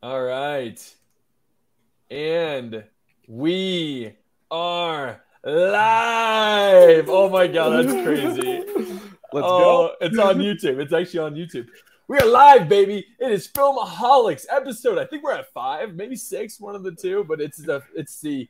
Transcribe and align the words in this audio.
All 0.00 0.22
right. 0.22 0.94
And 2.08 2.84
we 3.26 4.12
are 4.48 5.20
live. 5.42 7.08
Oh 7.08 7.28
my 7.28 7.48
god, 7.48 7.84
that's 7.84 8.04
crazy. 8.04 8.62
Let's 9.32 9.46
oh, 9.46 9.88
go. 9.90 9.94
It's 10.00 10.16
on 10.16 10.38
YouTube. 10.38 10.78
It's 10.78 10.92
actually 10.92 11.18
on 11.18 11.34
YouTube. 11.34 11.66
We 12.06 12.16
are 12.16 12.26
live, 12.26 12.68
baby. 12.68 13.08
It 13.18 13.32
is 13.32 13.48
Filmaholics 13.48 14.46
episode. 14.48 14.98
I 14.98 15.04
think 15.04 15.24
we're 15.24 15.32
at 15.32 15.52
five, 15.52 15.96
maybe 15.96 16.14
six, 16.14 16.60
one 16.60 16.76
of 16.76 16.84
the 16.84 16.92
two. 16.92 17.24
But 17.24 17.40
it's 17.40 17.58
the 17.58 17.82
it's 17.92 18.20
the 18.20 18.48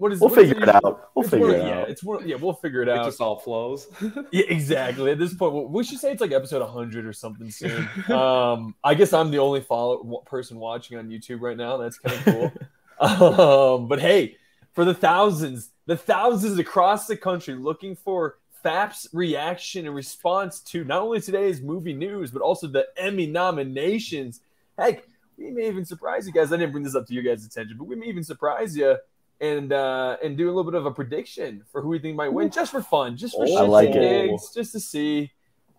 what 0.00 0.12
is 0.12 0.20
We'll 0.20 0.30
what 0.30 0.38
is 0.40 0.48
figure 0.50 0.66
the- 0.66 0.70
it 0.70 0.74
out. 0.84 1.10
We'll 1.14 1.22
it's 1.24 1.30
figure 1.30 1.46
one- 1.46 1.54
it 1.56 1.64
yeah, 1.66 1.80
out. 1.82 1.90
it's 1.90 2.02
one, 2.02 2.28
yeah, 2.28 2.36
we'll 2.36 2.54
figure 2.54 2.82
it 2.82 2.88
It 2.88 2.96
out. 2.96 3.04
just 3.04 3.20
all 3.20 3.38
flows. 3.38 3.86
Yeah, 4.32 4.44
exactly. 4.48 5.10
At 5.12 5.18
this 5.18 5.34
point, 5.34 5.52
we- 5.54 5.64
we 5.66 5.84
should 5.84 5.98
say 5.98 6.10
it's 6.12 6.20
like 6.20 6.32
episode 6.32 6.62
100 6.62 7.06
or 7.06 7.12
something 7.12 7.50
soon. 7.50 7.88
um, 8.10 8.74
I 8.82 8.94
guess 8.94 9.12
I'm 9.12 9.30
the 9.30 9.38
only 9.38 9.60
follow 9.60 10.22
person 10.26 10.58
watching 10.58 10.98
on 10.98 11.08
YouTube 11.08 11.40
right 11.40 11.56
now. 11.56 11.76
That's 11.76 11.98
kind 11.98 12.16
of 12.16 12.52
cool. 12.98 13.76
um, 13.78 13.88
but 13.88 14.00
hey, 14.00 14.36
for 14.72 14.84
the 14.84 14.94
thousands, 14.94 15.70
the 15.86 15.96
thousands 15.96 16.58
across 16.58 17.06
the 17.06 17.16
country 17.16 17.54
looking 17.54 17.94
for 17.96 18.36
FAP's 18.62 19.08
reaction 19.12 19.86
and 19.86 19.94
response 19.94 20.60
to 20.60 20.84
not 20.84 21.02
only 21.02 21.20
today's 21.20 21.60
movie 21.60 21.94
news, 21.94 22.30
but 22.30 22.42
also 22.42 22.66
the 22.66 22.86
Emmy 22.96 23.26
nominations. 23.26 24.40
Heck, 24.78 25.02
we 25.38 25.50
may 25.50 25.66
even 25.68 25.84
surprise 25.86 26.26
you 26.26 26.32
guys. 26.32 26.52
I 26.52 26.56
didn't 26.58 26.72
bring 26.72 26.84
this 26.84 26.94
up 26.94 27.06
to 27.06 27.14
your 27.14 27.22
guys' 27.22 27.44
attention, 27.46 27.76
but 27.78 27.84
we 27.84 27.96
may 27.96 28.06
even 28.06 28.22
surprise 28.22 28.76
you 28.76 28.96
and 29.40 29.72
uh, 29.72 30.16
and 30.22 30.36
do 30.36 30.46
a 30.46 30.52
little 30.52 30.70
bit 30.70 30.74
of 30.78 30.86
a 30.86 30.90
prediction 30.90 31.62
for 31.72 31.80
who 31.82 31.88
we 31.88 31.98
think 31.98 32.16
might 32.16 32.32
win, 32.32 32.50
just 32.50 32.70
for 32.72 32.82
fun, 32.82 33.16
just 33.16 33.34
for 33.34 33.44
Oh, 33.44 33.48
shits 33.48 33.58
I 33.58 33.62
like 33.62 33.88
and 33.90 33.96
it. 34.04 34.28
gigs, 34.28 34.52
just 34.54 34.72
to 34.72 34.80
see. 34.80 35.30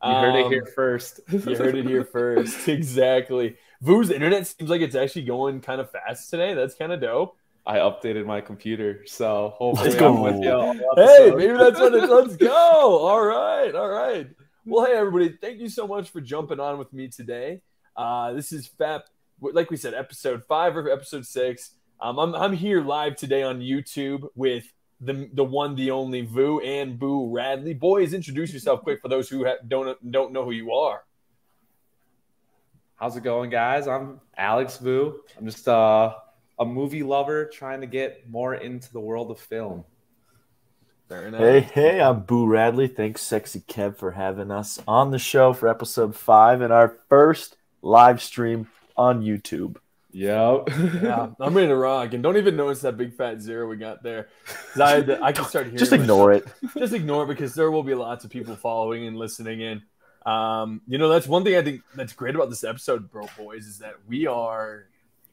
You 0.04 0.10
heard 0.12 0.36
it 0.36 0.46
Um, 0.46 0.52
here 0.52 0.66
first. 0.66 1.20
you 1.30 1.40
heard 1.40 1.76
it 1.76 1.86
here 1.86 2.04
first. 2.04 2.68
Exactly. 2.68 3.58
Vu's 3.82 4.10
internet 4.10 4.48
seems 4.48 4.70
like 4.70 4.82
it's 4.82 4.96
actually 4.96 5.24
going 5.26 5.62
kind 5.62 5.80
of 5.82 5.92
fast 5.92 6.30
today. 6.30 6.54
That's 6.56 6.74
kind 6.76 6.92
of 6.92 7.02
dope. 7.02 7.36
I 7.66 7.78
updated 7.78 8.26
my 8.26 8.42
computer, 8.42 9.04
so 9.06 9.54
hopefully 9.56 9.90
Let's 9.90 10.00
go. 10.00 10.16
I'm 10.16 10.22
with 10.22 10.44
you. 10.44 10.82
Hey, 10.96 11.32
maybe 11.36 11.54
that's 11.58 11.80
what 11.80 11.94
it. 11.94 12.10
Let's 12.10 12.36
go. 12.36 12.50
All 12.98 13.24
right, 13.24 13.74
all 13.76 13.90
right. 13.90 14.28
Well, 14.66 14.86
hey 14.86 14.94
everybody, 14.94 15.38
thank 15.40 15.60
you 15.60 15.70
so 15.70 15.88
much 15.88 16.10
for 16.10 16.22
jumping 16.22 16.60
on 16.60 16.80
with 16.80 16.92
me 16.94 17.08
today. 17.08 17.62
Uh, 17.96 18.34
this 18.34 18.52
is 18.52 18.66
FAP, 18.66 19.06
like 19.40 19.70
we 19.70 19.78
said, 19.78 19.94
episode 19.94 20.44
five 20.46 20.76
or 20.76 20.90
episode 20.90 21.26
six. 21.28 21.72
Um, 22.02 22.18
I'm 22.18 22.34
I'm 22.34 22.54
here 22.54 22.82
live 22.82 23.16
today 23.16 23.44
on 23.44 23.60
YouTube 23.60 24.28
with 24.34 24.66
the 25.02 25.30
the 25.34 25.44
one, 25.44 25.76
the 25.76 25.92
only 25.92 26.22
Vu 26.22 26.60
and 26.62 26.98
Boo 26.98 27.32
Radley. 27.32 27.76
Boys, 27.76 28.14
introduce 28.14 28.52
yourself 28.52 28.82
quick 28.82 29.02
for 29.02 29.08
those 29.08 29.30
who 29.30 29.46
ha- 29.46 29.58
don't 29.68 30.12
don't 30.12 30.34
know 30.34 30.44
who 30.44 30.52
you 30.52 30.72
are. 30.72 31.04
How's 32.96 33.18
it 33.18 33.24
going, 33.24 33.52
guys? 33.52 33.88
I'm 33.88 34.20
Alex 34.36 34.78
Vu. 34.78 35.22
I'm 35.38 35.46
just 35.46 35.68
uh, 35.68 36.16
a 36.58 36.66
movie 36.66 37.04
lover 37.04 37.46
trying 37.46 37.82
to 37.82 37.88
get 37.88 38.28
more 38.28 38.56
into 38.56 38.92
the 38.92 39.00
world 39.00 39.30
of 39.30 39.40
film. 39.40 39.84
Fair 41.08 41.28
enough. 41.28 41.42
Hey, 41.42 41.60
hey, 41.60 42.02
I'm 42.02 42.22
Boo 42.22 42.48
Radley. 42.48 42.88
Thanks, 42.88 43.22
Sexy 43.22 43.60
Kev, 43.60 43.98
for 43.98 44.12
having 44.12 44.50
us 44.50 44.80
on 44.88 45.12
the 45.12 45.20
show 45.20 45.54
for 45.54 45.68
episode 45.68 46.16
five 46.16 46.62
and 46.62 46.74
our 46.74 46.98
first 47.10 47.58
live 47.84 48.24
stream 48.24 48.68
on 48.96 49.22
YouTube. 49.22 49.78
Yep. 50.14 50.70
Yeah, 51.02 51.28
I'm 51.40 51.54
ready 51.56 51.68
to 51.68 51.76
rock, 51.76 52.14
and 52.14 52.22
don't 52.22 52.38
even 52.38 52.56
notice 52.56 52.82
that 52.82 52.98
big 52.98 53.14
fat 53.14 53.42
zero 53.42 53.68
we 53.68 53.78
got 53.78 54.04
there. 54.04 54.28
I, 54.80 54.92
had 54.92 55.08
to- 55.08 55.24
I 55.24 55.32
can 55.32 55.46
start 55.46 55.66
hearing. 55.68 55.78
Just 55.78 55.94
ignore 55.94 56.32
it. 56.34 56.46
Just 56.78 56.94
ignore 56.94 57.24
it 57.24 57.28
because 57.28 57.54
there 57.56 57.72
will 57.72 57.84
be 57.84 57.94
lots 57.94 58.26
of 58.26 58.32
people 58.32 58.56
following 58.56 59.08
and 59.08 59.18
listening 59.18 59.62
in. 59.62 59.82
Um, 60.26 60.82
you 60.88 60.98
know, 60.98 61.10
that's 61.10 61.28
one 61.28 61.44
thing 61.44 61.56
I 61.56 61.64
think 61.64 61.82
that's 61.96 62.14
great 62.14 62.36
about 62.36 62.50
this 62.50 62.64
episode, 62.64 63.10
bro, 63.10 63.28
boys, 63.38 63.66
is 63.66 63.80
that 63.80 63.96
we 64.08 64.28
are 64.28 64.86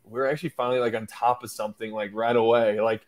we're 0.05 0.27
actually 0.27 0.49
finally 0.51 0.79
like 0.81 0.95
on 0.95 1.07
top 1.07 1.43
of 1.45 1.51
something 1.51 1.93
like 1.93 2.11
right 2.15 2.35
away. 2.37 2.81
Like, 2.81 3.03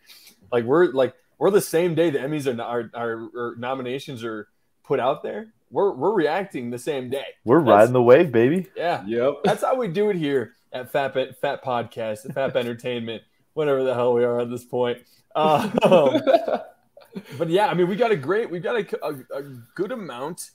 like 0.51 0.65
we're 0.65 0.87
like 0.91 1.15
we're 1.39 1.49
the 1.49 1.61
same 1.61 1.95
day 1.95 2.09
the 2.11 2.19
Emmys 2.19 2.45
are 2.45 2.61
our 2.61 2.89
our, 2.93 3.29
our 3.35 3.55
nominations 3.55 4.23
are 4.23 4.47
put 4.83 4.99
out 4.99 5.23
there. 5.23 5.53
We're 5.71 5.91
we're 5.93 6.11
reacting 6.13 6.69
the 6.69 6.77
same 6.77 7.09
day. 7.09 7.25
We're 7.45 7.59
That's- 7.63 7.79
riding 7.79 7.93
the 7.93 8.03
wave, 8.03 8.31
baby. 8.31 8.67
Yeah, 8.75 9.03
Yep. 9.07 9.37
that's 9.45 9.61
how 9.63 9.75
we 9.75 9.87
do 9.87 10.09
it 10.11 10.17
here 10.17 10.53
at 10.73 10.91
Fat 10.91 11.13
Fat 11.39 11.63
Podcast, 11.63 12.33
Fat 12.33 12.55
Entertainment, 12.55 13.23
whatever 13.53 13.83
the 13.83 13.93
hell 13.93 14.13
we 14.13 14.23
are 14.23 14.39
at 14.39 14.49
this 14.49 14.63
point. 14.63 14.99
Um, 15.35 15.71
but 17.37 17.49
yeah, 17.49 17.67
I 17.67 17.73
mean, 17.73 17.87
we 17.87 17.95
got 17.95 18.11
a 18.11 18.15
great, 18.15 18.49
we 18.49 18.59
got 18.59 18.75
a, 18.75 19.05
a, 19.05 19.39
a 19.39 19.43
good 19.75 19.91
amount 19.91 20.51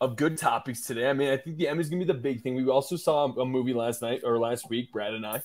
of 0.00 0.16
good 0.16 0.38
topics 0.38 0.82
today. 0.86 1.08
I 1.08 1.12
mean, 1.12 1.28
I 1.28 1.36
think 1.36 1.56
the 1.58 1.68
Emmy's 1.68 1.88
gonna 1.88 2.04
be 2.04 2.12
the 2.12 2.18
big 2.18 2.42
thing. 2.42 2.54
We 2.54 2.66
also 2.68 2.96
saw 2.96 3.26
a 3.26 3.44
movie 3.44 3.74
last 3.74 4.02
night 4.02 4.22
or 4.24 4.38
last 4.38 4.68
week, 4.68 4.92
Brad 4.92 5.14
and 5.14 5.26
I. 5.26 5.42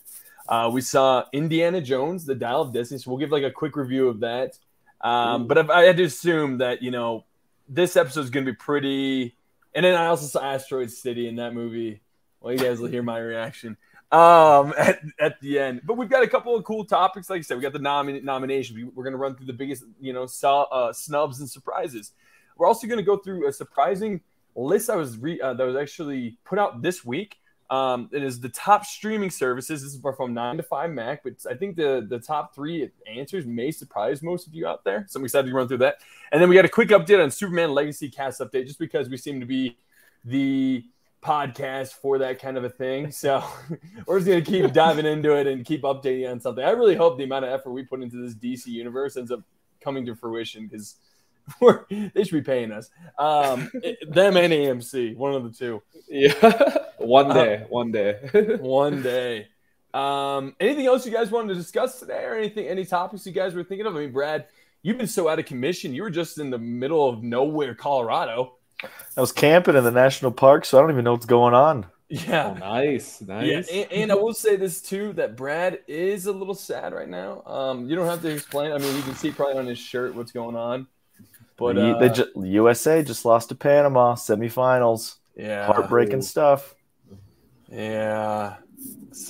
Uh, 0.47 0.69
we 0.69 0.81
saw 0.81 1.25
Indiana 1.33 1.81
Jones, 1.81 2.25
The 2.25 2.35
Dial 2.35 2.61
of 2.61 2.73
Destiny. 2.73 2.99
So 2.99 3.11
we'll 3.11 3.19
give 3.19 3.31
like 3.31 3.43
a 3.43 3.51
quick 3.51 3.75
review 3.75 4.07
of 4.07 4.19
that. 4.21 4.57
Um, 5.01 5.47
but 5.47 5.57
if 5.57 5.69
I 5.69 5.83
had 5.83 5.97
to 5.97 6.03
assume 6.03 6.59
that 6.59 6.81
you 6.81 6.91
know 6.91 7.25
this 7.67 7.95
episode 7.95 8.21
is 8.21 8.29
gonna 8.29 8.45
be 8.45 8.53
pretty. 8.53 9.35
And 9.73 9.83
then 9.83 9.95
I 9.95 10.05
also 10.05 10.25
saw 10.25 10.41
Asteroid 10.41 10.89
City 10.89 11.27
in 11.27 11.35
that 11.35 11.53
movie. 11.53 12.01
Well, 12.39 12.53
you 12.53 12.59
guys 12.59 12.79
will 12.79 12.87
hear 12.87 13.03
my 13.03 13.17
reaction 13.17 13.75
um, 14.15 14.73
at, 14.77 15.01
at 15.19 15.39
the 15.41 15.59
end. 15.59 15.81
But 15.83 15.97
we've 15.97 16.09
got 16.09 16.23
a 16.23 16.27
couple 16.27 16.55
of 16.55 16.63
cool 16.63 16.85
topics. 16.85 17.29
Like 17.29 17.39
I 17.39 17.41
said, 17.41 17.57
we 17.57 17.63
got 17.63 17.73
the 17.73 17.79
nomin- 17.79 18.23
nominations. 18.23 18.77
We, 18.77 18.85
we're 18.85 19.03
going 19.03 19.13
to 19.13 19.17
run 19.17 19.35
through 19.35 19.47
the 19.47 19.53
biggest, 19.53 19.83
you 19.99 20.13
know, 20.13 20.27
uh, 20.43 20.93
snubs 20.93 21.39
and 21.39 21.49
surprises. 21.49 22.13
We're 22.57 22.67
also 22.67 22.87
going 22.87 22.99
to 22.99 23.03
go 23.03 23.17
through 23.17 23.47
a 23.47 23.53
surprising 23.53 24.21
list 24.55 24.89
I 24.89 24.95
was 24.95 25.17
re- 25.17 25.41
uh, 25.41 25.53
that 25.53 25.65
was 25.65 25.75
actually 25.75 26.37
put 26.45 26.57
out 26.57 26.81
this 26.81 27.03
week. 27.03 27.37
Um, 27.69 28.09
it 28.13 28.23
is 28.23 28.39
the 28.39 28.49
top 28.49 28.85
streaming 28.85 29.31
services. 29.31 29.81
This 29.81 29.95
is 29.95 30.01
from 30.15 30.33
nine 30.35 30.55
to 30.57 30.63
five 30.63 30.91
Mac, 30.91 31.23
but 31.23 31.33
I 31.49 31.55
think 31.55 31.75
the 31.75 32.05
the 32.07 32.19
top 32.19 32.53
three 32.53 32.91
answers 33.07 33.45
may 33.47 33.71
surprise 33.71 34.21
most 34.21 34.45
of 34.45 34.53
you 34.53 34.67
out 34.67 34.83
there. 34.83 35.05
So 35.09 35.19
I'm 35.19 35.25
excited 35.25 35.49
to 35.49 35.53
run 35.53 35.67
through 35.67 35.79
that. 35.79 35.97
And 36.31 36.39
then 36.39 36.47
we 36.47 36.55
got 36.55 36.65
a 36.65 36.69
quick 36.69 36.89
update 36.89 37.21
on 37.21 37.31
Superman 37.31 37.73
Legacy 37.73 38.07
cast 38.07 38.39
update, 38.39 38.67
just 38.67 38.77
because 38.77 39.09
we 39.09 39.17
seem 39.17 39.39
to 39.39 39.47
be 39.47 39.77
the 40.23 40.85
podcast 41.25 41.93
for 41.93 42.19
that 42.19 42.39
kind 42.39 42.57
of 42.57 42.63
a 42.63 42.69
thing. 42.69 43.11
So 43.11 43.43
we're 44.07 44.19
just 44.19 44.27
gonna 44.27 44.41
keep 44.41 44.71
diving 44.73 45.05
into 45.05 45.35
it 45.35 45.47
and 45.47 45.65
keep 45.65 45.81
updating 45.81 46.29
on 46.31 46.39
something. 46.39 46.63
I 46.63 46.69
really 46.71 46.95
hope 46.95 47.17
the 47.17 47.23
amount 47.23 47.45
of 47.45 47.51
effort 47.51 47.71
we 47.71 47.83
put 47.83 48.01
into 48.01 48.17
this 48.21 48.35
DC 48.35 48.67
universe 48.67 49.17
ends 49.17 49.31
up 49.31 49.41
coming 49.81 50.05
to 50.05 50.15
fruition 50.15 50.67
because 50.67 50.95
they 51.61 52.23
should 52.23 52.31
be 52.31 52.41
paying 52.41 52.71
us. 52.71 52.89
Um, 53.17 53.69
it- 53.75 54.11
them 54.13 54.37
and 54.37 54.53
AMC, 54.53 55.15
one 55.17 55.33
of 55.33 55.43
the 55.43 55.49
two. 55.51 55.81
yeah. 56.07 56.77
One 56.97 57.33
day. 57.33 57.65
one 57.69 57.91
day. 57.91 58.13
One 58.61 59.03
day. 59.03 59.47
Um, 59.93 60.55
anything 60.59 60.87
else 60.87 61.05
you 61.05 61.11
guys 61.11 61.29
wanted 61.29 61.49
to 61.49 61.55
discuss 61.55 61.99
today, 61.99 62.23
or 62.23 62.33
anything, 62.35 62.67
any 62.67 62.83
topics 62.83 63.25
you 63.27 63.31
guys 63.31 63.53
were 63.53 63.63
thinking 63.63 63.85
of? 63.85 63.95
I 63.95 63.99
mean, 63.99 64.11
Brad, 64.11 64.47
you've 64.81 64.97
been 64.97 65.05
so 65.05 65.27
out 65.29 65.37
of 65.37 65.45
commission. 65.45 65.93
You 65.93 66.01
were 66.01 66.09
just 66.09 66.39
in 66.39 66.49
the 66.49 66.57
middle 66.57 67.07
of 67.07 67.21
nowhere, 67.21 67.75
Colorado. 67.75 68.54
I 68.83 69.21
was 69.21 69.31
camping 69.31 69.75
in 69.75 69.83
the 69.83 69.91
national 69.91 70.31
park, 70.31 70.65
so 70.65 70.77
I 70.77 70.81
don't 70.81 70.91
even 70.91 71.03
know 71.05 71.13
what's 71.13 71.25
going 71.25 71.53
on. 71.53 71.85
Yeah. 72.07 72.53
oh, 72.55 72.59
nice. 72.59 73.19
Nice. 73.21 73.71
Yeah, 73.71 73.81
and, 73.83 73.91
and 73.91 74.11
I 74.11 74.15
will 74.15 74.33
say 74.33 74.57
this 74.57 74.81
too: 74.81 75.13
that 75.13 75.35
Brad 75.35 75.79
is 75.87 76.27
a 76.27 76.31
little 76.31 76.53
sad 76.53 76.93
right 76.93 77.09
now. 77.09 77.41
Um, 77.47 77.89
you 77.89 77.95
don't 77.95 78.05
have 78.05 78.21
to 78.21 78.29
explain. 78.29 78.71
I 78.73 78.77
mean, 78.77 78.95
you 78.95 79.01
can 79.01 79.15
see 79.15 79.31
probably 79.31 79.57
on 79.57 79.65
his 79.65 79.79
shirt 79.79 80.13
what's 80.13 80.31
going 80.31 80.55
on. 80.55 80.85
But 81.57 81.75
The- 81.77 81.95
uh, 81.95 81.99
they 81.99 82.09
ju- 82.09 82.31
USA 82.43 83.01
just 83.01 83.25
lost 83.25 83.49
to 83.49 83.55
Panama 83.55 84.15
semifinals. 84.15 85.15
yeah, 85.35 85.65
Heartbreaking 85.65 86.21
stuff. 86.21 86.75
Yeah, 87.71 88.57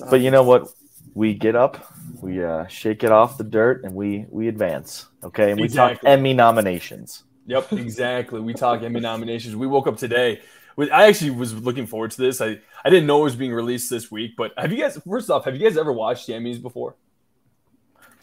But 0.09 0.19
you 0.21 0.31
know 0.31 0.43
what? 0.43 0.69
We 1.13 1.33
get 1.33 1.55
up, 1.55 1.93
we 2.21 2.43
uh, 2.43 2.67
shake 2.67 3.03
it 3.05 3.11
off 3.11 3.37
the 3.37 3.45
dirt, 3.45 3.85
and 3.85 3.95
we 3.95 4.25
we 4.29 4.49
advance. 4.49 5.05
Okay, 5.23 5.51
and 5.51 5.61
we 5.61 5.69
talk 5.69 5.99
Emmy 6.03 6.33
nominations. 6.33 7.23
Yep, 7.47 7.73
exactly. 7.73 8.39
We 8.39 8.53
talk 8.53 8.81
Emmy 8.83 8.99
nominations. 8.99 9.55
We 9.55 9.67
woke 9.67 9.87
up 9.87 9.97
today. 9.97 10.41
I 10.77 11.05
actually 11.07 11.31
was 11.31 11.53
looking 11.53 11.85
forward 11.85 12.11
to 12.11 12.21
this. 12.21 12.41
I, 12.41 12.59
I 12.83 12.89
didn't 12.89 13.07
know 13.07 13.21
it 13.21 13.25
was 13.25 13.35
being 13.35 13.53
released 13.53 13.89
this 13.89 14.11
week. 14.11 14.33
But 14.35 14.51
have 14.57 14.71
you 14.71 14.79
guys? 14.81 14.99
First 15.07 15.29
off, 15.29 15.45
have 15.45 15.55
you 15.55 15.61
guys 15.65 15.77
ever 15.77 15.93
watched 15.93 16.27
the 16.27 16.33
Emmys 16.33 16.61
before? 16.61 16.95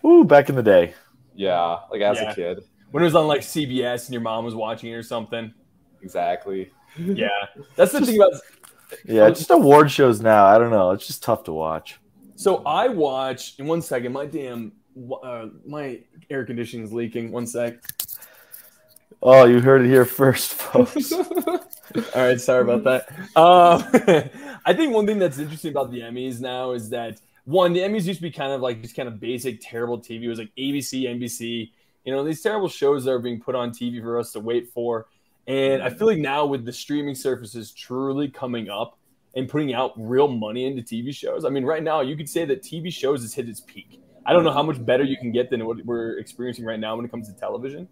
Ooh, 0.05 0.25
back 0.25 0.49
in 0.49 0.57
the 0.57 0.63
day. 0.63 0.95
Yeah. 1.35 1.79
Like 1.91 2.03
as 2.03 2.19
Yeah. 2.19 2.33
a 2.33 2.35
kid. 2.35 2.61
When 2.91 3.03
it 3.03 3.07
was 3.07 3.15
on 3.15 3.27
like 3.27 3.41
CBS 3.41 4.07
and 4.07 4.13
your 4.13 4.21
mom 4.21 4.45
was 4.45 4.55
watching 4.55 4.91
it 4.91 4.95
or 4.95 5.03
something? 5.03 5.55
Exactly. 6.03 6.71
Yeah, 6.99 7.29
that's 7.75 7.93
the 7.93 8.05
thing 8.05 8.17
about 8.17 8.33
Yeah, 9.07 9.31
just 9.31 9.51
award 9.51 9.91
shows 9.91 10.21
now. 10.21 10.45
I 10.45 10.59
don't 10.59 10.71
know. 10.71 10.91
It's 10.91 11.07
just 11.07 11.23
tough 11.23 11.45
to 11.45 11.53
watch. 11.53 11.99
So 12.35 12.57
I 12.67 12.89
watch 12.89 13.59
in 13.59 13.67
one 13.67 13.81
second. 13.81 14.13
My 14.13 14.27
damn, 14.27 14.73
uh, 15.23 15.47
my 15.65 16.01
air 16.29 16.45
conditioning 16.45 16.85
is 16.85 16.93
leaking. 16.93 17.33
One 17.33 17.47
sec. 17.47 17.77
Oh, 19.23 19.45
you 19.45 19.61
heard 19.61 19.83
it 19.83 19.89
here 19.89 20.05
first, 20.05 20.55
folks. 20.55 21.13
All 21.13 21.61
right, 22.15 22.41
sorry 22.41 22.63
about 22.63 22.85
that. 22.85 23.09
Um, 23.37 23.85
I 24.67 24.75
think 24.75 24.93
one 24.93 25.07
thing 25.07 25.19
that's 25.19 25.39
interesting 25.39 25.71
about 25.71 25.91
the 25.91 26.01
Emmys 26.01 26.41
now 26.41 26.73
is 26.73 26.91
that 26.91 27.21
one, 27.45 27.73
the 27.73 27.81
Emmys 27.81 28.05
used 28.05 28.19
to 28.19 28.23
be 28.23 28.31
kind 28.31 28.53
of 28.53 28.61
like 28.61 28.83
just 28.83 28.97
kind 28.97 29.09
of 29.09 29.21
basic, 29.21 29.61
terrible 29.61 29.99
TV. 29.99 30.23
It 30.25 30.29
was 30.29 30.39
like 30.39 30.53
ABC, 30.59 31.05
NBC, 31.05 31.71
you 32.05 32.13
know, 32.13 32.25
these 32.25 32.41
terrible 32.41 32.69
shows 32.69 33.05
that 33.05 33.13
are 33.13 33.19
being 33.19 33.41
put 33.41 33.55
on 33.55 33.71
TV 33.71 34.03
for 34.03 34.19
us 34.19 34.33
to 34.33 34.41
wait 34.41 34.71
for. 34.73 35.07
And 35.47 35.83
I 35.83 35.91
feel 35.91 36.07
like 36.07 36.19
now 36.19 36.45
with 36.45 36.65
the 36.65 36.73
streaming 36.73 37.15
services 37.15 37.73
truly 37.73 38.29
coming 38.29 38.71
up, 38.71 38.99
and 39.35 39.49
putting 39.49 39.73
out 39.75 39.93
real 39.97 40.29
money 40.29 40.67
into 40.67 40.83
TV 40.83 41.15
shows. 41.15 41.45
I 41.45 41.49
mean, 41.49 41.65
right 41.65 41.83
now 41.83 42.01
you 42.01 42.17
could 42.17 42.29
say 42.29 42.45
that 42.45 42.63
TV 42.63 42.93
shows 42.93 43.23
has 43.23 43.33
hit 43.33 43.49
its 43.49 43.61
peak. 43.61 44.01
I 44.27 44.33
don't 44.33 44.45
know 44.45 44.53
how 44.53 44.63
much 44.63 44.85
better 44.85 45.05
you 45.05 45.17
can 45.17 45.33
get 45.33 45.51
than 45.51 45.65
what 45.67 45.85
we're 45.85 46.19
experiencing 46.19 46.65
right 46.65 46.79
now 46.79 46.95
when 46.97 47.05
it 47.05 47.11
comes 47.11 47.29
to 47.29 47.35
television. 47.35 47.89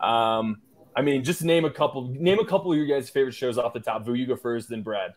Um, 0.00 0.60
I 0.98 1.02
mean, 1.02 1.22
just 1.22 1.44
name 1.44 1.64
a 1.64 1.70
couple. 1.70 2.08
Name 2.08 2.40
a 2.40 2.44
couple 2.44 2.72
of 2.72 2.76
your 2.76 2.88
guys' 2.88 3.08
favorite 3.08 3.34
shows 3.34 3.56
off 3.56 3.72
the 3.72 3.78
top. 3.78 4.04
Vu, 4.04 4.14
you 4.14 4.26
go 4.26 4.34
first, 4.34 4.68
then 4.68 4.82
Brad. 4.82 5.14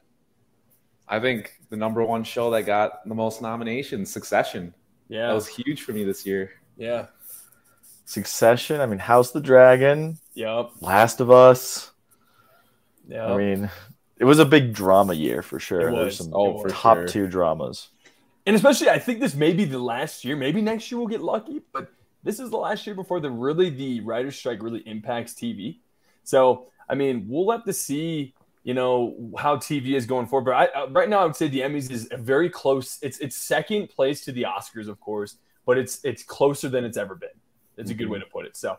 I 1.08 1.20
think 1.20 1.60
the 1.72 1.76
number 1.76 2.04
one 2.06 2.24
show 2.24 2.52
that 2.52 2.68
got 2.68 3.04
the 3.10 3.16
most 3.16 3.42
nominations, 3.42 4.12
Succession. 4.12 4.76
Yeah, 5.10 5.26
that 5.28 5.34
was 5.34 5.48
huge 5.48 5.82
for 5.82 5.92
me 5.92 6.04
this 6.04 6.24
year. 6.24 6.52
Yeah, 6.78 7.08
Succession. 8.06 8.80
I 8.80 8.86
mean, 8.86 9.00
House 9.00 9.32
the 9.32 9.42
Dragon. 9.42 10.20
Yep. 10.36 10.70
Last 10.82 11.20
of 11.20 11.32
Us. 11.32 11.90
Yeah. 13.08 13.26
I 13.34 13.36
mean, 13.36 13.70
it 14.18 14.26
was 14.26 14.38
a 14.38 14.46
big 14.46 14.74
drama 14.74 15.14
year 15.16 15.42
for 15.42 15.60
sure. 15.60 15.90
It 15.90 15.96
There's 15.96 16.18
some 16.20 16.32
Oh, 16.32 16.60
for 16.62 16.70
top 16.70 16.98
sure. 16.98 17.08
two 17.08 17.28
dramas. 17.28 17.90
And 18.46 18.56
especially, 18.56 18.90
I 18.90 19.00
think 19.00 19.20
this 19.20 19.34
may 19.34 19.52
be 19.54 19.66
the 19.66 19.80
last 19.80 20.24
year. 20.24 20.36
Maybe 20.36 20.62
next 20.62 20.92
year 20.92 21.00
we'll 21.00 21.08
get 21.08 21.22
lucky, 21.22 21.62
but 21.74 21.92
this 22.24 22.40
is 22.40 22.50
the 22.50 22.58
last 22.58 22.86
year 22.86 22.96
before 22.96 23.20
the 23.20 23.30
really 23.30 23.70
the 23.70 24.02
writer's 24.02 24.36
strike 24.36 24.62
really 24.62 24.82
impacts 24.82 25.34
TV. 25.34 25.80
So, 26.24 26.68
I 26.88 26.96
mean, 26.96 27.26
we'll 27.28 27.50
have 27.52 27.66
to 27.66 27.74
see, 27.74 28.34
you 28.64 28.74
know, 28.74 29.32
how 29.38 29.58
TV 29.58 29.96
is 29.96 30.06
going 30.06 30.28
forward. 30.28 30.46
But 30.46 30.56
I, 30.56 30.82
uh, 30.82 30.90
right 30.90 31.10
now, 31.10 31.20
I 31.20 31.26
would 31.26 31.36
say 31.36 31.48
the 31.48 31.62
Emmys 31.62 31.90
is 31.90 32.08
a 32.12 32.18
very 32.18 32.50
close. 32.50 33.00
It's 33.02 33.20
it's 33.20 33.36
second 33.36 33.90
place 33.90 34.24
to 34.26 34.32
the 34.32 34.44
Oscars, 34.44 34.88
of 34.88 35.00
course, 35.00 35.38
but 35.66 35.78
it's 35.78 36.00
it's 36.04 36.24
closer 36.24 36.70
than 36.70 36.86
it's 36.86 36.98
ever 36.98 37.16
been. 37.16 37.30
That's 37.76 37.92
a 37.92 37.96
good 37.96 38.10
way 38.10 38.20
to 38.20 38.26
put 38.26 38.46
it. 38.46 38.56
So, 38.56 38.78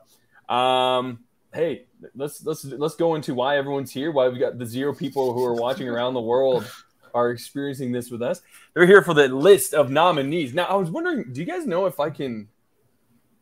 um, 0.55 1.25
hey, 1.53 1.87
let's 2.15 2.45
let's 2.45 2.65
let's 2.65 2.95
go 2.95 3.15
into 3.15 3.35
why 3.35 3.57
everyone's 3.57 3.91
here. 3.91 4.13
Why 4.13 4.29
we 4.29 4.39
got 4.39 4.59
the 4.59 4.67
zero 4.67 4.95
people 4.95 5.33
who 5.33 5.45
are 5.45 5.55
watching 5.55 5.89
around 5.89 6.15
the 6.15 6.21
world 6.21 6.71
are 7.15 7.31
experiencing 7.31 7.93
this 7.93 8.11
with 8.11 8.23
us. 8.23 8.41
They're 8.75 8.87
here 8.87 9.03
for 9.03 9.15
the 9.15 9.29
list 9.29 9.75
of 9.75 9.91
nominees. 9.91 10.55
Now, 10.55 10.65
I 10.65 10.75
was 10.77 10.91
wondering, 10.91 11.33
do 11.33 11.41
you 11.41 11.47
guys 11.47 11.67
know 11.67 11.87
if 11.87 12.01
I 12.01 12.11
can 12.11 12.49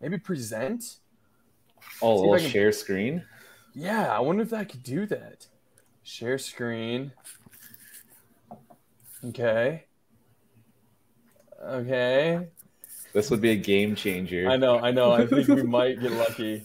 maybe 0.01 0.19
present? 0.19 0.97
Oh, 2.03 2.15
a 2.15 2.17
See 2.17 2.23
if 2.25 2.31
little 2.31 2.39
can- 2.39 2.51
share 2.51 2.73
screen. 2.73 3.25
Yeah, 3.75 4.11
I 4.15 4.19
wonder 4.21 4.43
if 4.43 4.53
I 4.53 4.65
could 4.65 4.83
do 4.83 5.07
that. 5.07 5.47
Share 6.03 6.39
screen. 6.39 7.13
Okay. 9.25 9.85
Okay. 11.63 12.49
This 13.13 13.31
would 13.31 13.41
be 13.41 13.51
a 13.51 13.57
game 13.57 13.95
changer. 13.95 14.49
I 14.49 14.57
know, 14.57 14.79
I 14.81 14.91
know. 14.93 15.13
I 15.13 15.27
think 15.27 15.47
we 15.49 15.63
might 15.63 16.01
get 16.01 16.13
lucky. 16.13 16.65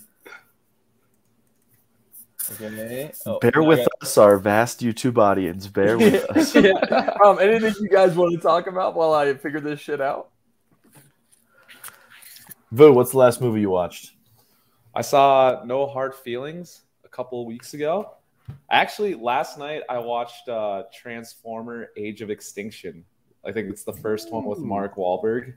Okay. 2.52 3.12
Oh, 3.26 3.40
Bear 3.40 3.64
with 3.64 3.80
got- 3.80 3.88
us, 4.04 4.18
our 4.18 4.38
vast 4.38 4.80
YouTube 4.82 5.18
audience. 5.18 5.68
Bear 5.68 5.98
with 5.98 6.24
us. 6.38 6.54
yeah. 6.56 6.74
Um, 7.26 7.40
anything 7.40 7.74
you 7.82 7.90
guys 7.90 8.16
want 8.16 8.34
to 8.36 8.40
talk 8.40 8.68
about 8.68 8.96
while 8.96 9.14
I 9.14 9.34
figure 9.34 9.60
this 9.60 9.80
shit 9.80 10.00
out? 10.00 10.30
Vu, 12.76 12.92
what's 12.92 13.12
the 13.12 13.18
last 13.18 13.40
movie 13.40 13.62
you 13.62 13.70
watched? 13.70 14.16
I 14.94 15.02
saw 15.02 15.64
No 15.66 15.88
Hard 15.88 16.14
Feelings 16.14 16.82
a 17.06 17.08
couple 17.08 17.40
of 17.40 17.48
weeks 17.48 17.74
ago. 17.74 18.16
Actually, 18.70 19.16
last 19.16 19.58
night 19.58 19.84
I 19.88 19.98
watched 19.98 20.50
uh, 20.50 20.84
Transformer: 20.94 21.88
Age 21.96 22.22
of 22.22 22.30
Extinction. 22.30 23.06
I 23.46 23.54
think 23.54 23.70
it's 23.70 23.84
the 23.86 23.94
first 23.94 24.30
one 24.30 24.44
with 24.44 24.60
Mark 24.60 24.98
Wahlberg. 24.98 25.54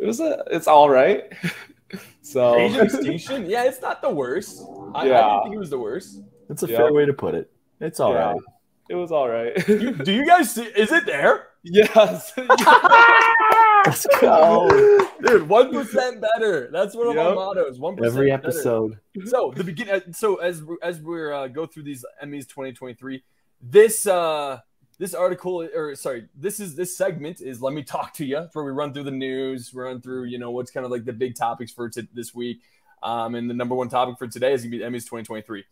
It 0.00 0.04
was 0.06 0.18
a, 0.18 0.42
it's 0.50 0.66
all 0.66 0.90
right. 0.90 1.32
so 2.22 2.56
Age 2.56 2.74
of 2.74 2.82
Extinction? 2.86 3.48
Yeah, 3.48 3.62
it's 3.66 3.80
not 3.80 4.02
the 4.02 4.10
worst. 4.10 4.66
I, 4.94 5.02
I 5.02 5.06
Yeah. 5.06 5.22
didn't 5.28 5.42
think 5.44 5.54
it 5.54 5.58
was 5.58 5.70
the 5.70 5.78
worst. 5.78 6.22
It's 6.48 6.64
a 6.64 6.66
Yeah. 6.68 6.76
fair 6.78 6.92
way 6.92 7.06
to 7.06 7.12
put 7.12 7.36
it. 7.36 7.52
It's 7.80 8.00
all 8.00 8.14
Yeah. 8.14 8.32
right. 8.32 8.40
it 8.88 8.96
was 8.96 9.12
all 9.12 9.28
right. 9.28 9.52
You- 9.68 9.92
do 9.92 10.12
you 10.12 10.26
guys 10.26 10.52
see? 10.56 10.64
Is 10.64 10.90
it 10.90 11.06
there? 11.06 11.49
Yes. 11.62 12.32
Let's 13.86 14.06
go. 14.20 14.68
Dude, 15.22 15.48
one 15.48 15.72
percent 15.72 16.20
better. 16.34 16.68
That's 16.70 16.94
one 16.94 17.08
of 17.08 17.16
our 17.16 17.28
Yep. 17.28 17.34
mottos. 17.34 17.78
One 17.78 17.96
percent 17.96 18.14
Every 18.14 18.30
episode. 18.32 18.98
So 19.24 19.52
the 19.56 19.64
begin. 19.64 20.12
So 20.12 20.36
as 20.36 20.62
as 20.82 21.00
we're 21.00 21.32
uh, 21.32 21.48
go 21.48 21.66
through 21.66 21.84
these 21.84 22.04
Emmys 22.22 22.46
2023, 22.48 23.22
this 23.62 24.06
uh 24.06 24.58
this 24.98 25.14
article 25.14 25.66
or 25.74 25.94
sorry, 25.94 26.26
this 26.34 26.60
is 26.60 26.74
this 26.76 26.94
segment 26.96 27.40
is 27.40 27.62
let 27.62 27.72
me 27.72 27.82
talk 27.82 28.12
to 28.14 28.24
you. 28.24 28.38
It's 28.38 28.54
where 28.54 28.64
we 28.64 28.70
run 28.70 28.92
through 28.92 29.04
the 29.04 29.10
news, 29.10 29.72
run 29.72 30.00
through 30.02 30.24
you 30.24 30.38
know 30.38 30.50
what's 30.50 30.70
kind 30.70 30.84
of 30.84 30.92
like 30.92 31.04
the 31.06 31.12
big 31.14 31.34
topics 31.34 31.72
for 31.72 31.88
t- 31.88 32.06
this 32.12 32.34
week. 32.34 32.60
Um, 33.02 33.34
and 33.34 33.48
the 33.48 33.54
number 33.54 33.74
one 33.74 33.88
topic 33.88 34.18
for 34.18 34.26
today 34.26 34.52
is 34.52 34.60
gonna 34.60 34.72
be 34.72 34.78
the 34.78 34.84
Emmys 34.84 35.04
2023. 35.04 35.64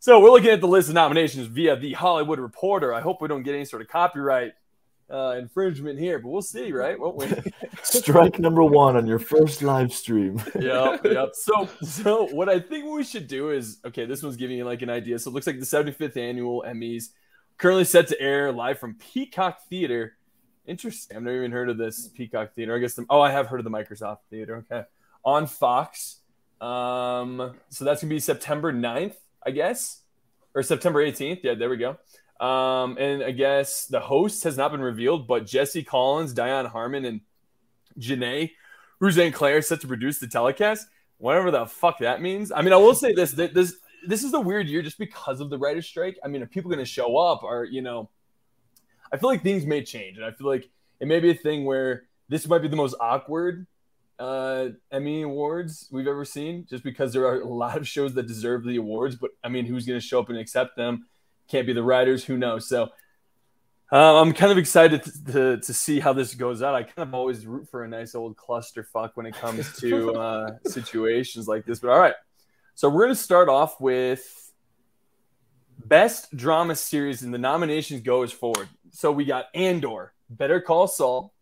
So 0.00 0.20
we're 0.20 0.30
looking 0.30 0.50
at 0.50 0.60
the 0.60 0.68
list 0.68 0.88
of 0.88 0.94
nominations 0.94 1.46
via 1.46 1.76
the 1.76 1.94
Hollywood 1.94 2.38
Reporter. 2.38 2.92
I 2.92 3.00
hope 3.00 3.22
we 3.22 3.28
don't 3.28 3.42
get 3.42 3.54
any 3.54 3.64
sort 3.64 3.80
of 3.80 3.88
copyright 3.88 4.52
uh, 5.10 5.36
infringement 5.38 5.98
here, 5.98 6.18
but 6.18 6.28
we'll 6.28 6.42
see, 6.42 6.72
right? 6.72 6.98
Won't 6.98 7.16
we? 7.16 7.26
Strike 7.82 8.38
number 8.38 8.64
one 8.64 8.96
on 8.96 9.06
your 9.06 9.18
first 9.18 9.62
live 9.62 9.92
stream. 9.92 10.42
yep, 10.58 11.04
yep. 11.04 11.30
So, 11.34 11.68
so 11.82 12.26
what 12.26 12.48
I 12.48 12.60
think 12.60 12.86
we 12.86 13.04
should 13.04 13.28
do 13.28 13.50
is 13.50 13.78
okay. 13.84 14.06
This 14.06 14.22
one's 14.22 14.36
giving 14.36 14.56
you 14.56 14.64
like 14.64 14.82
an 14.82 14.90
idea. 14.90 15.18
So 15.18 15.30
it 15.30 15.34
looks 15.34 15.46
like 15.46 15.60
the 15.60 15.66
75th 15.66 16.16
annual 16.16 16.64
Emmys, 16.66 17.10
currently 17.58 17.84
set 17.84 18.08
to 18.08 18.20
air 18.20 18.52
live 18.52 18.78
from 18.78 18.94
Peacock 18.94 19.60
Theater. 19.68 20.16
Interesting. 20.66 21.16
I've 21.16 21.22
never 21.22 21.36
even 21.36 21.52
heard 21.52 21.68
of 21.68 21.76
this 21.76 22.08
Peacock 22.08 22.54
Theater. 22.54 22.74
I 22.74 22.78
guess. 22.78 22.94
The, 22.94 23.04
oh, 23.10 23.20
I 23.20 23.30
have 23.30 23.48
heard 23.48 23.60
of 23.60 23.64
the 23.64 23.70
Microsoft 23.70 24.18
Theater. 24.30 24.64
Okay, 24.70 24.86
on 25.24 25.46
Fox. 25.46 26.20
Um, 26.60 27.54
so 27.68 27.84
that's 27.84 28.00
gonna 28.00 28.08
be 28.14 28.20
September 28.20 28.72
9th, 28.72 29.16
I 29.44 29.50
guess, 29.50 30.00
or 30.54 30.62
September 30.62 31.04
18th. 31.04 31.40
Yeah, 31.42 31.54
there 31.54 31.68
we 31.68 31.76
go. 31.76 31.98
Um, 32.40 32.96
and 32.98 33.22
I 33.22 33.30
guess 33.30 33.86
the 33.86 34.00
host 34.00 34.44
has 34.44 34.56
not 34.56 34.72
been 34.72 34.80
revealed, 34.80 35.26
but 35.26 35.46
Jesse 35.46 35.84
Collins, 35.84 36.34
Dionne 36.34 36.70
Harmon, 36.70 37.04
and 37.04 37.20
Janae 37.98 38.50
Roseanne 39.00 39.32
Claire 39.32 39.62
set 39.62 39.80
to 39.82 39.86
produce 39.86 40.18
the 40.18 40.26
telecast. 40.26 40.88
Whatever 41.18 41.50
the 41.50 41.66
fuck 41.66 41.98
that 42.00 42.20
means. 42.20 42.50
I 42.50 42.62
mean, 42.62 42.72
I 42.72 42.76
will 42.76 42.94
say 42.94 43.12
this: 43.12 43.32
that 43.32 43.54
this 43.54 43.76
this 44.06 44.24
is 44.24 44.34
a 44.34 44.40
weird 44.40 44.68
year 44.68 44.82
just 44.82 44.98
because 44.98 45.40
of 45.40 45.50
the 45.50 45.58
writer's 45.58 45.86
strike. 45.86 46.18
I 46.24 46.28
mean, 46.28 46.42
are 46.42 46.46
people 46.46 46.70
going 46.70 46.84
to 46.84 46.84
show 46.84 47.16
up? 47.16 47.42
Or 47.42 47.64
you 47.64 47.82
know, 47.82 48.10
I 49.12 49.16
feel 49.16 49.30
like 49.30 49.42
things 49.42 49.64
may 49.64 49.82
change, 49.82 50.16
and 50.16 50.26
I 50.26 50.32
feel 50.32 50.46
like 50.46 50.68
it 51.00 51.06
may 51.06 51.20
be 51.20 51.30
a 51.30 51.34
thing 51.34 51.64
where 51.64 52.04
this 52.28 52.48
might 52.48 52.62
be 52.62 52.68
the 52.68 52.76
most 52.76 52.94
awkward 53.00 53.66
uh, 54.18 54.68
Emmy 54.90 55.22
awards 55.22 55.88
we've 55.90 56.06
ever 56.06 56.24
seen, 56.24 56.66
just 56.68 56.84
because 56.84 57.12
there 57.12 57.26
are 57.26 57.40
a 57.40 57.48
lot 57.48 57.76
of 57.76 57.88
shows 57.88 58.14
that 58.14 58.26
deserve 58.26 58.64
the 58.64 58.76
awards. 58.76 59.16
But 59.16 59.30
I 59.42 59.48
mean, 59.48 59.66
who's 59.66 59.86
going 59.86 60.00
to 60.00 60.06
show 60.06 60.20
up 60.20 60.28
and 60.28 60.38
accept 60.38 60.76
them? 60.76 61.06
Can't 61.48 61.66
be 61.66 61.72
the 61.72 61.82
writers. 61.82 62.24
Who 62.24 62.36
knows? 62.36 62.68
So 62.68 62.90
uh, 63.92 64.20
I'm 64.20 64.32
kind 64.32 64.50
of 64.50 64.58
excited 64.58 65.02
to, 65.04 65.24
to, 65.32 65.56
to 65.58 65.74
see 65.74 66.00
how 66.00 66.12
this 66.12 66.34
goes 66.34 66.62
out. 66.62 66.74
I 66.74 66.82
kind 66.82 67.08
of 67.08 67.14
always 67.14 67.46
root 67.46 67.68
for 67.70 67.84
a 67.84 67.88
nice 67.88 68.14
old 68.14 68.36
clusterfuck 68.36 69.10
when 69.14 69.26
it 69.26 69.34
comes 69.34 69.76
to 69.78 70.12
uh, 70.18 70.50
situations 70.66 71.46
like 71.46 71.64
this. 71.64 71.78
But 71.80 71.90
all 71.90 72.00
right, 72.00 72.14
so 72.74 72.88
we're 72.88 73.04
going 73.04 73.14
to 73.14 73.22
start 73.22 73.48
off 73.48 73.80
with 73.80 74.52
best 75.84 76.34
drama 76.34 76.74
series, 76.74 77.22
and 77.22 77.32
the 77.32 77.38
nominations 77.38 78.00
go 78.00 78.22
as 78.22 78.32
forward. 78.32 78.68
So 78.90 79.12
we 79.12 79.24
got 79.24 79.46
Andor, 79.54 80.12
Better 80.30 80.60
Call 80.60 80.88
Saul, 80.88 81.32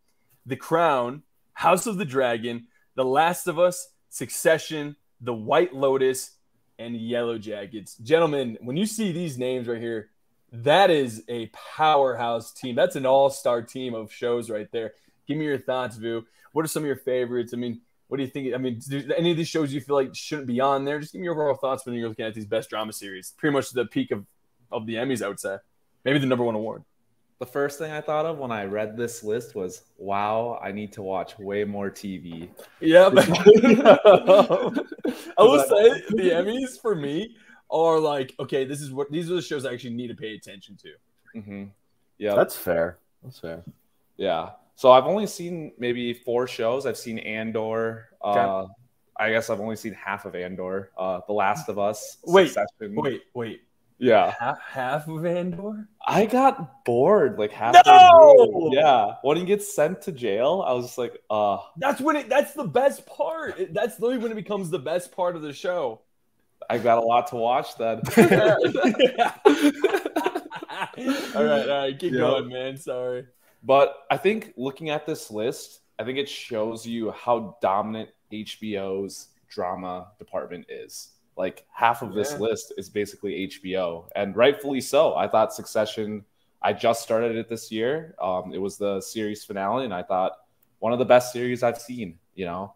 The 0.45 0.55
Crown, 0.55 1.23
House 1.53 1.87
of 1.87 1.97
the 1.97 2.05
Dragon, 2.05 2.67
The 2.95 3.05
Last 3.05 3.47
of 3.47 3.57
Us, 3.57 3.87
Succession, 4.09 4.95
The 5.21 5.33
White 5.33 5.73
Lotus, 5.73 6.31
and 6.79 6.95
Yellow 6.95 7.37
Jackets. 7.37 7.95
Gentlemen, 7.95 8.57
when 8.61 8.77
you 8.77 8.85
see 8.85 9.11
these 9.11 9.37
names 9.37 9.67
right 9.67 9.81
here, 9.81 10.09
that 10.51 10.91
is 10.91 11.23
a 11.27 11.47
powerhouse 11.47 12.53
team. 12.53 12.75
That's 12.75 12.95
an 12.95 13.05
all-star 13.05 13.63
team 13.63 13.93
of 13.93 14.11
shows 14.11 14.49
right 14.49 14.71
there. 14.71 14.93
Give 15.27 15.37
me 15.37 15.45
your 15.45 15.57
thoughts, 15.57 15.97
Vu. 15.97 16.25
What 16.51 16.63
are 16.63 16.67
some 16.67 16.83
of 16.83 16.87
your 16.87 16.95
favorites? 16.95 17.53
I 17.53 17.57
mean, 17.57 17.81
what 18.07 18.17
do 18.17 18.23
you 18.23 18.29
think? 18.29 18.53
I 18.53 18.57
mean, 18.57 18.79
any 19.17 19.31
of 19.31 19.37
these 19.37 19.47
shows 19.47 19.73
you 19.73 19.81
feel 19.81 19.95
like 19.95 20.13
shouldn't 20.13 20.47
be 20.47 20.59
on 20.59 20.85
there? 20.85 20.99
Just 20.99 21.13
give 21.13 21.21
me 21.21 21.25
your 21.25 21.33
overall 21.33 21.55
thoughts 21.55 21.85
when 21.85 21.95
you're 21.95 22.09
looking 22.09 22.25
at 22.25 22.35
these 22.35 22.45
best 22.45 22.69
drama 22.69 22.93
series. 22.93 23.33
Pretty 23.37 23.53
much 23.53 23.71
the 23.71 23.85
peak 23.85 24.11
of, 24.11 24.25
of 24.71 24.85
the 24.85 24.95
Emmys, 24.95 25.23
I 25.23 25.29
would 25.29 25.39
say. 25.39 25.57
Maybe 26.05 26.19
the 26.19 26.27
number 26.27 26.43
one 26.43 26.55
award. 26.55 26.83
The 27.39 27.45
first 27.45 27.79
thing 27.79 27.91
I 27.91 28.01
thought 28.01 28.25
of 28.25 28.37
when 28.37 28.51
I 28.51 28.65
read 28.65 28.95
this 28.95 29.23
list 29.23 29.55
was, 29.55 29.83
"Wow, 29.97 30.59
I 30.63 30.71
need 30.71 30.93
to 30.93 31.01
watch 31.01 31.37
way 31.39 31.63
more 31.63 31.89
TV." 31.89 32.49
Yeah, 32.79 33.07
I 33.13 33.13
will 35.43 35.63
say 35.63 36.01
the 36.09 36.29
Emmys 36.31 36.79
for 36.81 36.95
me 36.95 37.35
are 37.69 37.99
like, 37.99 38.35
okay, 38.39 38.65
this 38.65 38.81
is 38.81 38.91
what 38.91 39.11
these 39.11 39.31
are 39.31 39.35
the 39.35 39.41
shows 39.41 39.65
I 39.65 39.73
actually 39.73 39.95
need 39.95 40.07
to 40.07 40.15
pay 40.15 40.35
attention 40.35 40.77
to. 40.77 41.41
hmm 41.41 41.63
Yeah, 42.17 42.35
That's 42.35 42.55
fair. 42.55 42.99
That's 43.23 43.39
fair. 43.39 43.63
Yeah. 44.17 44.51
So 44.75 44.91
I've 44.91 45.05
only 45.05 45.27
seen 45.27 45.73
maybe 45.77 46.13
four 46.13 46.47
shows. 46.47 46.85
I've 46.85 46.97
seen 46.97 47.19
Andor. 47.19 48.09
Uh, 48.21 48.67
I 49.17 49.29
guess 49.29 49.49
I've 49.49 49.59
only 49.59 49.75
seen 49.75 49.93
half 49.93 50.25
of 50.25 50.35
Andor. 50.35 50.91
Uh, 50.97 51.21
The 51.27 51.33
Last 51.33 51.69
of 51.69 51.77
Us. 51.79 52.17
Wait, 52.23 52.47
Succession. 52.47 52.95
Wait, 52.95 53.21
wait, 53.33 53.61
Yeah. 53.99 54.33
half, 54.39 54.59
half 54.61 55.07
of 55.07 55.25
Andor? 55.25 55.87
I 56.05 56.25
got 56.25 56.83
bored 56.85 57.39
like 57.39 57.51
half. 57.51 57.75
No! 57.85 58.69
Yeah. 58.73 59.15
When 59.21 59.37
he 59.37 59.45
gets 59.45 59.73
sent 59.73 60.01
to 60.03 60.11
jail, 60.11 60.63
I 60.67 60.73
was 60.73 60.85
just 60.87 60.97
like, 60.97 61.21
uh, 61.29 61.59
That's 61.77 62.01
when 62.01 62.15
it. 62.15 62.29
That's 62.29 62.53
the 62.53 62.65
best 62.65 63.05
part. 63.05 63.73
That's 63.73 63.99
literally 63.99 64.21
when 64.23 64.31
it 64.31 64.35
becomes 64.35 64.69
the 64.69 64.79
best 64.79 65.11
part 65.15 65.35
of 65.35 65.41
the 65.41 65.53
show. 65.53 66.01
I 66.69 66.77
got 66.77 66.97
a 66.97 67.01
lot 67.01 67.27
to 67.27 67.35
watch 67.35 67.75
then. 67.77 68.01
all 71.35 71.43
right, 71.43 71.69
all 71.69 71.81
right, 71.81 71.99
keep 71.99 72.13
Yeah. 72.13 72.19
going, 72.19 72.49
man. 72.49 72.77
Sorry. 72.77 73.25
But 73.63 73.95
I 74.11 74.17
think 74.17 74.53
looking 74.57 74.89
at 74.89 75.05
this 75.05 75.31
list, 75.31 75.81
I 75.99 76.03
think 76.03 76.17
it 76.17 76.27
shows 76.29 76.85
you 76.85 77.11
how 77.11 77.57
dominant 77.61 78.09
HBO's 78.31 79.27
drama 79.49 80.07
department 80.19 80.65
is. 80.69 81.09
Like 81.35 81.65
half 81.71 82.01
of 82.01 82.13
this 82.13 82.31
Yeah. 82.33 82.37
list 82.39 82.73
is 82.77 82.89
basically 82.89 83.47
HBO, 83.47 84.09
and 84.15 84.35
rightfully 84.35 84.81
so. 84.81 85.15
I 85.15 85.27
thought 85.27 85.53
Succession. 85.53 86.25
I 86.61 86.71
just 86.73 87.01
started 87.01 87.35
it 87.35 87.49
this 87.49 87.71
year. 87.71 88.15
Um, 88.21 88.53
it 88.53 88.57
was 88.61 88.77
the 88.77 89.01
series 89.01 89.43
finale, 89.43 89.85
and 89.85 89.93
I 89.93 90.03
thought 90.03 90.37
one 90.79 90.93
of 90.93 90.99
the 90.99 91.05
best 91.05 91.33
series 91.33 91.63
I've 91.63 91.77
seen. 91.79 92.17
You 92.35 92.45
know, 92.45 92.73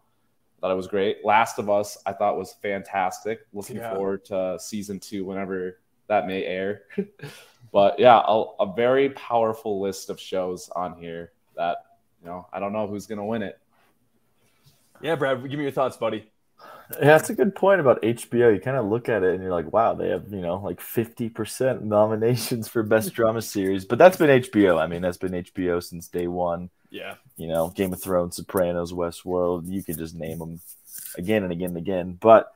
thought 0.60 0.70
it 0.72 0.76
was 0.76 0.88
great. 0.88 1.24
Last 1.24 1.58
of 1.58 1.70
Us, 1.70 1.96
I 2.04 2.12
thought 2.12 2.36
was 2.36 2.52
fantastic. 2.54 3.46
Looking 3.52 3.76
Yeah. 3.76 3.94
forward 3.94 4.24
to 4.26 4.58
season 4.60 4.98
two 5.00 5.24
whenever 5.24 5.80
that 6.08 6.26
may 6.26 6.44
air. 6.44 6.82
but 7.72 7.98
yeah, 7.98 8.20
a, 8.26 8.44
a 8.60 8.72
very 8.74 9.10
powerful 9.10 9.80
list 9.80 10.10
of 10.10 10.18
shows 10.20 10.68
on 10.70 10.98
here 10.98 11.32
that 11.56 11.78
you 12.20 12.26
know 12.28 12.46
I 12.52 12.58
don't 12.60 12.72
know 12.72 12.86
who's 12.86 13.06
gonna 13.06 13.24
win 13.24 13.42
it. 13.42 13.58
Yeah, 15.00 15.14
Brad, 15.14 15.40
give 15.48 15.58
me 15.58 15.62
your 15.64 15.72
thoughts, 15.72 15.96
buddy. 15.96 16.30
Yeah, 16.92 17.04
that's 17.04 17.30
a 17.30 17.34
good 17.34 17.54
point 17.54 17.80
about 17.80 18.02
HBO. 18.02 18.54
You 18.54 18.60
kind 18.60 18.76
of 18.76 18.86
look 18.86 19.08
at 19.08 19.22
it 19.22 19.34
and 19.34 19.42
you're 19.42 19.52
like, 19.52 19.72
wow, 19.72 19.94
they 19.94 20.08
have, 20.08 20.32
you 20.32 20.40
know, 20.40 20.56
like 20.56 20.80
50% 20.80 21.82
nominations 21.82 22.68
for 22.68 22.82
best 22.82 23.12
drama 23.12 23.42
series. 23.42 23.84
But 23.84 23.98
that's 23.98 24.16
been 24.16 24.42
HBO. 24.42 24.80
I 24.80 24.86
mean, 24.86 25.02
that's 25.02 25.18
been 25.18 25.32
HBO 25.32 25.82
since 25.82 26.08
day 26.08 26.28
one. 26.28 26.70
Yeah. 26.90 27.16
You 27.36 27.48
know, 27.48 27.68
Game 27.68 27.92
of 27.92 28.02
Thrones, 28.02 28.36
Sopranos, 28.36 28.92
Westworld. 28.92 29.68
You 29.68 29.82
could 29.82 29.98
just 29.98 30.14
name 30.14 30.38
them 30.38 30.60
again 31.16 31.42
and 31.42 31.52
again 31.52 31.70
and 31.70 31.76
again. 31.76 32.12
But 32.18 32.52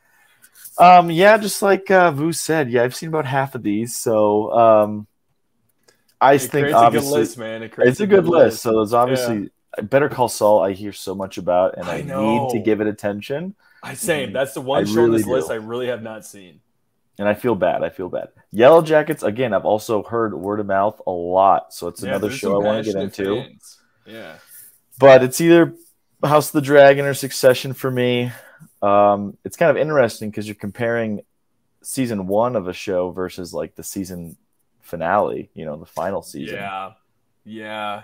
um, 0.79 1.11
yeah, 1.11 1.37
just 1.37 1.61
like 1.61 1.91
uh, 1.91 2.11
Vu 2.12 2.33
said, 2.33 2.71
yeah, 2.71 2.83
I've 2.83 2.95
seen 2.95 3.11
about 3.11 3.27
half 3.27 3.55
of 3.55 3.62
these. 3.62 3.97
So 3.97 4.51
um, 4.53 5.07
I 6.21 6.35
It 6.35 6.39
think 6.39 6.51
creates 6.51 6.83
a 6.83 6.87
good 6.89 7.03
obviously 7.03 7.21
list, 7.21 7.39
man. 7.39 7.62
It 7.62 7.75
it's 7.79 8.01
a 8.01 8.07
good 8.07 8.27
list. 8.27 8.62
So 8.62 8.77
there's 8.77 8.95
obviously 8.95 9.51
Better 9.83 10.09
Call 10.09 10.29
Saul. 10.29 10.62
I 10.62 10.73
hear 10.73 10.93
so 10.93 11.15
much 11.15 11.37
about, 11.37 11.77
and 11.77 11.89
I 11.89 11.97
I, 11.99 12.03
need 12.03 12.51
to 12.51 12.59
give 12.59 12.81
it 12.81 12.87
attention. 12.87 13.55
I 13.83 13.95
same. 13.95 14.33
That's 14.33 14.55
the 14.55 14.61
one 14.61 14.83
I 14.83 14.85
show 14.85 15.03
on 15.03 15.11
really 15.11 15.19
this 15.19 15.27
list. 15.27 15.51
I 15.51 15.55
really 15.57 15.89
have 15.89 16.03
not 16.03 16.25
seen. 16.25 16.61
and 17.19 17.29
I 17.29 17.35
feel 17.35 17.55
bad. 17.55 17.83
I 17.83 17.91
feel 17.91 18.09
bad. 18.09 18.29
Yellow 18.53 18.81
Jackets 18.83 19.23
again. 19.23 19.53
I've 19.53 19.65
also 19.65 20.03
heard 20.03 20.35
word 20.35 20.61
of 20.61 20.67
mouth 20.67 21.01
a 21.07 21.11
lot, 21.11 21.73
so 21.75 21.89
it's 21.89 22.03
Yeah, 22.03 22.11
another 22.11 22.31
show 22.31 22.55
I 22.61 22.65
want 22.65 22.85
to 22.85 22.93
get 22.93 23.03
into. 23.03 23.43
fans. 23.43 23.79
Yeah. 24.07 24.35
But 24.99 25.23
it's 25.23 25.41
either 25.41 25.75
House 26.23 26.49
of 26.49 26.53
the 26.53 26.61
Dragon 26.61 27.05
or 27.07 27.15
Succession 27.15 27.73
for 27.73 27.91
me. 27.91 28.31
Um, 28.81 29.37
it's 29.45 29.57
kind 29.57 29.71
of 29.71 29.77
interesting 29.77 30.31
because 30.31 30.47
you're 30.47 30.55
comparing 30.55 31.23
season 31.83 32.27
one 32.29 32.55
of 32.57 32.69
a 32.69 32.73
show 32.73 33.11
versus 33.11 33.53
like 33.53 33.75
the 33.75 33.83
season 33.83 34.37
finale. 34.81 35.51
You 35.55 35.65
know, 35.65 35.77
the 35.77 35.87
final 35.87 36.23
season. 36.23 36.57
Yeah. 36.57 36.93
Yeah. 37.45 38.03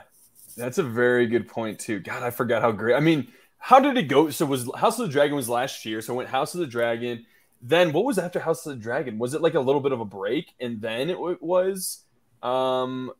That's 0.56 0.78
a 0.78 0.82
very 0.82 1.26
good 1.28 1.46
point 1.48 1.78
too. 1.78 2.00
God, 2.00 2.22
I 2.24 2.30
forgot 2.30 2.62
how 2.62 2.72
great. 2.72 2.96
I 2.96 3.00
mean, 3.00 3.28
how 3.58 3.80
did 3.80 3.96
it 3.96 4.04
go? 4.04 4.30
So 4.30 4.46
was 4.46 4.70
House 4.76 4.98
of 4.98 5.06
the 5.06 5.12
Dragon 5.12 5.36
was 5.36 5.48
last 5.48 5.84
year. 5.84 6.00
So 6.00 6.14
it 6.14 6.16
went 6.16 6.28
House 6.30 6.54
of 6.54 6.60
the 6.60 6.66
Dragon. 6.66 7.26
Then 7.60 7.92
what 7.92 8.04
was 8.04 8.18
after 8.18 8.38
House 8.40 8.64
of 8.66 8.76
the 8.76 8.82
Dragon? 8.82 9.18
Was 9.18 9.34
it 9.34 9.42
like 9.42 9.54
a 9.54 9.60
little 9.60 9.80
bit 9.80 9.92
of 9.92 10.00
a 10.00 10.04
break 10.04 10.52
and 10.60 10.80
then 10.80 11.10
it 11.10 11.14
w- 11.14 11.38
was 11.40 12.04
um 12.42 13.10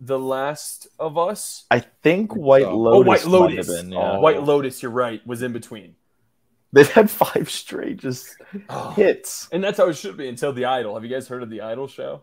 The 0.00 0.18
Last 0.18 0.86
of 0.98 1.18
Us? 1.18 1.64
I 1.70 1.80
think 1.80 2.34
White 2.36 2.64
Oh, 2.66 2.76
Lotus. 2.76 2.96
oh, 2.96 3.08
White 3.08 3.24
might 3.24 3.26
Lotus. 3.50 3.66
have 3.66 3.76
been, 3.84 3.92
yeah. 3.92 4.12
Oh. 4.12 4.20
White 4.20 4.42
Lotus, 4.44 4.82
you're 4.82 4.92
right, 4.92 5.24
was 5.26 5.42
in 5.42 5.52
between. 5.52 5.96
They've 6.72 6.88
had 6.90 7.10
five 7.10 7.50
straight 7.50 7.96
just 7.96 8.36
hits. 8.94 9.48
And 9.50 9.62
that's 9.64 9.76
how 9.78 9.88
it 9.88 9.94
should 9.96 10.16
be 10.16 10.28
until 10.28 10.52
The 10.52 10.66
Idol. 10.66 10.94
Have 10.94 11.02
you 11.04 11.10
guys 11.10 11.26
heard 11.26 11.42
of 11.42 11.50
The 11.50 11.62
Idol 11.62 11.88
show? 11.88 12.22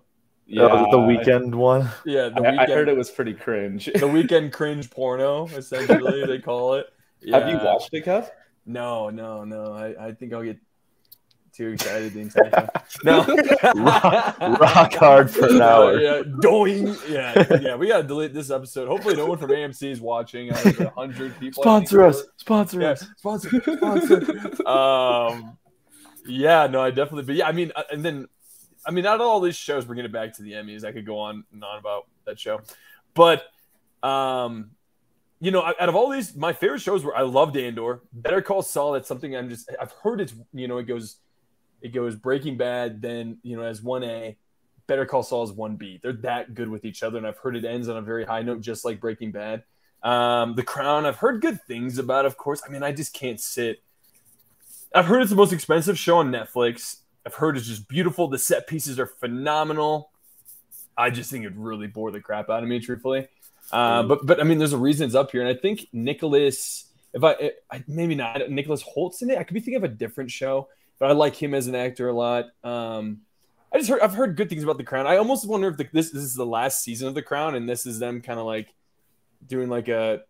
Yeah, 0.50 0.86
the 0.90 0.98
Weeknd 0.98 1.54
one. 1.54 1.90
Yeah, 2.06 2.30
the 2.30 2.42
I, 2.42 2.64
I 2.64 2.66
Weeknd. 2.66 2.70
heard 2.70 2.88
it 2.88 2.96
was 2.96 3.12
pretty 3.12 3.34
cringe. 3.34 3.88
the 3.88 3.92
Weeknd 4.08 4.54
cringe 4.54 4.90
porno, 4.90 5.48
essentially 5.48 6.26
they 6.26 6.40
call 6.40 6.76
it. 6.76 6.88
Have 7.32 7.50
you 7.50 7.58
watched 7.58 7.90
it, 7.94 8.06
Kev? 8.06 8.30
No, 8.66 9.10
no, 9.10 9.44
no. 9.44 9.74
I, 9.74 10.08
I 10.08 10.12
think 10.14 10.34
I'll 10.34 10.44
get 10.44 10.58
too 11.54 11.70
excited 11.70 12.14
the 12.14 12.20
entire 12.22 12.50
time. 12.52 12.70
No. 13.04 13.26
Rock- 13.76 14.40
rock 14.60 14.94
hard 14.94 15.32
for 15.32 15.48
an 15.48 15.62
hour. 15.62 16.00
Yeah, 16.00 16.22
doing. 16.42 16.96
Yeah, 17.10 17.58
yeah. 17.60 17.76
We 17.76 17.88
gotta 17.88 18.04
delete 18.04 18.34
this 18.34 18.52
episode. 18.52 18.88
Hopefully, 18.88 19.16
no 19.16 19.26
one 19.26 19.38
from 19.38 19.50
AMC 19.52 19.90
is 19.92 20.02
watching. 20.02 20.50
Hundred 20.50 21.40
people. 21.40 21.64
Sponsor 21.64 22.04
us. 22.04 22.24
Sponsor 22.38 22.82
Yeah, 22.82 22.90
us. 22.90 23.08
sponsor, 23.18 23.62
sponsor. 23.62 24.68
um, 24.68 25.58
yeah, 26.28 26.68
no, 26.68 26.82
I 26.82 26.92
definitely. 26.92 27.24
But 27.24 27.36
yeah, 27.36 27.48
I 27.48 27.54
mean, 27.54 27.72
uh, 27.76 27.84
and 27.92 28.04
then, 28.04 28.28
I 28.86 28.92
mean, 28.92 29.06
out 29.06 29.16
of 29.16 29.22
all 29.22 29.40
these 29.40 29.56
shows, 29.56 29.86
bringing 29.86 30.06
it 30.06 30.12
back 30.12 30.34
to 30.36 30.44
the 30.44 30.52
Emmys, 30.52 30.84
I 30.84 30.92
could 30.92 31.06
go 31.06 31.18
on 31.20 31.44
and 31.54 31.64
on 31.64 31.80
about 31.80 32.06
that 32.26 32.40
show, 32.40 32.60
but, 33.14 33.44
um, 34.04 34.72
you 35.40 35.52
know, 35.52 35.62
out 35.64 35.90
of 35.90 35.96
all 35.96 36.10
these, 36.10 36.36
my 36.36 36.54
favorite 36.54 36.82
shows 36.82 37.04
were 37.04 37.16
I 37.16 37.22
loved 37.22 37.58
Andor, 37.58 38.02
Better 38.12 38.42
Call 38.42 38.62
Saul. 38.62 38.94
That's 38.94 39.08
something 39.08 39.36
I'm 39.36 39.50
just 39.50 39.70
I've 39.80 39.92
heard 40.04 40.20
it's 40.22 40.34
you 40.54 40.68
know 40.68 40.78
it 40.78 40.84
goes, 40.84 41.18
it 41.82 41.90
goes 41.90 42.16
Breaking 42.16 42.58
Bad, 42.58 43.02
then 43.02 43.38
you 43.44 43.56
know 43.56 43.64
as 43.64 43.82
one 43.82 44.04
A, 44.04 44.36
Better 44.88 45.06
Call 45.06 45.22
Saul 45.24 45.44
is 45.44 45.52
one 45.52 45.76
B. 45.76 46.00
They're 46.02 46.14
that 46.14 46.56
good 46.56 46.70
with 46.70 46.86
each 46.86 47.04
other, 47.04 47.18
and 47.18 47.28
I've 47.28 47.38
heard 47.38 47.56
it 47.56 47.66
ends 47.66 47.88
on 47.88 47.98
a 47.98 48.02
very 48.02 48.26
high 48.26 48.42
note, 48.42 48.62
just 48.62 48.84
like 48.84 49.00
Breaking 49.00 49.32
Bad. 49.32 49.64
Um, 50.02 50.56
the 50.56 50.64
Crown, 50.64 51.06
I've 51.06 51.18
heard 51.18 51.42
good 51.42 51.62
things 51.64 52.00
about. 52.00 52.26
Of 52.26 52.38
course, 52.38 52.62
I 52.66 52.72
mean, 52.72 52.84
I 52.84 52.92
just 52.92 53.14
can't 53.14 53.40
sit. 53.40 53.84
I've 54.96 55.06
heard 55.06 55.22
it's 55.22 55.30
the 55.30 55.36
most 55.36 55.54
expensive 55.54 56.00
show 56.00 56.18
on 56.18 56.32
Netflix. 56.32 57.02
I've 57.26 57.36
heard 57.36 57.58
it's 57.58 57.68
just 57.68 57.88
beautiful. 57.88 58.28
The 58.28 58.40
set 58.40 58.68
pieces 58.68 59.00
are 59.00 59.06
phenomenal. 59.06 60.12
I 60.98 61.10
just 61.12 61.30
think 61.30 61.46
it 61.46 61.54
really 61.56 61.88
bore 61.88 62.10
the 62.10 62.22
crap 62.22 62.50
out 62.50 62.64
of 62.64 62.70
me, 62.70 62.80
truthfully. 62.80 63.28
Uh, 63.72 64.04
but 64.04 64.26
but 64.26 64.40
I 64.40 64.44
mean, 64.44 64.58
there's 64.58 64.74
a 64.74 64.78
reason 64.78 65.06
it's 65.06 65.16
up 65.16 65.32
here, 65.32 65.42
and 65.42 65.50
I 65.50 65.60
think 65.60 65.88
Nicholas. 65.92 66.86
If 67.14 67.24
I, 67.24 67.52
I 67.72 67.84
maybe 67.88 68.16
not 68.16 68.50
Nicholas 68.50 68.84
Hoult's 68.84 69.22
in 69.22 69.30
it, 69.30 69.38
I 69.38 69.44
could 69.44 69.54
be 69.54 69.60
thinking 69.60 69.78
of 69.78 69.84
a 69.84 69.94
different 69.94 70.30
show, 70.30 70.68
but 71.00 71.10
I 71.10 71.14
like 71.14 71.36
him 71.36 71.54
as 71.54 71.68
an 71.68 71.74
actor 71.74 72.10
a 72.10 72.14
lot. 72.14 72.46
Um, 72.64 73.22
I 73.74 73.78
just 73.78 73.90
heard 73.90 74.02
I've 74.02 74.14
heard 74.14 74.36
good 74.36 74.50
things 74.50 74.64
about 74.64 74.78
The 74.78 74.84
Crown. 74.84 75.08
I 75.08 75.18
almost 75.18 75.48
wonder 75.48 75.68
if 75.70 75.78
the, 75.78 75.88
this 75.92 76.12
this 76.12 76.24
is 76.24 76.36
the 76.36 76.46
last 76.46 76.84
season 76.84 77.08
of 77.08 77.16
The 77.16 77.22
Crown, 77.22 77.56
and 77.56 77.68
this 77.68 77.86
is 77.86 78.00
them 78.00 78.22
kind 78.22 78.40
of 78.40 78.46
like 78.46 78.74
doing 79.46 79.70
like 79.70 79.88
a, 79.88 80.22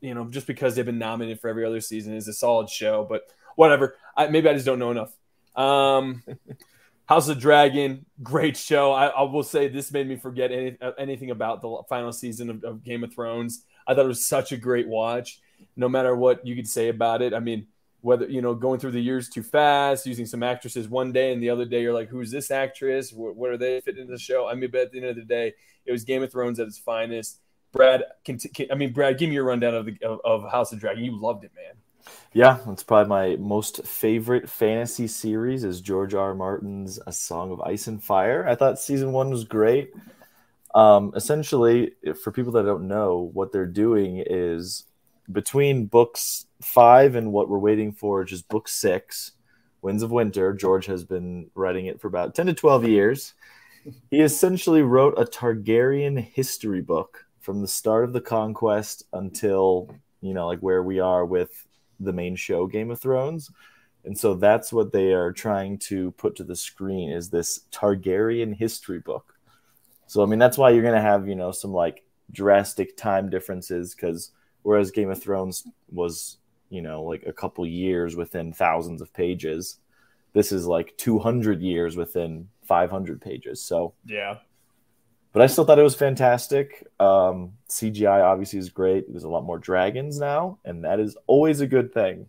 you 0.00 0.14
know, 0.14 0.26
just 0.26 0.46
because 0.46 0.74
they've 0.74 0.84
been 0.84 0.98
nominated 0.98 1.40
for 1.40 1.48
every 1.48 1.64
other 1.64 1.80
season 1.80 2.14
is 2.14 2.28
a 2.28 2.32
solid 2.32 2.68
show, 2.68 3.06
but 3.08 3.22
whatever. 3.56 3.96
I, 4.16 4.28
maybe 4.28 4.48
I 4.48 4.54
just 4.54 4.66
don't 4.66 4.78
know 4.78 4.90
enough. 4.90 5.14
Um, 5.56 6.22
House 7.06 7.28
of 7.28 7.38
Dragon, 7.38 8.06
great 8.22 8.56
show. 8.56 8.92
I, 8.92 9.06
I 9.08 9.22
will 9.22 9.42
say 9.42 9.68
this 9.68 9.92
made 9.92 10.08
me 10.08 10.16
forget 10.16 10.50
any, 10.50 10.76
uh, 10.80 10.92
anything 10.98 11.30
about 11.30 11.60
the 11.60 11.82
final 11.88 12.12
season 12.12 12.48
of, 12.48 12.64
of 12.64 12.82
Game 12.82 13.04
of 13.04 13.12
Thrones. 13.12 13.64
I 13.86 13.94
thought 13.94 14.06
it 14.06 14.08
was 14.08 14.26
such 14.26 14.52
a 14.52 14.56
great 14.56 14.88
watch. 14.88 15.40
No 15.76 15.88
matter 15.88 16.16
what 16.16 16.46
you 16.46 16.56
could 16.56 16.68
say 16.68 16.88
about 16.88 17.20
it, 17.20 17.34
I 17.34 17.40
mean, 17.40 17.66
whether 18.00 18.26
you 18.26 18.42
know 18.42 18.54
going 18.54 18.80
through 18.80 18.92
the 18.92 19.00
years 19.00 19.28
too 19.28 19.42
fast, 19.42 20.06
using 20.06 20.26
some 20.26 20.42
actresses 20.42 20.88
one 20.88 21.12
day 21.12 21.32
and 21.32 21.42
the 21.42 21.50
other 21.50 21.64
day 21.64 21.82
you're 21.82 21.94
like, 21.94 22.08
who's 22.08 22.30
this 22.30 22.50
actress? 22.50 23.12
What, 23.12 23.36
what 23.36 23.50
are 23.50 23.56
they 23.56 23.80
fitting 23.80 24.02
into 24.02 24.12
the 24.12 24.18
show? 24.18 24.46
I 24.46 24.54
mean, 24.54 24.70
but 24.70 24.80
at 24.82 24.92
the 24.92 24.98
end 24.98 25.08
of 25.08 25.16
the 25.16 25.22
day, 25.22 25.54
it 25.86 25.92
was 25.92 26.04
Game 26.04 26.22
of 26.22 26.30
Thrones 26.30 26.60
at 26.60 26.66
its 26.66 26.78
finest. 26.78 27.40
Brad, 27.72 28.04
can, 28.24 28.38
can, 28.38 28.70
I 28.70 28.76
mean, 28.76 28.92
Brad, 28.92 29.18
give 29.18 29.28
me 29.28 29.34
your 29.34 29.44
rundown 29.44 29.74
of 29.74 29.86
the 29.86 29.96
of, 30.02 30.20
of 30.24 30.50
House 30.50 30.72
of 30.72 30.80
Dragon. 30.80 31.04
You 31.04 31.20
loved 31.20 31.44
it, 31.44 31.52
man. 31.54 31.74
Yeah, 32.32 32.58
that's 32.66 32.82
probably 32.82 33.08
my 33.08 33.36
most 33.36 33.84
favorite 33.84 34.48
fantasy 34.48 35.06
series 35.06 35.64
is 35.64 35.80
George 35.80 36.14
R. 36.14 36.28
R. 36.28 36.34
Martin's 36.34 36.98
A 37.06 37.12
Song 37.12 37.52
of 37.52 37.60
Ice 37.60 37.86
and 37.86 38.02
Fire. 38.02 38.46
I 38.48 38.54
thought 38.54 38.78
season 38.78 39.12
one 39.12 39.30
was 39.30 39.44
great. 39.44 39.92
Um, 40.74 41.12
essentially, 41.14 41.92
for 42.22 42.32
people 42.32 42.52
that 42.52 42.64
don't 42.64 42.88
know, 42.88 43.30
what 43.32 43.52
they're 43.52 43.66
doing 43.66 44.22
is 44.26 44.84
between 45.30 45.86
books 45.86 46.46
five 46.60 47.14
and 47.14 47.32
what 47.32 47.48
we're 47.48 47.58
waiting 47.58 47.92
for, 47.92 48.20
which 48.20 48.32
is 48.32 48.42
book 48.42 48.68
six, 48.68 49.32
Winds 49.82 50.02
of 50.02 50.10
Winter. 50.10 50.52
George 50.52 50.86
has 50.86 51.04
been 51.04 51.50
writing 51.54 51.86
it 51.86 52.00
for 52.00 52.08
about 52.08 52.34
10 52.34 52.46
to 52.46 52.54
12 52.54 52.88
years. 52.88 53.34
He 54.10 54.20
essentially 54.20 54.82
wrote 54.82 55.14
a 55.18 55.24
Targaryen 55.24 56.18
history 56.18 56.80
book 56.80 57.26
from 57.40 57.60
the 57.60 57.68
start 57.68 58.04
of 58.04 58.12
the 58.12 58.20
conquest 58.20 59.04
until, 59.12 59.94
you 60.22 60.34
know, 60.34 60.46
like 60.46 60.60
where 60.60 60.82
we 60.82 61.00
are 61.00 61.24
with 61.24 61.66
the 62.00 62.12
main 62.12 62.36
show 62.36 62.66
Game 62.66 62.90
of 62.90 63.00
Thrones. 63.00 63.50
And 64.04 64.18
so 64.18 64.34
that's 64.34 64.72
what 64.72 64.92
they 64.92 65.12
are 65.12 65.32
trying 65.32 65.78
to 65.78 66.10
put 66.12 66.36
to 66.36 66.44
the 66.44 66.56
screen 66.56 67.10
is 67.10 67.30
this 67.30 67.60
Targaryen 67.72 68.54
history 68.54 69.00
book. 69.00 69.34
So 70.06 70.22
I 70.22 70.26
mean 70.26 70.38
that's 70.38 70.58
why 70.58 70.70
you're 70.70 70.82
going 70.82 70.94
to 70.94 71.00
have, 71.00 71.26
you 71.26 71.34
know, 71.34 71.52
some 71.52 71.72
like 71.72 72.04
drastic 72.32 72.96
time 72.96 73.30
differences 73.30 73.94
cuz 73.94 74.32
whereas 74.62 74.90
Game 74.90 75.10
of 75.10 75.22
Thrones 75.22 75.66
was, 75.90 76.38
you 76.70 76.82
know, 76.82 77.02
like 77.02 77.24
a 77.26 77.32
couple 77.32 77.66
years 77.66 78.16
within 78.16 78.52
thousands 78.52 79.00
of 79.00 79.12
pages, 79.12 79.78
this 80.32 80.52
is 80.52 80.66
like 80.66 80.96
200 80.98 81.62
years 81.62 81.96
within 81.96 82.48
500 82.62 83.20
pages. 83.20 83.62
So 83.62 83.94
Yeah. 84.04 84.38
But 85.34 85.42
I 85.42 85.46
still 85.48 85.64
thought 85.64 85.78
it 85.78 85.82
was 85.82 85.96
fantastic. 85.96 86.86
Um, 86.98 87.52
CGI 87.68 88.22
obviously 88.24 88.58
is 88.60 88.70
great. 88.70 89.10
There's 89.10 89.24
a 89.24 89.28
lot 89.28 89.44
more 89.44 89.58
dragons 89.58 90.18
now, 90.18 90.58
and 90.64 90.84
that 90.84 91.00
is 91.00 91.18
always 91.26 91.60
a 91.60 91.66
good 91.66 91.92
thing. 91.92 92.24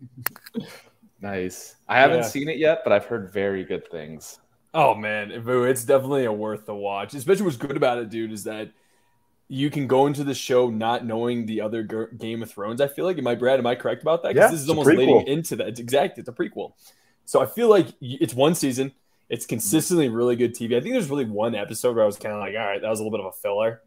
Nice. 1.22 1.76
I 1.88 2.00
haven't 2.00 2.18
Yeah. 2.18 2.24
seen 2.28 2.50
it 2.50 2.58
yet, 2.58 2.82
but 2.84 2.92
I've 2.92 3.06
heard 3.06 3.32
very 3.32 3.64
good 3.64 3.90
things. 3.90 4.40
Oh 4.74 4.94
man, 4.94 5.32
it's 5.32 5.86
definitely 5.86 6.26
a 6.26 6.34
worth 6.34 6.66
the 6.66 6.76
watch. 6.76 7.14
Especially 7.14 7.46
what's 7.46 7.58
good 7.58 7.78
about 7.78 8.00
it, 8.00 8.10
dude, 8.10 8.34
is 8.34 8.44
that 8.44 8.72
you 9.48 9.70
can 9.70 9.88
go 9.88 10.08
into 10.08 10.24
the 10.24 10.34
show 10.34 10.70
not 10.70 11.06
knowing 11.06 11.46
the 11.46 11.62
other 11.62 11.84
Game 12.18 12.42
of 12.44 12.50
Thrones. 12.52 12.82
I 12.82 12.88
feel 12.88 13.06
like, 13.06 13.18
am 13.18 13.28
I 13.28 13.36
Brad? 13.36 13.60
Am 13.60 13.68
I 13.68 13.76
correct 13.76 14.02
about 14.02 14.24
that? 14.24 14.36
Yeah, 14.36 14.50
this 14.50 14.60
is 14.62 14.70
almost 14.70 14.90
leading 14.90 15.26
into 15.28 15.56
that. 15.58 15.68
It's 15.68 15.80
exact. 15.80 16.18
It's 16.18 16.28
a 16.28 16.34
prequel. 16.34 16.74
So 17.26 17.40
I 17.42 17.46
feel 17.46 17.70
like 17.70 17.88
it's 18.02 18.34
one 18.34 18.56
season. 18.56 18.92
It's 19.30 19.46
consistently 19.46 20.10
really 20.10 20.36
good 20.36 20.54
TV. 20.54 20.78
I 20.78 20.82
think 20.82 20.94
there's 20.94 21.10
really 21.10 21.26
one 21.26 21.56
episode 21.56 21.96
where 21.96 22.04
I 22.04 22.08
was 22.08 22.18
kind 22.18 22.36
of 22.36 22.40
like, 22.40 22.56
all 22.56 22.66
right, 22.66 22.82
that 22.82 22.90
was 22.90 23.00
a 23.00 23.04
little 23.04 23.18
bit 23.18 23.26
of 23.26 23.34
a 23.34 23.38
filler, 23.38 23.82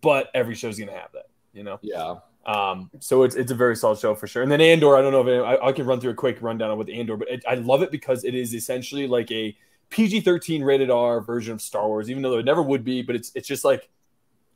but 0.00 0.28
every 0.34 0.54
show's 0.54 0.78
gonna 0.78 0.92
have 0.92 1.12
that, 1.12 1.28
you 1.52 1.62
know? 1.62 1.78
Yeah. 1.82 2.16
Um, 2.44 2.90
so 2.98 3.22
it's, 3.22 3.36
it's 3.36 3.52
a 3.52 3.54
very 3.54 3.76
solid 3.76 3.98
show 3.98 4.14
for 4.14 4.26
sure. 4.26 4.42
And 4.42 4.50
then 4.50 4.60
Andor, 4.60 4.96
I 4.96 5.00
don't 5.00 5.12
know 5.12 5.20
if 5.20 5.28
it, 5.28 5.40
I, 5.40 5.68
I, 5.68 5.72
can 5.72 5.86
run 5.86 6.00
through 6.00 6.10
a 6.10 6.14
quick 6.14 6.42
rundown 6.42 6.76
with 6.76 6.88
Andor, 6.88 7.16
but 7.16 7.28
it, 7.30 7.44
I 7.48 7.54
love 7.54 7.82
it 7.82 7.92
because 7.92 8.24
it 8.24 8.34
is 8.34 8.52
essentially 8.52 9.06
like 9.06 9.30
a 9.30 9.56
PG-13 9.90 10.64
rated 10.64 10.90
R 10.90 11.20
version 11.20 11.52
of 11.52 11.62
Star 11.62 11.86
Wars, 11.86 12.10
even 12.10 12.22
though 12.22 12.38
it 12.38 12.44
never 12.44 12.62
would 12.62 12.82
be. 12.82 13.02
But 13.02 13.14
it's 13.14 13.30
it's 13.36 13.46
just 13.46 13.64
like 13.64 13.88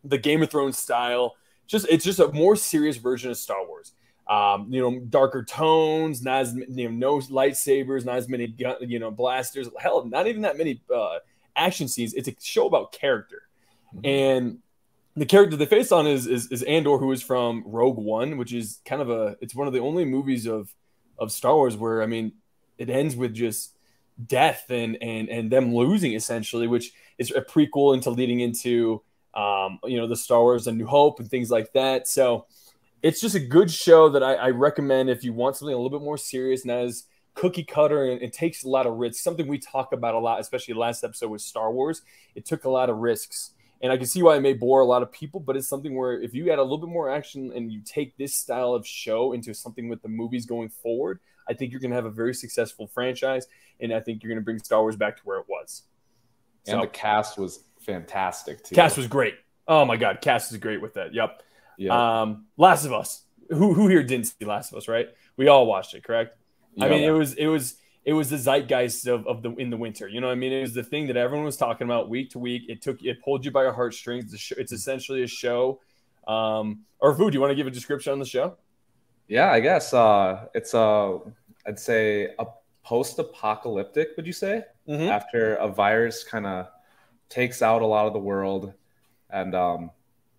the 0.02 0.19
Game 0.19 0.43
of 0.43 0.50
Thrones 0.50 0.78
style. 0.78 1.37
Just 1.69 1.87
it's 1.88 2.05
just 2.05 2.19
a 2.19 2.33
more 2.33 2.57
serious 2.57 2.97
version 2.97 3.31
of 3.31 3.37
Star 3.37 3.64
Wars. 3.66 3.93
Um, 4.28 4.66
you 4.73 4.80
know, 4.80 4.99
darker 4.99 5.45
tones, 5.45 6.23
not 6.23 6.40
as 6.40 6.54
you 6.54 6.90
know, 6.90 7.18
no 7.18 7.26
lightsabers, 7.28 8.04
not 8.04 8.16
as 8.16 8.28
many 8.28 8.49
gun, 8.49 8.76
you 8.80 8.99
know 8.99 9.11
blasters. 9.11 9.68
Hell, 9.78 10.04
not 10.04 10.26
even 10.26 10.42
that 10.42 10.59
many 10.59 10.80
uh, 10.92 11.18
action 11.54 11.87
scenes. 11.87 12.12
It's 12.14 12.26
a 12.26 12.35
show 12.40 12.66
about 12.66 12.90
character, 12.90 13.42
mm-hmm. 13.95 14.04
and 14.04 14.59
the 15.16 15.26
character 15.26 15.56
they 15.56 15.66
face 15.66 15.92
on 15.92 16.06
is, 16.06 16.26
is 16.26 16.50
is 16.52 16.62
Andor, 16.64 16.99
who 16.99 17.11
is 17.12 17.23
from 17.23 17.62
Rogue 17.66 17.97
One, 17.99 18.37
which 18.37 18.52
is 18.52 18.80
kind 18.85 19.00
of 19.00 19.11
a 19.11 19.37
it's 19.40 19.54
one 19.54 19.66
of 19.66 19.73
the 19.73 19.80
only 19.80 20.04
movies 20.04 20.47
of 20.47 20.75
of 21.18 21.33
Star 21.33 21.54
Wars 21.54 21.76
where 21.76 22.02
I 22.02 22.06
mean 22.06 22.33
it 22.78 22.90
ends 22.90 23.16
with 23.16 23.33
just 23.33 23.76
death 24.26 24.66
and 24.71 24.99
and 25.00 25.28
and 25.28 25.50
them 25.50 25.75
losing 25.75 26.12
essentially, 26.12 26.66
which 26.66 26.92
is 27.18 27.30
a 27.30 27.40
prequel 27.40 27.95
into 27.95 28.11
leading 28.11 28.40
into 28.40 29.02
um, 29.35 29.78
you 29.85 29.97
know 29.97 30.06
the 30.06 30.16
Star 30.16 30.40
Wars 30.40 30.66
and 30.66 30.76
New 30.76 30.87
Hope 30.87 31.18
and 31.18 31.30
things 31.30 31.50
like 31.50 31.73
that. 31.73 32.06
So 32.06 32.47
it's 33.07 33.21
just 33.21 33.37
a 33.37 33.41
good 33.41 33.71
show 33.71 34.09
that 34.09 34.23
I, 34.23 34.35
I 34.35 34.51
recommend 34.51 35.11
if 35.11 35.23
you 35.23 35.33
want 35.33 35.57
something 35.57 35.73
a 35.73 35.77
little 35.77 35.97
bit 35.97 36.05
more 36.05 36.19
serious 36.19 36.63
and 36.63 36.73
as 36.73 37.05
cookie 37.35 37.63
cutter 37.63 38.11
and 38.11 38.21
it 38.21 38.33
takes 38.33 38.65
a 38.65 38.69
lot 38.69 38.85
of 38.85 38.95
risks. 38.95 39.23
Something 39.23 39.47
we 39.47 39.59
talk 39.59 39.93
about 39.93 40.17
a 40.17 40.19
lot, 40.19 40.41
especially 40.41 40.75
last 40.75 41.05
episode 41.05 41.29
with 41.29 41.41
Star 41.41 41.71
Wars. 41.71 42.03
It 42.35 42.45
took 42.47 42.65
a 42.65 42.71
lot 42.71 42.91
of 42.91 42.97
risks. 42.97 43.53
And 43.81 43.93
I 43.93 43.97
can 43.97 44.07
see 44.07 44.23
why 44.23 44.37
it 44.37 44.41
may 44.41 44.55
bore 44.55 44.81
a 44.81 44.85
lot 44.87 45.03
of 45.03 45.13
people, 45.13 45.39
but 45.39 45.57
it's 45.57 45.69
something 45.69 45.95
where 45.95 46.21
if 46.21 46.35
you 46.35 46.51
add 46.51 46.59
a 46.59 46.63
little 46.63 46.79
bit 46.79 46.89
more 46.89 47.09
action 47.09 47.53
and 47.55 47.71
you 47.71 47.81
take 47.85 48.17
this 48.17 48.35
style 48.35 48.73
of 48.73 48.85
show 48.85 49.35
into 49.35 49.55
something 49.55 49.89
with 49.89 50.03
the 50.03 50.09
movies 50.09 50.45
going 50.45 50.71
forward, 50.71 51.21
I 51.49 51.53
think 51.53 51.71
you're 51.71 51.81
going 51.81 51.91
to 51.91 51.97
have 51.97 52.07
a 52.07 52.11
very 52.11 52.35
successful 52.35 52.89
franchise, 52.89 53.47
and 53.79 53.93
I 53.93 54.01
think 54.01 54.23
you're 54.23 54.31
going 54.31 54.41
to 54.41 54.45
bring 54.45 54.59
Star 54.59 54.81
Wars 54.81 54.97
back 54.97 55.17
to 55.19 55.23
where 55.25 55.39
it 55.39 55.47
was. 55.49 55.83
And 56.67 56.77
so, 56.77 56.81
the 56.81 56.87
cast 56.89 57.39
was 57.39 57.65
fantastic 57.79 58.65
too. 58.65 58.75
Cast 58.75 58.97
was 58.97 59.07
great. 59.07 59.35
Oh 59.69 59.85
my 59.85 59.97
god, 59.97 60.23
cast 60.23 60.51
is 60.51 60.59
great 60.59 60.81
with 60.81 60.95
that. 60.95 61.15
Yep. 61.15 61.43
Yep. 61.78 61.92
Um, 61.92 62.47
Last 62.56 62.85
of 62.85 62.92
Us. 62.92 63.23
Who 63.50 63.75
who 63.75 63.88
here 63.88 64.02
didn't 64.02 64.26
see 64.26 64.45
Last 64.45 64.73
of 64.73 64.78
Us? 64.78 64.88
Right? 64.88 65.09
We 65.37 65.49
all 65.49 65.66
watched 65.66 65.95
it, 65.95 66.02
correct? 66.04 66.37
Yep. 66.75 66.87
I 66.87 66.90
mean, 66.90 67.04
it 67.04 67.11
was 67.11 67.35
it 67.35 67.47
was 67.47 67.76
it 68.04 68.12
was 68.12 68.30
the 68.30 68.38
zeitgeist 68.38 69.06
of, 69.06 69.26
of 69.26 69.42
the 69.42 69.50
in 69.56 69.71
the 69.71 69.76
winter. 69.76 70.09
You 70.09 70.21
know 70.21 70.28
what 70.28 70.35
I 70.35 70.37
mean? 70.37 70.52
It 70.52 70.61
was 70.61 70.75
the 70.75 70.85
thing 70.85 71.06
that 71.09 71.16
everyone 71.16 71.45
was 71.45 71.56
talking 71.56 71.87
about 71.87 72.09
week 72.09 72.30
to 72.30 72.38
week. 72.38 72.62
It 72.68 72.83
took 72.83 73.02
it 73.02 73.23
pulled 73.23 73.45
you 73.45 73.50
by 73.50 73.62
your 73.62 73.73
heartstrings. 73.73 74.33
It's, 74.33 74.52
it's 74.52 74.73
essentially 74.73 75.23
a 75.23 75.26
show. 75.26 75.80
Um, 76.26 76.80
or 77.00 77.12
Vu, 77.14 77.30
do 77.30 77.35
you 77.35 77.40
want 77.40 77.50
to 77.50 77.54
give 77.54 77.66
a 77.66 77.71
description 77.71 78.12
on 78.12 78.18
the 78.18 78.25
show? 78.25 78.56
Yeah, 79.28 79.50
I 79.50 79.61
guess 79.61 79.92
uh, 79.92 80.47
it's 80.54 80.75
a 80.75 81.18
I'd 81.66 81.78
say 81.78 82.30
a 82.38 82.47
post-apocalyptic. 82.85 84.11
Would 84.16 84.26
you 84.26 84.33
say 84.33 84.62
mm-hmm. 84.88 85.09
after 85.09 85.56
a 85.56 85.68
virus 85.68 86.23
kind 86.23 86.47
of 86.47 86.68
takes 87.28 87.61
out 87.61 87.83
a 87.83 87.87
lot 87.87 88.06
of 88.06 88.12
the 88.12 88.21
world, 88.21 88.73
and 89.30 89.54
um, 89.54 89.90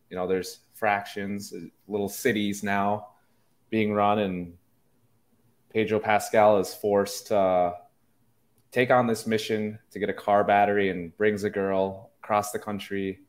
you 0.09 0.17
know 0.17 0.27
there's 0.27 0.59
fractions, 0.73 1.53
little 1.87 2.09
cities 2.09 2.63
now 2.63 3.07
being 3.69 3.93
run, 3.93 4.19
and 4.19 4.53
Pedro 5.69 5.99
Pascal 5.99 6.59
is 6.59 6.73
forced 6.73 7.27
to 7.27 7.75
take 8.71 8.91
on 8.91 9.07
this 9.07 9.25
mission 9.27 9.79
to 9.91 9.99
get 9.99 10.09
a 10.09 10.13
car 10.13 10.43
battery 10.43 10.89
and 10.89 11.15
brings 11.17 11.43
a 11.43 11.49
girl 11.49 12.11
across 12.23 12.51
the 12.51 12.59
country. 12.59 13.19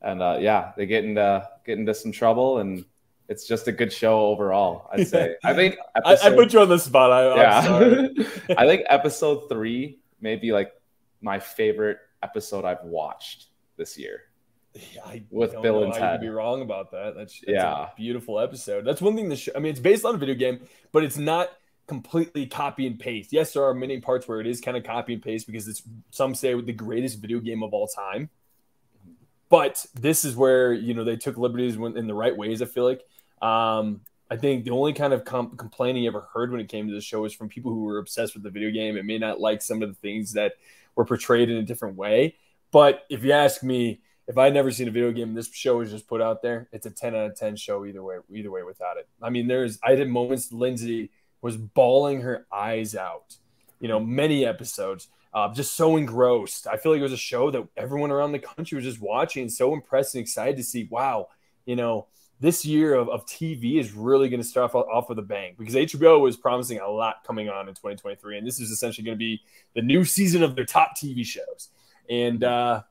And 0.00 0.22
uh, 0.22 0.38
yeah, 0.40 0.72
they 0.76 0.86
get 0.86 1.04
into 1.04 1.48
get 1.66 1.78
into 1.78 1.94
some 1.94 2.12
trouble, 2.12 2.58
and 2.58 2.84
it's 3.28 3.46
just 3.46 3.68
a 3.68 3.72
good 3.72 3.92
show 3.92 4.20
overall. 4.20 4.88
I'd 4.92 5.08
say. 5.08 5.36
I 5.44 5.54
think 5.54 5.76
episode, 5.96 6.28
I, 6.28 6.32
I, 6.32 6.36
put 6.36 6.52
you 6.52 6.60
on 6.60 6.68
the 6.68 6.78
spot. 6.78 7.10
I, 7.10 7.36
yeah, 7.36 8.08
I 8.56 8.66
think 8.66 8.82
episode 8.88 9.48
three 9.48 9.98
may 10.20 10.36
be 10.36 10.52
like 10.52 10.72
my 11.20 11.38
favorite 11.38 11.98
episode 12.22 12.64
I've 12.64 12.84
watched 12.84 13.46
this 13.76 13.98
year. 13.98 14.22
I 15.04 15.24
with 15.30 15.60
Bill 15.62 15.84
and 15.84 15.92
Ted. 15.92 16.02
I 16.02 16.12
could 16.12 16.20
be 16.20 16.28
wrong 16.28 16.62
about 16.62 16.90
that. 16.92 17.14
That's, 17.16 17.40
that's 17.40 17.48
yeah, 17.48 17.88
beautiful 17.96 18.38
episode. 18.38 18.84
That's 18.84 19.00
one 19.00 19.16
thing. 19.16 19.28
The 19.28 19.36
show. 19.36 19.52
I 19.56 19.58
mean, 19.58 19.70
it's 19.70 19.80
based 19.80 20.04
on 20.04 20.14
a 20.14 20.18
video 20.18 20.34
game, 20.34 20.60
but 20.92 21.04
it's 21.04 21.16
not 21.16 21.50
completely 21.86 22.46
copy 22.46 22.86
and 22.86 22.98
paste. 22.98 23.32
Yes, 23.32 23.54
there 23.54 23.64
are 23.64 23.74
many 23.74 24.00
parts 24.00 24.28
where 24.28 24.40
it 24.40 24.46
is 24.46 24.60
kind 24.60 24.76
of 24.76 24.84
copy 24.84 25.14
and 25.14 25.22
paste 25.22 25.46
because 25.46 25.66
it's 25.66 25.82
some 26.10 26.34
say 26.34 26.58
the 26.60 26.72
greatest 26.72 27.20
video 27.20 27.40
game 27.40 27.62
of 27.62 27.72
all 27.72 27.88
time. 27.88 28.30
But 29.48 29.84
this 29.94 30.24
is 30.24 30.36
where 30.36 30.72
you 30.72 30.94
know 30.94 31.04
they 31.04 31.16
took 31.16 31.38
liberties 31.38 31.76
in 31.76 32.06
the 32.06 32.14
right 32.14 32.36
ways. 32.36 32.62
I 32.62 32.66
feel 32.66 32.84
like. 32.84 33.02
Um, 33.40 34.02
I 34.30 34.36
think 34.36 34.64
the 34.64 34.72
only 34.72 34.92
kind 34.92 35.14
of 35.14 35.24
com- 35.24 35.56
complaining 35.56 36.02
you 36.02 36.08
ever 36.10 36.28
heard 36.34 36.50
when 36.50 36.60
it 36.60 36.68
came 36.68 36.86
to 36.88 36.94
the 36.94 37.00
show 37.00 37.22
was 37.22 37.32
from 37.32 37.48
people 37.48 37.72
who 37.72 37.84
were 37.84 37.98
obsessed 37.98 38.34
with 38.34 38.42
the 38.42 38.50
video 38.50 38.70
game 38.70 38.98
and 38.98 39.06
may 39.06 39.16
not 39.16 39.40
like 39.40 39.62
some 39.62 39.82
of 39.82 39.88
the 39.88 39.94
things 39.94 40.34
that 40.34 40.54
were 40.96 41.06
portrayed 41.06 41.48
in 41.48 41.56
a 41.56 41.62
different 41.62 41.96
way. 41.96 42.36
But 42.70 43.06
if 43.08 43.24
you 43.24 43.32
ask 43.32 43.62
me, 43.62 44.02
if 44.28 44.36
I'd 44.36 44.52
never 44.52 44.70
seen 44.70 44.88
a 44.88 44.90
video 44.90 45.10
game, 45.10 45.32
this 45.32 45.52
show 45.52 45.78
was 45.78 45.90
just 45.90 46.06
put 46.06 46.20
out 46.20 46.42
there. 46.42 46.68
It's 46.70 46.84
a 46.84 46.90
ten 46.90 47.16
out 47.16 47.30
of 47.30 47.34
ten 47.34 47.56
show 47.56 47.86
either 47.86 48.02
way. 48.02 48.18
Either 48.30 48.50
way, 48.50 48.62
without 48.62 48.98
it. 48.98 49.08
I 49.22 49.30
mean, 49.30 49.48
there's 49.48 49.78
I 49.82 49.92
had 49.92 50.06
moments. 50.08 50.52
Lindsay 50.52 51.10
was 51.40 51.56
bawling 51.56 52.20
her 52.20 52.46
eyes 52.52 52.94
out. 52.94 53.36
You 53.80 53.88
know, 53.88 53.98
many 53.98 54.44
episodes, 54.44 55.08
uh, 55.32 55.52
just 55.54 55.74
so 55.74 55.96
engrossed. 55.96 56.66
I 56.66 56.76
feel 56.76 56.92
like 56.92 57.00
it 57.00 57.04
was 57.04 57.12
a 57.12 57.16
show 57.16 57.50
that 57.50 57.66
everyone 57.76 58.10
around 58.10 58.32
the 58.32 58.38
country 58.38 58.76
was 58.76 58.84
just 58.84 59.00
watching, 59.00 59.48
so 59.48 59.72
impressed 59.72 60.14
and 60.14 60.20
excited 60.20 60.58
to 60.58 60.62
see. 60.62 60.86
Wow, 60.90 61.28
you 61.64 61.74
know, 61.74 62.08
this 62.38 62.66
year 62.66 62.94
of, 62.94 63.08
of 63.08 63.24
TV 63.24 63.80
is 63.80 63.92
really 63.92 64.28
going 64.28 64.42
to 64.42 64.46
start 64.46 64.74
off, 64.74 64.86
off 64.88 65.08
with 65.08 65.18
a 65.18 65.22
bang 65.22 65.54
because 65.58 65.74
HBO 65.74 66.20
was 66.20 66.36
promising 66.36 66.80
a 66.80 66.88
lot 66.88 67.24
coming 67.26 67.48
on 67.48 67.66
in 67.66 67.74
2023, 67.74 68.36
and 68.36 68.46
this 68.46 68.60
is 68.60 68.70
essentially 68.70 69.06
going 69.06 69.16
to 69.16 69.18
be 69.18 69.40
the 69.74 69.82
new 69.82 70.04
season 70.04 70.42
of 70.42 70.54
their 70.54 70.66
top 70.66 70.98
TV 70.98 71.24
shows. 71.24 71.70
And 72.10 72.44
uh, 72.44 72.82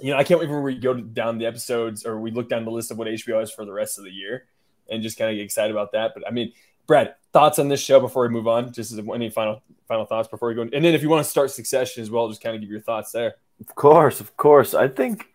you 0.00 0.12
know, 0.12 0.18
I 0.18 0.24
can't 0.24 0.40
wait 0.40 0.48
when 0.48 0.62
we 0.62 0.76
go 0.76 0.94
down 0.94 1.38
the 1.38 1.46
episodes 1.46 2.06
or 2.06 2.20
we 2.20 2.30
look 2.30 2.48
down 2.48 2.64
the 2.64 2.70
list 2.70 2.90
of 2.90 2.98
what 2.98 3.08
HBO 3.08 3.40
has 3.40 3.50
for 3.50 3.64
the 3.64 3.72
rest 3.72 3.98
of 3.98 4.04
the 4.04 4.10
year, 4.10 4.46
and 4.90 5.02
just 5.02 5.18
kind 5.18 5.30
of 5.30 5.36
get 5.36 5.42
excited 5.42 5.70
about 5.70 5.92
that. 5.92 6.12
But 6.14 6.26
I 6.26 6.30
mean, 6.30 6.52
Brad, 6.86 7.14
thoughts 7.32 7.58
on 7.58 7.68
this 7.68 7.80
show 7.80 8.00
before 8.00 8.22
we 8.22 8.28
move 8.30 8.48
on? 8.48 8.72
Just 8.72 8.92
as 8.92 8.98
any 8.98 9.30
final 9.30 9.62
final 9.86 10.04
thoughts 10.04 10.28
before 10.28 10.48
we 10.48 10.54
go, 10.54 10.62
and 10.62 10.72
then 10.72 10.94
if 10.94 11.02
you 11.02 11.08
want 11.08 11.24
to 11.24 11.30
start 11.30 11.50
Succession 11.50 12.02
as 12.02 12.10
well, 12.10 12.28
just 12.28 12.42
kind 12.42 12.54
of 12.54 12.60
give 12.60 12.70
your 12.70 12.80
thoughts 12.80 13.12
there. 13.12 13.34
Of 13.60 13.74
course, 13.74 14.20
of 14.20 14.36
course. 14.36 14.74
I 14.74 14.88
think 14.88 15.26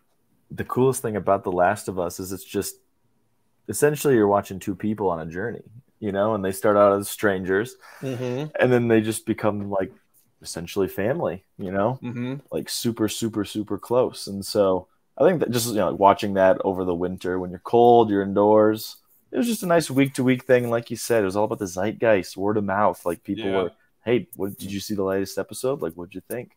the 0.49 0.63
coolest 0.63 1.01
thing 1.01 1.15
about 1.15 1.43
The 1.43 1.51
Last 1.51 1.87
of 1.87 1.99
Us 1.99 2.19
is 2.19 2.31
it's 2.31 2.43
just 2.43 2.75
essentially 3.67 4.15
you're 4.15 4.27
watching 4.27 4.59
two 4.59 4.75
people 4.75 5.09
on 5.09 5.19
a 5.19 5.25
journey, 5.25 5.63
you 5.99 6.11
know, 6.11 6.35
and 6.35 6.43
they 6.43 6.51
start 6.51 6.77
out 6.77 6.97
as 6.97 7.09
strangers, 7.09 7.75
mm-hmm. 8.01 8.49
and 8.59 8.71
then 8.71 8.87
they 8.87 9.01
just 9.01 9.25
become 9.25 9.69
like 9.69 9.91
essentially 10.43 10.87
family, 10.87 11.43
you 11.57 11.71
know, 11.71 11.99
mm-hmm. 12.03 12.35
like 12.51 12.69
super, 12.69 13.07
super, 13.07 13.45
super 13.45 13.77
close. 13.77 14.27
And 14.27 14.45
so 14.45 14.87
I 15.17 15.27
think 15.27 15.39
that 15.39 15.51
just 15.51 15.67
you 15.67 15.75
know, 15.75 15.93
watching 15.93 16.35
that 16.35 16.59
over 16.63 16.85
the 16.85 16.93
winter 16.93 17.39
when 17.39 17.49
you're 17.49 17.59
cold, 17.59 18.09
you're 18.09 18.21
indoors 18.21 18.97
it 19.33 19.37
was 19.37 19.47
just 19.47 19.63
a 19.63 19.67
nice 19.67 19.89
week 19.89 20.13
to 20.13 20.23
week 20.23 20.45
thing. 20.45 20.69
Like 20.69 20.91
you 20.91 20.95
said, 20.95 21.23
it 21.23 21.25
was 21.25 21.35
all 21.35 21.45
about 21.45 21.57
the 21.57 21.65
zeitgeist, 21.65 22.37
word 22.37 22.55
of 22.55 22.63
mouth. 22.63 23.03
Like 23.03 23.23
people 23.23 23.45
yeah. 23.45 23.63
were, 23.63 23.71
hey, 24.05 24.27
what 24.35 24.57
did 24.59 24.71
you 24.71 24.79
see 24.79 24.93
the 24.93 25.03
latest 25.03 25.39
episode? 25.39 25.81
Like, 25.81 25.93
what'd 25.93 26.13
you 26.13 26.21
think? 26.29 26.55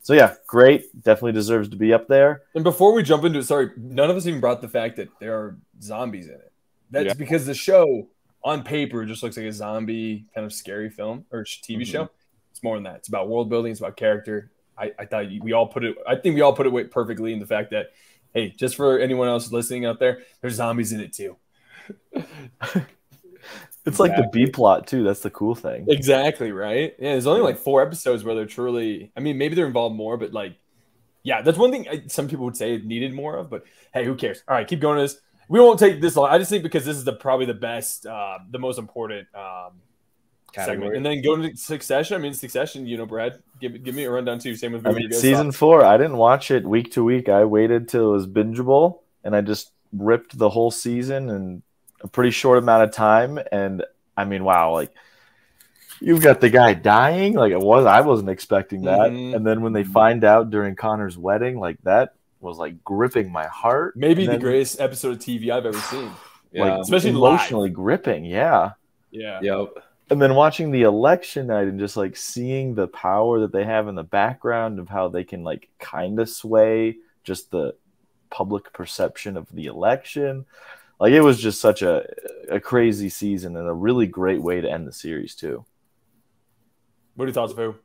So 0.00 0.14
yeah, 0.14 0.34
great. 0.46 1.02
Definitely 1.02 1.32
deserves 1.32 1.68
to 1.68 1.76
be 1.76 1.92
up 1.92 2.08
there. 2.08 2.42
And 2.54 2.64
before 2.64 2.94
we 2.94 3.02
jump 3.02 3.24
into 3.24 3.40
it, 3.40 3.44
sorry, 3.44 3.70
none 3.76 4.08
of 4.08 4.16
us 4.16 4.26
even 4.26 4.40
brought 4.40 4.62
the 4.62 4.68
fact 4.68 4.96
that 4.96 5.08
there 5.20 5.34
are 5.34 5.58
zombies 5.82 6.26
in 6.26 6.34
it. 6.34 6.52
That's 6.90 7.08
yeah. 7.08 7.14
because 7.14 7.44
the 7.44 7.54
show 7.54 8.08
on 8.42 8.62
paper 8.62 9.04
just 9.04 9.22
looks 9.22 9.36
like 9.36 9.46
a 9.46 9.52
zombie 9.52 10.24
kind 10.34 10.46
of 10.46 10.52
scary 10.52 10.88
film 10.88 11.26
or 11.30 11.44
TV 11.44 11.80
mm-hmm. 11.80 11.82
show. 11.82 12.10
It's 12.54 12.62
more 12.62 12.76
than 12.76 12.84
that. 12.84 12.96
It's 12.96 13.08
about 13.08 13.28
world 13.28 13.50
building. 13.50 13.72
It's 13.72 13.80
about 13.80 13.96
character. 13.96 14.52
I, 14.78 14.92
I 14.96 15.06
thought 15.06 15.26
we 15.42 15.52
all 15.52 15.66
put 15.66 15.82
it. 15.82 15.96
I 16.06 16.14
think 16.14 16.36
we 16.36 16.40
all 16.40 16.52
put 16.52 16.68
it 16.68 16.90
perfectly 16.92 17.32
in 17.32 17.40
the 17.40 17.46
fact 17.46 17.72
that, 17.72 17.88
hey, 18.32 18.50
just 18.50 18.76
for 18.76 19.00
anyone 19.00 19.26
else 19.26 19.50
listening 19.50 19.86
out 19.86 19.98
there, 19.98 20.20
there's 20.40 20.54
zombies 20.54 20.92
in 20.92 21.00
it 21.00 21.12
too. 21.12 21.36
It's 23.86 24.00
like 24.00 24.16
the 24.16 24.26
B 24.32 24.46
plot 24.46 24.86
too. 24.86 25.04
That's 25.04 25.20
the 25.20 25.28
cool 25.28 25.54
thing. 25.54 25.84
Exactly 25.90 26.52
right. 26.52 26.94
Yeah, 26.98 27.12
there's 27.12 27.26
only 27.26 27.42
like 27.42 27.58
four 27.58 27.82
episodes 27.82 28.24
where 28.24 28.34
they're 28.34 28.46
truly. 28.46 29.12
I 29.14 29.20
mean, 29.20 29.36
maybe 29.36 29.54
they're 29.54 29.66
involved 29.66 29.94
more, 29.94 30.16
but 30.16 30.32
like, 30.32 30.56
yeah, 31.22 31.42
that's 31.42 31.58
one 31.58 31.70
thing 31.70 31.86
I, 31.86 32.04
some 32.06 32.26
people 32.26 32.46
would 32.46 32.56
say 32.56 32.76
it 32.76 32.86
needed 32.86 33.12
more 33.12 33.36
of. 33.36 33.50
But 33.50 33.64
hey, 33.92 34.06
who 34.06 34.14
cares? 34.14 34.42
All 34.48 34.54
right, 34.54 34.66
keep 34.66 34.80
going. 34.80 34.98
this 34.98 35.18
we 35.48 35.60
won't 35.60 35.78
take 35.78 36.00
this 36.00 36.16
long. 36.16 36.30
I 36.30 36.38
just 36.38 36.50
think 36.50 36.62
because 36.62 36.84
this 36.84 36.96
is 36.96 37.04
the 37.04 37.12
probably 37.12 37.46
the 37.46 37.54
best, 37.54 38.06
uh, 38.06 38.38
the 38.50 38.58
most 38.58 38.78
important 38.78 39.28
um, 39.34 39.72
category. 40.54 40.96
and 40.96 41.04
then 41.04 41.20
go 41.22 41.36
to 41.36 41.56
Succession. 41.56 42.16
I 42.16 42.18
mean, 42.18 42.32
Succession. 42.34 42.86
You 42.86 42.96
know, 42.96 43.06
Brad, 43.06 43.42
give 43.60 43.82
give 43.82 43.94
me 43.94 44.04
a 44.04 44.10
rundown 44.10 44.38
too. 44.38 44.54
Same 44.56 44.72
with 44.72 44.86
I 44.86 44.92
mean, 44.92 45.12
season 45.12 45.50
thought. 45.52 45.58
four, 45.58 45.84
I 45.84 45.96
didn't 45.96 46.16
watch 46.16 46.50
it 46.50 46.64
week 46.64 46.92
to 46.92 47.04
week. 47.04 47.28
I 47.28 47.44
waited 47.44 47.88
till 47.88 48.10
it 48.10 48.12
was 48.12 48.26
bingeable, 48.26 49.00
and 49.24 49.34
I 49.36 49.40
just 49.40 49.70
ripped 49.92 50.36
the 50.38 50.48
whole 50.50 50.70
season 50.70 51.30
in 51.30 51.62
a 52.02 52.08
pretty 52.08 52.30
short 52.30 52.58
amount 52.58 52.84
of 52.84 52.92
time. 52.92 53.38
And 53.52 53.84
I 54.16 54.24
mean, 54.24 54.44
wow, 54.44 54.72
like 54.72 54.92
you've 56.00 56.22
got 56.22 56.40
the 56.40 56.50
guy 56.50 56.74
dying. 56.74 57.34
Like 57.34 57.52
it 57.52 57.60
was, 57.60 57.86
I 57.86 58.00
wasn't 58.00 58.28
expecting 58.30 58.82
that. 58.82 59.10
Mhm. 59.10 59.34
And 59.36 59.46
then 59.46 59.62
when 59.62 59.72
they 59.72 59.84
find 59.84 60.24
out 60.24 60.50
during 60.50 60.74
Connor's 60.76 61.16
wedding, 61.16 61.58
like 61.58 61.78
that 61.84 62.14
was 62.40 62.58
like 62.58 62.82
gripping 62.84 63.32
my 63.32 63.46
heart. 63.46 63.96
Maybe 63.96 64.24
And 64.24 64.34
the 64.34 64.38
greatest 64.38 64.80
episode 64.80 65.12
of 65.12 65.18
TV 65.18 65.50
I've 65.50 65.64
ever 65.66 65.78
seen. 65.78 66.10
yeah. 66.52 66.64
like 66.64 66.80
especially 66.82 67.12
live. 67.12 67.32
emotionally 67.34 67.70
gripping. 67.70 68.24
Yeah. 68.24 68.72
Yeah. 69.10 69.38
yep. 69.42 69.68
And 70.10 70.20
then 70.20 70.34
watching 70.34 70.70
the 70.70 70.82
election 70.82 71.48
night 71.48 71.68
and 71.68 71.80
just 71.80 71.96
like 71.96 72.16
seeing 72.16 72.74
the 72.74 72.88
power 72.88 73.40
that 73.40 73.52
they 73.52 73.64
have 73.64 73.88
in 73.88 73.94
the 73.94 74.04
background 74.04 74.78
of 74.78 74.88
how 74.88 75.08
they 75.08 75.24
can 75.24 75.42
like 75.44 75.68
kind 75.78 76.18
of 76.20 76.28
sway 76.28 76.96
just 77.24 77.50
the 77.50 77.74
public 78.30 78.72
perception 78.72 79.36
of 79.36 79.50
the 79.52 79.66
election 79.66 80.44
like 81.00 81.12
it 81.12 81.20
was 81.20 81.40
just 81.40 81.60
such 81.60 81.82
a 81.82 82.06
a 82.50 82.60
crazy 82.60 83.08
season 83.08 83.56
and 83.56 83.68
a 83.68 83.72
really 83.72 84.06
great 84.06 84.42
way 84.42 84.60
to 84.60 84.70
end 84.70 84.86
the 84.86 84.92
series 84.92 85.34
too 85.34 85.64
What 87.14 87.24
are 87.24 87.28
your 87.28 87.34
thoughts, 87.34 87.52
Vu? 87.52 87.76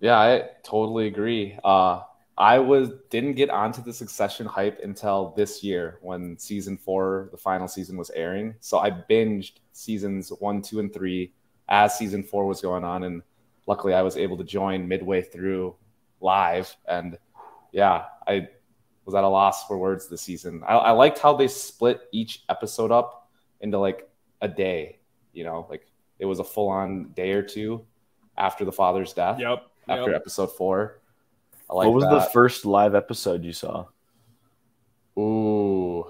Yeah, 0.00 0.18
I 0.18 0.50
totally 0.64 1.06
agree. 1.08 1.58
Uh, 1.64 2.02
I 2.36 2.58
was 2.60 2.90
didn't 3.10 3.34
get 3.34 3.50
onto 3.50 3.82
the 3.82 3.92
Succession 3.92 4.46
hype 4.46 4.78
until 4.82 5.34
this 5.36 5.64
year 5.64 5.98
when 6.02 6.38
season 6.38 6.76
four, 6.78 7.28
the 7.32 7.36
final 7.38 7.66
season, 7.68 7.96
was 7.96 8.10
airing. 8.10 8.54
So 8.60 8.78
I 8.78 8.90
binged 8.90 9.54
seasons 9.72 10.30
one, 10.38 10.62
two, 10.62 10.78
and 10.80 10.92
three 10.92 11.32
as 11.68 11.96
season 11.98 12.22
four 12.22 12.46
was 12.46 12.60
going 12.60 12.84
on, 12.84 13.04
and 13.04 13.22
luckily 13.66 13.94
I 13.94 14.02
was 14.02 14.16
able 14.16 14.36
to 14.38 14.44
join 14.44 14.88
midway 14.88 15.22
through 15.22 15.76
live. 16.20 16.74
And 16.86 17.18
yeah, 17.72 18.04
I 18.26 18.48
was 19.04 19.14
at 19.14 19.24
a 19.24 19.28
loss 19.28 19.66
for 19.66 19.78
words 19.78 20.08
this 20.08 20.22
season. 20.22 20.62
I, 20.66 20.74
I 20.74 20.90
liked 20.92 21.18
how 21.18 21.34
they 21.34 21.48
split 21.48 22.02
each 22.12 22.44
episode 22.48 22.90
up 22.90 23.30
into 23.60 23.78
like 23.78 24.08
a 24.40 24.48
day. 24.48 25.00
You 25.32 25.44
know, 25.44 25.66
like 25.70 25.86
it 26.18 26.24
was 26.24 26.38
a 26.38 26.44
full 26.44 26.68
on 26.68 27.12
day 27.14 27.32
or 27.32 27.42
two 27.42 27.84
after 28.36 28.64
the 28.64 28.72
father's 28.72 29.12
death 29.12 29.38
Yep. 29.38 29.62
after 29.88 30.10
yep. 30.10 30.20
episode 30.20 30.56
four. 30.56 31.00
I 31.70 31.74
like 31.74 31.86
what 31.86 31.94
was 31.94 32.04
the 32.04 32.30
first 32.32 32.64
live 32.64 32.94
episode 32.94 33.44
you 33.44 33.52
saw 33.52 33.86
Ooh, 35.18 36.06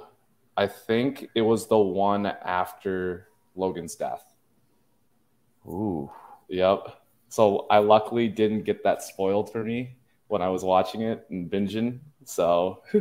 I 0.56 0.66
think 0.66 1.30
it 1.34 1.40
was 1.40 1.66
the 1.66 1.78
one 1.78 2.26
after 2.26 3.28
Logan's 3.56 3.94
death. 3.94 4.22
Ooh 5.68 6.10
Yep. 6.48 6.98
So 7.28 7.66
I 7.70 7.78
luckily 7.78 8.28
didn't 8.28 8.62
get 8.62 8.82
that 8.84 9.02
spoiled 9.02 9.52
for 9.52 9.62
me 9.62 9.96
when 10.28 10.42
I 10.42 10.48
was 10.48 10.64
watching 10.64 11.02
it 11.02 11.26
and 11.30 11.50
binging. 11.50 12.00
So, 12.24 12.82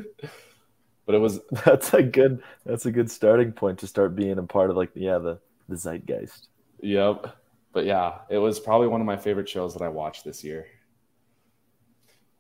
but 1.06 1.16
it 1.16 1.20
was 1.20 1.40
that's 1.66 1.94
a 1.94 2.04
good 2.04 2.44
that's 2.66 2.86
a 2.86 2.92
good 2.92 3.10
starting 3.10 3.54
point 3.54 3.80
to 3.80 3.88
start 3.88 4.16
being 4.16 4.38
a 4.38 4.44
part 4.44 4.70
of 4.70 4.76
like 4.76 4.92
yeah 4.96 5.18
the 5.18 5.40
the 5.70 5.76
zeitgeist 5.76 6.48
yep. 6.82 7.36
But 7.74 7.86
yeah, 7.86 8.20
it 8.30 8.38
was 8.38 8.60
probably 8.60 8.88
one 8.88 9.02
of 9.02 9.08
my 9.08 9.18
favorite 9.18 9.48
shows 9.48 9.74
that 9.74 9.84
I 9.84 9.90
watched 9.90 10.24
this 10.24 10.44
year. 10.44 10.66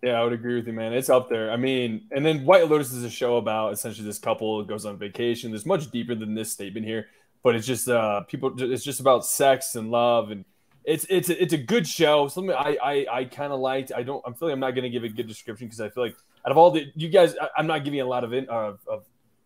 Yeah, 0.01 0.19
I 0.19 0.23
would 0.23 0.33
agree 0.33 0.55
with 0.55 0.67
you, 0.67 0.73
man. 0.73 0.93
It's 0.93 1.09
up 1.09 1.29
there. 1.29 1.51
I 1.51 1.57
mean, 1.57 2.07
and 2.11 2.25
then 2.25 2.45
White 2.45 2.69
Lotus 2.69 2.91
is 2.91 3.03
a 3.03 3.09
show 3.09 3.37
about 3.37 3.73
essentially 3.73 4.05
this 4.05 4.19
couple 4.19 4.63
goes 4.63 4.85
on 4.85 4.97
vacation. 4.97 5.51
There's 5.51 5.65
much 5.65 5.91
deeper 5.91 6.15
than 6.15 6.33
this 6.33 6.51
statement 6.51 6.85
here, 6.85 7.07
but 7.43 7.55
it's 7.55 7.67
just 7.67 7.87
uh 7.89 8.21
people. 8.21 8.53
It's 8.57 8.83
just 8.83 8.99
about 8.99 9.25
sex 9.25 9.75
and 9.75 9.91
love, 9.91 10.31
and 10.31 10.45
it's 10.83 11.05
it's 11.09 11.29
it's 11.29 11.53
a 11.53 11.57
good 11.57 11.87
show. 11.87 12.27
Something 12.27 12.55
I 12.55 12.77
I, 12.81 13.05
I 13.11 13.25
kind 13.25 13.53
of 13.53 13.59
liked. 13.59 13.91
I 13.95 14.03
don't. 14.03 14.23
I'm 14.25 14.33
feeling 14.33 14.53
I'm 14.53 14.59
not 14.59 14.71
going 14.71 14.83
to 14.83 14.89
give 14.89 15.03
a 15.03 15.09
good 15.09 15.27
description 15.27 15.67
because 15.67 15.81
I 15.81 15.89
feel 15.89 16.03
like 16.03 16.15
out 16.45 16.51
of 16.51 16.57
all 16.57 16.71
the 16.71 16.91
you 16.95 17.09
guys, 17.09 17.35
I, 17.41 17.49
I'm 17.57 17.67
not 17.67 17.83
giving 17.83 17.99
a 18.01 18.05
lot 18.05 18.23
of 18.23 18.33
in, 18.33 18.47
of, 18.49 18.79
of 18.87 19.05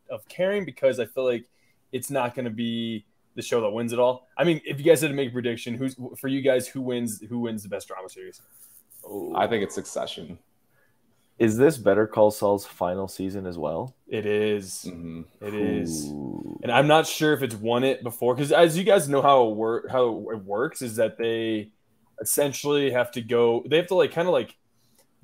of 0.09 0.27
caring 0.27 0.65
because 0.65 0.99
I 0.99 1.05
feel 1.05 1.25
like 1.25 1.45
it's 1.91 2.09
not 2.09 2.35
going 2.35 2.45
to 2.45 2.51
be 2.51 3.05
the 3.35 3.41
show 3.41 3.61
that 3.61 3.69
wins 3.69 3.93
it 3.93 3.99
all. 3.99 4.27
I 4.37 4.43
mean, 4.43 4.61
if 4.65 4.77
you 4.77 4.85
guys 4.85 5.01
had 5.01 5.09
to 5.09 5.13
make 5.13 5.29
a 5.29 5.33
prediction, 5.33 5.75
who's 5.75 5.95
for 6.17 6.27
you 6.27 6.41
guys 6.41 6.67
who 6.67 6.81
wins 6.81 7.21
who 7.27 7.39
wins 7.39 7.63
the 7.63 7.69
best 7.69 7.87
drama 7.87 8.09
series? 8.09 8.41
I 9.35 9.47
think 9.47 9.63
it's 9.63 9.75
Succession. 9.75 10.37
Is 11.41 11.57
this 11.57 11.77
better 11.77 12.05
call 12.05 12.29
saul's 12.29 12.65
final 12.65 13.07
season 13.07 13.45
as 13.47 13.57
well 13.57 13.95
It 14.07 14.25
is. 14.25 14.83
hmm 14.83 15.21
It 15.41 15.53
is. 15.55 16.05
Ooh. 16.11 16.59
and 16.63 16.71
I'm 16.71 16.87
not 16.87 17.07
sure 17.07 17.33
if 17.33 17.41
it's 17.41 17.55
won 17.55 17.83
it 17.83 18.03
before 18.03 18.35
because 18.35 18.51
as 18.51 18.77
you 18.77 18.83
guys 18.83 19.09
know 19.09 19.21
how 19.21 19.47
it 19.49 19.55
work 19.55 19.89
how 19.89 20.07
it 20.31 20.43
works 20.43 20.81
is 20.81 20.97
that 20.97 21.17
they 21.17 21.71
essentially 22.21 22.91
have 22.91 23.09
to 23.13 23.21
go 23.21 23.63
they 23.67 23.77
have 23.77 23.87
to 23.87 23.95
like 23.95 24.11
kind 24.11 24.27
of 24.27 24.33
like 24.33 24.55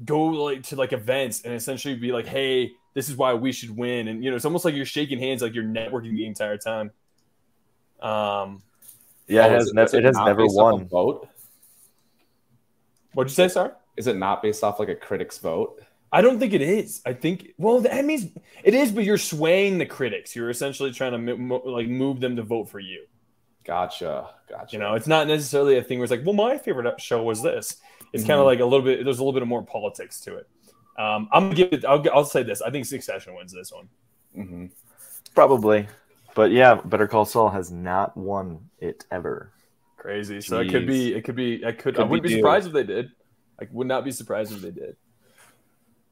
go 0.05 0.21
like 0.25 0.63
to 0.63 0.75
like 0.75 0.93
events 0.93 1.41
and 1.43 1.53
essentially 1.53 1.95
be 1.95 2.11
like 2.11 2.25
hey 2.25 2.71
this 2.95 3.09
is 3.09 3.15
why 3.15 3.33
we 3.35 3.51
should 3.51 3.75
win 3.77 4.07
and 4.07 4.23
you 4.23 4.29
know 4.31 4.35
it's 4.35 4.45
almost 4.45 4.65
like 4.65 4.73
you're 4.75 4.85
shaking 4.85 5.19
hands 5.19 5.41
like 5.43 5.53
you're 5.53 5.63
networking 5.63 6.15
the 6.15 6.25
entire 6.25 6.57
time 6.57 6.89
um 8.01 8.61
yeah 9.27 9.45
Oh, 9.45 9.53
it 9.53 9.57
is 9.57 9.63
has, 9.65 9.73
nev- 9.73 9.93
it 9.93 10.03
has 10.03 10.17
never 10.17 10.43
based 10.43 10.57
off 10.57 10.73
a 10.73 10.75
won 10.77 10.87
vote. 10.87 11.27
what'd 13.13 13.29
you 13.31 13.35
say 13.35 13.47
sorry 13.47 13.71
Is 13.97 14.07
it 14.07 14.15
not 14.17 14.41
based 14.41 14.63
off 14.63 14.79
like 14.79 14.89
a 14.89 14.95
critic's 14.95 15.37
vote? 15.37 15.81
I 16.11 16.21
don't 16.21 16.39
think 16.39 16.53
it 16.53 16.61
is. 16.61 17.01
I 17.05 17.13
think 17.13 17.49
well, 17.57 17.81
that 17.81 18.05
means 18.05 18.27
it 18.63 18.73
is, 18.73 18.91
but 18.91 19.03
you're 19.03 19.17
swaying 19.17 19.77
the 19.77 19.85
critics. 19.85 20.35
You're 20.35 20.49
essentially 20.49 20.91
trying 20.91 21.11
to 21.13 21.35
mo- 21.37 21.61
like 21.65 21.87
move 21.87 22.19
them 22.21 22.35
to 22.37 22.43
vote 22.43 22.69
for 22.69 22.79
you. 22.79 23.05
Gotcha. 23.65 24.29
Gotcha. 24.49 24.75
You 24.75 24.79
know, 24.79 24.93
it's 24.93 25.07
not 25.07 25.27
necessarily 25.27 25.77
a 25.77 25.83
thing 25.83 25.99
where 25.99 26.05
it's 26.05 26.11
like, 26.11 26.25
well, 26.25 26.33
my 26.33 26.57
favorite 26.57 27.01
show 27.01 27.21
was 27.23 27.41
this. 27.43 27.77
It's 28.13 28.23
Mm-hmm. 28.23 28.27
kind 28.29 28.39
of 28.39 28.45
like 28.45 28.61
a 28.61 28.65
little 28.65 28.85
bit. 28.85 29.03
There's 29.03 29.19
a 29.19 29.21
little 29.21 29.33
bit 29.33 29.41
of 29.41 29.49
more 29.49 29.63
politics 29.63 30.21
to 30.21 30.37
it. 30.37 30.47
Um, 30.97 31.27
I'm 31.33 31.43
gonna 31.43 31.55
give 31.55 31.73
it. 31.73 31.85
I'll, 31.85 32.03
I'll 32.13 32.23
say 32.25 32.43
this. 32.43 32.61
I 32.61 32.71
think 32.71 32.85
Succession 32.85 33.35
wins 33.35 33.53
this 33.53 33.71
one. 33.71 33.89
hmm 34.33 34.65
Probably. 35.35 35.87
But 36.35 36.51
yeah, 36.51 36.75
Better 36.75 37.07
Call 37.07 37.25
Saul 37.25 37.49
has 37.49 37.69
not 37.71 38.15
won 38.15 38.69
it 38.79 39.05
ever. 39.11 39.51
Crazy. 39.97 40.39
So 40.41 40.59
it 40.61 40.69
could 40.71 40.87
be. 40.87 41.13
It 41.13 41.23
could 41.25 41.35
be. 41.35 41.65
I 41.65 41.73
could. 41.73 41.99
I 41.99 42.03
wouldn't 42.03 42.23
be 42.23 42.29
be 42.29 42.35
surprised 42.35 42.67
if 42.67 42.73
they 42.73 42.83
did. 42.83 43.11
I 43.59 43.67
would 43.71 43.87
not 43.87 44.05
be 44.05 44.11
surprised 44.11 44.53
if 44.53 44.61
they 44.61 44.71
did. 44.71 44.95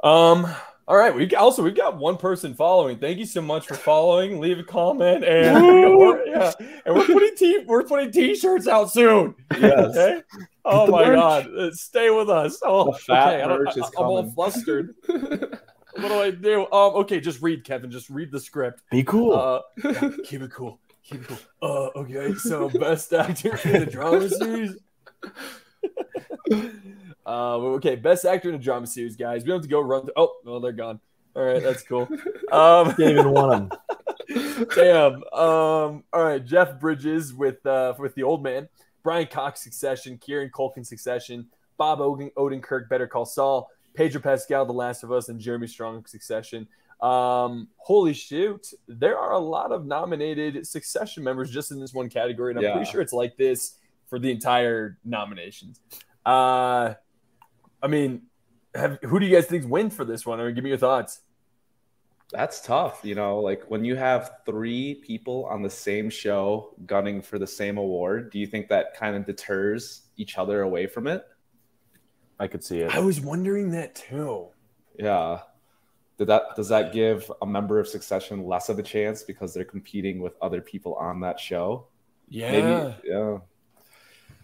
Um. 0.06 0.48
All 0.88 0.96
right. 0.96 1.16
We 1.16 1.34
also 1.36 1.64
we've 1.64 1.76
got 1.76 1.98
one 1.98 2.16
person 2.18 2.54
following. 2.54 3.00
Thank 3.00 3.18
you 3.18 3.26
so 3.26 3.42
much 3.42 3.66
for 3.66 3.74
following. 3.74 4.40
Leave 4.40 4.60
a 4.60 4.64
comment 4.64 5.24
and 5.26 5.66
we're, 5.98 6.24
yeah, 6.28 6.52
and 6.86 6.96
we're 6.96 7.08
putting 7.08 7.36
t 7.36 7.64
we're 7.66 7.82
putting 7.84 8.12
t-shirts 8.12 8.68
out 8.68 8.92
soon. 8.92 9.34
Yes. 9.60 9.98
Okay. 9.98 10.22
Oh 10.64 10.86
my 10.86 11.06
merch. 11.08 11.16
god. 11.16 11.48
Uh, 11.58 11.72
Stay 11.72 12.12
with 12.12 12.30
us. 12.30 12.60
Oh, 12.64 12.92
The 12.92 12.98
fat 13.00 13.28
okay. 13.34 13.42
I 13.44 13.48
don't- 13.48 13.64
merch 13.64 13.78
is 13.78 13.84
I, 13.84 13.88
I'm 14.02 14.06
all 14.06 14.32
flustered. 14.32 14.94
what 15.08 15.60
do 15.96 16.14
I 16.22 16.30
do? 16.30 16.62
Um. 16.72 16.94
Okay. 16.98 17.20
Just 17.20 17.42
read, 17.42 17.64
Kevin. 17.64 17.90
Just 17.90 18.12
read 18.12 18.32
the 18.32 18.40
script. 18.40 18.84
Be 18.92 19.04
cool. 19.04 19.34
Uh, 19.34 19.62
yeah, 19.84 20.10
keep 20.24 20.44
it 20.44 20.52
cool. 20.52 20.80
Keep 21.04 21.24
it 21.24 21.28
cool. 21.30 21.38
Uh, 21.96 22.00
okay, 22.00 22.34
so 22.36 22.70
best 22.70 23.12
actor 23.14 23.60
in 23.64 23.76
a 23.84 23.86
drama 23.88 24.30
series. 24.30 24.76
uh, 27.26 27.58
okay, 27.58 27.96
best 27.96 28.26
actor 28.26 28.50
in 28.50 28.56
a 28.56 28.60
drama 28.60 28.88
series, 28.88 29.16
guys. 29.16 29.44
We 29.44 29.48
don't 29.50 29.58
have 29.58 29.64
to 29.64 29.70
go 29.70 29.80
run. 29.82 30.04
Through, 30.04 30.14
oh, 30.18 30.34
well, 30.46 30.60
they're 30.60 30.72
gone. 30.72 31.00
All 31.36 31.44
right, 31.44 31.62
that's 31.62 31.84
cool. 31.84 32.08
Um, 32.52 32.94
Can't 32.96 33.12
even 33.12 33.32
want 33.32 33.70
them. 33.70 34.68
damn. 34.76 35.16
Um, 35.34 36.04
all 36.14 36.24
right, 36.24 36.44
Jeff 36.46 36.80
Bridges 36.80 37.34
with 37.34 37.66
uh 37.66 37.94
with 37.98 38.14
the 38.16 38.24
old 38.24 38.44
man, 38.44 38.70
Brian 39.04 39.28
Cox 39.28 39.62
Succession, 39.62 40.18
Kieran 40.20 40.50
Culkin 40.52 40.86
Succession, 40.86 41.48
Bob 41.78 42.00
Oden, 42.00 42.32
Odenkirk 42.36 42.88
Better 42.88 43.08
Call 43.08 43.26
Saul, 43.26 43.70
Pedro 43.96 44.22
Pascal 44.22 44.66
The 44.66 44.74
Last 44.74 45.04
of 45.04 45.12
Us, 45.12 45.28
and 45.30 45.40
Jeremy 45.40 45.68
Strong 45.68 46.06
Succession. 46.06 46.68
Um, 47.02 47.68
holy 47.78 48.14
shoot, 48.14 48.68
there 48.88 49.18
are 49.18 49.34
a 49.34 49.40
lot 49.40 49.72
of 49.72 49.86
nominated 49.86 50.66
Succession 50.66 51.24
members 51.24 51.52
just 51.52 51.72
in 51.72 51.80
this 51.80 51.94
one 51.94 52.08
category, 52.10 52.52
and 52.52 52.60
I'm 52.60 52.64
Yeah. 52.64 52.74
pretty 52.76 52.90
sure 52.90 53.02
it's 53.02 53.12
like 53.14 53.36
this 53.38 53.78
for 54.08 54.20
the 54.20 54.32
entire 54.32 54.98
nominations. 55.04 55.82
Uh, 56.26 56.94
I 57.82 57.88
mean, 57.88 58.24
have, 58.74 59.00
who 59.04 59.20
do 59.20 59.26
you 59.26 59.36
guys 59.36 59.46
think 59.46 59.70
win 59.70 59.90
for 59.90 60.06
this 60.06 60.26
one? 60.26 60.40
I 60.40 60.46
mean, 60.46 60.56
give 60.56 60.64
me 60.64 60.70
your 60.70 60.80
thoughts. 60.80 61.22
That's 62.32 62.62
tough. 62.62 63.02
You 63.04 63.16
know, 63.16 63.40
like 63.40 63.64
when 63.70 63.86
you 63.86 63.96
have 63.96 64.32
three 64.46 64.96
people 64.96 65.46
on 65.46 65.62
the 65.62 65.70
same 65.70 66.10
show 66.10 66.74
gunning 66.86 67.22
for 67.22 67.38
the 67.38 67.48
same 67.48 67.78
award, 67.78 68.32
do 68.32 68.40
you 68.40 68.48
think 68.48 68.68
that 68.70 68.96
kind 68.96 69.16
of 69.16 69.26
deters 69.26 70.02
each 70.18 70.38
other 70.38 70.62
away 70.62 70.88
from 70.88 71.08
it? 71.08 71.26
I 72.40 72.48
could 72.48 72.64
see 72.64 72.80
it. 72.80 72.94
I 72.94 73.00
was 73.00 73.22
wondering 73.22 73.72
that 73.72 73.96
too. 73.96 74.48
Yeah. 74.98 75.42
Did 76.18 76.28
that 76.28 76.56
does 76.56 76.70
that 76.70 76.94
give 76.94 77.32
a 77.42 77.46
member 77.46 77.80
of 77.80 77.88
Succession 77.88 78.46
less 78.46 78.70
of 78.70 78.80
a 78.80 78.84
chance 78.84 79.24
because 79.24 79.54
they're 79.54 79.66
competing 79.66 80.20
with 80.20 80.34
other 80.42 80.62
people 80.62 80.96
on 80.96 81.20
that 81.22 81.40
show? 81.40 81.88
Yeah. 82.28 82.52
Maybe. 82.52 82.96
Yeah. 83.06 83.38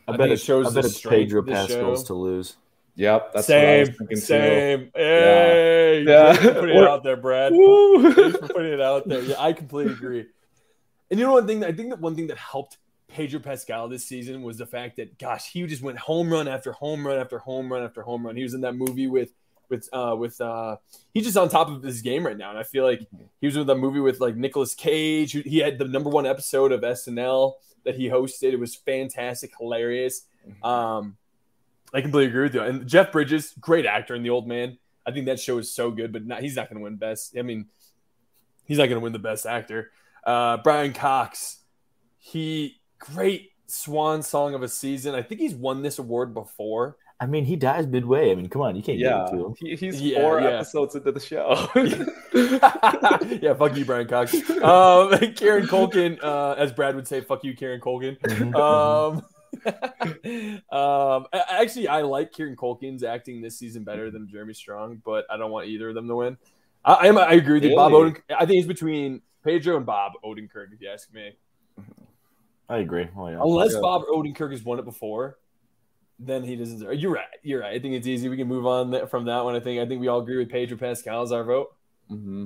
I 0.07 0.13
I 0.13 0.17
bet 0.17 0.29
it 0.29 0.33
it 0.33 0.39
shows 0.39 0.67
I 0.67 0.69
bet 0.69 0.83
the 0.83 0.89
it's 0.89 0.97
strength 0.97 1.17
Pedro 1.17 1.43
Pascal's 1.43 2.01
show. 2.01 2.07
to 2.07 2.13
lose. 2.13 2.57
Yep. 3.01 3.33
That's 3.33 3.49
what 3.49 3.57
I 3.57 3.79
was 3.79 3.87
same, 3.89 4.07
too. 4.07 4.15
same. 4.17 4.91
Hey, 4.95 6.03
Yeah. 6.07 6.33
for 6.33 6.53
putting 6.53 6.77
it 6.77 6.83
out 6.87 7.03
there, 7.03 7.17
Brad. 7.17 7.51
Thanks 7.51 8.37
for 8.37 8.47
putting 8.47 8.73
it 8.73 8.81
out 8.81 9.07
there. 9.07 9.21
Yeah, 9.23 9.35
I 9.39 9.53
completely 9.53 9.93
agree. 9.93 10.25
And 11.09 11.19
you 11.19 11.25
know 11.25 11.33
one 11.33 11.47
thing? 11.47 11.63
I 11.63 11.71
think 11.71 11.89
that 11.89 11.99
one 11.99 12.15
thing 12.15 12.27
that 12.27 12.37
helped 12.37 12.77
Pedro 13.07 13.39
Pascal 13.39 13.89
this 13.89 14.05
season 14.05 14.43
was 14.43 14.57
the 14.57 14.65
fact 14.65 14.97
that 14.97 15.17
gosh, 15.17 15.51
he 15.51 15.65
just 15.65 15.81
went 15.81 15.97
home 15.97 16.31
run 16.31 16.47
after 16.47 16.71
home 16.71 17.05
run 17.05 17.17
after 17.17 17.39
home 17.39 17.71
run 17.73 17.83
after 17.83 18.01
home 18.03 18.25
run. 18.25 18.35
He 18.35 18.43
was 18.43 18.53
in 18.53 18.61
that 18.61 18.75
movie 18.75 19.07
with 19.07 19.33
with 19.69 19.89
uh 19.93 20.15
with 20.17 20.39
uh 20.39 20.75
he's 21.13 21.23
just 21.25 21.37
on 21.37 21.49
top 21.49 21.69
of 21.69 21.81
his 21.83 22.01
game 22.01 22.25
right 22.25 22.37
now. 22.37 22.49
And 22.51 22.59
I 22.59 22.63
feel 22.63 22.83
like 22.85 23.01
he 23.41 23.47
was 23.47 23.57
in 23.57 23.65
that 23.67 23.75
movie 23.75 23.99
with 23.99 24.19
like 24.21 24.35
Nicolas 24.37 24.73
Cage. 24.75 25.31
He 25.31 25.57
had 25.57 25.77
the 25.79 25.85
number 25.85 26.09
one 26.09 26.25
episode 26.25 26.71
of 26.71 26.81
SNL 26.81 27.53
that 27.83 27.95
he 27.95 28.07
hosted. 28.09 28.53
It 28.53 28.59
was 28.59 28.75
fantastic, 28.75 29.51
hilarious. 29.59 30.27
Um 30.63 31.17
I 31.93 32.01
completely 32.01 32.29
agree 32.29 32.43
with 32.43 32.53
you. 32.55 32.61
And 32.61 32.87
Jeff 32.87 33.11
Bridges, 33.11 33.53
great 33.59 33.85
actor 33.85 34.15
in 34.15 34.23
The 34.23 34.29
Old 34.29 34.47
Man. 34.47 34.77
I 35.05 35.11
think 35.11 35.25
that 35.25 35.39
show 35.39 35.57
is 35.57 35.73
so 35.73 35.91
good, 35.91 36.13
but 36.13 36.25
not, 36.25 36.41
he's 36.41 36.55
not 36.55 36.69
going 36.69 36.77
to 36.79 36.83
win 36.83 36.95
best. 36.95 37.35
I 37.37 37.41
mean, 37.41 37.65
he's 38.65 38.77
not 38.77 38.85
going 38.85 38.99
to 38.99 39.03
win 39.03 39.13
the 39.13 39.19
best 39.19 39.45
actor. 39.45 39.91
Uh, 40.25 40.57
Brian 40.57 40.93
Cox, 40.93 41.59
he 42.19 42.79
great 42.99 43.49
swan 43.67 44.21
song 44.21 44.53
of 44.53 44.61
a 44.61 44.67
season. 44.69 45.15
I 45.15 45.21
think 45.23 45.41
he's 45.41 45.55
won 45.55 45.81
this 45.81 45.97
award 45.99 46.33
before. 46.33 46.97
I 47.19 47.25
mean, 47.27 47.45
he 47.45 47.55
dies 47.55 47.85
midway. 47.85 48.31
I 48.31 48.35
mean, 48.35 48.47
come 48.49 48.61
on, 48.63 48.75
you 48.75 48.81
can't 48.81 48.97
Yeah, 48.97 49.25
give 49.29 49.33
it 49.33 49.37
to 49.37 49.45
him. 49.47 49.55
he, 49.59 49.75
he's 49.75 50.01
Yeah, 50.01 50.21
four 50.21 50.41
yeah. 50.41 50.47
episodes 50.49 50.95
into 50.95 51.11
the 51.11 51.19
show. 51.19 51.69
yeah, 53.41 53.53
fuck 53.53 53.75
you, 53.75 53.85
Brian 53.85 54.07
Cox. 54.07 54.33
Um, 54.61 55.11
Kieran 55.35 55.67
Culkin, 55.67 56.19
uh, 56.23 56.53
as 56.53 56.71
Brad 56.71 56.95
would 56.95 57.07
say, 57.07 57.21
fuck 57.21 57.43
you, 57.43 57.53
Kieran 57.55 57.79
Culkin. 57.81 58.19
Mhm. 58.21 58.55
Um, 58.55 59.23
um, 60.71 61.25
actually, 61.33 61.87
I 61.87 62.01
like 62.01 62.31
Kieran 62.31 62.55
Culkin's 62.55 63.03
acting 63.03 63.41
this 63.41 63.57
season 63.57 63.83
better 63.83 64.09
than 64.11 64.27
Jeremy 64.29 64.53
Strong, 64.53 65.01
but 65.05 65.25
I 65.29 65.37
don't 65.37 65.51
want 65.51 65.67
either 65.67 65.89
of 65.89 65.95
them 65.95 66.07
to 66.07 66.15
win. 66.15 66.37
I, 66.83 66.93
I, 66.93 67.07
am, 67.07 67.17
I 67.17 67.33
agree 67.33 67.55
with 67.55 67.63
you, 67.65 67.75
Bob 67.75 67.91
Really? 67.91 68.11
Oden. 68.11 68.21
I 68.37 68.45
think 68.45 68.59
it's 68.59 68.67
between 68.67 69.21
Pedro 69.43 69.77
and 69.77 69.85
Bob 69.85 70.13
Odenkirk, 70.23 70.73
if 70.73 70.81
you 70.81 70.89
ask 70.89 71.13
me. 71.13 71.31
I 72.69 72.77
agree. 72.77 73.07
Oh, 73.17 73.27
yeah. 73.27 73.39
Unless 73.41 73.73
Yeah. 73.73 73.81
Bob 73.81 74.03
Odenkirk 74.05 74.51
has 74.51 74.63
won 74.63 74.79
it 74.79 74.85
before, 74.85 75.37
then 76.19 76.43
he 76.43 76.55
doesn't. 76.55 76.79
deserve- 76.79 76.95
You're 76.95 77.11
right. 77.13 77.25
You're 77.43 77.61
right. 77.61 77.73
I 77.73 77.79
think 77.79 77.95
it's 77.95 78.07
easy. 78.07 78.29
We 78.29 78.37
can 78.37 78.47
move 78.47 78.65
on 78.65 79.07
from 79.07 79.25
that 79.25 79.43
one. 79.43 79.55
I 79.55 79.59
think. 79.59 79.79
I 79.81 79.85
think 79.85 79.99
we 80.01 80.07
all 80.07 80.21
agree 80.21 80.37
with 80.37 80.49
Pedro 80.49 80.77
Pascal 80.77 81.21
as 81.23 81.31
our 81.31 81.43
vote. 81.43 81.75
hmm 82.07 82.45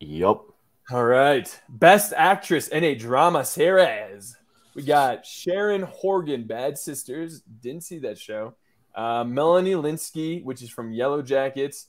Yup. 0.00 0.44
All 0.90 1.04
right. 1.04 1.60
Best 1.68 2.12
actress 2.16 2.68
in 2.68 2.84
a 2.84 2.94
drama 2.94 3.44
series. 3.44 4.36
We 4.76 4.82
got 4.82 5.24
Sharon 5.24 5.80
Horgan, 5.80 6.44
Bad 6.44 6.76
Sisters. 6.76 7.40
Didn't 7.62 7.82
see 7.82 7.98
that 8.00 8.18
show. 8.18 8.56
Uh, 8.94 9.24
Melanie 9.24 9.72
Lynskey, 9.72 10.44
which 10.44 10.60
is 10.62 10.68
from 10.68 10.92
Yellow 10.92 11.22
Jackets. 11.22 11.86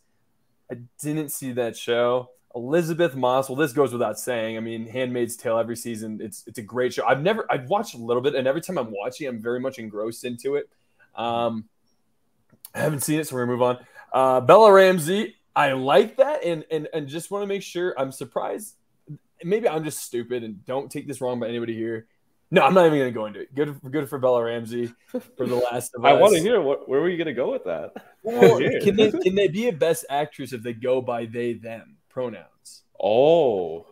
I 0.71 0.78
didn't 1.02 1.34
see 1.34 1.52
that 1.52 1.76
show. 1.76 2.30
Elisabeth 2.56 3.13
Moss. 3.13 3.50
Well, 3.50 3.58
this 3.58 3.73
goes 3.73 3.91
without 3.91 4.17
saying. 4.17 4.56
I 4.56 4.62
mean, 4.62 4.88
Handmaid's 4.88 5.36
Tale 5.36 5.60
every 5.60 5.76
season. 5.76 6.19
It's 6.21 6.45
it's 6.47 6.60
a 6.60 6.62
great 6.62 6.93
show. 6.93 7.06
I've 7.06 7.21
never 7.21 7.45
I've 7.52 7.67
watched 7.67 7.93
a 7.93 7.97
little 7.97 8.21
bit, 8.23 8.36
and 8.36 8.47
every 8.47 8.62
time 8.62 8.78
I'm 8.78 8.89
watching, 8.89 9.28
I'm 9.28 9.41
very 9.41 9.60
much 9.60 9.80
engrossed 9.80 10.23
into 10.23 10.56
it. 10.56 10.69
Um, 11.13 11.65
I 12.73 12.80
haven't 12.80 13.02
seen 13.02 13.19
it, 13.19 13.28
so 13.28 13.36
we're 13.36 13.41
gonna 13.41 13.52
move 13.52 13.63
on. 13.63 13.78
Uh, 14.13 14.39
Bella 14.39 14.71
Ramsey. 14.71 15.36
I 15.54 15.73
like 15.73 16.15
that, 16.17 16.45
and 16.45 16.63
and 16.71 16.88
and 16.93 17.10
just 17.10 17.32
want 17.32 17.43
to 17.43 17.47
make 17.47 17.63
sure. 17.63 17.93
I'm 18.00 18.13
surprised. 18.13 18.76
Maybe 19.43 19.67
I'm 19.67 19.84
just 19.84 20.00
stupid, 20.00 20.45
and 20.45 20.65
don't 20.65 20.89
take 20.89 21.06
this 21.06 21.19
wrong 21.19 21.38
by 21.38 21.50
anybody 21.50 21.76
here. 21.76 22.08
No, 22.49 22.62
I'm 22.63 22.73
not 22.73 22.86
even 22.86 22.99
gonna 22.99 23.12
go 23.12 23.25
into 23.25 23.41
it. 23.41 23.53
Good, 23.53 23.79
good 23.91 24.07
for 24.10 24.19
Bella 24.19 24.43
Ramsey 24.43 24.93
for 25.12 25.45
the 25.45 25.55
last 25.55 25.93
of 25.95 26.05
I 26.05 26.12
Us. 26.13 26.21
want 26.21 26.33
to 26.36 26.39
hear 26.41 26.62
what, 26.62 26.88
where 26.88 27.01
were 27.01 27.10
you 27.10 27.17
going 27.17 27.27
to 27.27 27.33
go 27.33 27.51
with 27.51 27.65
that? 27.65 27.93
Well, 28.23 28.57
can 28.83 28.95
they 28.95 29.12
can 29.12 29.36
they 29.36 29.47
be 29.49 29.67
a 29.67 29.73
best 29.73 30.05
actress 30.10 30.53
if 30.53 30.63
they 30.63 30.73
go 30.73 31.01
by 31.01 31.25
they 31.25 31.53
them 31.53 31.97
pronouns? 32.10 32.83
Oh, 33.03 33.86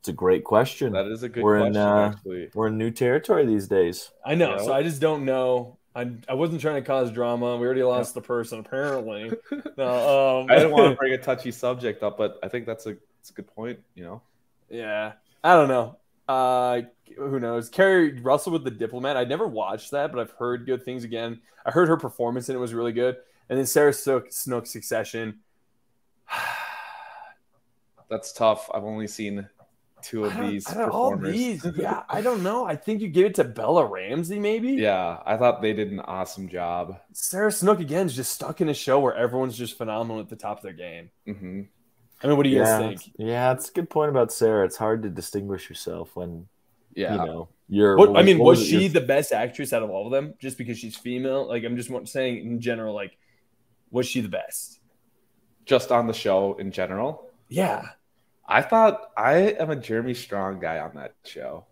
It's 0.00 0.08
a 0.08 0.12
great 0.12 0.42
question. 0.44 0.92
that 0.92 1.06
is 1.06 1.22
a 1.22 1.28
good 1.28 1.42
We're 1.44 1.58
in, 1.58 1.76
uh, 1.76 2.10
actually, 2.14 2.50
We're 2.54 2.66
in 2.68 2.78
new 2.78 2.90
territory 2.90 3.46
these 3.46 3.68
days. 3.68 4.10
I 4.26 4.34
know, 4.34 4.56
Yeah. 4.56 4.62
so 4.62 4.72
I 4.72 4.82
just 4.82 5.00
don't 5.00 5.24
know. 5.24 5.78
I, 5.94 6.10
I 6.28 6.34
wasn't 6.34 6.60
trying 6.60 6.76
to 6.76 6.82
cause 6.86 7.10
drama. 7.10 7.56
We 7.56 7.64
already 7.66 7.82
lost 7.82 8.14
the 8.14 8.20
person, 8.20 8.58
apparently. 8.60 9.32
No, 9.76 10.40
um, 10.40 10.50
I 10.50 10.56
didn't 10.56 10.72
want 10.72 10.90
to 10.90 10.96
bring 10.96 11.12
a 11.12 11.18
touchy 11.18 11.52
subject 11.52 12.02
up, 12.02 12.18
but 12.18 12.38
I 12.42 12.48
think 12.48 12.66
that's 12.66 12.84
a 12.86 12.96
that's 13.20 13.30
a 13.30 13.32
good 13.32 13.46
point. 13.46 13.78
You 13.94 14.02
know, 14.04 14.22
Yeah, 14.68 15.12
I 15.44 15.54
don't 15.54 15.68
know. 15.68 15.96
Uh, 16.28 16.82
who 17.16 17.40
knows? 17.40 17.68
Keri 17.68 18.20
Russell 18.20 18.52
with 18.52 18.64
the 18.64 18.70
Diplomat. 18.70 19.16
I 19.16 19.24
never 19.24 19.48
watched 19.48 19.90
that, 19.92 20.12
but 20.12 20.20
I've 20.20 20.32
heard 20.32 20.66
good 20.66 20.84
things. 20.84 21.04
Again, 21.04 21.40
I 21.64 21.70
heard 21.70 21.88
her 21.88 21.96
performance 21.96 22.48
and 22.48 22.56
it 22.56 22.60
was 22.60 22.74
really 22.74 22.92
good. 22.92 23.16
And 23.48 23.58
then 23.58 23.66
Sarah 23.66 23.92
Snook, 23.94 24.30
Snook 24.30 24.66
Succession. 24.66 25.40
that's 28.10 28.32
tough. 28.32 28.70
I've 28.72 28.84
only 28.84 29.06
seen 29.06 29.48
two 30.02 30.24
of 30.24 30.36
these 30.38 30.64
don't- 30.64 30.90
all 30.90 31.16
these, 31.16 31.66
yeah, 31.76 32.02
I 32.08 32.20
don't 32.20 32.42
know. 32.42 32.64
I 32.64 32.76
think 32.76 33.00
you 33.00 33.08
give 33.08 33.26
it 33.26 33.34
to 33.36 33.44
Bella 33.44 33.84
Ramsey, 33.84 34.38
maybe. 34.38 34.72
yeah, 34.72 35.18
I 35.26 35.36
thought 35.36 35.60
they 35.60 35.72
did 35.72 35.90
an 35.90 36.00
awesome 36.00 36.48
job. 36.48 36.98
Sarah 37.12 37.50
Snook 37.50 37.80
again 37.80 38.06
is 38.06 38.14
just 38.14 38.32
stuck 38.32 38.60
in 38.60 38.68
a 38.68 38.74
show 38.74 39.00
where 39.00 39.14
everyone's 39.14 39.58
just 39.58 39.76
phenomenal 39.76 40.20
at 40.20 40.28
the 40.28 40.36
top 40.36 40.58
of 40.58 40.62
their 40.62 40.72
game. 40.72 41.10
hmm 41.26 41.62
I 42.22 42.26
mean, 42.26 42.36
what 42.36 42.42
do 42.44 42.48
you 42.48 42.58
yeah, 42.58 42.80
guys 42.80 43.00
think? 43.02 43.14
yeah, 43.18 43.52
it's 43.52 43.68
a 43.68 43.72
good 43.72 43.88
point 43.90 44.10
about 44.10 44.32
Sarah. 44.32 44.64
It's 44.64 44.76
hard 44.76 45.02
to 45.02 45.08
distinguish 45.10 45.68
yourself 45.68 46.16
when 46.16 46.48
Yeah, 46.94 47.12
you 47.12 47.18
know 47.18 47.48
you're. 47.68 47.96
What, 47.96 48.16
I 48.16 48.22
mean, 48.22 48.38
what 48.38 48.46
was 48.56 48.62
it, 48.62 48.66
she 48.66 48.80
your- 48.80 48.88
the 48.90 49.00
best 49.00 49.32
actress 49.32 49.72
out 49.72 49.82
of 49.82 49.90
all 49.90 50.06
of 50.06 50.12
them 50.12 50.34
just 50.40 50.58
because 50.58 50.78
she's 50.78 50.96
female? 50.96 51.46
Like, 51.46 51.62
I'm 51.64 51.76
just 51.76 51.90
saying 52.12 52.44
in 52.44 52.60
general, 52.60 52.94
like, 52.94 53.16
was 53.90 54.06
she 54.06 54.20
the 54.20 54.28
best? 54.28 54.80
just 55.64 55.92
on 55.92 56.06
the 56.06 56.14
show 56.14 56.54
in 56.58 56.72
general. 56.72 57.28
Yeah. 57.50 57.82
I 58.48 58.62
thought 58.62 59.10
I 59.18 59.52
am 59.60 59.68
a 59.68 59.76
Jeremy 59.76 60.14
Strong 60.14 60.60
guy 60.60 60.78
on 60.78 60.92
that 60.94 61.12
show, 61.26 61.66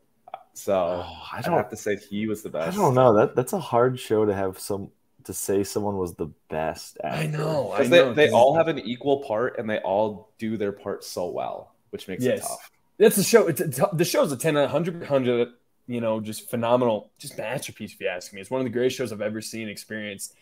so 0.52 0.74
Oh, 0.74 1.22
I 1.32 1.38
I 1.38 1.40
don't. 1.40 1.54
have 1.56 1.70
to 1.70 1.76
say 1.78 1.96
he 1.96 2.26
was 2.26 2.42
the 2.42 2.50
best. 2.50 2.76
I 2.76 2.80
don't 2.82 2.94
know. 2.94 3.14
That 3.14 3.35
that's 3.35 3.54
a 3.54 3.59
hard 3.59 3.98
show 3.98 4.26
to 4.26 4.35
have 4.35 4.59
some 4.59 4.90
to 5.26 5.32
say 5.34 5.62
someone 5.64 5.96
was 5.96 6.14
the 6.14 6.26
best. 6.48 6.98
Actor. 7.04 7.16
I 7.18 7.26
know. 7.26 7.70
I 7.72 7.78
because 7.78 7.90
know. 7.90 8.08
they, 8.08 8.14
they 8.14 8.26
'cause 8.28 8.34
all 8.34 8.54
have 8.56 8.68
an 8.68 8.78
equal 8.80 9.22
part 9.22 9.58
and 9.58 9.68
they 9.68 9.78
all 9.78 10.32
do 10.38 10.56
their 10.56 10.72
part 10.72 11.04
so 11.04 11.28
well, 11.30 11.74
which 11.90 12.08
makes 12.08 12.24
Yes. 12.24 12.38
it 12.38 12.42
tough. 12.42 12.70
That's 12.98 13.16
the 13.16 13.22
show. 13.22 13.46
It's 13.48 13.60
a, 13.60 13.88
the 13.92 14.04
show's 14.04 14.32
a 14.32 14.36
10, 14.36 14.54
100, 14.54 15.00
100, 15.00 15.48
you 15.86 16.00
know, 16.00 16.18
just 16.20 16.48
phenomenal, 16.50 17.10
just 17.18 17.36
masterpiece, 17.36 17.92
if 17.92 18.00
you 18.00 18.08
ask 18.08 18.32
me. 18.32 18.40
It's 18.40 18.50
one 18.50 18.60
of 18.60 18.64
the 18.64 18.70
greatest 18.70 18.96
shows 18.96 19.12
I've 19.12 19.20
ever 19.20 19.40
seen, 19.42 19.68
experienced. 19.68 20.34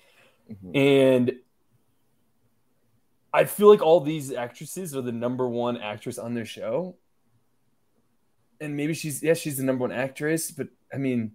Mhm. 0.50 0.76
And 0.76 1.38
I 3.32 3.44
feel 3.44 3.68
like 3.68 3.82
all 3.82 4.00
these 4.00 4.32
actresses 4.32 4.94
are 4.94 5.00
the 5.02 5.10
number 5.12 5.48
one 5.48 5.76
actress 5.78 6.18
on 6.18 6.34
their 6.34 6.44
show. 6.44 6.94
And 8.60 8.76
maybe 8.76 8.94
she's, 8.94 9.22
yeah, 9.22 9.34
she's 9.34 9.56
the 9.56 9.64
number 9.64 9.82
one 9.82 9.90
actress, 9.92 10.52
but 10.52 10.68
I 10.92 10.98
mean, 10.98 11.32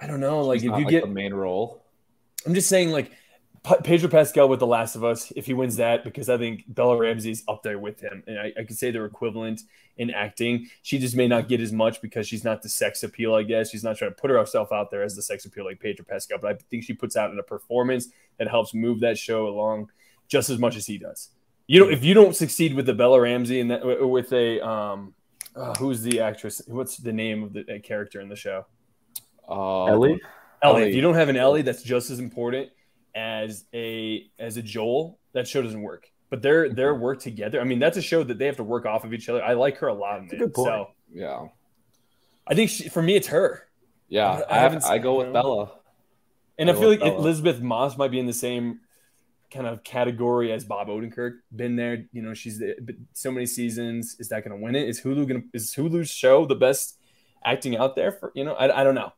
I 0.00 0.06
don't 0.06 0.20
know. 0.20 0.40
Like, 0.42 0.60
She's 0.60 0.70
if 0.70 0.78
you 0.78 0.84
like, 0.84 0.88
get, 0.88 1.02
the 1.02 1.10
main 1.10 1.34
role, 1.34 1.84
I'm 2.46 2.54
just 2.54 2.68
saying, 2.68 2.90
like 2.90 3.12
P- 3.64 3.74
Pedro 3.82 4.08
Pascal 4.08 4.48
with 4.48 4.60
The 4.60 4.66
Last 4.66 4.96
of 4.96 5.04
Us, 5.04 5.32
if 5.36 5.46
he 5.46 5.54
wins 5.54 5.76
that, 5.76 6.04
because 6.04 6.28
I 6.28 6.38
think 6.38 6.64
Bella 6.68 6.96
Ramsey's 6.96 7.42
up 7.48 7.62
there 7.62 7.78
with 7.78 8.00
him, 8.00 8.22
and 8.26 8.38
I, 8.38 8.52
I 8.58 8.64
could 8.64 8.78
say 8.78 8.90
they're 8.90 9.04
equivalent 9.04 9.62
in 9.96 10.10
acting. 10.10 10.68
She 10.82 10.98
just 10.98 11.16
may 11.16 11.26
not 11.26 11.48
get 11.48 11.60
as 11.60 11.72
much 11.72 12.00
because 12.00 12.26
she's 12.26 12.44
not 12.44 12.62
the 12.62 12.68
sex 12.68 13.02
appeal. 13.02 13.34
I 13.34 13.42
guess 13.42 13.70
she's 13.70 13.84
not 13.84 13.96
trying 13.96 14.12
to 14.12 14.16
put 14.16 14.30
herself 14.30 14.72
out 14.72 14.90
there 14.90 15.02
as 15.02 15.16
the 15.16 15.22
sex 15.22 15.44
appeal 15.44 15.64
like 15.64 15.80
Pedro 15.80 16.04
Pascal, 16.08 16.38
but 16.40 16.52
I 16.52 16.58
think 16.70 16.84
she 16.84 16.94
puts 16.94 17.16
out 17.16 17.30
in 17.30 17.38
a 17.38 17.42
performance 17.42 18.08
that 18.38 18.48
helps 18.48 18.74
move 18.74 19.00
that 19.00 19.18
show 19.18 19.48
along 19.48 19.90
just 20.28 20.50
as 20.50 20.58
much 20.58 20.76
as 20.76 20.86
he 20.86 20.98
does. 20.98 21.30
You 21.66 21.80
know, 21.80 21.90
if 21.90 22.04
you 22.04 22.14
don't 22.14 22.34
succeed 22.34 22.74
with 22.74 22.86
the 22.86 22.94
Bella 22.94 23.20
Ramsey 23.20 23.60
and 23.60 23.70
that 23.70 23.84
with 23.84 24.32
a 24.32 24.66
um, 24.66 25.14
uh, 25.54 25.74
who's 25.74 26.02
the 26.02 26.20
actress? 26.20 26.62
What's 26.66 26.96
the 26.96 27.12
name 27.12 27.42
of 27.42 27.52
the 27.52 27.60
uh, 27.60 27.78
character 27.80 28.20
in 28.20 28.28
the 28.28 28.36
show? 28.36 28.64
uh, 29.48 29.86
Ellie. 29.86 30.20
Ellie. 30.62 30.82
Ellie. 30.82 30.90
If 30.90 30.94
you 30.96 31.00
don't 31.00 31.14
have 31.14 31.28
an 31.28 31.36
Ellie 31.36 31.62
that's 31.62 31.82
just 31.82 32.10
as 32.10 32.18
important 32.18 32.70
as 33.14 33.64
a 33.74 34.26
as 34.38 34.56
a 34.56 34.62
Joel, 34.62 35.18
that 35.32 35.48
show 35.48 35.62
doesn't 35.62 35.82
work. 35.82 36.10
But 36.30 36.42
their 36.42 36.66
mm-hmm. 36.66 36.74
their 36.74 36.94
work 36.94 37.20
together. 37.20 37.60
I 37.60 37.64
mean, 37.64 37.78
that's 37.78 37.96
a 37.96 38.02
show 38.02 38.22
that 38.24 38.38
they 38.38 38.46
have 38.46 38.56
to 38.56 38.64
work 38.64 38.86
off 38.86 39.04
of 39.04 39.12
each 39.14 39.28
other. 39.28 39.42
I 39.42 39.54
like 39.54 39.78
her 39.78 39.88
a 39.88 39.94
lot. 39.94 40.18
In 40.18 40.24
That's 40.26 40.32
a 40.34 40.36
it. 40.36 40.38
good 40.40 40.54
point. 40.54 40.68
So 40.68 40.88
Yeah, 41.12 41.48
I 42.46 42.54
think 42.54 42.70
she, 42.70 42.88
for 42.88 43.02
me, 43.02 43.16
it's 43.16 43.28
her. 43.28 43.66
yeah. 44.08 44.28
I- 44.28 44.40
I 44.42 44.56
I, 44.56 44.58
haven't 44.60 44.84
I, 44.84 44.94
seen- 44.94 45.02
go 45.02 45.18
with. 45.18 45.32
Bella. 45.32 45.70
And 46.58 46.68
I 46.68 46.72
I 46.72 46.76
feel 46.76 46.88
like 46.88 47.00
Bella. 47.00 47.16
Elisabeth 47.18 47.60
Moss 47.60 47.96
might 47.96 48.10
be 48.10 48.18
in 48.18 48.26
the 48.26 48.32
same 48.32 48.80
kind 49.50 49.66
of 49.66 49.82
category 49.84 50.52
as 50.52 50.64
Bob 50.64 50.88
Odenkirk. 50.88 51.38
Been 51.54 51.76
there, 51.76 52.04
you 52.12 52.20
know. 52.20 52.34
She's 52.34 52.58
the, 52.58 52.74
so 53.14 53.30
many 53.30 53.46
seasons. 53.46 54.16
Is 54.18 54.28
that 54.28 54.44
going 54.44 54.58
to 54.58 54.62
win 54.62 54.74
it? 54.74 54.88
Is 54.88 55.00
Hulu 55.00 55.26
going 55.28 55.42
to? 55.42 55.48
Is 55.54 55.72
Hulu's 55.74 56.10
show 56.10 56.44
the 56.46 56.56
best 56.56 56.98
acting 57.44 57.76
out 57.76 57.94
there? 57.96 58.12
For 58.12 58.32
you 58.34 58.44
know, 58.44 58.54
I, 58.54 58.80
I 58.80 58.84
don't 58.84 58.94
know. 58.96 59.12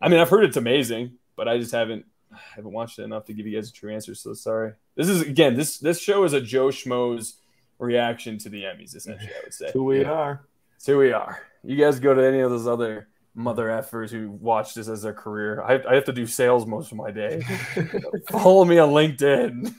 I 0.00 0.08
mean, 0.08 0.20
I've 0.20 0.28
heard 0.28 0.44
it's 0.44 0.56
amazing, 0.56 1.12
but 1.36 1.48
I 1.48 1.58
just 1.58 1.72
haven't 1.72 2.04
I 2.32 2.38
haven't 2.56 2.72
watched 2.72 2.98
it 2.98 3.02
enough 3.04 3.24
to 3.26 3.32
give 3.32 3.46
you 3.46 3.56
guys 3.56 3.70
a 3.70 3.72
true 3.72 3.92
answer. 3.92 4.14
So 4.14 4.34
sorry. 4.34 4.72
This 4.96 5.08
is 5.08 5.22
again 5.22 5.56
this 5.56 5.78
this 5.78 6.00
show 6.00 6.24
is 6.24 6.32
a 6.32 6.40
Joe 6.40 6.68
Schmo's 6.68 7.36
reaction 7.78 8.38
to 8.38 8.48
the 8.48 8.62
Emmys. 8.64 8.94
Essentially, 8.96 9.30
I 9.34 9.40
would 9.44 9.54
say. 9.54 9.70
Who 9.72 9.84
we 9.84 10.00
Yeah. 10.02 10.10
are. 10.12 10.46
So 10.78 10.92
here 10.92 10.98
we 11.00 11.12
are. 11.12 11.40
You 11.64 11.76
guys 11.76 11.98
go 12.00 12.14
to 12.14 12.24
any 12.24 12.40
of 12.40 12.50
those 12.50 12.66
other 12.68 13.08
mother 13.34 13.66
effers 13.68 14.10
who 14.10 14.30
watch 14.30 14.74
this 14.74 14.88
as 14.88 15.02
their 15.02 15.12
career. 15.12 15.62
I, 15.62 15.80
I 15.88 15.94
have 15.94 16.04
to 16.04 16.12
do 16.12 16.26
sales 16.26 16.66
most 16.66 16.90
of 16.92 16.98
my 16.98 17.10
day. 17.10 17.42
Follow 18.30 18.64
me 18.64 18.78
on 18.78 18.90
LinkedIn. 18.90 19.74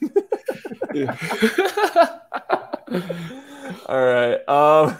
All 3.85 4.05
right. 4.05 4.39
Um, 4.47 4.97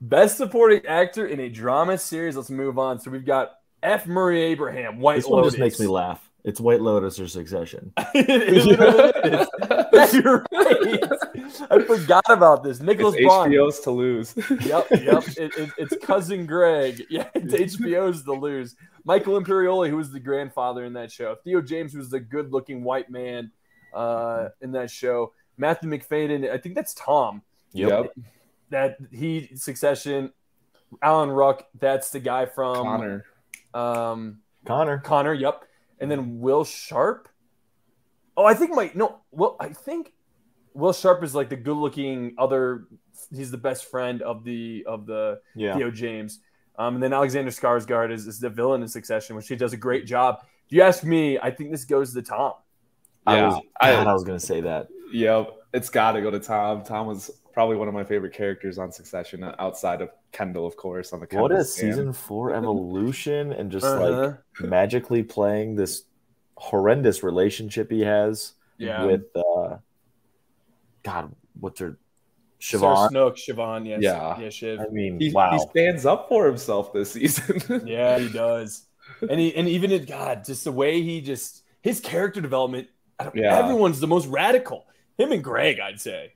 best 0.00 0.36
supporting 0.36 0.84
actor 0.86 1.26
in 1.26 1.40
a 1.40 1.48
drama 1.48 1.98
series. 1.98 2.36
Let's 2.36 2.50
move 2.50 2.78
on. 2.78 3.00
So 3.00 3.10
we've 3.10 3.24
got 3.26 3.57
F. 3.82 4.06
Murray 4.06 4.42
Abraham, 4.42 4.98
White 5.00 5.16
This 5.16 5.26
one 5.26 5.38
Lotus. 5.38 5.52
just 5.54 5.60
makes 5.60 5.80
me 5.80 5.86
laugh. 5.86 6.28
It's 6.44 6.60
White 6.60 6.80
Lotus 6.80 7.18
or 7.20 7.28
Succession. 7.28 7.92
It 8.14 8.64
literally 8.66 9.38
is. 9.92 10.14
You're 10.14 10.44
right. 10.52 11.02
I 11.70 11.82
forgot 11.82 12.24
about 12.28 12.62
this. 12.62 12.80
Nicholas 12.80 13.14
It's 13.18 13.26
Bond. 13.26 13.52
HBO's 13.52 13.80
to 13.80 13.90
lose. 13.90 14.34
Yep, 14.36 14.86
yep. 15.02 15.24
It, 15.36 15.56
it, 15.56 15.70
it's 15.76 15.96
cousin 16.04 16.46
Greg. 16.46 17.04
Yeah, 17.10 17.28
it's 17.34 17.76
HBO's 17.76 18.24
The 18.24 18.32
Lose. 18.32 18.76
Michael 19.04 19.40
Imperioli, 19.40 19.90
who 19.90 19.96
was 19.96 20.10
the 20.12 20.20
grandfather 20.20 20.84
in 20.84 20.92
that 20.94 21.10
show. 21.10 21.36
Theo 21.44 21.60
James, 21.60 21.92
who 21.92 21.98
was 21.98 22.10
the 22.10 22.20
good-looking 22.20 22.82
white 22.84 23.10
man 23.10 23.50
uh, 23.92 24.48
in 24.60 24.72
that 24.72 24.90
show. 24.90 25.32
Matthew 25.56 25.90
Macfadyen, 25.90 26.50
I 26.50 26.58
think 26.58 26.74
that's 26.74 26.94
Tom. 26.94 27.42
Yep. 27.72 28.12
That 28.70 28.96
he 29.12 29.50
Succession. 29.54 30.32
Alan 31.02 31.30
Ruck, 31.30 31.66
that's 31.78 32.10
the 32.10 32.20
guy 32.20 32.46
from 32.46 32.84
Connor. 32.84 33.24
Um, 33.78 34.40
Connor. 34.64 34.98
Connor, 34.98 35.34
yep. 35.34 35.64
And 36.00 36.10
then 36.10 36.40
Will 36.40 36.64
Sharpe. 36.64 37.28
Oh, 38.36 38.44
I 38.44 38.54
think 38.54 38.74
my 38.74 38.90
no. 38.94 39.20
Well, 39.32 39.56
I 39.58 39.68
think 39.70 40.12
Will 40.74 40.92
Sharpe 40.92 41.24
is 41.24 41.34
like 41.34 41.48
the 41.48 41.56
good-looking 41.56 42.34
other. 42.38 42.84
He's 43.34 43.50
the 43.50 43.58
best 43.58 43.90
friend 43.90 44.22
of 44.22 44.44
the 44.44 44.84
of 44.86 45.06
the 45.06 45.40
Yeah. 45.56 45.74
Theo 45.76 45.90
James. 45.90 46.40
Um, 46.78 46.94
and 46.94 47.02
then 47.02 47.12
Alexander 47.12 47.50
Skarsgård 47.50 48.12
is, 48.12 48.28
is 48.28 48.38
the 48.38 48.48
villain 48.48 48.82
in 48.82 48.88
Succession, 48.88 49.34
which 49.34 49.48
he 49.48 49.56
does 49.56 49.72
a 49.72 49.76
great 49.76 50.06
job. 50.06 50.38
If 50.66 50.72
you 50.72 50.82
ask 50.82 51.02
me, 51.02 51.36
I 51.36 51.50
think 51.50 51.72
this 51.72 51.84
goes 51.84 52.14
to 52.14 52.22
Tom. 52.22 52.52
I 53.26 53.36
Yeah, 53.38 53.46
was, 53.48 53.62
I- 53.80 53.92
God, 53.92 54.06
I 54.06 54.12
was 54.12 54.22
gonna 54.22 54.38
say 54.38 54.60
that. 54.60 54.86
Yep. 55.12 55.54
It's 55.74 55.90
got 55.90 56.12
to 56.12 56.22
go 56.22 56.30
to 56.30 56.38
Tom. 56.38 56.82
Tom 56.84 57.06
was 57.08 57.30
probably 57.58 57.74
one 57.76 57.88
of 57.88 57.94
my 57.94 58.04
favorite 58.04 58.32
characters 58.32 58.78
on 58.78 58.92
Succession, 58.92 59.42
outside 59.58 60.00
of 60.00 60.10
Kendall, 60.30 60.64
of 60.64 60.76
course, 60.76 61.12
on 61.12 61.18
the 61.18 61.24
What 61.24 61.30
Kendall 61.50 61.56
a 61.58 61.64
stand. 61.64 61.92
season 61.92 62.12
four 62.12 62.54
evolution 62.54 63.52
and 63.52 63.68
just 63.68 63.84
Uh-huh. 63.84 64.34
like 64.60 64.70
magically 64.70 65.24
playing 65.24 65.74
this 65.74 66.04
horrendous 66.56 67.24
relationship 67.24 67.90
he 67.90 68.02
has 68.02 68.52
yeah. 68.78 69.04
with 69.04 69.22
uh 69.34 69.78
God, 71.02 71.34
what's 71.58 71.80
her 71.80 71.98
Sarah 72.60 72.82
Siobhan? 72.84 73.08
Snook, 73.08 73.36
Siobhan, 73.36 73.86
yes. 73.88 74.02
Yeah. 74.02 74.38
Yeah, 74.40 74.48
Shiv. 74.50 74.78
I 74.78 74.86
mean, 74.92 75.18
He, 75.18 75.32
wow. 75.32 75.50
he 75.50 75.58
stands 75.58 76.06
up 76.06 76.28
for 76.28 76.46
himself 76.46 76.92
this 76.92 77.10
season. 77.10 77.82
Yeah, 77.86 78.20
he 78.20 78.28
does. 78.28 78.86
And 79.28 79.40
he 79.40 79.52
and 79.56 79.68
even 79.68 79.90
in 79.90 80.04
God, 80.04 80.44
just 80.44 80.62
the 80.62 80.70
way 80.70 81.02
he 81.02 81.20
just 81.20 81.64
his 81.82 81.98
character 81.98 82.40
development. 82.40 82.86
I 83.18 83.24
don't, 83.24 83.34
Yeah. 83.34 83.58
Everyone's 83.58 83.98
the 83.98 84.06
most 84.06 84.28
radical. 84.28 84.86
Him 85.16 85.32
and 85.32 85.42
Greg, 85.42 85.80
I'd 85.80 86.00
say. 86.00 86.34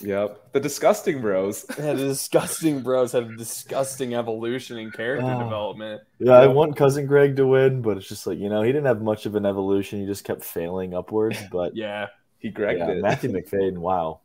Yep. 0.00 0.52
The 0.52 0.60
disgusting 0.60 1.20
bros. 1.20 1.66
Yeah, 1.78 1.92
the 1.92 2.06
disgusting 2.08 2.80
bros 2.80 3.12
had 3.12 3.24
a 3.24 3.36
disgusting 3.36 4.14
evolution 4.14 4.78
in 4.78 4.90
character 4.90 5.26
Oh. 5.30 5.42
development. 5.42 6.02
Yeah, 6.18 6.32
I 6.32 6.46
want 6.46 6.76
cousin 6.76 7.06
Greg 7.06 7.36
to 7.36 7.46
win, 7.46 7.82
but 7.82 7.96
it's 7.98 8.08
just 8.08 8.26
like, 8.26 8.38
you 8.38 8.48
know, 8.48 8.62
he 8.62 8.72
didn't 8.72 8.86
have 8.86 9.02
much 9.02 9.26
of 9.26 9.34
an 9.34 9.44
evolution. 9.44 10.00
He 10.00 10.06
just 10.06 10.24
kept 10.24 10.42
failing 10.44 10.94
upwards. 10.94 11.38
But 11.52 11.76
Yeah. 11.76 12.06
He 12.38 12.48
Greg 12.50 12.78
yeah, 12.78 12.86
did. 12.86 13.02
Matthew 13.02 13.30
Macfadyen, 13.30 13.78
wow. 13.78 14.20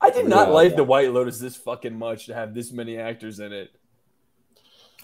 I 0.00 0.10
did 0.10 0.26
not 0.26 0.48
Yeah. 0.48 0.54
like 0.54 0.76
the 0.76 0.84
White 0.84 1.12
Lotus 1.12 1.38
this 1.38 1.56
fucking 1.56 1.96
much 1.96 2.26
to 2.26 2.34
have 2.34 2.54
this 2.54 2.72
many 2.72 2.96
actors 2.98 3.38
in 3.38 3.52
it. 3.52 3.70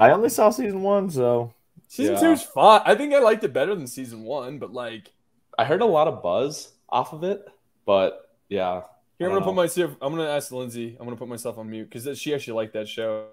I 0.00 0.11
only 0.11 0.29
saw 0.31 0.50
season 0.50 0.83
one, 0.83 1.11
so 1.11 1.52
Season 1.88 2.14
Yeah. 2.14 2.20
two's 2.20 2.42
fun. 2.42 2.83
I 2.85 2.94
think 2.96 3.14
I 3.14 3.20
liked 3.20 3.44
it 3.44 3.52
better 3.52 3.74
than 3.74 3.87
season 3.87 4.24
one, 4.24 4.59
but 4.59 4.72
like 4.72 5.12
I 5.59 5.64
heard 5.64 5.83
a 5.83 5.87
lot 5.87 6.09
of 6.09 6.22
buzz 6.22 6.72
off 6.88 7.12
of 7.12 7.22
it, 7.22 7.46
but 7.85 8.29
yeah. 8.48 8.83
Here 9.18 9.29
I'm 9.29 9.35
gonna 9.35 9.44
don't 9.44 9.55
put 9.55 9.62
myself 9.62 9.96
I'm 10.00 10.14
gonna 10.14 10.29
ask 10.29 10.52
Lindsay, 10.52 10.96
I'm 10.98 11.07
gonna 11.07 11.16
put 11.16 11.29
myself 11.29 11.59
on 11.59 11.70
mute 11.70 11.90
because 11.90 12.18
she 12.18 12.35
actually 12.35 12.55
liked 12.55 12.74
that 12.74 12.88
show. 12.88 13.29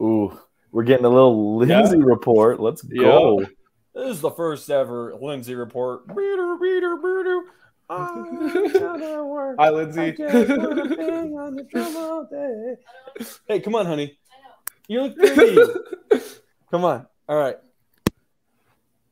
ooh, 0.00 0.38
we're 0.72 0.82
getting 0.84 1.04
a 1.04 1.08
little 1.08 1.56
Lindsay 1.56 2.02
report. 2.02 2.60
Let's 2.60 2.82
go. 2.82 3.46
This 3.94 4.16
is 4.16 4.20
the 4.20 4.30
first 4.30 4.68
ever 4.70 5.14
Lindsay 5.14 5.54
report. 5.54 6.08
Beater, 6.08 6.56
beater, 6.60 6.96
beater. 6.96 7.42
I 7.88 8.70
gotta. 8.72 9.54
Hi, 9.58 9.66
I 9.66 9.70
Lindsay. 9.70 10.12
can't 10.12 10.48
put 10.48 10.78
a 10.78 10.96
thing 10.96 11.38
on 11.38 11.54
the 11.54 11.62
drum 11.64 11.96
all 11.96 12.24
day. 12.24 12.76
Hey, 13.46 13.60
come 13.60 13.74
on, 13.76 13.86
honey. 13.86 14.18
You 14.88 15.02
look 15.02 15.16
pretty. 15.16 15.56
come 16.70 16.84
on. 16.84 17.06
All 17.28 17.38
right. 17.38 17.56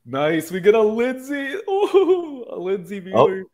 nice. 0.05 0.51
We 0.51 0.61
get 0.61 0.75
a 0.75 0.83
Lindsay. 0.83 1.55
Ooh, 1.69 2.45
a 2.51 2.59
Lindsay 2.59 2.99
viewer. 2.99 3.19
Oh. 3.19 3.45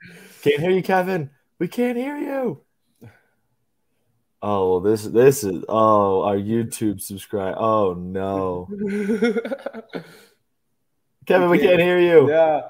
Can't 0.42 0.60
hear 0.60 0.70
you, 0.70 0.82
Kevin. 0.82 1.30
We 1.58 1.68
can't 1.68 1.96
hear 1.96 2.16
you. 2.16 2.62
Oh, 4.40 4.78
this 4.80 5.02
this 5.04 5.42
is 5.42 5.64
oh 5.68 6.22
our 6.22 6.36
YouTube 6.36 7.00
subscribe. 7.00 7.56
Oh 7.58 7.94
no, 7.94 8.68
Kevin, 11.26 11.50
we 11.50 11.58
can't 11.58 11.80
hear 11.80 11.98
you. 11.98 12.30
yeah. 12.30 12.68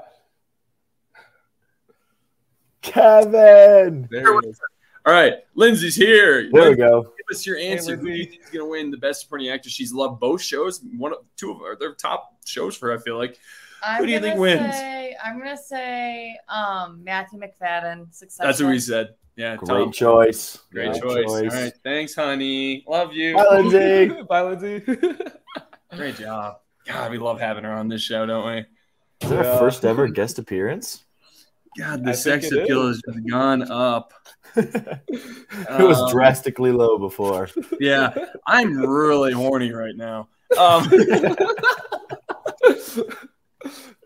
Kevin. 2.80 4.08
There 4.10 4.38
it 4.38 4.46
is. 4.46 4.58
All 5.04 5.12
right. 5.12 5.34
Lindsay's 5.54 5.94
here. 5.94 6.50
There 6.50 6.70
we 6.70 6.76
go. 6.76 7.02
Give 7.02 7.36
us 7.36 7.46
your 7.46 7.58
answer. 7.58 7.96
Who 7.96 8.08
do 8.08 8.14
you 8.14 8.24
think 8.24 8.42
is 8.44 8.50
going 8.50 8.64
to 8.64 8.70
win 8.70 8.90
the 8.90 8.96
best 8.96 9.20
supporting 9.22 9.48
actor? 9.50 9.68
She's 9.68 9.92
loved 9.92 10.20
both 10.20 10.40
shows. 10.40 10.80
One, 10.96 11.12
of 11.12 11.18
two 11.36 11.50
of 11.52 11.60
her, 11.60 11.76
their 11.76 11.94
top 11.94 12.38
shows 12.46 12.76
for. 12.76 12.88
her, 12.88 12.94
I 12.94 12.98
feel 12.98 13.18
like. 13.18 13.38
I'm 13.82 14.00
Who 14.00 14.06
do 14.06 14.12
you 14.12 14.18
gonna 14.18 14.30
think 14.30 14.40
wins? 14.40 14.74
Say, 14.74 15.16
I'm 15.24 15.38
gonna 15.38 15.56
say 15.56 16.36
um, 16.48 17.02
Matthew 17.04 17.38
Macfadyen. 17.40 18.12
Succession. 18.14 18.46
That's 18.48 18.60
what 18.62 18.70
we 18.70 18.78
said. 18.80 19.08
Yeah, 19.36 19.54
Great 19.56 19.68
Tom. 19.68 19.92
choice. 19.92 20.58
Great 20.72 21.00
Great 21.00 21.02
choice. 21.02 21.28
All 21.54 21.60
right. 21.62 21.72
Thanks, 21.84 22.14
honey. 22.14 22.84
Love 22.88 23.12
you. 23.12 23.36
Bye, 23.36 23.60
Lindsay. 23.60 24.22
Bye, 24.28 24.42
Lindsay. 24.42 24.80
Great 25.96 26.16
job. 26.16 26.56
God, 26.86 27.10
we 27.12 27.18
love 27.18 27.38
having 27.38 27.62
her 27.64 27.72
on 27.72 27.86
this 27.88 28.02
show, 28.02 28.26
don't 28.26 28.46
we? 28.46 28.58
Is 29.22 29.30
that 29.30 29.44
Yeah. 29.44 29.52
our 29.52 29.58
first 29.58 29.84
ever 29.84 30.08
guest 30.08 30.38
appearance? 30.40 31.04
God, 31.78 32.00
the 32.00 32.14
think 32.14 32.42
sex 32.42 32.50
appeal 32.52 32.88
is. 32.88 33.00
has 33.06 33.16
gone 33.30 33.70
up. 33.70 34.12
it 34.56 35.04
was 35.68 35.98
Um, 36.00 36.10
drastically 36.10 36.72
low 36.72 36.98
before. 36.98 37.48
Yeah, 37.78 38.12
I'm 38.46 38.76
really 38.76 39.32
horny 39.32 39.70
right 39.72 39.94
now. 39.94 40.28
Um, 40.58 40.88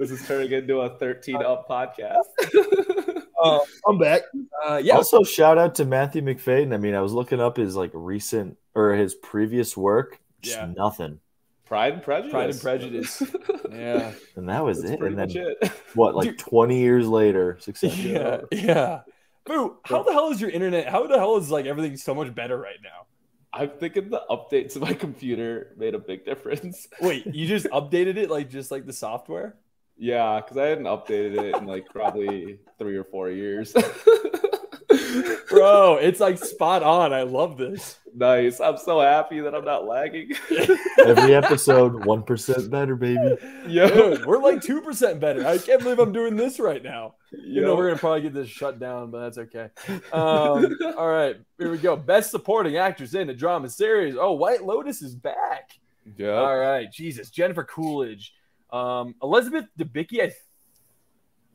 this 0.03 0.11
is 0.21 0.27
turning 0.27 0.51
into 0.51 0.81
a 0.81 0.99
13 0.99 1.37
up 1.37 1.69
podcast. 1.69 2.25
uh, 3.43 3.61
I'm 3.87 3.99
back. 3.99 4.23
Uh, 4.67 4.81
yeah, 4.83 4.97
Also, 4.97 5.23
shout 5.23 5.59
out 5.59 5.77
to 5.77 5.85
Matthew 5.85 6.23
Macfadyen. 6.23 6.75
I 6.75 6.77
mean, 6.77 6.95
I 6.95 7.01
was 7.01 7.13
looking 7.13 7.41
up 7.41 7.57
his 7.57 7.77
like 7.77 7.91
recent 7.95 8.57
or 8.75 8.95
his 8.95 9.15
previous 9.15 9.77
work. 9.77 10.19
Just 10.41 10.57
Yeah. 10.59 10.73
nothing, 10.77 11.21
Pride 11.67 11.93
and 11.95 12.03
Prejudice. 12.03 12.33
Pride 12.33 12.51
and 12.51 12.61
Prejudice. 12.61 13.23
yeah, 13.71 14.13
and 14.35 14.49
that 14.49 14.65
was 14.65 14.83
That's 14.83 14.95
it. 14.95 15.01
And 15.03 15.17
then 15.17 15.31
it. 15.31 15.69
what? 15.95 16.17
Like 16.17 16.31
Dude. 16.31 16.39
twenty 16.41 16.81
years 16.81 17.07
later, 17.07 17.59
success. 17.61 17.97
yeah, 17.99 18.41
yeah. 18.51 19.01
Boo, 19.45 19.77
how 19.85 20.03
the 20.03 20.13
hell 20.13 20.31
is 20.31 20.41
your 20.41 20.51
internet? 20.51 20.89
How 20.89 21.07
the 21.07 21.17
hell 21.17 21.37
is 21.37 21.49
like 21.51 21.67
everything 21.67 21.97
so 21.97 22.13
much 22.15 22.35
better 22.35 22.57
right 22.59 22.79
now? 22.83 23.07
I'm 23.55 23.71
thinking 23.71 24.09
the 24.09 24.23
update 24.31 24.73
to 24.73 24.81
my 24.81 24.95
computer 24.95 25.75
made 25.77 25.95
a 25.95 25.99
big 25.99 26.25
difference. 26.25 26.89
Wait, 27.01 27.27
you 27.27 27.47
just 27.47 27.67
updated 27.73 28.17
it 28.17 28.31
like 28.31 28.51
just 28.51 28.71
like 28.73 28.85
the 28.87 28.93
software? 28.93 29.57
Yeah, 30.03 30.41
because 30.41 30.57
I 30.57 30.65
hadn't 30.67 30.87
updated 30.87 31.41
it 31.41 31.57
in 31.57 31.65
like 31.65 31.87
probably 31.87 32.59
three 32.77 32.97
or 32.97 33.05
four 33.05 33.31
years. 33.31 33.73
Bro, 35.49 35.99
it's 35.99 36.19
like 36.19 36.45
spot 36.45 36.83
on. 36.83 37.13
I 37.13 37.23
love 37.23 37.57
this. 37.57 38.01
nice. 38.13 38.59
I'm 38.59 38.79
so 38.79 38.99
happy 39.01 39.39
that 39.39 39.55
I'm 39.55 39.65
not 39.65 39.87
lagging. 39.87 40.33
Every 40.99 41.37
episode, 41.37 42.05
one 42.05 42.25
percent 42.25 42.69
better, 42.69 42.97
baby. 42.97 43.37
Yo, 43.69 43.89
Dude, 44.17 44.27
we're 44.27 44.43
like 44.43 44.57
2% 44.57 45.21
better. 45.21 45.47
I 45.47 45.59
can't 45.59 45.81
believe 45.81 46.01
I'm 46.01 46.13
doing 46.13 46.35
this 46.35 46.59
right 46.59 46.83
now. 46.83 47.15
You 47.31 47.61
know, 47.61 47.77
we're 47.77 47.85
going 47.85 47.95
to 47.95 48.01
probably 48.01 48.23
get 48.23 48.35
this 48.35 48.49
shut 48.49 48.81
down, 48.81 49.13
but 49.13 49.21
that's 49.21 49.39
okay. 49.39 49.69
Um, 50.13 50.77
all 50.99 51.09
right, 51.09 51.37
here 51.59 51.71
we 51.71 51.79
go. 51.79 51.95
Best 51.95 52.33
supporting 52.33 52.77
actress 52.77 53.15
in 53.15 53.31
a 53.31 53.35
drama 53.35 53.69
series. 53.69 54.17
Oh, 54.19 54.33
White 54.33 54.65
Lotus 54.65 55.01
is 55.01 55.15
back. 55.15 55.79
yeah. 56.17 56.33
All 56.33 56.59
right, 56.59 56.91
Jesus. 56.93 57.31
Jennifer 57.31 57.63
Coolidge. 57.63 58.35
Um, 58.73 59.15
Elizabeth 59.23 59.67
Debicki, 59.79 60.21
I 60.21 60.33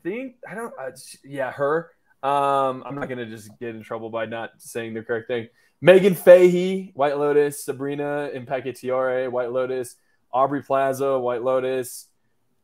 think. 0.02 0.36
I 0.48 0.54
don't, 0.54 0.72
uh, 0.80 0.90
yeah, 1.24 1.50
her. 1.52 1.90
Um, 2.22 2.82
I'm 2.86 2.94
not 2.94 3.08
to 3.08 3.26
just 3.26 3.50
get 3.58 3.74
in 3.74 3.82
trouble 3.82 4.10
by 4.10 4.26
not 4.26 4.50
saying 4.58 4.94
the 4.94 5.02
correct 5.02 5.28
thing. 5.28 5.48
Meghan 5.84 6.16
Fahy, 6.16 6.92
White 6.94 7.18
Lotus. 7.18 7.64
Sabrina 7.64 8.30
Impacciatore, 8.34 9.30
White 9.30 9.52
Lotus. 9.52 9.96
Aubrey 10.32 10.62
Plaza, 10.62 11.18
White 11.18 11.42
Lotus. 11.42 12.08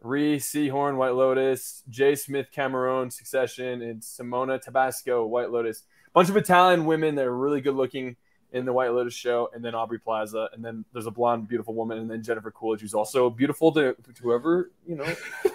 Rhea 0.05 0.37
Seehorn, 0.37 0.97
White 0.97 1.15
Lotus, 1.15 1.83
Jay 1.89 2.15
Smith, 2.15 2.49
Cameron, 2.53 3.11
Succession, 3.11 3.81
and 3.81 4.03
Simona 4.03 4.61
Tabasco, 4.61 5.25
White 5.25 5.51
Lotus. 5.51 5.83
Bunch 6.13 6.29
of 6.29 6.37
Italian 6.37 6.85
women 6.85 7.15
that 7.15 7.25
are 7.25 7.37
really 7.37 7.63
good 7.63 7.75
looking 7.75 8.17
in 8.55 8.65
the 8.65 8.73
White 8.73 8.93
Lotus 8.93 9.13
show, 9.13 9.51
and 9.55 9.63
then 9.63 9.75
Aubrey 9.75 9.99
Plaza, 9.99 10.49
and 10.55 10.65
then 10.65 10.85
there's 10.93 11.07
a 11.07 11.11
blonde, 11.11 11.47
beautiful 11.49 11.75
woman, 11.75 11.99
and 11.99 12.11
then 12.11 12.23
Jennifer 12.23 12.51
Coolidge, 12.51 12.81
who's 12.81 12.95
also 12.95 13.29
beautiful 13.29 13.71
to, 13.73 13.95
to 13.95 14.23
whoever 14.23 14.71
you 14.87 14.95
know 14.97 15.05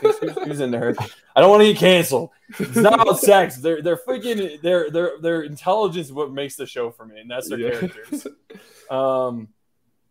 who's, 0.02 0.18
who's 0.43 0.60
into 0.60 0.78
her. 0.78 0.93
I 1.36 1.41
don't 1.41 1.50
want 1.50 1.62
to 1.64 1.68
get 1.74 1.78
canceled. 1.78 2.30
It's 2.60 2.76
not 2.76 3.02
about 3.02 3.20
sex. 3.20 3.58
They're 3.58 3.82
they're 3.82 3.97
freaking 3.97 4.62
their 4.62 4.91
their 4.91 5.14
their 5.20 5.41
intelligence 5.41 6.08
is 6.08 6.14
what 6.14 6.32
makes 6.32 6.56
the 6.56 6.66
show 6.68 6.91
for 6.91 7.06
me, 7.06 7.20
and 7.22 7.32
that's 7.32 7.50
their 7.50 7.60
Yeah. 7.60 7.72
characters. 7.72 8.28
Um, 8.89 9.47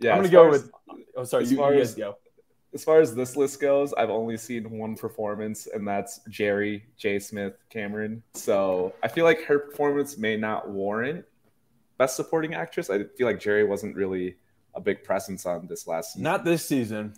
Yeah, 0.00 0.12
I'm 0.12 0.18
gonna 0.18 0.28
go 0.30 0.48
as- 0.52 0.62
with. 0.62 0.70
Oh, 1.16 1.24
sorry, 1.24 1.42
as 1.44 1.50
you, 1.52 1.58
far 1.58 1.72
you 1.72 1.80
guys 1.80 1.90
as- 1.90 1.94
go. 1.96 2.16
as 2.72 2.84
far 2.84 3.00
as 3.00 3.14
this 3.14 3.36
list 3.36 3.60
goes, 3.60 3.92
I've 3.94 4.10
only 4.10 4.36
seen 4.36 4.70
one 4.78 4.94
performance, 4.94 5.66
and 5.66 5.86
that's 5.86 6.20
Gerri 6.30 6.82
J. 6.96 7.18
Smith 7.18 7.54
Cameron. 7.70 8.22
So 8.34 8.94
I 9.02 9.08
feel 9.08 9.24
like 9.24 9.42
her 9.44 9.58
performance 9.58 10.16
may 10.16 10.36
not 10.36 10.68
warrant 10.70 11.24
Best 11.98 12.16
Supporting 12.16 12.54
Actress. 12.54 12.88
I 12.90 13.04
feel 13.16 13.26
like 13.26 13.38
Gerri 13.40 13.66
wasn't 13.66 13.94
really 13.96 14.36
a 14.74 14.80
big 14.80 15.02
presence 15.02 15.44
on 15.46 15.66
this 15.66 15.86
last 15.86 16.12
season. 16.12 16.22
Not 16.22 16.44
this 16.44 16.64
season. 16.64 17.14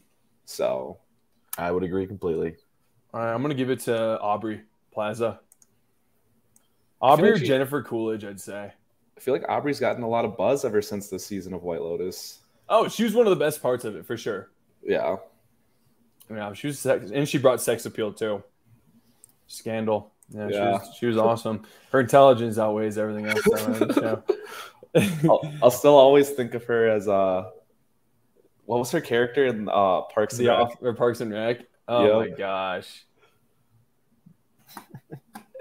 so 0.46 0.98
I 1.58 1.70
would 1.70 1.82
agree 1.82 2.06
completely. 2.06 2.56
All 3.12 3.20
right, 3.20 3.32
I'm 3.34 3.42
gonna 3.42 3.54
give 3.54 3.70
it 3.70 3.80
to 3.80 4.18
Aubrey 4.20 4.62
Plaza. 4.92 5.40
Aubrey 7.00 7.30
or 7.32 7.38
she- 7.38 7.46
Jennifer 7.46 7.82
Coolidge, 7.82 8.24
I'd 8.24 8.40
say. 8.40 8.72
I 9.16 9.20
feel 9.20 9.34
like 9.34 9.44
Aubrey's 9.48 9.78
gotten 9.80 10.02
a 10.02 10.08
lot 10.08 10.24
of 10.24 10.36
buzz 10.36 10.64
ever 10.64 10.80
since 10.80 11.08
the 11.08 11.18
season 11.18 11.52
of 11.52 11.62
White 11.62 11.82
Lotus. 11.82 12.38
Oh, 12.68 12.88
she 12.88 13.04
was 13.04 13.14
one 13.14 13.26
of 13.26 13.30
the 13.30 13.44
best 13.44 13.60
parts 13.60 13.84
of 13.84 13.94
it 13.96 14.06
for 14.06 14.16
sure. 14.16 14.50
Yeah, 14.82 15.16
Yeah, 16.30 16.52
she 16.54 16.68
was 16.68 16.78
sex, 16.78 17.10
and 17.10 17.28
she 17.28 17.36
brought 17.36 17.60
sex 17.60 17.84
appeal 17.84 18.12
too. 18.14 18.42
Scandal. 19.46 20.12
Yeah, 20.30 20.48
She, 20.48 20.58
was, 20.58 20.96
she 20.98 21.06
was 21.06 21.16
awesome. 21.16 21.62
Her 21.92 22.00
intelligence 22.00 22.58
outweighs 22.58 22.98
everything 22.98 23.26
else. 23.26 23.46
on 23.48 23.72
the 23.88 23.94
show. 23.94 25.28
I'll, 25.28 25.52
I'll 25.62 25.70
still 25.70 25.94
always 25.96 26.30
think 26.30 26.54
of 26.54 26.64
her 26.64 26.88
as 26.88 27.08
uh, 27.08 27.50
what 28.66 28.78
was 28.78 28.90
her 28.92 29.00
character 29.00 29.46
in 29.46 29.68
uh 29.68 30.02
Parks 30.02 30.38
and 30.38 30.46
the 30.48 30.52
Rec? 30.56 30.82
or 30.82 30.94
Parks 30.94 31.20
and 31.20 31.32
Rec. 31.32 31.60
Oh 31.88 32.20
my 32.20 32.28
gosh. 32.28 33.04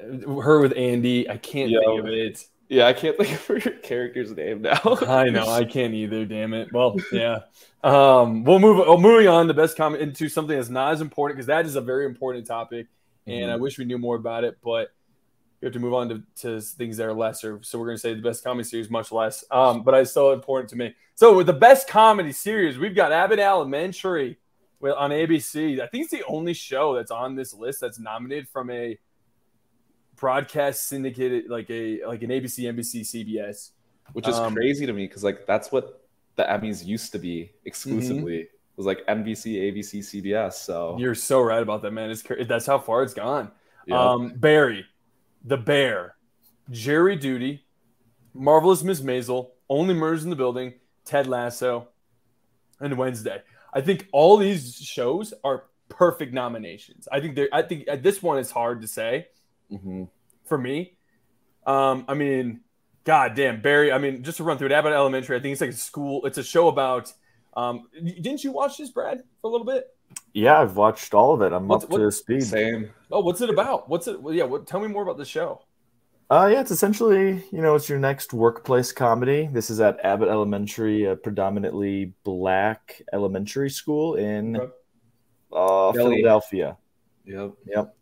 Her 0.02 0.60
with 0.62 0.74
Andy, 0.78 1.30
I 1.30 1.38
can't 1.38 1.70
Yep. 1.72 1.82
think 1.86 2.00
of 2.00 2.08
it. 2.08 2.46
Yeah, 2.70 2.86
I 2.86 2.94
can't 2.94 3.18
think 3.18 3.32
of 3.34 3.46
her 3.48 3.60
character's 3.84 4.32
name 4.36 4.62
now. 4.62 4.80
I 5.08 5.30
know 5.30 5.48
I 5.50 5.66
can't 5.66 5.94
either. 5.94 6.26
Damn 6.26 6.54
it. 6.54 6.72
Well, 6.72 6.96
yeah. 7.12 7.40
Um, 7.84 8.44
we'll 8.44 8.60
move. 8.60 8.78
Well, 8.78 8.98
moving 9.00 9.28
on. 9.28 9.48
The 9.48 9.54
best 9.56 9.76
comment 9.76 10.02
into 10.04 10.30
something 10.30 10.56
that's 10.56 10.70
not 10.70 10.94
as 10.94 11.02
important 11.02 11.38
because 11.38 11.48
that 11.48 11.66
is 11.66 11.76
a 11.76 11.82
very 11.82 12.06
important 12.06 12.46
topic, 12.46 12.88
and 13.30 13.52
I 13.52 13.56
Mhm. 13.56 13.60
wish 13.62 13.78
we 13.78 13.86
knew 13.86 13.98
more 13.98 14.16
about 14.16 14.44
it. 14.44 14.58
But 14.64 14.92
we 15.62 15.66
have 15.66 15.74
to 15.74 15.80
move 15.80 15.94
on 15.94 16.10
to, 16.10 16.24
to 16.42 16.62
things 16.62 16.98
that 16.98 17.06
are 17.06 17.14
lesser. 17.14 17.60
So 17.64 17.78
we're 17.80 17.86
going 17.88 17.98
to 17.98 18.02
say 18.02 18.14
the 18.14 18.22
best 18.22 18.44
comedy 18.44 18.64
series, 18.64 18.90
much 18.90 19.12
less. 19.12 19.44
Um, 19.52 19.84
but 19.84 19.94
it's 19.96 20.12
still 20.12 20.32
important 20.32 20.70
to 20.70 20.76
me. 20.78 20.96
So 21.16 21.36
with 21.36 21.48
the 21.48 21.54
best 21.54 21.88
comedy 21.90 22.32
series, 22.32 22.78
we've 22.78 22.96
got 22.96 23.12
Abbott 23.12 23.40
Elementary 23.40 24.38
on 24.82 25.12
ABC. 25.12 25.82
I 25.82 25.88
think 25.88 26.04
it's 26.04 26.12
the 26.12 26.24
only 26.26 26.54
show 26.54 26.96
that's 26.96 27.12
on 27.12 27.36
this 27.36 27.54
list 27.54 27.82
that's 27.82 28.00
nominated 28.00 28.48
from 28.48 28.70
a 28.70 28.98
broadcast 30.16 30.88
syndicated 30.88 31.50
like 31.50 31.70
a 31.70 32.06
like 32.06 32.22
an 32.24 32.30
ABC, 32.30 32.66
NBC, 32.66 33.02
CBS. 33.02 33.72
which 34.14 34.28
is 34.28 34.36
Um, 34.36 34.56
crazy 34.56 34.86
to 34.86 34.94
me 34.94 35.06
because 35.08 35.24
like 35.24 35.46
that's 35.46 35.72
what 35.72 36.06
the 36.36 36.44
Emmys 36.44 36.86
used 36.86 37.12
to 37.12 37.20
be 37.20 37.52
exclusively. 37.66 38.42
It 38.42 38.52
was 38.80 38.86
like 38.86 39.06
NBC, 39.08 39.74
ABC, 39.74 40.00
CBS. 40.00 40.54
So 40.54 40.96
You're 40.98 41.14
so 41.16 41.42
right 41.42 41.62
about 41.62 41.82
that, 41.82 41.92
man. 41.92 42.10
It's 42.10 42.24
that's 42.48 42.66
how 42.66 42.80
far 42.80 43.04
it's 43.04 43.14
gone. 43.14 43.52
yeah. 43.86 44.00
Um, 44.12 44.34
Barry, 44.38 44.86
the 45.44 45.58
Bear, 45.58 46.16
Jury 46.72 47.16
Duty, 47.18 47.66
Marvelous 48.34 48.82
Miss 48.84 49.02
Maisel, 49.02 49.50
Only 49.70 49.94
Murders 49.94 50.24
in 50.24 50.30
the 50.30 50.36
Building, 50.36 50.74
Ted 51.04 51.28
Lasso, 51.28 51.90
and 52.80 52.98
Wednesday. 52.98 53.42
I 53.74 53.82
think 53.82 54.08
all 54.14 54.38
these 54.38 54.76
shows 54.78 55.34
are 55.44 55.66
perfect 55.90 56.34
nominations. 56.34 57.08
I 57.12 57.20
think 57.20 57.36
they're. 57.36 57.50
I 57.52 57.62
think 57.64 57.86
at 57.90 58.02
this 58.02 58.24
one 58.24 58.38
it's 58.38 58.52
hard 58.52 58.82
to 58.82 58.88
say 58.88 59.28
Mhm. 59.72 60.08
for 60.46 60.58
me. 60.58 60.96
Um, 61.68 62.06
I 62.08 62.14
mean, 62.14 62.62
god 63.04 63.36
damn, 63.36 63.62
Barry. 63.62 63.92
I 63.92 63.98
mean, 63.98 64.24
just 64.24 64.38
to 64.38 64.44
run 64.46 64.58
through 64.58 64.68
it, 64.68 64.72
Abbott 64.72 64.94
Elementary. 64.94 65.36
I 65.36 65.40
think 65.42 65.52
it's 65.52 65.62
like 65.62 65.70
a 65.72 65.74
school. 65.74 66.26
It's 66.26 66.38
a 66.38 66.44
show 66.44 66.70
about. 66.70 67.12
Um, 67.56 67.88
didn't 68.04 68.44
you 68.44 68.52
watch 68.52 68.78
this, 68.78 68.90
Brad, 68.90 69.24
for 69.42 69.48
a 69.48 69.52
little 69.52 69.66
bit? 69.66 69.88
Yeah, 70.34 70.60
I've 70.60 70.76
watched 70.76 71.14
all 71.14 71.34
of 71.34 71.42
it. 71.42 71.54
I'm 71.54 71.68
What's- 71.68 71.86
up 71.86 71.92
what- 71.92 72.00
to 72.00 72.12
speed. 72.12 72.44
same. 72.44 72.90
Oh, 73.12 73.22
what's 73.22 73.42
it 73.42 73.50
about? 73.50 73.90
What's 73.90 74.08
it? 74.08 74.22
Well, 74.22 74.34
yeah, 74.34 74.44
what, 74.44 74.68
tell 74.68 74.80
me 74.80 74.88
more 74.88 75.04
about 75.04 75.18
the 75.18 75.26
show. 75.26 75.62
Uh, 76.32 76.48
yeah, 76.52 76.62
it's 76.62 76.70
essentially, 76.70 77.44
you 77.52 77.60
know, 77.62 77.74
it's 77.74 77.90
your 77.90 77.98
next 77.98 78.34
workplace 78.34 78.92
comedy. 78.92 79.50
This 79.52 79.72
is 79.72 79.80
at 79.80 80.00
Abbott 80.06 80.30
Elementary, 80.30 81.06
a 81.06 81.16
predominantly 81.16 82.14
black 82.24 83.02
elementary 83.14 83.72
school 83.72 84.14
in 84.14 84.56
Okay. 84.56 84.72
uh, 85.52 85.92
Philadelphia. 85.94 86.78
Yep. 87.26 87.54
Yep. 87.66 87.96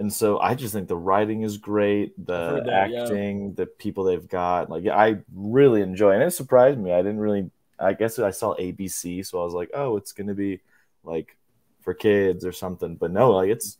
And 0.00 0.12
so 0.12 0.40
I 0.40 0.54
just 0.56 0.72
think 0.74 0.88
the 0.88 0.96
writing 0.96 1.42
is 1.42 1.58
great, 1.58 2.14
the 2.26 2.32
heard 2.32 2.66
that, 2.66 2.90
yeah. 2.90 3.02
acting, 3.02 3.54
the 3.54 3.66
people 3.66 4.02
they've 4.02 4.26
got. 4.28 4.68
Like 4.68 4.86
I 4.88 5.18
really 5.32 5.82
enjoy, 5.82 6.12
it. 6.12 6.14
and 6.16 6.22
it 6.24 6.30
surprised 6.32 6.78
me. 6.78 6.92
I 6.92 7.02
didn't 7.02 7.20
really. 7.20 7.50
I 7.80 7.92
guess 7.94 8.18
I 8.18 8.30
saw 8.30 8.54
ABC, 8.56 9.24
so 9.26 9.40
I 9.40 9.44
was 9.44 9.54
like, 9.54 9.70
oh, 9.74 9.96
it's 9.96 10.12
gonna 10.12 10.34
be 10.34 10.60
like 11.04 11.36
for 11.80 11.94
kids 11.94 12.44
or 12.44 12.52
something. 12.52 12.96
But 12.96 13.10
no, 13.10 13.30
like 13.32 13.48
it's 13.50 13.78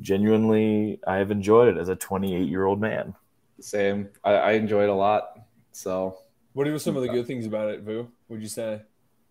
genuinely. 0.00 1.00
I 1.06 1.16
have 1.16 1.30
enjoyed 1.30 1.68
it 1.76 1.80
as 1.80 1.88
a 1.88 1.96
28 1.96 2.48
year 2.48 2.64
old 2.64 2.80
man. 2.80 3.14
Same. 3.60 4.08
I, 4.24 4.32
I 4.32 4.52
enjoyed 4.52 4.84
it 4.84 4.90
a 4.90 4.94
lot. 4.94 5.40
So 5.72 6.18
What 6.52 6.66
are 6.66 6.78
some 6.78 6.96
of 6.96 7.02
the 7.02 7.08
good 7.08 7.26
things 7.26 7.46
about 7.46 7.70
it, 7.70 7.80
Vu? 7.82 8.08
Would 8.28 8.42
you 8.42 8.48
say 8.48 8.82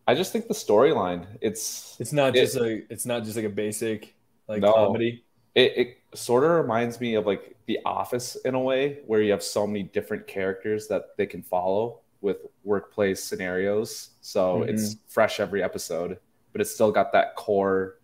I 0.07 0.15
just 0.15 0.31
think 0.31 0.47
the 0.47 0.53
storyline, 0.53 1.25
it's 1.41 1.95
it's 1.99 2.13
not 2.13 2.35
It- 2.35 2.41
just 2.41 2.55
a 2.57 2.81
it's 2.91 3.05
not 3.05 3.23
just 3.23 3.35
like 3.35 3.45
a 3.45 3.49
basic 3.49 4.15
like 4.47 4.61
No. 4.61 4.73
comedy? 4.73 5.23
it, 5.53 5.73
it 5.77 5.97
sort 6.17 6.43
of 6.45 6.51
reminds 6.51 6.99
me 7.01 7.15
of 7.15 7.25
like 7.25 7.57
The 7.67 7.79
Office 7.85 8.35
in 8.45 8.55
a 8.55 8.59
way, 8.59 8.99
where 9.05 9.21
you 9.21 9.31
have 9.31 9.43
so 9.43 9.67
many 9.67 9.83
different 9.83 10.25
characters 10.27 10.87
that 10.87 11.15
they 11.17 11.25
can 11.25 11.43
follow 11.43 11.99
with 12.21 12.37
workplace 12.63 13.23
scenarios. 13.23 14.11
So 14.21 14.63
Mhm. 14.63 14.69
it's 14.69 14.97
fresh 15.07 15.39
every 15.39 15.63
episode, 15.63 16.19
but 16.51 16.61
it's 16.61 16.71
still 16.73 16.91
got 16.91 17.11
that 17.13 17.35
core 17.35 17.99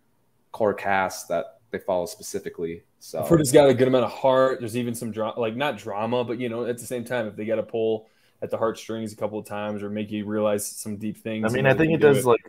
core 0.51 0.73
cast 0.73 1.27
that 1.29 1.45
they 1.71 1.79
follow 1.79 2.05
specifically. 2.05 2.83
So 2.99 3.19
I've 3.19 3.27
heard 3.27 3.41
it's 3.41 3.51
got 3.51 3.69
a 3.69 3.73
good 3.73 3.87
amount 3.87 4.05
of 4.05 4.11
heart. 4.11 4.59
There's 4.59 4.77
even 4.77 4.93
some 4.93 5.11
drama, 5.11 5.39
like 5.39 5.55
not 5.55 5.77
drama, 5.77 6.23
but 6.23 6.39
you 6.39 6.49
know, 6.49 6.65
at 6.65 6.77
the 6.77 6.85
same 6.85 7.03
time, 7.03 7.27
if 7.27 7.35
they 7.35 7.45
got 7.45 7.55
to 7.55 7.63
pull 7.63 8.07
at 8.41 8.51
the 8.51 8.57
heartstrings 8.57 9.13
a 9.13 9.15
couple 9.15 9.39
of 9.39 9.45
times 9.45 9.81
or 9.81 9.89
make 9.89 10.11
you 10.11 10.25
realize 10.25 10.65
some 10.67 10.97
deep 10.97 11.17
things. 11.17 11.45
I 11.45 11.49
mean, 11.49 11.65
I 11.65 11.73
think 11.73 11.93
it 11.93 11.99
do 11.99 12.01
does 12.01 12.25
like 12.25 12.41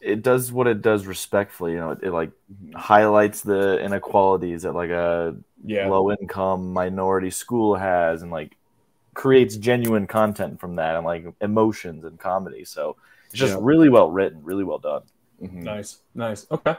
it 0.00 0.22
does 0.22 0.52
what 0.52 0.66
it 0.66 0.82
does 0.82 1.06
respectfully. 1.06 1.72
You 1.72 1.78
know, 1.78 1.90
it, 1.92 2.00
it 2.04 2.12
like 2.12 2.32
highlights 2.74 3.42
the 3.42 3.78
inequalities 3.80 4.62
that 4.62 4.72
like 4.74 4.90
a 4.90 5.36
yeah, 5.64 5.88
low 5.88 6.10
income 6.12 6.72
minority 6.72 7.30
school 7.30 7.74
has, 7.76 8.22
and 8.22 8.30
like 8.30 8.56
creates 9.18 9.56
genuine 9.56 10.06
content 10.06 10.60
from 10.60 10.76
that 10.76 10.94
and 10.94 11.04
like 11.04 11.26
emotions 11.40 12.04
and 12.04 12.20
comedy. 12.20 12.64
So 12.64 12.96
it's 13.26 13.34
just 13.34 13.54
Yeah. 13.54 13.58
really 13.60 13.88
well 13.88 14.12
written, 14.12 14.44
really 14.44 14.62
well 14.62 14.78
done. 14.78 15.02
Mhm. 15.42 15.64
nice, 15.64 15.98
nice. 16.14 16.46
Okay, 16.52 16.76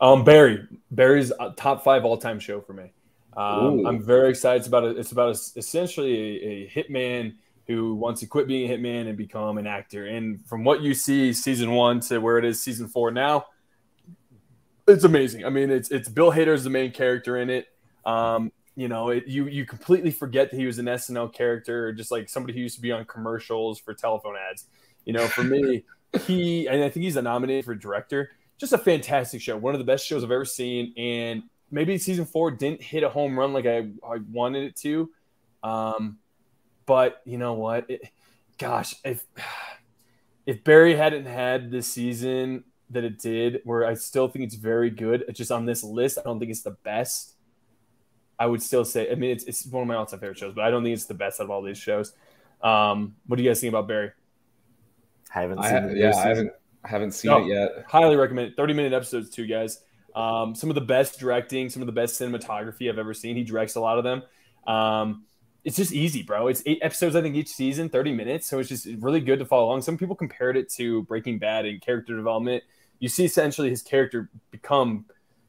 um, 0.00 0.24
Barry, 0.24 0.66
Barry's 0.90 1.32
a 1.38 1.50
top 1.54 1.84
five 1.84 2.06
all 2.06 2.16
time 2.16 2.40
show 2.40 2.62
for 2.62 2.72
me. 2.72 2.92
Um, 3.36 3.86
I'm 3.86 4.02
very 4.02 4.30
excited. 4.30 4.60
It's 4.60 4.68
about 4.68 4.84
a, 4.84 4.88
it's 4.98 5.12
about 5.12 5.36
a, 5.36 5.58
essentially 5.58 6.14
a, 6.14 6.48
a 6.48 6.70
hitman 6.70 7.34
who 7.66 7.94
wants 7.94 8.20
to 8.20 8.26
quit 8.26 8.46
being 8.48 8.70
a 8.70 8.74
hitman 8.74 9.06
and 9.06 9.16
become 9.16 9.58
an 9.58 9.66
actor. 9.66 10.06
And 10.06 10.44
from 10.46 10.64
what 10.64 10.80
you 10.80 10.94
see, 10.94 11.34
season 11.34 11.72
one 11.72 12.00
to 12.00 12.18
where 12.20 12.38
it 12.38 12.44
is 12.46 12.58
season 12.62 12.88
four 12.88 13.10
now, 13.10 13.46
it's 14.88 15.04
amazing. 15.04 15.44
I 15.44 15.50
mean, 15.50 15.70
it's 15.70 15.90
it's 15.90 16.08
Bill 16.08 16.32
Hader's 16.32 16.64
the 16.64 16.70
main 16.70 16.90
character 16.90 17.36
in 17.36 17.50
it. 17.50 17.66
Um, 18.06 18.50
you 18.74 18.88
know, 18.88 19.10
it, 19.10 19.26
you 19.26 19.46
you 19.48 19.66
completely 19.66 20.10
forget 20.10 20.50
that 20.50 20.56
he 20.56 20.66
was 20.66 20.78
an 20.78 20.86
SNL 20.86 21.32
character, 21.32 21.88
or 21.88 21.92
just 21.92 22.10
like 22.10 22.28
somebody 22.28 22.54
who 22.54 22.60
used 22.60 22.76
to 22.76 22.82
be 22.82 22.92
on 22.92 23.04
commercials 23.04 23.78
for 23.78 23.94
telephone 23.94 24.34
ads. 24.50 24.66
You 25.04 25.12
know, 25.12 25.26
for 25.26 25.44
me, 25.44 25.84
he 26.26 26.66
and 26.66 26.82
I 26.82 26.88
think 26.88 27.04
he's 27.04 27.16
a 27.16 27.22
nominated 27.22 27.64
for 27.64 27.74
director. 27.74 28.30
Just 28.58 28.72
a 28.72 28.78
fantastic 28.78 29.40
show, 29.40 29.56
one 29.56 29.74
of 29.74 29.78
the 29.78 29.84
best 29.84 30.06
shows 30.06 30.22
I've 30.22 30.30
ever 30.30 30.44
seen. 30.44 30.94
And 30.96 31.42
maybe 31.70 31.98
season 31.98 32.24
four 32.24 32.50
didn't 32.50 32.82
hit 32.82 33.02
a 33.02 33.08
home 33.08 33.36
run 33.36 33.52
like 33.52 33.66
I, 33.66 33.88
I 34.06 34.18
wanted 34.30 34.64
it 34.64 34.76
to. 34.76 35.10
Um, 35.62 36.18
but 36.86 37.22
you 37.24 37.38
know 37.38 37.54
what? 37.54 37.90
It, 37.90 38.08
gosh, 38.58 38.94
if 39.04 39.24
if 40.46 40.64
Barry 40.64 40.94
hadn't 40.94 41.26
had 41.26 41.70
this 41.70 41.88
season 41.88 42.64
that 42.90 43.04
it 43.04 43.18
did, 43.18 43.60
where 43.64 43.86
I 43.86 43.94
still 43.94 44.28
think 44.28 44.44
it's 44.44 44.54
very 44.54 44.90
good, 44.90 45.24
just 45.32 45.50
on 45.50 45.66
this 45.66 45.82
list, 45.82 46.18
I 46.18 46.22
don't 46.22 46.38
think 46.38 46.50
it's 46.50 46.62
the 46.62 46.76
best. 46.84 47.34
I 48.38 48.46
would 48.46 48.62
still 48.62 48.84
say, 48.84 49.10
I 49.10 49.14
mean, 49.14 49.30
it's, 49.30 49.44
it's 49.44 49.66
one 49.66 49.82
of 49.82 49.88
my 49.88 49.94
all-time 49.94 50.20
favorite 50.20 50.38
shows, 50.38 50.54
but 50.54 50.64
I 50.64 50.70
don't 50.70 50.82
think 50.82 50.94
it's 50.94 51.06
the 51.06 51.14
best 51.14 51.40
out 51.40 51.44
of 51.44 51.50
all 51.50 51.62
these 51.62 51.78
shows. 51.78 52.12
Um, 52.62 53.14
what 53.26 53.36
do 53.36 53.42
you 53.42 53.50
guys 53.50 53.60
think 53.60 53.70
about 53.72 53.88
Barry? 53.88 54.10
haven't 55.30 55.58
I, 55.60 55.70
seen 55.70 55.86
the 55.88 55.94
new 55.94 56.00
yeah, 56.00 56.14
I 56.14 56.28
haven't 56.28 56.52
I 56.84 56.88
haven't 56.88 57.12
seen 57.12 57.30
No. 57.30 57.38
it 57.42 57.46
yet. 57.46 57.86
Highly 57.88 58.16
recommend 58.16 58.48
it. 58.48 58.56
30 58.56 58.74
minute 58.74 58.92
episodes, 58.92 59.30
too, 59.30 59.46
guys. 59.46 59.80
Um, 60.14 60.54
some 60.54 60.68
of 60.68 60.74
the 60.74 60.80
best 60.82 61.18
directing, 61.18 61.70
some 61.70 61.80
of 61.80 61.86
the 61.86 61.92
best 61.92 62.20
cinematography 62.20 62.90
I've 62.90 62.98
ever 62.98 63.14
seen. 63.14 63.36
He 63.36 63.44
directs 63.44 63.76
a 63.76 63.80
lot 63.80 63.98
of 63.98 64.04
them. 64.04 64.22
Um, 64.66 65.24
it's 65.64 65.76
just 65.76 65.92
easy, 65.92 66.22
bro. 66.22 66.48
It's 66.48 66.62
eight 66.66 66.80
episodes, 66.82 67.14
I 67.14 67.22
think, 67.22 67.36
each 67.36 67.48
season, 67.48 67.88
30 67.88 68.12
minutes. 68.12 68.48
So 68.48 68.58
it's 68.58 68.68
just 68.68 68.86
really 68.98 69.20
good 69.20 69.38
to 69.38 69.44
follow 69.46 69.66
along. 69.66 69.82
Some 69.82 69.96
people 69.96 70.16
compared 70.16 70.56
it 70.56 70.68
to 70.70 71.02
Breaking 71.04 71.38
Bad 71.38 71.66
and 71.66 71.80
character 71.80 72.16
development. 72.16 72.64
You 72.98 73.08
see 73.08 73.24
essentially 73.24 73.70
his 73.70 73.80
character 73.80 74.28
become, 74.50 75.06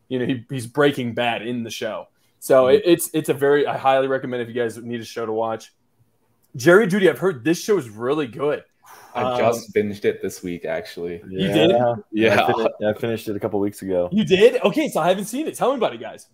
you 0.08 0.20
know, 0.20 0.26
he, 0.26 0.46
he's 0.50 0.68
Breaking 0.68 1.14
Bad 1.14 1.42
in 1.42 1.64
the 1.64 1.72
show. 1.72 2.08
So 2.44 2.68
it, 2.68 2.82
it's 2.84 3.10
it's 3.14 3.30
a 3.30 3.34
very 3.34 3.66
I 3.66 3.78
highly 3.78 4.08
recommend 4.10 4.42
if 4.42 4.50
you 4.50 4.54
guys 4.54 4.76
need 4.76 5.00
a 5.00 5.06
show 5.06 5.26
to 5.26 5.32
watch. 5.32 5.72
Jury 6.58 6.88
Duty, 6.88 7.10
I've 7.10 7.18
heard 7.18 7.42
this 7.46 7.58
show 7.64 7.78
is 7.78 7.90
really 7.90 8.28
good. 8.28 8.66
I 9.16 9.22
Um, 9.24 9.40
just 9.40 9.74
binged 9.74 10.04
it 10.04 10.22
this 10.22 10.44
week, 10.44 10.66
actually. 10.66 11.22
You 11.30 11.48
did? 11.48 11.72
Yeah. 12.12 12.44
I, 12.44 12.52
fin- 12.52 12.88
I 12.90 12.94
finished 13.00 13.30
it 13.30 13.38
a 13.38 13.40
couple 13.40 13.62
weeks 13.62 13.82
ago. 13.82 14.10
You 14.12 14.26
did? 14.26 14.62
Okay, 14.62 14.90
so 14.90 15.00
I 15.00 15.08
haven't 15.08 15.24
seen 15.26 15.48
it. 15.48 15.56
Tell 15.56 15.70
me 15.72 15.78
about 15.78 15.94
it, 15.94 16.02
guys. 16.02 16.28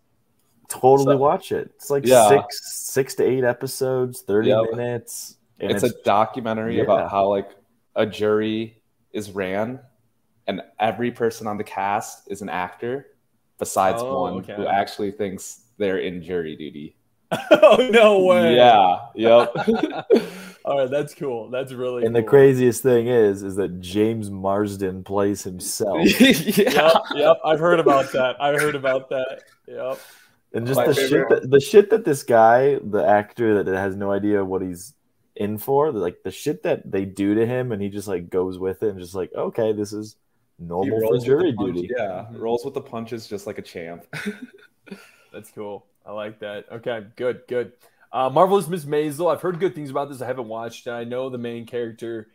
Totally 0.68 1.14
So- 1.14 1.18
watch 1.18 1.52
it. 1.52 1.70
It's 1.76 1.92
like 1.92 2.08
Yeah. 2.08 2.28
six 2.28 2.74
six 2.92 3.14
to 3.16 3.24
eight 3.24 3.44
episodes, 3.44 4.22
thirty 4.22 4.50
Yep. 4.50 4.72
minutes. 4.72 5.38
And 5.60 5.72
it's, 5.72 5.84
a 5.84 5.92
documentary 6.04 6.78
yeah. 6.78 6.84
about 6.86 7.12
how 7.12 7.28
like 7.28 7.52
a 7.96 8.08
jury 8.08 8.82
is 9.14 9.30
ran 9.30 9.80
and 10.48 10.64
every 10.80 11.12
person 11.12 11.46
on 11.46 11.58
the 11.60 11.64
cast 11.64 12.32
is 12.32 12.42
an 12.42 12.50
actor 12.50 13.06
besides 13.60 14.02
Oh, 14.02 14.22
one 14.24 14.34
okay. 14.38 14.56
who 14.56 14.66
actually 14.66 15.12
thinks 15.12 15.66
they're 15.80 15.98
in 15.98 16.22
jury 16.22 16.56
duty. 16.56 16.96
oh 17.52 17.90
no 17.92 18.24
way! 18.24 18.56
Yeah. 18.56 19.00
Yep. 19.16 19.54
All 20.66 20.80
right, 20.80 20.90
that's 20.90 21.16
cool. 21.16 21.50
That's 21.50 21.72
really 21.72 22.06
and 22.06 22.16
the 22.16 22.22
craziest 22.22 22.84
thing 22.84 23.08
is, 23.08 23.44
is 23.44 23.56
that 23.56 23.80
James 23.80 24.30
Marsden 24.30 25.04
plays 25.04 25.44
himself, 25.44 26.00
yeah. 26.20 26.32
Yep, 26.58 26.94
yep. 27.16 27.38
I've 27.44 27.60
heard 27.60 27.80
about 27.80 28.12
that. 28.12 28.36
I 28.42 28.52
heard 28.54 28.76
about 28.76 29.10
that. 29.10 29.44
Yep. 29.68 30.00
and 30.54 30.68
just 30.68 30.78
My 30.78 30.88
the 30.88 30.94
shit, 30.94 31.30
that, 31.30 31.50
the 31.50 31.60
shit 31.60 31.90
that 31.92 32.06
this 32.06 32.24
guy, 32.24 32.78
the 32.84 33.04
actor 33.04 33.64
that 33.64 33.74
has 33.74 33.96
no 33.96 34.12
idea 34.12 34.44
what 34.44 34.62
he's 34.62 34.94
in 35.36 35.58
for, 35.58 35.92
like 35.92 36.24
the 36.24 36.32
shit 36.32 36.64
that 36.64 36.92
they 36.92 37.06
do 37.06 37.36
to 37.36 37.46
him, 37.46 37.72
and 37.72 37.82
he 37.82 37.90
just 37.90 38.08
like 38.08 38.30
goes 38.30 38.60
with 38.60 38.84
it 38.84 38.90
and 38.90 39.00
just 39.00 39.16
like, 39.16 39.32
okay, 39.34 39.72
this 39.72 39.94
is 39.94 40.18
normal 40.60 41.00
for 41.00 41.26
jury 41.26 41.54
duty. 41.54 41.90
Yeah. 41.96 42.26
Rolls 42.32 42.66
with 42.66 42.74
the 42.74 42.82
punches 42.82 43.28
just 43.28 43.48
like 43.48 43.58
a 43.58 43.64
champ. 43.64 44.06
That's 45.32 45.52
cool. 45.52 45.86
I 46.06 46.12
like 46.12 46.40
that. 46.40 46.66
Okay, 46.72 47.06
good, 47.16 47.42
good. 47.48 47.74
Uh, 48.12 48.30
Marvelous 48.30 48.68
Miss 48.68 48.86
Maisel. 48.86 49.32
I've 49.32 49.42
heard 49.42 49.60
good 49.60 49.76
things 49.76 49.90
about 49.90 50.10
this. 50.10 50.22
I 50.22 50.26
haven't 50.26 50.48
watched. 50.48 50.88
it. 50.88 50.92
I 50.92 51.04
know 51.04 51.30
the 51.30 51.38
main 51.38 51.66
character 51.66 52.30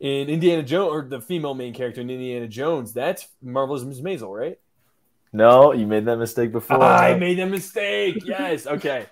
in 0.00 0.28
Indiana 0.28 0.62
Jones, 0.62 0.92
or 0.92 1.02
the 1.02 1.20
female 1.20 1.54
main 1.54 1.74
character 1.74 2.00
in 2.00 2.10
Indiana 2.10 2.46
Jones. 2.46 2.92
That's 2.92 3.26
Marvelous 3.42 3.82
Miss 3.82 4.00
Maisel, 4.00 4.36
right? 4.36 4.58
No, 5.32 5.72
you 5.72 5.86
made 5.86 6.04
that 6.06 6.16
mistake 6.16 6.52
before. 6.52 6.82
I 6.82 7.14
made 7.14 7.38
that 7.38 7.50
mistake. 7.50 8.22
Yes. 8.24 8.66
Okay. 8.66 9.06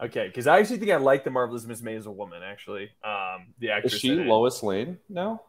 Okay. 0.00 0.26
Because 0.26 0.46
I 0.46 0.58
actually 0.58 0.78
think 0.78 0.92
I 0.92 0.96
like 0.96 1.24
the 1.24 1.30
Marvelous 1.30 1.64
Miss 1.64 1.80
Maisel 1.80 2.14
woman. 2.14 2.42
Actually, 2.42 2.90
um, 3.02 3.54
the 3.58 3.70
actress. 3.70 3.94
Is 3.94 4.00
she. 4.00 4.10
Lois 4.14 4.62
Lane 4.62 4.98
No. 5.08 5.42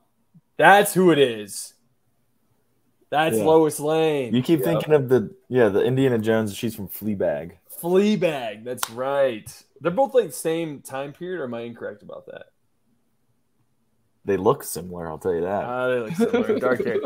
That's 0.57 0.93
who 0.93 1.11
it 1.11 1.19
is. 1.19 1.73
That's 3.09 3.37
Yeah. 3.37 3.45
Lois 3.45 3.79
Lane. 3.79 4.35
You 4.35 4.41
keep 4.43 4.59
Yep. 4.59 4.65
thinking 4.67 4.93
of 4.93 5.09
the 5.09 5.33
yeah, 5.49 5.69
the 5.69 5.81
Indiana 5.83 6.17
Jones. 6.17 6.53
She's 6.55 6.75
from 6.75 6.89
Fleabag. 6.89 7.53
Fleabag. 7.81 8.63
That's 8.65 8.89
right. 8.89 9.63
They're 9.79 9.91
both 9.91 10.13
like 10.13 10.33
same 10.33 10.81
time 10.81 11.13
period, 11.13 11.39
or 11.39 11.45
am 11.45 11.53
I 11.53 11.61
incorrect 11.61 12.03
about 12.03 12.25
that? 12.27 12.47
They 14.25 14.35
look 14.35 14.63
similar. 14.63 15.07
I'll 15.07 15.17
tell 15.19 15.33
you 15.33 15.41
that. 15.41 15.63
Ah, 15.63 15.87
they 15.87 15.99
look 15.99 16.11
similar. 16.15 16.59
Dark 16.59 16.83
hair. 16.83 16.97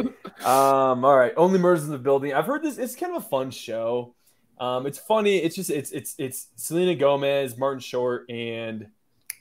Um, 0.43 1.05
all 1.05 1.15
right. 1.15 1.33
Only 1.37 1.59
murders 1.59 1.83
in 1.83 1.91
the 1.91 1.99
building. 1.99 2.33
I've 2.33 2.47
heard 2.47 2.63
this. 2.63 2.79
It's 2.79 2.95
kind 2.95 3.15
of 3.15 3.23
a 3.23 3.27
fun 3.27 3.51
show. 3.51 4.15
Um, 4.59 4.87
it's 4.87 4.97
funny. 4.97 5.37
It's 5.37 5.55
just 5.55 5.69
it's 5.69 5.91
it's 5.91 6.15
it's 6.17 6.47
Selena 6.55 6.95
Gomez, 6.95 7.57
Martin 7.57 7.79
Short, 7.79 8.29
and 8.29 8.87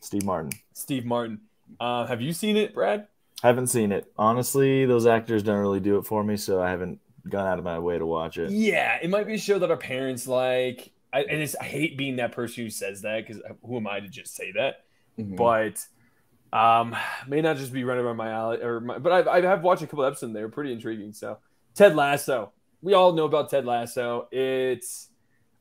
Steve 0.02 0.24
Martin. 0.24 0.50
Steve 0.74 1.04
Martin. 1.06 1.40
Uh, 1.78 2.04
have 2.06 2.20
you 2.20 2.32
seen 2.34 2.56
it, 2.58 2.74
Brad? 2.74 3.06
Haven't 3.42 3.68
seen 3.68 3.92
it. 3.92 4.10
Honestly, 4.18 4.84
those 4.84 5.06
actors 5.06 5.42
don't 5.42 5.58
really 5.58 5.80
do 5.80 5.98
it 5.98 6.02
for 6.06 6.22
me, 6.22 6.36
so 6.36 6.60
I 6.62 6.70
haven't 6.70 7.00
gone 7.28 7.46
out 7.46 7.58
of 7.58 7.64
my 7.64 7.78
way 7.78 7.98
to 7.98 8.04
watch 8.06 8.36
it. 8.38 8.50
Yeah, 8.50 8.98
it 9.02 9.08
might 9.10 9.26
be 9.26 9.34
a 9.34 9.38
show 9.38 9.58
that 9.58 9.70
our 9.70 9.76
parents 9.76 10.26
like. 10.26 10.92
I, 11.12 11.22
and 11.22 11.40
it's, 11.42 11.56
I 11.56 11.64
hate 11.64 11.96
being 11.98 12.16
that 12.16 12.32
person 12.32 12.64
who 12.64 12.70
says 12.70 13.02
that 13.02 13.26
because 13.26 13.42
who 13.64 13.76
am 13.78 13.86
I 13.88 14.00
to 14.00 14.08
just 14.08 14.34
say 14.36 14.52
that? 14.52 14.84
Mhm. 15.18 15.36
But 15.36 15.84
um, 16.56 16.94
may 17.26 17.40
not 17.40 17.56
just 17.56 17.72
be 17.72 17.82
running 17.84 18.04
around 18.04 18.16
my 18.16 18.30
alley 18.30 18.58
or 18.62 18.80
my, 18.80 18.98
but 18.98 19.12
I've, 19.12 19.28
I 19.28 19.40
have 19.42 19.62
watched 19.62 19.82
a 19.82 19.86
couple 19.86 20.04
episodes 20.04 20.22
and 20.24 20.36
they 20.36 20.42
were 20.42 20.48
pretty 20.50 20.72
intriguing. 20.72 21.12
So 21.12 21.38
Ted 21.74 21.96
Lasso, 21.96 22.52
we 22.82 22.94
all 22.94 23.12
know 23.12 23.24
about 23.24 23.50
Ted 23.50 23.64
Lasso. 23.64 24.28
It's, 24.30 25.08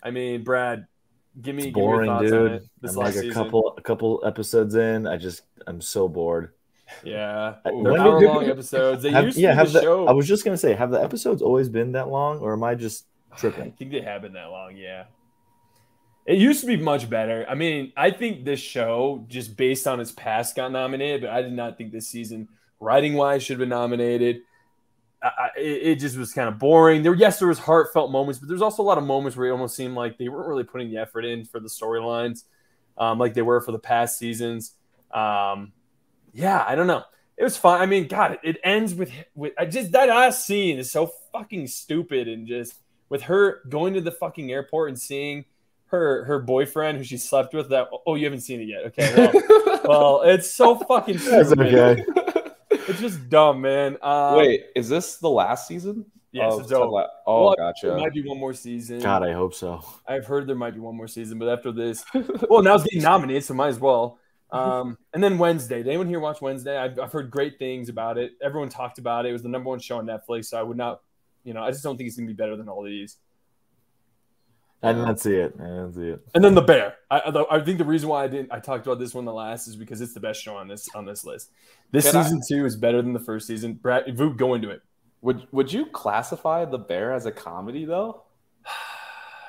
I 0.03 0.11
mean, 0.11 0.43
Brad, 0.43 0.86
give 1.41 1.55
me, 1.55 1.63
It's 1.63 1.73
give 1.73 1.86
me 1.86 1.89
your 1.89 2.03
boring, 2.03 2.07
thoughts 2.07 2.32
on 2.32 2.43
dude. 2.43 2.51
it 2.53 2.63
this 2.82 2.91
I'm 2.91 2.97
last 2.97 3.15
like 3.15 3.15
a 3.15 3.19
season. 3.19 3.34
couple 3.34 3.73
a 3.77 3.82
couple 3.82 4.21
episodes 4.25 4.75
in. 4.75 5.07
I 5.07 5.17
just 5.17 5.41
I'm 5.65 5.82
so 5.82 6.07
bored. 6.07 6.53
Yeah, 7.03 7.55
hour 7.65 8.21
long 8.21 8.45
episodes. 8.45 9.03
They 9.03 9.11
Have- 9.11 9.25
used 9.25 9.37
yeah, 9.37 9.49
to 9.49 9.55
have 9.55 9.71
the, 9.71 9.81
show. 9.81 10.07
I 10.07 10.11
was 10.11 10.27
just 10.27 10.43
gonna 10.43 10.57
say, 10.57 10.73
have 10.73 10.91
the 10.91 11.01
episodes 11.01 11.41
always 11.41 11.69
been 11.69 11.91
that 11.93 12.09
long, 12.09 12.39
or 12.39 12.53
am 12.53 12.63
I 12.63 12.75
just 12.75 13.05
tripping? 13.37 13.63
I 13.63 13.69
think 13.71 13.91
they 13.91 14.01
have 14.01 14.21
been 14.21 14.33
that 14.33 14.49
long. 14.49 14.75
Yeah. 14.75 15.05
It 16.25 16.37
used 16.37 16.61
to 16.61 16.67
be 16.67 16.77
much 16.77 17.09
better. 17.09 17.45
I 17.49 17.55
mean, 17.55 17.91
I 17.97 18.11
think 18.11 18.45
this 18.45 18.59
show, 18.59 19.25
just 19.27 19.57
based 19.57 19.87
on 19.87 19.99
its 19.99 20.11
past, 20.11 20.55
got 20.55 20.71
nominated, 20.71 21.21
but 21.21 21.31
I 21.31 21.41
did 21.41 21.53
not 21.53 21.75
think 21.75 21.91
this 21.91 22.07
season, 22.07 22.47
writing 22.79 23.15
wise, 23.15 23.41
should 23.41 23.53
have 23.53 23.59
been 23.59 23.69
nominated. 23.69 24.41
I, 25.23 25.49
it 25.57 25.61
it 25.61 25.95
just 25.95 26.17
was 26.17 26.31
kind 26.31 26.47
of 26.47 26.59
boring. 26.59 27.03
There, 27.03 27.13
yes, 27.15 27.39
there 27.39 27.47
was 27.47 27.59
heartfelt 27.59 28.11
moments, 28.11 28.39
but 28.39 28.47
there's 28.47 28.61
also 28.61 28.83
a 28.83 28.85
lot 28.85 28.97
of 28.97 29.03
moments 29.03 29.35
where 29.35 29.47
it 29.47 29.51
almost 29.51 29.75
seemed 29.75 29.95
like 29.95 30.17
they 30.17 30.29
weren't 30.29 30.47
really 30.47 30.63
putting 30.63 30.89
the 30.91 30.97
effort 30.97 31.25
in 31.25 31.45
for 31.45 31.59
the 31.59 31.67
storylines, 31.67 32.43
um, 32.97 33.17
like 33.17 33.33
they 33.33 33.41
were 33.41 33.59
for 33.59 33.71
the 33.71 33.79
past 33.79 34.17
seasons. 34.17 34.73
Um, 35.11 35.73
yeah, 36.34 36.63
I 36.67 36.75
don't 36.75 36.88
know. 36.88 37.03
It 37.38 37.43
was 37.43 37.57
fun. 37.57 37.82
I 37.82 37.86
mean, 37.86 38.07
God, 38.07 38.34
it, 38.34 38.39
it 38.43 38.57
ends 38.63 38.93
with 38.93 39.11
with 39.34 39.53
I 39.57 39.65
just 39.65 39.91
that 39.93 40.09
last 40.09 40.45
scene 40.45 40.77
is 40.77 40.91
so 40.91 41.11
fucking 41.32 41.67
stupid 41.67 42.27
and 42.27 42.47
just 42.47 42.73
with 43.07 43.23
her 43.23 43.61
going 43.69 43.93
to 43.93 44.01
the 44.01 44.11
fucking 44.11 44.51
airport 44.51 44.89
and 44.89 44.99
seeing 44.99 45.45
her 45.88 46.25
her 46.25 46.39
boyfriend 46.39 46.97
who 46.97 47.03
she 47.03 47.17
slept 47.17 47.53
with. 47.53 47.69
That 47.69 47.88
oh, 48.05 48.15
you 48.15 48.25
haven't 48.25 48.41
seen 48.41 48.61
it 48.61 48.65
yet. 48.65 48.86
Okay, 48.88 49.32
well, 49.32 49.80
well 49.86 50.21
it's 50.23 50.53
so 50.53 50.75
fucking 50.75 51.17
stupid. 51.17 51.59
okay. 51.59 52.03
It's 52.71 52.99
just 52.99 53.30
dumb, 53.30 53.61
man. 53.61 53.97
Um, 54.01 54.38
Wait, 54.38 54.65
is 54.75 54.89
this 54.89 55.17
the 55.17 55.30
last 55.30 55.67
season? 55.67 56.05
yes, 56.32 56.57
it's 56.59 56.71
over. 56.71 56.88
La- 56.88 57.07
oh, 57.25 57.45
Well, 57.45 57.55
gotcha. 57.55 57.88
There 57.88 57.97
might 57.97 58.13
be 58.13 58.21
one 58.21 58.39
more 58.39 58.53
season. 58.53 58.99
God, 58.99 59.23
I 59.23 59.34
hope 59.34 59.53
so. 59.53 59.84
I've 60.07 60.25
heard 60.25 60.47
there 60.47 60.55
might 60.55 60.73
be 60.73 60.80
one 60.80 60.95
more 60.95 61.07
season, 61.07 61.39
but 61.39 61.49
after 61.49 61.71
this, 61.71 62.03
well, 62.49 62.61
now 62.61 62.75
it's 62.75 62.84
getting 62.84 63.01
nominated, 63.01 63.43
so 63.43 63.53
might 63.53 63.69
as 63.69 63.80
well. 63.80 64.19
Um, 64.51 64.97
and 65.13 65.23
then 65.23 65.37
Wednesday. 65.37 65.77
Did 65.77 65.87
anyone 65.87 66.07
here 66.07 66.19
watch 66.19 66.41
Wednesday? 66.41 66.77
I've, 66.77 66.99
I've 66.99 67.11
heard 67.11 67.29
great 67.29 67.59
things 67.59 67.89
about 67.89 68.17
it. 68.17 68.31
Everyone 68.41 68.69
talked 68.69 68.97
about 68.97 69.25
it. 69.25 69.29
It 69.29 69.33
was 69.33 69.43
the 69.43 69.49
number 69.49 69.69
one 69.69 69.79
show 69.79 69.97
on 69.99 70.05
Netflix, 70.07 70.45
so 70.45 70.59
I 70.59 70.63
would 70.63 70.77
not, 70.77 71.01
you 71.43 71.53
know, 71.53 71.61
I 71.63 71.69
just 71.71 71.83
don't 71.83 71.97
think 71.97 72.07
it's 72.07 72.17
gonna 72.17 72.27
be 72.27 72.33
better 72.33 72.55
than 72.55 72.67
all 72.67 72.83
these. 72.83 73.17
I 74.81 74.93
did 74.93 75.01
not 75.01 75.19
see 75.19 75.35
it. 75.35 75.53
I 75.59 75.63
didn't 75.63 75.93
see 75.93 76.07
it. 76.07 76.21
And 76.33 76.43
then 76.43 76.55
the 76.55 76.61
Bear. 76.61 76.95
I, 77.11 77.19
I 77.19 77.57
I 77.57 77.59
think 77.59 77.79
the 77.79 77.85
reason 77.85 78.07
why 78.07 78.23
I 78.23 78.27
didn't 78.27 78.51
I 78.51 78.59
talked 78.59 78.87
about 78.87 78.97
this 78.97 79.13
one 79.13 79.25
the 79.25 79.33
last 79.33 79.67
is 79.67 79.75
because 79.75 79.99
it's 79.99 80.13
the 80.13 80.21
best 80.21 80.41
show 80.41 80.55
on 80.55 80.67
this 80.69 80.87
on 80.95 81.05
this 81.05 81.25
list. 81.25 81.51
This 81.91 82.09
Can 82.09 82.15
I- 82.19 82.23
season 82.23 82.41
two 82.47 82.65
is 82.65 82.77
better 82.77 83.01
than 83.01 83.11
the 83.13 83.19
first 83.19 83.45
season. 83.45 83.73
Brad, 83.73 84.05
Voop, 84.07 84.37
go 84.37 84.53
into 84.53 84.69
it. 84.69 84.81
Would 85.21 85.47
Would 85.51 85.71
you 85.73 85.85
classify 85.87 86.63
The 86.63 86.77
Bear 86.77 87.13
as 87.13 87.25
a 87.25 87.31
comedy 87.31 87.83
though? 87.83 88.23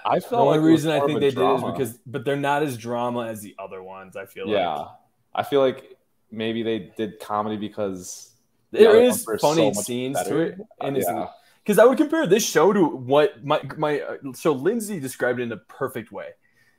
I 0.05 0.21
feel 0.21 0.31
The 0.31 0.37
only 0.37 0.59
like 0.59 0.67
reason 0.67 0.91
I 0.91 1.01
think 1.01 1.21
they 1.21 1.31
did 1.31 1.39
is 1.39 1.63
because, 1.63 1.99
but 2.07 2.25
they're 2.25 2.37
not 2.37 2.63
as 2.63 2.77
drama 2.77 3.27
as 3.27 3.41
the 3.41 3.55
other 3.59 3.83
ones. 3.83 4.17
I 4.17 4.27
feel 4.27 4.47
yeah, 4.49 4.75
like 4.75 4.89
I 5.35 5.43
feel 5.43 5.61
like 5.61 5.97
maybe 6.31 6.63
they 6.63 6.93
did 6.97 7.21
comedy 7.21 7.57
because 7.57 8.31
the 8.71 8.79
there 8.79 9.01
is 9.03 9.25
funny 9.41 9.73
so 9.75 9.83
scenes 9.83 10.23
to 10.25 10.39
it, 10.41 10.59
and 10.81 10.97
it's 10.97 11.07
yeah. 11.07 11.29
because 11.63 11.79
I 11.79 11.85
would 11.85 11.99
compare 11.99 12.27
this 12.27 12.49
show 12.49 12.73
to 12.73 12.85
what 12.85 13.45
my 13.45 13.61
my 13.77 14.01
uh, 14.01 14.17
so 14.35 14.53
Lindsay 14.53 15.01
described 15.01 15.41
it 15.41 15.45
in 15.45 15.53
a 15.53 15.57
perfect 15.57 16.13
way. 16.13 16.29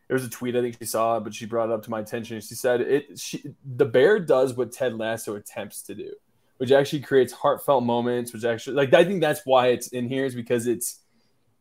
There 0.07 0.15
was 0.15 0.25
a 0.25 0.29
tweet 0.29 0.55
I 0.55 0.61
think 0.61 0.77
she 0.77 0.85
saw, 0.85 1.19
but 1.19 1.33
she 1.33 1.45
brought 1.45 1.69
it 1.69 1.73
up 1.73 1.83
to 1.83 1.89
my 1.89 1.99
attention. 1.99 2.41
She 2.41 2.55
said 2.55 2.81
it. 2.81 3.19
She 3.19 3.43
the 3.65 3.85
bear 3.85 4.19
does 4.19 4.55
what 4.55 4.71
Ted 4.71 4.97
Lasso 4.97 5.35
attempts 5.35 5.83
to 5.83 5.95
do, 5.95 6.13
which 6.57 6.71
actually 6.71 7.01
creates 7.01 7.31
heartfelt 7.33 7.83
moments. 7.83 8.33
Which 8.33 8.43
actually 8.43 8.75
like 8.75 8.93
I 8.93 9.05
think 9.05 9.21
that's 9.21 9.41
why 9.45 9.67
it's 9.67 9.87
in 9.89 10.09
here 10.09 10.25
is 10.25 10.35
because 10.35 10.67
it's 10.67 10.99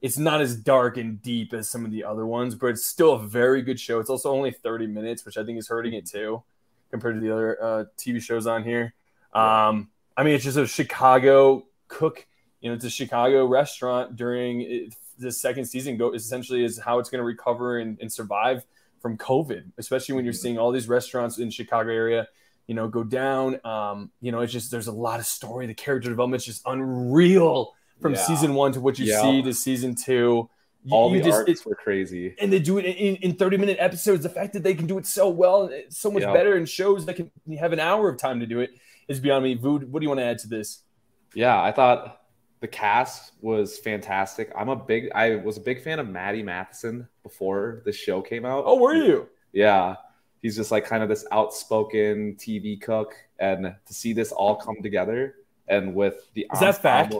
it's 0.00 0.18
not 0.18 0.40
as 0.40 0.56
dark 0.56 0.96
and 0.96 1.20
deep 1.22 1.52
as 1.52 1.68
some 1.68 1.84
of 1.84 1.90
the 1.90 2.04
other 2.04 2.26
ones, 2.26 2.54
but 2.54 2.68
it's 2.68 2.86
still 2.86 3.12
a 3.12 3.18
very 3.18 3.62
good 3.62 3.78
show. 3.78 4.00
It's 4.00 4.10
also 4.10 4.30
only 4.30 4.50
thirty 4.50 4.86
minutes, 4.86 5.24
which 5.24 5.36
I 5.36 5.44
think 5.44 5.58
is 5.58 5.68
hurting 5.68 5.94
it 5.94 6.06
too 6.06 6.42
compared 6.90 7.14
to 7.14 7.20
the 7.20 7.32
other 7.32 7.62
uh, 7.62 7.84
TV 7.96 8.20
shows 8.20 8.46
on 8.46 8.64
here. 8.64 8.94
Um, 9.32 9.90
I 10.16 10.24
mean, 10.24 10.34
it's 10.34 10.44
just 10.44 10.56
a 10.56 10.66
Chicago 10.66 11.66
cook 11.86 12.26
you 12.60 12.68
know, 12.68 12.74
it's 12.74 12.84
a 12.84 12.90
Chicago 12.90 13.46
restaurant 13.46 14.16
during 14.16 14.60
it, 14.62 14.94
the 15.18 15.32
second 15.32 15.64
season. 15.64 15.96
Go 15.96 16.12
essentially 16.12 16.64
is 16.64 16.78
how 16.78 16.98
it's 16.98 17.08
going 17.08 17.20
to 17.20 17.24
recover 17.24 17.78
and, 17.78 17.98
and 18.00 18.12
survive 18.12 18.64
from 19.00 19.16
COVID, 19.16 19.72
especially 19.78 20.14
when 20.14 20.24
you're 20.24 20.34
seeing 20.34 20.58
all 20.58 20.70
these 20.70 20.88
restaurants 20.88 21.38
in 21.38 21.50
Chicago 21.50 21.90
area, 21.90 22.28
you 22.66 22.74
know, 22.74 22.86
go 22.86 23.02
down. 23.02 23.58
Um, 23.64 24.10
you 24.20 24.30
know, 24.30 24.40
it's 24.40 24.52
just 24.52 24.70
there's 24.70 24.88
a 24.88 24.92
lot 24.92 25.20
of 25.20 25.26
story. 25.26 25.66
The 25.66 25.74
character 25.74 26.10
development 26.10 26.42
development's 26.42 26.44
just 26.44 26.62
unreal 26.66 27.74
from 28.00 28.14
Yeah. 28.14 28.20
season 28.20 28.54
one 28.54 28.72
to 28.72 28.80
what 28.80 28.98
you 28.98 29.06
Yeah. 29.06 29.22
see 29.22 29.42
to 29.42 29.52
season 29.54 29.94
two. 29.94 30.48
You- 30.82 30.94
All 30.94 31.10
you 31.12 31.18
the 31.18 31.24
just- 31.28 31.38
arcs 31.38 31.60
it- 31.60 31.66
were 31.66 31.74
crazy. 31.74 32.34
and 32.40 32.50
they 32.52 32.58
do 32.58 32.78
it 32.78 32.84
in, 32.86 33.16
in 33.16 33.34
30 33.34 33.58
minute 33.58 33.76
episodes. 33.80 34.22
The 34.22 34.30
fact 34.30 34.54
that 34.54 34.62
they 34.62 34.72
can 34.74 34.86
do 34.86 34.96
it 34.96 35.06
so 35.06 35.28
well, 35.28 35.64
and 35.64 35.74
it's 35.74 35.98
so 35.98 36.10
much 36.10 36.22
Yeah. 36.22 36.32
better 36.32 36.56
in 36.56 36.64
shows 36.64 37.04
that 37.06 37.14
can 37.14 37.30
have 37.58 37.72
an 37.74 37.80
hour 37.80 38.08
of 38.08 38.16
time 38.18 38.40
to 38.40 38.46
do 38.46 38.60
it 38.60 38.70
is 39.06 39.20
beyond 39.20 39.44
me. 39.44 39.54
Vood, 39.54 39.92
what 39.92 40.00
do 40.00 40.04
you 40.04 40.08
want 40.08 40.20
to 40.20 40.24
add 40.24 40.38
to 40.38 40.48
this? 40.48 40.82
Yeah, 41.34 41.60
I 41.62 41.70
thought 41.70 42.22
the 42.60 42.68
cast 42.68 43.32
was 43.42 43.78
fantastic. 43.78 44.50
I'm 44.56 44.68
a 44.70 44.76
big 44.76 45.10
I 45.14 45.36
was 45.36 45.58
a 45.58 45.60
big 45.60 45.82
fan 45.82 45.98
of 45.98 46.08
Matty 46.08 46.42
Matheson 46.42 47.08
before 47.22 47.82
the 47.84 47.92
show 47.92 48.22
came 48.22 48.44
out. 48.46 48.64
Oh, 48.66 48.76
were 48.80 48.94
you? 48.94 49.28
Yeah. 49.52 49.96
He's 50.40 50.56
just 50.56 50.70
like 50.70 50.86
kind 50.86 51.02
of 51.02 51.10
this 51.10 51.26
outspoken 51.30 52.36
TV 52.36 52.80
cook. 52.80 53.14
And 53.38 53.74
to 53.86 53.94
see 53.94 54.12
this 54.14 54.32
all 54.32 54.56
come 54.56 54.76
together 54.82 55.36
and 55.68 55.94
with 55.94 56.30
the 56.34 56.46
Is 56.52 56.60
that 56.60 56.80
fact? 56.80 57.14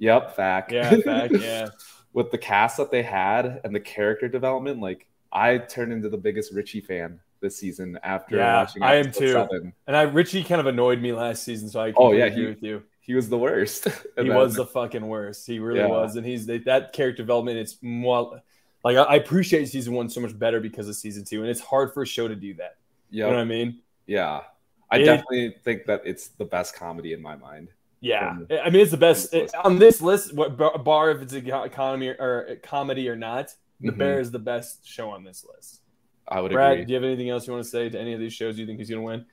Yep, 0.00 0.34
fact. 0.34 0.72
Yeah, 0.72 0.96
fact, 1.04 1.34
yeah. 1.38 1.68
with 2.12 2.30
the 2.32 2.38
cast 2.38 2.76
that 2.78 2.90
they 2.90 3.02
had 3.04 3.60
and 3.64 3.72
the 3.74 3.80
character 3.80 4.28
development, 4.28 4.80
like 4.80 5.06
I 5.32 5.58
turned 5.58 5.92
into 5.92 6.08
the 6.08 6.16
biggest 6.18 6.52
Richie 6.52 6.80
fan 6.80 7.20
this 7.40 7.56
season 7.56 7.98
after 8.02 8.36
Yeah, 8.36 8.56
watching 8.62 8.82
I 8.82 8.96
am 8.96 9.12
too. 9.12 9.32
seven. 9.32 9.72
And 9.86 9.96
I 9.96 10.02
Richie 10.02 10.42
kind 10.44 10.60
of 10.60 10.66
annoyed 10.66 11.00
me 11.00 11.12
last 11.12 11.44
season, 11.44 11.68
so 11.68 11.80
I 11.80 11.92
Oh, 11.96 12.12
yeah, 12.12 12.24
agree 12.24 12.42
he- 12.42 12.48
with 12.48 12.62
you. 12.62 12.82
He 13.02 13.14
was 13.14 13.28
the 13.28 13.38
worst. 13.38 13.84
He 14.16 14.26
then- 14.28 14.34
was 14.34 14.54
the 14.54 14.66
fucking 14.66 15.06
worst. 15.06 15.46
He 15.46 15.58
really 15.58 15.80
Yeah. 15.80 15.86
was, 15.86 16.16
and 16.16 16.26
he's 16.26 16.46
that 16.46 16.92
character 16.92 17.22
development. 17.22 17.58
It's 17.58 17.76
more 17.82 18.42
like 18.84 18.96
I, 18.96 19.16
appreciate 19.16 19.66
season 19.66 19.94
one 19.94 20.08
so 20.08 20.20
much 20.20 20.38
better 20.38 20.60
because 20.60 20.88
of 20.88 20.96
season 20.96 21.24
two, 21.24 21.40
and 21.42 21.50
it's 21.50 21.60
hard 21.60 21.92
for 21.94 22.02
a 22.02 22.06
show 22.06 22.28
to 22.28 22.34
do 22.36 22.54
that. 22.54 22.76
You 23.10 23.22
know 23.24 23.30
what 23.30 23.38
I 23.38 23.44
mean? 23.44 23.80
Yeah. 24.06 24.42
I 24.90 24.98
It- 24.98 25.04
definitely 25.04 25.54
think 25.64 25.84
that 25.86 26.02
it's 26.04 26.28
the 26.28 26.44
best 26.44 26.74
comedy 26.74 27.12
in 27.12 27.20
my 27.22 27.36
mind. 27.36 27.68
Yeah, 28.00 28.36
I 28.64 28.70
mean 28.70 28.80
it's 28.80 28.90
the 28.90 28.96
best 28.96 29.30
this 29.30 29.42
list. 29.52 29.54
on 29.56 29.78
this 29.78 30.00
list. 30.00 30.34
What 30.34 30.56
bar, 30.56 30.78
bar 30.78 31.10
if 31.10 31.20
it's 31.22 31.34
a 31.34 31.62
economy 31.64 32.08
or, 32.08 32.16
or 32.18 32.56
comedy 32.62 33.08
or 33.08 33.16
not, 33.16 33.54
The 33.82 33.92
Mhm. 33.92 33.98
Bear 33.98 34.20
is 34.20 34.30
the 34.30 34.38
best 34.38 34.86
show 34.86 35.10
on 35.10 35.24
this 35.24 35.44
list. 35.54 35.80
I 36.28 36.40
would 36.40 36.52
Brad, 36.52 36.72
agree. 36.72 36.84
do 36.84 36.90
you 36.92 36.94
have 36.96 37.04
anything 37.04 37.28
else 37.30 37.46
you 37.46 37.52
want 37.52 37.64
to 37.64 37.70
say 37.70 37.88
to 37.88 37.98
any 37.98 38.12
of 38.12 38.20
these 38.20 38.32
shows 38.32 38.58
you 38.58 38.66
think 38.66 38.78
he's 38.78 38.88
going 38.90 39.00
to 39.00 39.06
win? 39.06 39.26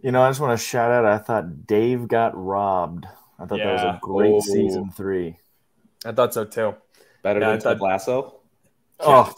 You 0.00 0.10
know, 0.12 0.22
I 0.22 0.30
just 0.30 0.40
want 0.40 0.58
to 0.58 0.64
shout 0.64 0.90
out. 0.90 1.04
I 1.04 1.18
thought 1.18 1.66
Dave 1.66 2.08
got 2.08 2.32
robbed. 2.36 3.06
I 3.38 3.46
thought 3.46 3.58
that 3.58 3.72
was 3.72 3.82
a 3.82 3.98
great 4.00 4.32
Oh. 4.34 4.40
season 4.40 4.90
three. 4.90 5.36
I 6.04 6.12
thought 6.12 6.32
so 6.32 6.44
too. 6.44 6.74
Better 7.22 7.40
Yeah, 7.40 7.48
I 7.48 7.50
than 7.52 7.60
Ted 7.60 7.78
thought- 7.78 7.84
Lasso. 7.84 8.40
Oh, 9.00 9.32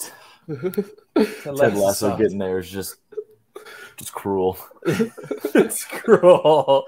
Ted 0.47 0.85
Ted 1.57 1.75
Lasso 1.77 2.17
getting 2.17 2.39
there 2.39 2.59
is 2.59 2.71
just 2.71 2.97
just 3.97 4.13
cruel. 4.13 4.57
it's 4.87 5.85
cruel. 5.85 6.87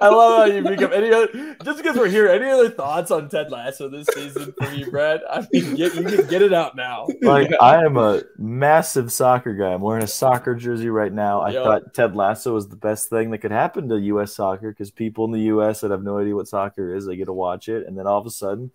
I 0.00 0.08
love 0.08 0.38
how 0.38 0.44
you 0.44 0.62
become 0.62 0.92
any 0.92 1.12
other 1.12 1.56
just 1.64 1.78
because 1.78 1.96
we're 1.96 2.08
here. 2.08 2.28
Any 2.28 2.46
other 2.48 2.70
thoughts 2.70 3.10
on 3.10 3.28
Ted 3.28 3.50
Lasso 3.50 3.88
this 3.88 4.06
season 4.14 4.52
for 4.56 4.70
you, 4.72 4.90
Brad? 4.90 5.20
I 5.28 5.46
mean, 5.52 5.74
get 5.74 5.94
you 5.94 6.04
can 6.04 6.26
get 6.28 6.42
it 6.42 6.52
out 6.52 6.76
now. 6.76 7.06
Like 7.22 7.50
I 7.60 7.84
am 7.84 7.96
a 7.96 8.22
massive 8.38 9.10
soccer 9.12 9.54
guy. 9.54 9.72
I'm 9.72 9.80
wearing 9.80 10.04
a 10.04 10.08
soccer 10.08 10.54
jersey 10.54 10.88
right 10.88 11.12
now. 11.12 11.40
I 11.40 11.50
Yeah. 11.50 11.62
thought 11.64 11.94
Ted 11.94 12.14
Lasso 12.16 12.54
was 12.54 12.68
the 12.68 12.76
best 12.76 13.10
thing 13.10 13.30
that 13.30 13.38
could 13.38 13.50
happen 13.50 13.88
to 13.88 13.98
U.S. 13.98 14.34
soccer 14.34 14.70
because 14.70 14.90
people 14.90 15.24
in 15.24 15.32
the 15.32 15.42
U.S. 15.42 15.80
that 15.80 15.90
have 15.90 16.02
no 16.02 16.18
idea 16.18 16.34
what 16.34 16.48
soccer 16.48 16.94
is, 16.94 17.06
they 17.06 17.16
get 17.16 17.26
to 17.26 17.32
watch 17.32 17.68
it, 17.68 17.86
and 17.86 17.98
then 17.98 18.06
all 18.06 18.18
of 18.18 18.26
a 18.26 18.30
sudden, 18.30 18.70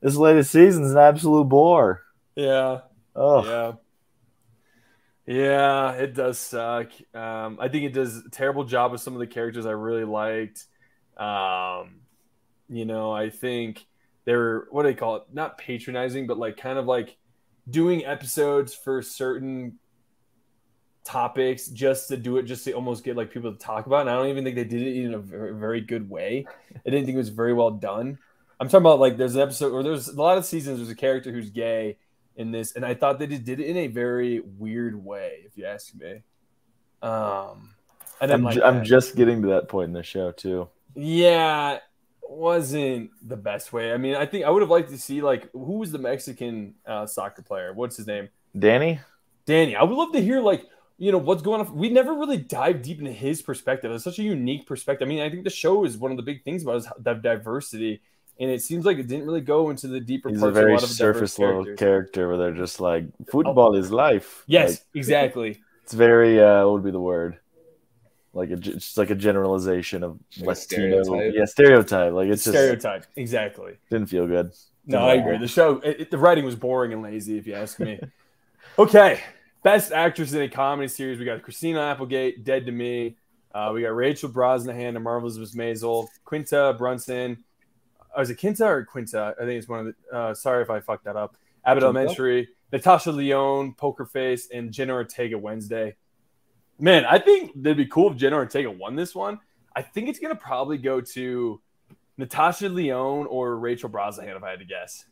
this 0.00 0.16
latest 0.16 0.50
season's 0.50 0.90
an 0.92 0.98
absolute 0.98 1.44
bore. 1.48 2.02
Yeah, 2.36 2.80
Oh, 3.16 3.44
yeah, 3.44 3.72
yeah. 5.26 5.92
It 5.92 6.14
does 6.14 6.38
suck. 6.38 6.90
Um, 7.14 7.58
I 7.60 7.68
think 7.68 7.84
it 7.84 7.92
does 7.92 8.18
a 8.18 8.30
terrible 8.30 8.64
job 8.64 8.92
with 8.92 9.00
some 9.00 9.14
of 9.14 9.20
the 9.20 9.26
characters 9.26 9.66
I 9.66 9.72
really 9.72 10.04
liked. 10.04 10.64
Um, 11.16 12.00
you 12.68 12.84
know, 12.84 13.12
I 13.12 13.30
think 13.30 13.86
they're 14.24 14.66
what 14.70 14.82
do 14.82 14.88
they 14.88 14.94
call 14.94 15.16
it? 15.16 15.22
Not 15.32 15.58
patronizing, 15.58 16.26
but 16.26 16.38
like 16.38 16.56
kind 16.56 16.78
of 16.78 16.86
like 16.86 17.16
doing 17.68 18.04
episodes 18.04 18.74
for 18.74 19.02
certain 19.02 19.78
topics 21.04 21.68
just 21.68 22.08
to 22.08 22.16
do 22.16 22.38
it, 22.38 22.44
just 22.44 22.64
to 22.64 22.72
almost 22.72 23.04
get 23.04 23.16
like 23.16 23.30
people 23.30 23.52
to 23.52 23.58
talk 23.58 23.86
about. 23.86 23.98
it. 23.98 24.00
And 24.02 24.10
I 24.10 24.14
don't 24.14 24.28
even 24.28 24.44
think 24.44 24.56
they 24.56 24.64
did 24.64 24.82
it 24.82 24.96
in 24.96 25.14
a 25.14 25.18
very, 25.18 25.54
very 25.54 25.80
good 25.80 26.08
way. 26.08 26.46
I 26.74 26.90
didn't 26.90 27.04
think 27.04 27.14
it 27.14 27.18
was 27.18 27.28
very 27.28 27.52
well 27.52 27.70
done. 27.70 28.18
I'm 28.58 28.68
talking 28.68 28.82
about 28.82 29.00
like 29.00 29.16
there's 29.16 29.34
an 29.34 29.42
episode 29.42 29.72
or 29.72 29.82
there's 29.82 30.08
a 30.08 30.20
lot 30.20 30.38
of 30.38 30.44
seasons. 30.44 30.78
There's 30.78 30.90
a 30.90 30.94
character 30.94 31.32
who's 31.32 31.50
gay 31.50 31.98
in 32.36 32.50
this, 32.50 32.74
and 32.74 32.84
I 32.84 32.94
thought 32.94 33.18
they 33.18 33.26
just 33.26 33.44
did 33.44 33.60
it 33.60 33.66
in 33.66 33.76
a 33.76 33.86
very 33.86 34.40
weird 34.40 35.02
way, 35.02 35.42
if 35.44 35.56
you 35.56 35.66
ask 35.66 35.94
me. 35.94 36.22
Um, 37.02 37.74
I 38.20 38.26
didn't 38.26 38.32
I'm, 38.32 38.44
like 38.44 38.54
ju- 38.54 38.62
I'm 38.62 38.84
just 38.84 39.16
getting 39.16 39.42
to 39.42 39.48
that 39.48 39.68
point 39.68 39.88
in 39.88 39.92
the 39.92 40.02
show 40.02 40.32
too. 40.32 40.68
Yeah, 40.94 41.78
wasn't 42.22 43.10
the 43.26 43.36
best 43.36 43.72
way. 43.72 43.92
I 43.92 43.96
mean, 43.96 44.14
I 44.14 44.26
think 44.26 44.44
I 44.44 44.50
would 44.50 44.62
have 44.62 44.70
liked 44.70 44.90
to 44.90 44.98
see 44.98 45.20
like 45.20 45.50
who 45.52 45.78
was 45.78 45.92
the 45.92 45.98
Mexican 45.98 46.74
uh, 46.86 47.06
soccer 47.06 47.42
player? 47.42 47.72
What's 47.72 47.96
his 47.96 48.06
name? 48.06 48.28
Danny, 48.58 49.00
Danny. 49.46 49.76
I 49.76 49.82
would 49.82 49.96
love 49.96 50.12
to 50.12 50.20
hear 50.20 50.40
like 50.40 50.64
you 50.98 51.12
know 51.12 51.18
what's 51.18 51.42
going 51.42 51.60
on. 51.60 51.74
We 51.76 51.88
never 51.88 52.14
really 52.14 52.38
dive 52.38 52.82
deep 52.82 53.00
into 53.00 53.12
his 53.12 53.42
perspective. 53.42 53.90
It's 53.90 54.04
such 54.04 54.18
a 54.18 54.22
unique 54.22 54.66
perspective. 54.66 55.06
I 55.06 55.08
mean, 55.08 55.20
I 55.20 55.30
think 55.30 55.44
the 55.44 55.50
show 55.50 55.84
is 55.84 55.96
one 55.96 56.10
of 56.10 56.16
the 56.16 56.22
big 56.22 56.44
things 56.44 56.62
about 56.62 56.76
is 56.76 56.88
the 56.98 57.14
diversity, 57.14 58.00
and 58.40 58.50
it 58.50 58.62
seems 58.62 58.84
like 58.84 58.98
it 58.98 59.06
didn't 59.06 59.26
really 59.26 59.40
go 59.40 59.70
into 59.70 59.86
the 59.88 60.00
deeper 60.00 60.28
he's 60.28 60.40
parts. 60.40 60.50
a 60.56 60.60
very 60.60 60.72
a 60.72 60.74
lot 60.74 60.82
of 60.82 60.90
surface 60.90 61.38
level 61.38 61.64
character 61.76 62.28
where 62.28 62.36
they're 62.36 62.52
just 62.52 62.80
like 62.80 63.04
football 63.30 63.76
is 63.76 63.90
life. 63.92 64.42
Yes, 64.46 64.70
Like, 64.70 64.80
exactly. 64.94 65.62
it's 65.84 65.92
very 65.92 66.40
uh, 66.40 66.64
what 66.64 66.72
would 66.74 66.84
be 66.84 66.90
the 66.90 67.00
word? 67.00 67.38
Like 68.32 68.50
a, 68.50 68.56
just 68.56 68.98
like 68.98 69.10
a 69.10 69.14
generalization 69.14 70.02
of 70.02 70.18
Like 70.38 70.58
Latino, 70.58 71.02
stereotype. 71.04 71.34
yeah, 71.36 71.44
stereotype. 71.44 72.12
Like 72.12 72.28
it's 72.28 72.42
just 72.44 72.56
Stereotype. 72.56 73.06
Exactly. 73.14 73.78
didn't 73.90 74.08
feel 74.08 74.26
good. 74.26 74.52
No, 74.86 74.98
I 74.98 75.14
agree. 75.14 75.38
The 75.38 75.46
show, 75.48 75.78
it, 75.78 76.00
it- 76.00 76.10
the 76.10 76.18
writing 76.18 76.44
was 76.44 76.56
boring 76.56 76.92
and 76.92 77.02
lazy, 77.02 77.38
if 77.38 77.46
you 77.46 77.54
ask 77.54 77.78
me. 77.80 78.00
okay, 78.78 79.20
best 79.62 79.92
actress 79.92 80.32
in 80.32 80.42
a 80.42 80.48
comedy 80.48 80.88
series. 80.88 81.18
We 81.18 81.24
got 81.24 81.42
Christina 81.42 81.80
Applegate, 81.80 82.44
Dead 82.44 82.66
to 82.66 82.72
Me. 82.72 83.16
Uh, 83.54 83.70
we 83.72 83.82
got 83.82 83.94
Rachel 83.94 84.28
Brosnahan 84.28 84.96
and 84.96 85.04
Marvelous 85.04 85.38
Miss 85.38 85.54
Maisel, 85.54 86.08
Quinta 86.24 86.74
Brunson. 86.76 87.44
Oh, 88.16 88.20
is 88.22 88.30
it 88.30 88.36
Quinta 88.38 88.64
or 88.66 88.84
Quinta? 88.84 89.34
I 89.40 89.44
think 89.44 89.58
it's 89.58 89.68
one 89.68 89.80
of 89.80 89.86
the. 90.10 90.16
Uh, 90.16 90.34
sorry 90.34 90.62
if 90.62 90.70
I 90.70 90.80
fucked 90.80 91.04
that 91.04 91.16
up. 91.16 91.36
Abbott 91.64 91.82
Quinta? 91.82 91.98
Elementary, 91.98 92.48
Natasha 92.72 93.10
Lyonne, 93.12 93.74
Poker 93.74 94.04
Face, 94.04 94.48
and 94.52 94.72
Jenna 94.72 94.92
Ortega 94.94 95.38
Wednesday. 95.38 95.96
Man, 96.78 97.04
I 97.04 97.18
think 97.18 97.52
that'd 97.62 97.76
be 97.76 97.86
cool 97.86 98.10
if 98.10 98.16
Jenna 98.16 98.36
Ortega 98.36 98.70
won 98.70 98.96
this 98.96 99.14
one. 99.14 99.38
I 99.76 99.82
think 99.82 100.08
it's 100.08 100.18
gonna 100.18 100.34
probably 100.36 100.78
go 100.78 101.00
to 101.00 101.60
Natasha 102.18 102.68
Lyonne 102.68 103.26
or 103.26 103.56
Rachel 103.58 103.88
Brosnahan, 103.90 104.36
if 104.36 104.42
I 104.42 104.50
had 104.50 104.58
to 104.60 104.64
guess. 104.64 105.04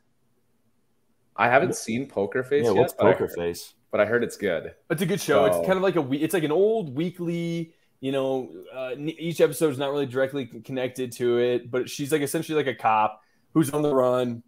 I 1.36 1.48
haven't 1.48 1.74
seen 1.76 2.06
Poker 2.06 2.42
Face 2.42 2.64
Yeah, 2.64 2.72
yet, 2.72 2.78
what's 2.80 2.92
but, 2.92 3.06
I 3.06 3.12
Poker 3.12 3.26
heard, 3.26 3.34
Face? 3.36 3.74
but 3.90 4.00
I 4.00 4.04
heard 4.04 4.22
it's 4.22 4.36
good. 4.36 4.74
It's 4.90 5.02
a 5.02 5.06
good 5.06 5.20
show. 5.20 5.44
Oh. 5.44 5.46
It's 5.46 5.66
kind 5.66 5.76
of 5.78 5.82
like 5.82 5.96
a 5.96 6.02
we- 6.02 6.18
it's 6.18 6.34
like 6.34 6.44
an 6.44 6.52
old 6.52 6.94
weekly. 6.94 7.74
You 8.02 8.10
know, 8.12 8.50
uh, 8.74 8.96
each 8.98 9.40
episode 9.40 9.70
is 9.70 9.78
not 9.78 9.92
really 9.92 10.06
directly 10.06 10.44
connected 10.46 11.12
to 11.12 11.38
it, 11.38 11.70
but 11.70 11.88
she's 11.88 12.10
like 12.12 12.20
essentially 12.20 12.56
like 12.56 12.66
a 12.66 12.74
cop 12.74 13.22
who's 13.54 13.70
on 13.70 13.82
the 13.82 13.94
run, 13.94 14.42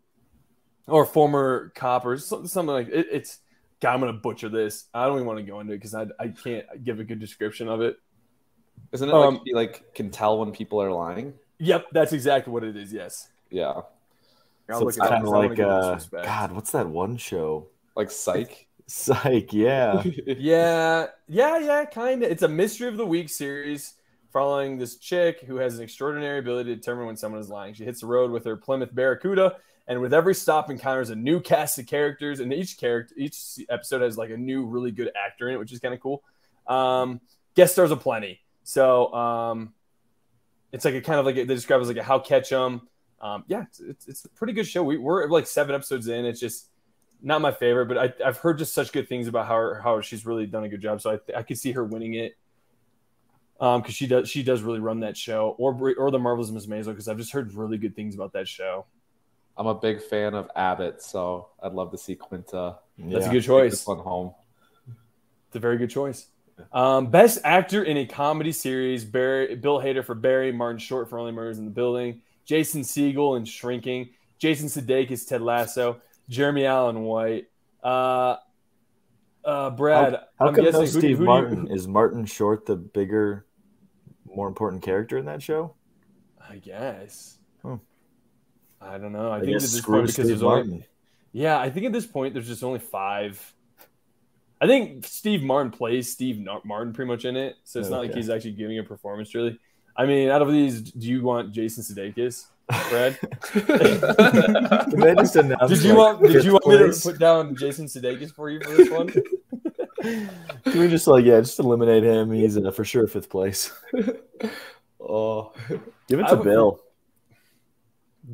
or 0.89 1.07
former 1.07 1.73
cop, 1.77 2.05
or 2.05 2.19
something, 2.19 2.49
something 2.49 2.75
like 2.75 2.89
it, 2.89 3.07
it's. 3.11 3.39
God, 3.81 3.95
I'm 3.95 4.01
gonna 4.01 4.13
butcher 4.15 4.49
this. 4.49 4.87
I 4.95 5.07
don't 5.07 5.17
even 5.17 5.27
want 5.27 5.39
to 5.39 5.45
go 5.45 5.61
into 5.61 5.73
it 5.73 5.77
because 5.77 5.95
I 5.95 6.07
I 6.19 6.29
can't 6.29 6.67
give 6.85 7.01
a 7.01 7.05
good 7.05 7.21
description 7.21 7.69
of 7.69 7.81
it. 7.81 7.97
Isn't 8.93 9.09
it 9.09 9.13
Um, 9.13 9.35
like 9.37 9.43
you 9.47 9.55
like 9.55 9.95
can 9.95 10.11
tell 10.11 10.39
when 10.39 10.53
people 10.53 10.83
are 10.83 10.91
lying? 10.93 11.35
Yep, 11.59 11.87
that's 11.93 12.13
exactly 12.13 12.53
what 12.53 12.65
it 12.65 12.77
is. 12.77 12.93
Yes. 12.93 13.29
Yeah, 13.51 13.83
So 14.73 14.89
it's 14.89 14.99
kind 14.99 15.15
of 15.15 15.23
'cause 15.23 15.33
I 15.33 15.39
don't 15.47 15.49
wanna 15.49 15.49
like 15.49 15.61
uh. 15.61 16.23
God, 16.25 16.53
what's 16.53 16.73
that 16.73 16.89
one 16.89 17.17
show? 17.19 17.69
like 17.95 18.11
Psych. 18.11 18.64
Psych, 18.87 19.53
yeah. 19.53 20.03
Yeah, 20.27 21.07
yeah, 21.27 21.59
yeah, 21.59 21.85
kind 21.87 22.23
of. 22.23 22.31
It's 22.31 22.43
a 22.43 22.49
mystery 22.49 22.89
of 22.89 22.97
the 22.97 23.07
week 23.07 23.29
series 23.29 23.95
following 24.33 24.79
this 24.79 24.97
chick 24.97 25.41
who 25.47 25.57
has 25.57 25.79
an 25.79 25.85
extraordinary 25.85 26.39
ability 26.41 26.71
to 26.71 26.77
determine 26.77 27.07
when 27.07 27.17
someone 27.17 27.41
is 27.41 27.49
lying. 27.49 27.73
She 27.75 27.85
hits 27.85 28.01
the 28.01 28.07
road 28.07 28.31
with 28.31 28.45
her 28.45 28.57
Plymouth 28.57 28.95
Barracuda, 28.95 29.57
and 29.87 30.01
with 30.01 30.13
every 30.13 30.35
stop 30.35 30.71
encounters 30.71 31.11
a 31.11 31.15
new 31.15 31.41
cast 31.41 31.79
of 31.79 31.87
characters, 31.87 32.41
and 32.41 32.53
each 32.53 32.79
character, 32.79 33.15
each 33.17 33.37
episode 33.71 34.03
has 34.03 34.19
like 34.19 34.31
a 34.31 34.37
new 34.37 34.67
really 34.67 34.91
good 34.91 35.11
actor 35.17 35.49
in 35.49 35.55
it, 35.55 35.59
which 35.59 35.73
is 35.73 35.79
kind 35.79 35.95
of 35.95 36.01
cool. 36.01 36.23
Um, 36.67 37.21
guest 37.55 37.73
stars 37.75 37.91
are 37.93 37.97
plenty, 37.97 38.41
so 38.65 39.13
um, 39.15 39.73
it's 40.73 40.85
like 40.85 40.95
a 40.95 41.01
kind 41.01 41.21
of 41.21 41.27
like 41.27 41.37
a, 41.37 41.45
they 41.45 41.55
describe 41.55 41.79
it 41.81 41.83
as 41.83 41.89
like 41.89 41.97
a 41.97 42.03
how 42.03 42.19
catch 42.19 42.53
'em. 42.53 42.83
Um, 43.21 43.45
yeah, 43.47 43.63
it's, 43.63 43.81
it's, 43.81 44.09
it's 44.09 44.25
a 44.27 44.29
pretty 44.31 44.53
good 44.53 44.67
show. 44.67 44.83
We, 44.83 44.99
we're 44.99 45.27
like 45.29 45.47
seven 45.47 45.75
episodes 45.75 46.09
in. 46.09 46.27
It's 46.27 46.41
just 46.41 46.69
not 47.25 47.41
my 47.41 47.51
favorite, 47.51 47.87
but 47.87 47.99
I, 47.99 48.13
I've 48.25 48.37
heard 48.37 48.59
just 48.59 48.75
such 48.75 48.93
good 48.93 49.09
things 49.09 49.27
about 49.27 49.47
how 49.49 49.75
how 49.83 50.01
she's 50.01 50.25
really 50.27 50.47
done 50.47 50.63
a 50.65 50.69
good 50.69 50.81
job. 50.81 51.01
So 51.01 51.11
I, 51.13 51.39
I 51.39 51.43
could 51.43 51.59
see 51.59 51.73
her 51.73 51.85
winning 51.85 52.15
it. 52.15 52.37
Um, 53.61 53.81
because 53.81 53.95
she 53.95 54.07
does 54.07 54.29
she 54.29 54.43
does 54.43 54.63
really 54.63 54.81
run 54.81 55.01
that 55.01 55.17
show, 55.17 55.55
or 55.59 55.95
or 55.97 56.11
the 56.11 56.19
Marvelous 56.19 56.51
Miss 56.51 56.67
Maisel, 56.67 56.87
because 56.87 57.09
I've 57.09 57.17
just 57.19 57.33
heard 57.33 57.55
really 57.55 57.79
good 57.79 57.95
things 57.97 58.15
about 58.15 58.33
that 58.33 58.47
show. 58.49 58.85
I'm 59.57 59.69
a 59.69 59.75
big 59.75 60.03
fan 60.03 60.35
of 60.35 60.51
Abbott, 60.57 61.01
so 61.01 61.49
I'd 61.63 61.73
love 61.73 61.93
to 61.93 61.99
see 61.99 62.17
Quinta 62.17 62.79
That's 62.99 63.11
Yeah. 63.25 63.31
a 63.31 63.33
good 63.33 63.41
take 63.41 63.47
choice. 63.47 63.71
this 63.73 63.87
one 63.87 63.99
home. 63.99 64.35
It's 65.47 65.57
a 65.57 65.61
very 65.61 65.79
good 65.79 65.91
choice. 65.91 66.27
Um, 66.73 67.07
best 67.11 67.39
actor 67.45 67.85
in 67.85 67.97
a 67.97 68.07
comedy 68.07 68.51
series: 68.53 69.05
Barry, 69.05 69.55
Bill 69.55 69.79
Hader 69.79 70.05
for 70.05 70.17
Barry, 70.17 70.51
Martin 70.51 70.79
Short 70.79 71.09
for 71.09 71.19
Only 71.21 71.33
Murders 71.33 71.59
in 71.59 71.65
the 71.65 71.71
Building, 71.71 72.23
Jason 72.45 72.83
Segel 72.83 73.37
in 73.37 73.45
Shrinking, 73.45 74.11
Jason 74.39 74.67
Sudeikis 74.67 75.27
Ted 75.27 75.41
Lasso, 75.43 76.01
Jeremy 76.29 76.67
Allen 76.67 77.03
White. 77.03 77.47
Uh, 77.83 78.37
uh, 79.45 79.71
Brad, 79.71 80.15
How 80.39 80.47
I'm 80.49 80.55
come 80.55 80.65
guessing 80.65 80.81
no 80.81 80.87
Steve 80.87 81.19
who 81.19 81.25
do 81.25 81.25
Martin? 81.25 81.67
You, 81.67 81.75
Is 81.75 81.87
Martin 81.87 82.25
Short 82.25 82.67
the 82.67 82.77
bigger, 82.77 83.47
more 84.25 84.49
important 84.49 84.83
character 84.83 85.19
in 85.19 85.27
that 85.27 85.43
show? 85.43 85.75
I 86.49 86.57
guess. 86.57 87.39
Hmm. 87.63 87.77
I 88.81 88.99
don't 88.99 89.13
know. 89.13 89.31
I, 89.31 89.37
I, 89.37 89.41
think 89.41 89.57
at 89.57 89.61
this 89.63 89.81
point 89.81 90.07
because 90.07 90.15
Steve 90.15 90.27
there's 90.27 90.43
only 90.43 90.87
yeah, 91.33 91.59
I 91.59 91.69
think 91.69 91.85
at 91.85 91.93
this 91.93 92.07
point 92.07 92.33
there's 92.33 92.47
just 92.47 92.63
only 92.63 92.79
five. 92.79 93.55
I 94.61 94.67
think 94.67 95.05
Steve 95.05 95.43
Martin 95.43 95.73
plays 95.73 96.11
Steve 96.11 96.47
Martin 96.65 96.93
pretty 96.93 97.11
much 97.11 97.25
in 97.25 97.37
it, 97.37 97.57
so 97.65 97.81
it's 97.81 97.89
not 97.91 97.99
like 97.99 98.15
he's 98.15 98.31
actually 98.31 98.53
giving 98.53 98.79
a 98.79 98.85
performance. 98.85 99.35
Really, 99.35 99.59
I 99.97 100.07
mean, 100.07 100.31
out 100.31 100.43
of 100.43 100.53
these, 100.53 100.81
do 100.81 101.09
you 101.09 101.23
want 101.23 101.53
Jason 101.53 101.83
Sudeikis, 101.83 102.47
Brad? 102.69 103.19
Just 105.19 105.37
announce, 105.37 105.71
Did 105.71 105.83
you 105.83 105.95
like, 105.95 106.21
want? 106.21 106.23
Did 106.23 106.45
you 106.45 106.53
want 106.53 106.67
me 106.67 106.79
to 106.79 107.01
put 107.01 107.19
down 107.19 107.55
Jason 107.57 107.87
Sudeikis 107.87 108.33
for 108.33 108.51
you 108.51 108.61
for 108.61 108.71
this 108.71 108.91
one? 108.91 109.09
Can 110.03 110.81
we 110.81 110.89
just 110.89 111.07
like 111.07 111.25
yeah, 111.25 111.41
just 111.41 111.59
eliminate 111.59 112.05
him? 112.05 112.31
He's 112.31 112.59
uh, 112.59 112.71
for 112.71 112.85
sure 112.85 113.07
fifth 113.07 113.31
place. 113.31 113.73
oh, 115.01 115.53
Give 116.09 116.21
it 116.21 116.29
to 116.29 116.37
would- 116.37 116.45
Bill. 116.45 116.81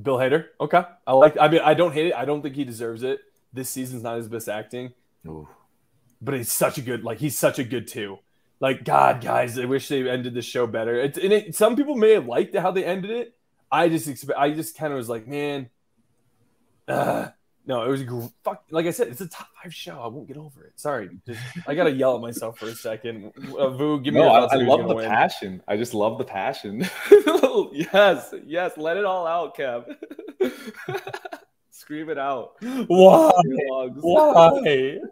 Bill 0.02 0.16
Hader. 0.16 0.46
Okay, 0.60 0.82
I 1.06 1.12
like. 1.12 1.36
I 1.40 1.48
mean, 1.48 1.60
I 1.64 1.74
don't 1.74 1.92
hate 1.92 2.06
it. 2.08 2.14
I 2.14 2.24
don't 2.24 2.42
think 2.42 2.56
he 2.56 2.64
deserves 2.64 3.02
it. 3.02 3.20
This 3.52 3.68
season's 3.68 4.02
not 4.02 4.16
his 4.16 4.28
best 4.28 4.48
acting, 4.48 4.92
Ooh. 5.26 5.48
but 6.20 6.34
he's 6.34 6.50
such 6.50 6.78
a 6.78 6.82
good. 6.82 7.04
Like 7.04 7.18
he's 7.18 7.38
such 7.38 7.58
a 7.58 7.64
good 7.64 7.86
too. 7.86 8.18
Like 8.60 8.84
God, 8.84 9.20
guys, 9.20 9.58
I 9.58 9.64
wish 9.64 9.88
they 9.88 10.08
ended 10.08 10.34
the 10.34 10.42
show 10.42 10.66
better. 10.66 10.96
It's 11.00 11.18
and 11.18 11.32
it, 11.32 11.54
some 11.54 11.76
people 11.76 11.96
may 11.96 12.12
have 12.12 12.26
liked 12.26 12.56
how 12.56 12.70
they 12.70 12.84
ended 12.84 13.10
it. 13.10 13.34
I 13.70 13.88
just 13.88 14.08
expect. 14.08 14.38
I 14.38 14.50
just 14.50 14.76
kind 14.76 14.92
of 14.92 14.96
was 14.96 15.08
like, 15.08 15.26
man. 15.26 15.70
Uh, 16.88 17.28
no, 17.66 17.84
it 17.84 17.88
was 17.88 18.02
gr- 18.02 18.26
fuck. 18.42 18.64
Like 18.70 18.86
I 18.86 18.90
said, 18.90 19.08
it's 19.08 19.20
a 19.20 19.28
top 19.28 19.48
five 19.62 19.72
show. 19.72 20.00
I 20.00 20.08
won't 20.08 20.26
get 20.26 20.36
over 20.36 20.64
it. 20.64 20.72
Sorry, 20.74 21.10
just, 21.26 21.40
I 21.66 21.74
gotta 21.74 21.92
yell 21.92 22.16
at 22.16 22.20
myself 22.20 22.58
for 22.58 22.66
a 22.66 22.74
second. 22.74 23.32
Uh, 23.56 23.70
Vu, 23.70 24.00
give 24.00 24.14
me. 24.14 24.20
no, 24.20 24.28
I, 24.28 24.46
I 24.46 24.56
love 24.56 24.88
the 24.88 24.96
win. 24.96 25.08
passion. 25.08 25.62
I 25.68 25.76
just 25.76 25.94
love 25.94 26.18
the 26.18 26.24
passion. 26.24 26.80
yes, 27.72 28.34
yes, 28.44 28.72
let 28.76 28.96
it 28.96 29.04
all 29.04 29.26
out, 29.26 29.56
Kev. 29.56 29.84
Scream 31.70 32.10
it 32.10 32.18
out. 32.18 32.54
Why? 32.88 33.30
Why? 34.00 34.98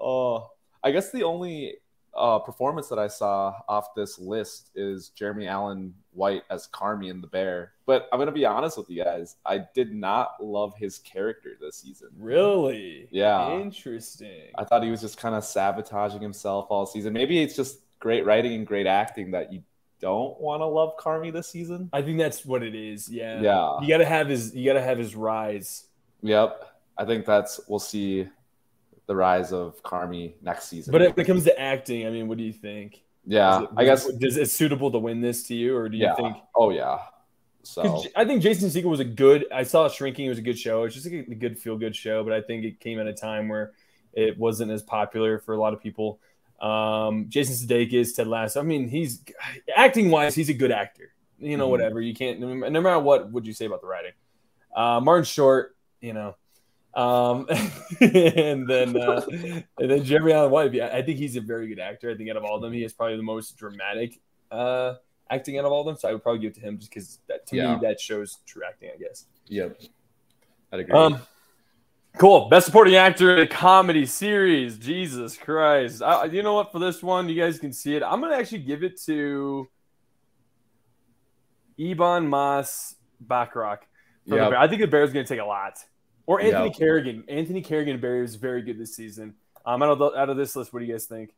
Oh, 0.00 0.50
I 0.84 0.92
guess 0.92 1.10
the 1.10 1.24
only 1.24 1.78
uh, 2.18 2.38
performance 2.40 2.88
that 2.88 2.98
I 2.98 3.08
saw 3.08 3.54
off 3.68 3.94
this 3.94 4.18
list 4.18 4.70
is 4.74 5.10
Jeremy 5.10 5.46
Allen 5.46 5.94
White 6.12 6.42
as 6.50 6.68
Carmy 6.68 7.10
in 7.10 7.20
The 7.20 7.26
Bear. 7.26 7.72
But 7.86 8.08
I'm 8.12 8.18
gonna 8.18 8.32
be 8.32 8.44
honest 8.44 8.76
with 8.76 8.90
you 8.90 9.02
guys, 9.02 9.36
I 9.46 9.64
did 9.74 9.94
not 9.94 10.42
love 10.42 10.74
his 10.76 10.98
character 10.98 11.50
this 11.60 11.76
season. 11.76 12.08
Really? 12.18 13.08
Yeah. 13.10 13.58
Interesting. 13.58 14.50
I 14.56 14.64
thought 14.64 14.82
he 14.82 14.90
was 14.90 15.00
just 15.00 15.18
kind 15.18 15.34
of 15.34 15.44
sabotaging 15.44 16.20
himself 16.20 16.66
all 16.70 16.86
season. 16.86 17.12
Maybe 17.12 17.42
it's 17.42 17.56
just 17.56 17.78
great 18.00 18.26
writing 18.26 18.54
and 18.54 18.66
great 18.66 18.86
acting 18.86 19.30
that 19.32 19.52
you 19.52 19.62
don't 20.00 20.40
want 20.40 20.60
to 20.60 20.66
love 20.66 20.96
Carmy 20.98 21.32
this 21.32 21.48
season. 21.48 21.90
I 21.92 22.02
think 22.02 22.18
that's 22.18 22.44
what 22.44 22.62
it 22.62 22.74
is. 22.74 23.08
Yeah. 23.08 23.40
Yeah. 23.40 23.80
You 23.80 23.88
gotta 23.88 24.06
have 24.06 24.28
his. 24.28 24.54
You 24.54 24.66
gotta 24.66 24.82
have 24.82 24.98
his 24.98 25.14
rise. 25.16 25.84
Yep. 26.22 26.64
I 26.96 27.04
think 27.04 27.26
that's 27.26 27.60
we'll 27.68 27.78
see 27.78 28.28
the 29.08 29.16
rise 29.16 29.52
of 29.52 29.82
Carmy 29.82 30.34
next 30.42 30.68
season. 30.68 30.92
But 30.92 31.00
when 31.00 31.14
it 31.18 31.24
comes 31.26 31.42
to 31.44 31.60
acting, 31.60 32.06
I 32.06 32.10
mean, 32.10 32.28
what 32.28 32.38
do 32.38 32.44
you 32.44 32.52
think? 32.52 33.02
yeah, 33.26 33.62
it- 33.64 33.70
I 33.76 33.84
guess 33.84 34.06
does 34.06 34.36
it 34.36 34.48
suitable 34.50 34.92
to 34.92 34.98
win 34.98 35.20
this 35.20 35.42
to 35.48 35.54
you, 35.54 35.76
or 35.76 35.88
do 35.88 35.96
you 35.96 36.04
yeah. 36.04 36.14
think? 36.14 36.36
Oh 36.54 36.70
yeah. 36.70 36.98
So 37.64 38.02
I 38.16 38.24
think 38.24 38.42
Jason 38.42 38.70
Segel 38.70 38.84
was 38.84 39.00
a 39.00 39.04
good. 39.04 39.46
I 39.52 39.64
saw 39.64 39.88
Shrinking. 39.88 40.26
It 40.26 40.30
was 40.30 40.38
a 40.38 40.42
good 40.42 40.58
show. 40.58 40.84
It's 40.84 40.94
just 40.94 41.06
a 41.06 41.10
good, 41.10 41.28
a 41.28 41.34
good 41.34 41.58
feel 41.58 41.76
good 41.76 41.94
show. 41.94 42.22
But 42.24 42.32
I 42.32 42.40
think 42.40 42.64
it 42.64 42.80
came 42.80 42.98
at 43.00 43.06
a 43.06 43.12
time 43.12 43.48
where 43.48 43.72
it 44.14 44.38
wasn't 44.38 44.70
as 44.70 44.82
popular 44.82 45.38
for 45.38 45.54
a 45.54 45.60
lot 45.60 45.74
of 45.74 45.80
people. 45.82 46.20
Um, 46.60 47.26
Jason 47.28 47.54
Sudeikis, 47.54 48.14
Ted 48.16 48.26
Lasso. 48.26 48.60
I 48.60 48.62
mean, 48.62 48.88
he's 48.88 49.22
acting 49.76 50.10
wise, 50.10 50.34
he's 50.34 50.48
a 50.48 50.54
good 50.54 50.72
actor. 50.72 51.12
You 51.38 51.56
know, 51.56 51.66
Mhm. 51.66 51.70
whatever. 51.70 52.00
You 52.00 52.14
can't. 52.14 52.40
No 52.40 52.54
matter 52.80 52.98
what, 52.98 53.30
would 53.30 53.46
you 53.46 53.52
say 53.52 53.66
about 53.66 53.80
the 53.82 53.86
writing? 53.86 54.12
Uh, 54.74 55.00
Martin 55.00 55.24
Short. 55.24 55.76
You 56.00 56.14
know. 56.14 56.36
Um, 56.94 57.46
and 58.00 58.68
then 58.68 58.96
uh, 58.96 59.22
and 59.28 59.90
then 59.90 60.02
Jeremy 60.04 60.32
Allen 60.32 60.50
White. 60.50 60.72
yeah, 60.74 60.88
I 60.92 61.02
think 61.02 61.18
he's 61.18 61.36
a 61.36 61.40
very 61.40 61.68
good 61.68 61.78
actor. 61.78 62.10
I 62.10 62.16
think 62.16 62.30
out 62.30 62.36
of 62.36 62.44
all 62.44 62.56
of 62.56 62.62
them, 62.62 62.72
he 62.72 62.82
is 62.84 62.92
probably 62.92 63.16
the 63.16 63.22
most 63.22 63.56
dramatic 63.56 64.20
uh, 64.50 64.94
acting 65.30 65.58
out 65.58 65.64
of 65.64 65.72
all 65.72 65.80
of 65.80 65.86
them. 65.86 65.96
So 65.96 66.08
I 66.08 66.12
would 66.12 66.22
probably 66.22 66.40
give 66.40 66.52
it 66.52 66.54
to 66.56 66.60
him 66.60 66.78
just 66.78 66.90
because 66.90 67.18
that 67.28 67.46
to 67.48 67.56
Yeah. 67.56 67.74
me 67.74 67.80
that 67.82 68.00
shows 68.00 68.38
true 68.46 68.62
acting. 68.66 68.90
I 68.94 68.98
guess. 68.98 69.26
Yep. 69.46 69.80
I'd 70.72 70.80
agree. 70.80 70.94
Um, 70.98 71.20
cool. 72.16 72.48
Best 72.48 72.66
supporting 72.66 72.96
actor 72.96 73.36
in 73.36 73.40
a 73.40 73.46
comedy 73.46 74.04
series. 74.06 74.76
Jesus 74.78 75.36
Christ. 75.36 76.02
I, 76.02 76.24
you 76.24 76.42
know 76.42 76.54
what? 76.54 76.72
For 76.72 76.78
this 76.78 77.02
one, 77.02 77.28
you 77.28 77.40
guys 77.40 77.58
can 77.58 77.72
see 77.72 77.94
it. 77.96 78.02
I'm 78.02 78.20
gonna 78.20 78.36
actually 78.36 78.62
give 78.62 78.82
it 78.82 79.00
to 79.02 79.68
Ebon 81.78 82.26
Moss 82.28 82.96
Bachrach. 83.24 83.78
for 84.28 84.36
Yep. 84.36 84.52
I 84.54 84.68
think 84.68 84.80
the 84.80 84.86
Bears 84.86 85.10
are 85.10 85.12
gonna 85.14 85.26
take 85.26 85.40
a 85.40 85.44
lot. 85.44 85.78
Or 86.28 86.42
Anthony 86.42 86.66
Yep. 86.66 86.76
Kerrigan. 86.76 87.24
Anthony 87.26 87.62
Carrigan 87.62 87.98
Barry 88.00 88.22
is 88.22 88.34
very 88.34 88.60
good 88.60 88.78
this 88.78 88.94
season. 88.94 89.34
Um, 89.64 89.82
out 89.82 89.88
of 89.88 89.98
the, 89.98 90.10
out 90.10 90.28
of 90.28 90.36
this 90.36 90.54
list, 90.54 90.74
what 90.74 90.80
do 90.80 90.84
you 90.84 90.92
guys 90.92 91.06
think? 91.06 91.34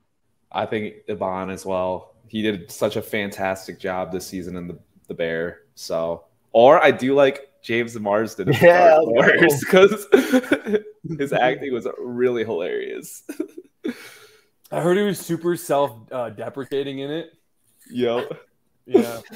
I 0.50 0.66
think 0.66 0.96
Ivan 1.08 1.48
as 1.48 1.64
well. 1.64 2.16
He 2.26 2.42
did 2.42 2.72
such 2.72 2.96
a 2.96 3.02
fantastic 3.02 3.78
job 3.78 4.10
this 4.10 4.26
season 4.26 4.56
in 4.56 4.66
the, 4.66 4.76
the 5.06 5.14
Bear. 5.14 5.60
So, 5.76 6.24
or 6.52 6.82
I 6.84 6.90
do 6.90 7.14
like 7.14 7.52
James 7.62 7.94
Marsden 8.00 8.48
in 8.48 8.54
Yeah, 8.60 8.88
Dark 8.96 9.04
Wars 9.06 9.60
because 9.60 10.06
his 11.20 11.32
acting 11.32 11.72
was 11.72 11.86
really 11.96 12.44
hilarious. 12.44 13.22
I 14.72 14.80
heard 14.80 14.96
he 14.96 15.04
was 15.04 15.20
super 15.20 15.54
self 15.54 15.92
uh, 16.10 16.30
deprecating 16.30 16.98
in 16.98 17.12
it. 17.12 17.32
yep. 17.90 18.28
Yeah. 18.86 19.20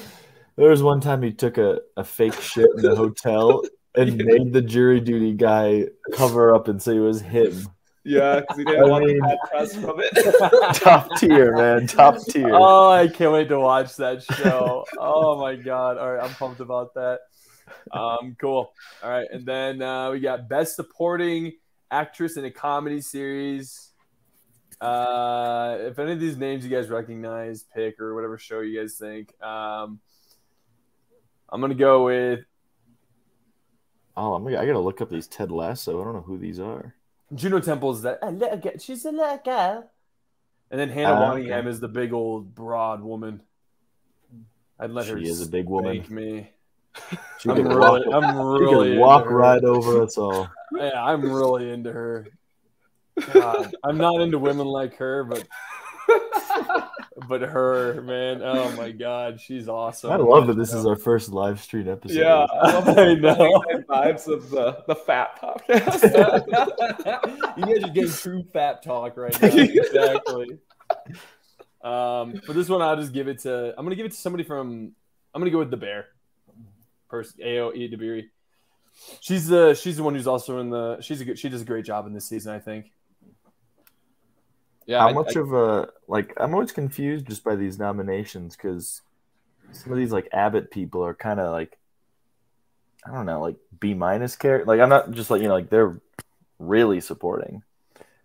There 0.57 0.69
was 0.69 0.81
one 0.81 1.01
time 1.01 1.21
he 1.21 1.33
took 1.33 1.57
a, 1.57 1.81
a 1.97 2.03
fake 2.05 2.39
shit 2.39 2.69
in 2.77 2.81
the 2.81 2.95
hotel 2.95 3.61
and 3.97 4.17
made 4.17 4.53
the 4.53 4.61
jury 4.61 4.99
duty 4.99 5.33
guy 5.33 5.85
cover 6.13 6.53
up 6.53 6.67
and 6.67 6.81
say 6.81 6.95
it 6.97 6.99
was 6.99 7.21
him. 7.21 7.67
Yeah, 8.03 8.41
because 8.41 8.57
he 8.57 8.63
didn't 8.65 8.83
I 8.85 8.87
want 8.89 9.05
mean- 9.05 9.17
the 9.17 9.21
bad 9.23 9.37
press 9.49 9.75
from 9.75 9.99
it. 9.99 10.75
Top 10.75 11.09
tier, 11.17 11.55
man. 11.55 11.87
Top 11.87 12.17
tier. 12.29 12.51
Oh, 12.53 12.91
I 12.91 13.07
can't 13.07 13.31
wait 13.31 13.49
to 13.49 13.59
watch 13.59 13.95
that 13.97 14.21
show. 14.23 14.85
oh 14.99 15.39
my 15.39 15.55
god! 15.55 15.97
All 15.97 16.13
right, 16.13 16.23
I'm 16.23 16.33
pumped 16.35 16.59
about 16.59 16.93
that. 16.93 17.19
Um, 17.91 18.35
cool. 18.39 18.73
All 19.03 19.09
right, 19.09 19.27
and 19.31 19.45
then 19.45 19.81
uh, 19.81 20.11
we 20.11 20.19
got 20.19 20.47
best 20.47 20.75
supporting 20.75 21.53
actress 21.89 22.37
in 22.37 22.45
a 22.45 22.51
comedy 22.51 23.01
series. 23.01 23.91
Uh, 24.81 25.77
if 25.79 25.97
any 25.97 26.11
of 26.11 26.19
these 26.19 26.37
names 26.37 26.63
you 26.63 26.69
guys 26.69 26.89
recognize, 26.89 27.63
pick 27.63 27.99
or 27.99 28.13
whatever 28.13 28.37
show 28.37 28.59
you 28.59 28.79
guys 28.79 28.95
think. 28.97 29.33
Um, 29.41 29.99
I'm 31.49 31.61
gonna 31.61 31.73
go 31.75 32.05
with 32.05 32.41
Oh, 34.17 34.33
I'm 34.33 34.43
gonna, 34.43 34.59
I 34.59 34.65
gotta 34.65 34.79
look 34.79 35.01
up 35.01 35.09
these 35.09 35.27
Ted 35.27 35.51
Lasso. 35.51 35.99
I 36.01 36.03
don't 36.05 36.13
know 36.13 36.21
who 36.21 36.37
these 36.37 36.59
are. 36.59 36.95
Juno 37.33 37.59
Temple's 37.59 38.03
that 38.03 38.19
a 38.21 38.31
little 38.31 38.57
girl. 38.57 38.73
She's 38.79 39.03
a 39.05 39.11
little 39.11 39.37
girl. 39.43 39.89
And 40.71 40.79
then 40.79 40.89
Hannah 40.89 41.13
Ah, 41.13 41.33
Waddingham 41.33 41.59
okay. 41.61 41.69
is 41.69 41.79
the 41.79 41.87
big 41.87 42.13
old 42.13 42.55
broad 42.55 43.01
woman. 43.01 43.41
I'd 44.79 44.91
let 44.91 45.07
her 45.07 45.19
She 45.19 45.27
is 45.27 45.41
a 45.41 45.49
big 45.49 45.67
woman. 45.67 46.05
me. 46.09 46.49
She 47.39 47.49
I'm 47.49 47.67
really, 47.67 47.77
walk, 47.79 48.01
I'm 48.13 48.23
she 48.57 48.63
really 48.63 48.89
could 48.91 48.99
walk 48.99 49.25
right 49.29 49.63
over 49.63 50.01
us 50.01 50.17
all. 50.17 50.49
Yeah, 50.73 51.03
I'm 51.03 51.21
really 51.29 51.69
into 51.71 51.91
her. 51.91 52.27
God, 53.33 53.73
I'm 53.83 53.97
not 53.97 54.21
into 54.21 54.39
women 54.39 54.67
like 54.67 54.95
her, 54.97 55.23
but 55.23 55.47
but 57.29 57.41
her, 57.41 58.01
man. 58.01 58.41
Oh 58.43 58.71
my 58.75 58.91
God, 58.91 59.39
she's 59.39 59.69
awesome. 59.69 60.11
I 60.11 60.17
love 60.17 60.47
that 60.47 60.57
this 60.57 60.73
is 60.73 60.85
our 60.85 60.95
first 60.97 61.29
live 61.29 61.61
stream 61.61 61.87
episode. 61.87 62.17
yeah, 62.17 62.45
I 62.45 62.71
love 62.73 62.87
I 62.89 62.93
the 62.93 63.15
know. 63.15 63.63
vibes 63.89 64.27
of 64.27 64.49
the, 64.49 64.83
the 64.87 64.95
fat 64.95 65.39
podcast. 65.41 66.03
you 67.57 67.65
guys 67.65 67.83
are 67.83 67.93
getting 67.93 68.11
true 68.11 68.43
fat 68.51 68.83
talk 68.83 69.15
right 69.17 69.41
now. 69.41 69.47
Exactly. 69.55 70.57
Um, 71.83 72.41
for 72.45 72.53
this 72.53 72.67
one, 72.67 72.81
I'll 72.81 72.97
just 72.97 73.13
give 73.13 73.27
it 73.27 73.39
to. 73.39 73.73
I'm 73.77 73.85
gonna 73.85 73.95
give 73.95 74.05
it 74.05 74.11
to 74.11 74.17
somebody 74.17 74.43
from. 74.43 74.91
I'm 75.33 75.41
gonna 75.41 75.51
go 75.51 75.59
with 75.59 75.71
the 75.71 75.77
bear. 75.77 76.07
Person 77.09 77.41
Ao 77.43 77.71
E 77.73 77.89
Dabiri. 77.89 78.25
She's 79.21 79.47
the 79.47 79.73
she's 79.75 79.97
the 79.97 80.03
one 80.03 80.15
who's 80.15 80.27
also 80.27 80.59
in 80.59 80.69
the. 80.69 80.99
She's 81.01 81.21
a 81.21 81.25
good. 81.25 81.39
She 81.39 81.49
does 81.49 81.61
a 81.61 81.65
great 81.65 81.85
job 81.85 82.07
in 82.07 82.13
this 82.13 82.27
season. 82.27 82.53
I 82.53 82.59
think. 82.59 82.91
Yeah, 84.85 84.99
How 84.99 85.09
I- 85.09 85.13
much 85.13 85.35
I- 85.35 85.39
of 85.39 85.53
a 85.53 85.89
like? 86.07 86.33
I'm 86.37 86.53
always 86.53 86.71
confused 86.71 87.27
just 87.27 87.43
by 87.43 87.55
these 87.55 87.77
nominations 87.79 88.55
because 88.55 89.01
some 89.71 89.91
of 89.91 89.97
these 89.97 90.11
like 90.11 90.27
Abbott 90.31 90.71
people 90.71 91.03
are 91.03 91.13
kind 91.15 91.39
of 91.39 91.51
like 91.51 91.77
I 93.05 93.11
don't 93.13 93.25
know, 93.25 93.41
like 93.41 93.57
B 93.79 93.93
minus 93.93 94.35
character. 94.35 94.65
Like 94.65 94.79
I'm 94.79 94.89
not 94.89 95.11
just 95.11 95.29
like 95.29 95.41
you 95.41 95.47
know, 95.47 95.53
like 95.53 95.69
they're 95.69 95.99
really 96.59 97.01
supporting. 97.01 97.63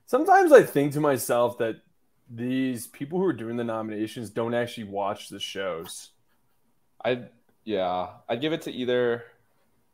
Sometimes 0.07 0.53
I 0.53 0.63
think 0.63 0.93
to 0.95 1.01
myself 1.01 1.59
that 1.59 1.77
these 2.29 2.87
people 2.87 3.19
who 3.19 3.25
are 3.27 3.33
doing 3.33 3.57
the 3.57 3.65
nominations 3.65 4.31
don't 4.31 4.55
actually 4.55 4.85
watch 4.85 5.29
the 5.29 5.41
shows. 5.41 6.11
I 7.05 7.25
yeah, 7.65 8.09
I'd 8.29 8.41
give 8.41 8.53
it 8.53 8.63
to 8.63 8.73
either 8.73 9.25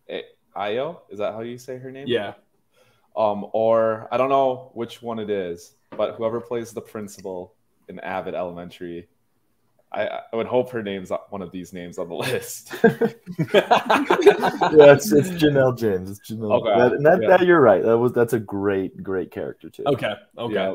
A- 0.08 0.24
Ayo. 0.56 1.00
Is 1.10 1.18
that 1.18 1.32
how 1.32 1.40
you 1.40 1.58
say 1.58 1.78
her 1.78 1.90
name? 1.90 2.06
Yeah. 2.08 2.34
Um, 3.16 3.46
or 3.52 4.08
I 4.12 4.16
don't 4.18 4.28
know 4.28 4.70
which 4.74 5.00
one 5.02 5.18
it 5.18 5.30
is, 5.30 5.74
but 5.90 6.14
whoever 6.16 6.40
plays 6.40 6.72
the 6.72 6.80
principal 6.80 7.54
in 7.88 8.00
Abbott 8.00 8.34
Elementary, 8.34 9.08
I, 9.92 10.20
I 10.32 10.36
would 10.36 10.46
hope 10.46 10.70
her 10.70 10.82
name's 10.82 11.10
one 11.30 11.42
of 11.42 11.52
these 11.52 11.72
names 11.72 11.98
on 11.98 12.08
the 12.08 12.14
list. 12.14 12.72
yeah, 12.82 12.90
it's, 14.92 15.12
it's 15.12 15.30
Janelle 15.30 15.76
James. 15.78 16.10
It's 16.10 16.30
Janelle. 16.30 16.60
Okay, 16.60 16.80
That, 16.80 16.92
and 16.92 17.06
that, 17.06 17.22
yeah. 17.22 17.28
that 17.28 17.46
you're 17.46 17.60
right. 17.60 17.82
That 17.82 17.98
was 17.98 18.12
that's 18.12 18.32
a 18.32 18.40
great 18.40 19.02
great 19.02 19.30
character 19.30 19.70
too. 19.70 19.84
Okay. 19.86 20.14
Okay. 20.36 20.54
Yeah. 20.54 20.74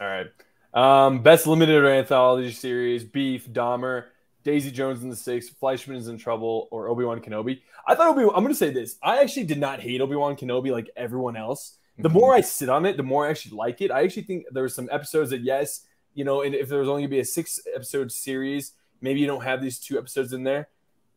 All 0.00 0.06
right. 0.06 0.26
Um, 0.74 1.22
best 1.22 1.46
limited 1.46 1.76
or 1.76 1.88
anthology 1.88 2.52
series: 2.52 3.04
Beef, 3.04 3.48
Dahmer, 3.48 4.06
Daisy 4.44 4.70
Jones 4.70 5.02
and 5.02 5.10
the 5.10 5.16
Six, 5.16 5.48
Fleischman 5.50 5.96
is 5.96 6.08
in 6.08 6.18
Trouble, 6.18 6.68
or 6.70 6.88
Obi 6.88 7.04
Wan 7.04 7.20
Kenobi. 7.20 7.60
I 7.86 7.94
thought 7.94 8.08
Obi. 8.08 8.22
I'm 8.22 8.42
going 8.42 8.48
to 8.48 8.54
say 8.54 8.70
this. 8.70 8.96
I 9.02 9.20
actually 9.20 9.44
did 9.44 9.58
not 9.58 9.80
hate 9.80 10.00
Obi 10.00 10.16
Wan 10.16 10.36
Kenobi 10.36 10.70
like 10.70 10.90
everyone 10.96 11.36
else. 11.36 11.78
The 11.98 12.08
more 12.08 12.34
I 12.34 12.40
sit 12.40 12.68
on 12.68 12.86
it, 12.86 12.96
the 12.96 13.02
more 13.02 13.26
I 13.26 13.30
actually 13.30 13.56
like 13.56 13.80
it. 13.80 13.90
I 13.90 14.04
actually 14.04 14.22
think 14.22 14.46
there 14.52 14.62
were 14.62 14.68
some 14.68 14.88
episodes 14.92 15.30
that 15.30 15.40
yes, 15.40 15.84
you 16.14 16.24
know, 16.24 16.42
and 16.42 16.54
if 16.54 16.68
there 16.68 16.78
was 16.78 16.88
only 16.88 17.02
to 17.02 17.08
be 17.08 17.20
a 17.20 17.24
six 17.24 17.60
episode 17.74 18.12
series, 18.12 18.72
maybe 19.00 19.20
you 19.20 19.26
don't 19.26 19.42
have 19.42 19.60
these 19.60 19.78
two 19.78 19.98
episodes 19.98 20.32
in 20.32 20.44
there. 20.44 20.68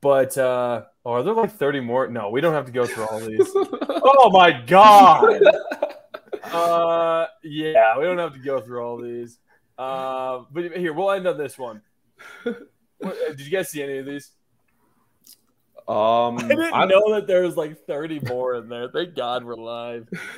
But 0.01 0.35
uh, 0.37 0.85
oh, 1.05 1.11
are 1.11 1.23
there 1.23 1.33
like 1.33 1.51
30 1.51 1.81
more? 1.81 2.07
No, 2.07 2.31
we 2.31 2.41
don't 2.41 2.53
have 2.53 2.65
to 2.65 2.71
go 2.71 2.85
through 2.85 3.05
all 3.05 3.19
these. 3.19 3.51
oh 3.55 4.31
my 4.31 4.51
god. 4.65 5.41
Uh, 6.43 7.27
yeah, 7.43 7.97
we 7.97 8.03
don't 8.03 8.17
have 8.17 8.33
to 8.33 8.39
go 8.39 8.59
through 8.59 8.83
all 8.83 8.97
these. 8.97 9.37
Uh, 9.77 10.43
but 10.51 10.75
here 10.75 10.93
we'll 10.93 11.11
end 11.11 11.27
on 11.27 11.37
this 11.37 11.57
one. 11.57 11.81
Uh, 12.45 12.53
Did 13.29 13.41
you 13.41 13.49
guys 13.49 13.69
see 13.69 13.81
any 13.81 13.97
of 13.97 14.05
these? 14.05 14.31
Um, 15.87 16.37
I 16.37 16.47
didn't 16.47 16.73
I- 16.73 16.85
know 16.85 17.13
that 17.13 17.27
there 17.27 17.41
was 17.43 17.57
like 17.57 17.85
30 17.85 18.21
more 18.27 18.55
in 18.55 18.69
there. 18.69 18.87
Thank 18.89 19.15
God 19.15 19.43
we're 19.43 19.55
live. 19.55 20.07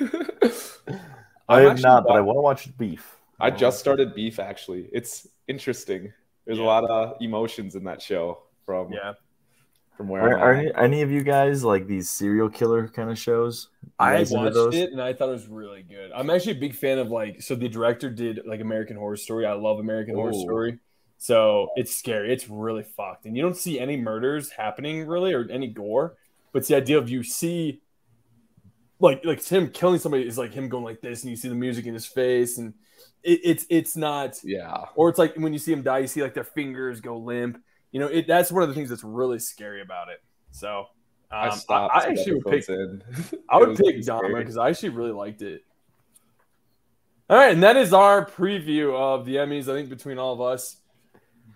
I 1.48 1.66
I'm 1.66 1.80
not, 1.80 2.04
but 2.06 2.16
I 2.16 2.20
want 2.20 2.36
to 2.36 2.40
watch 2.40 2.76
Beef. 2.78 3.16
I 3.40 3.50
just 3.50 3.78
started 3.78 4.14
Beef. 4.14 4.38
Actually, 4.38 4.88
it's 4.92 5.26
interesting. 5.48 6.12
There's 6.46 6.58
Yeah. 6.58 6.64
a 6.64 6.66
lot 6.66 6.84
of 6.84 7.16
emotions 7.20 7.74
in 7.74 7.84
that 7.84 8.00
show 8.00 8.44
from 8.64 8.92
Yeah, 8.92 9.12
from 9.96 10.08
where 10.08 10.22
Are, 10.22 10.38
are 10.38 10.54
any, 10.54 10.74
any 10.74 11.02
of 11.02 11.10
you 11.10 11.22
guys 11.22 11.62
like 11.62 11.86
these 11.86 12.08
serial 12.08 12.48
killer 12.48 12.88
kind 12.88 13.10
of 13.10 13.18
shows? 13.18 13.68
I 13.98 14.24
watched 14.30 14.74
it 14.74 14.92
and 14.92 15.00
I 15.02 15.12
thought 15.12 15.28
it 15.28 15.32
was 15.32 15.48
really 15.48 15.82
good. 15.82 16.10
I'm 16.14 16.30
actually 16.30 16.52
a 16.52 16.60
big 16.60 16.74
fan 16.74 16.98
of 16.98 17.08
like 17.10 17.42
so 17.42 17.54
the 17.54 17.68
director 17.68 18.08
did 18.10 18.40
like 18.46 18.60
American 18.60 18.96
Horror 18.96 19.16
Story. 19.16 19.44
I 19.46 19.52
love 19.52 19.78
American 19.80 20.14
Horror 20.14 20.32
Story. 20.32 20.78
So 21.18 21.70
it's 21.76 21.94
scary. 21.94 22.32
It's 22.32 22.48
really 22.48 22.82
fucked. 22.82 23.24
And 23.24 23.36
you 23.36 23.42
don't 23.42 23.56
see 23.56 23.80
any 23.80 23.96
murders 23.96 24.50
happening 24.50 25.06
really 25.06 25.32
or 25.32 25.46
any 25.50 25.68
gore. 25.68 26.16
But 26.52 26.60
it's 26.60 26.68
the 26.68 26.76
idea 26.76 26.98
of 26.98 27.08
you 27.08 27.22
see 27.22 27.80
like 29.00 29.24
like 29.24 29.44
him 29.44 29.70
killing 29.70 29.98
somebody 29.98 30.26
is 30.26 30.38
like 30.38 30.52
him 30.52 30.68
going 30.68 30.84
like 30.84 31.00
this 31.00 31.22
and 31.22 31.30
you 31.30 31.36
see 31.36 31.48
the 31.48 31.54
music 31.54 31.84
in 31.86 31.94
his 31.94 32.06
face 32.06 32.58
and 32.58 32.74
it, 33.22 33.40
it's 33.42 33.66
it's 33.68 33.96
not 33.96 34.38
Yeah. 34.44 34.84
or 34.94 35.08
it's 35.08 35.18
like 35.18 35.34
when 35.36 35.52
you 35.52 35.58
see 35.58 35.72
him 35.72 35.82
die, 35.82 35.98
you 35.98 36.06
see 36.06 36.22
like 36.22 36.34
their 36.34 36.44
fingers 36.44 37.00
go 37.00 37.16
limp. 37.18 37.60
You 37.90 38.00
know, 38.00 38.06
it 38.06 38.26
that's 38.26 38.52
one 38.52 38.62
of 38.62 38.68
the 38.68 38.74
things 38.74 38.88
that's 38.90 39.04
really 39.04 39.38
scary 39.38 39.82
about 39.82 40.08
it. 40.08 40.22
So 40.50 40.86
um, 41.30 41.50
I 41.50 41.50
stopped. 41.50 41.94
I, 41.96 42.04
two 42.04 42.10
actually 42.10 42.34
would 42.34 42.44
pick. 42.46 43.40
I 43.48 43.58
would 43.58 43.76
pick 43.76 43.96
Dahmer 43.96 44.38
because 44.38 44.56
I 44.56 44.68
actually 44.68 44.90
really 44.90 45.12
liked 45.12 45.42
it. 45.42 45.62
All 47.30 47.38
right, 47.38 47.52
and 47.52 47.62
that 47.62 47.76
is 47.76 47.92
our 47.94 48.26
preview 48.26 48.94
of 48.94 49.24
the 49.24 49.36
Emmys. 49.36 49.62
I 49.62 49.74
think 49.74 49.88
between 49.88 50.18
all 50.18 50.34
of 50.34 50.40
us, 50.42 50.76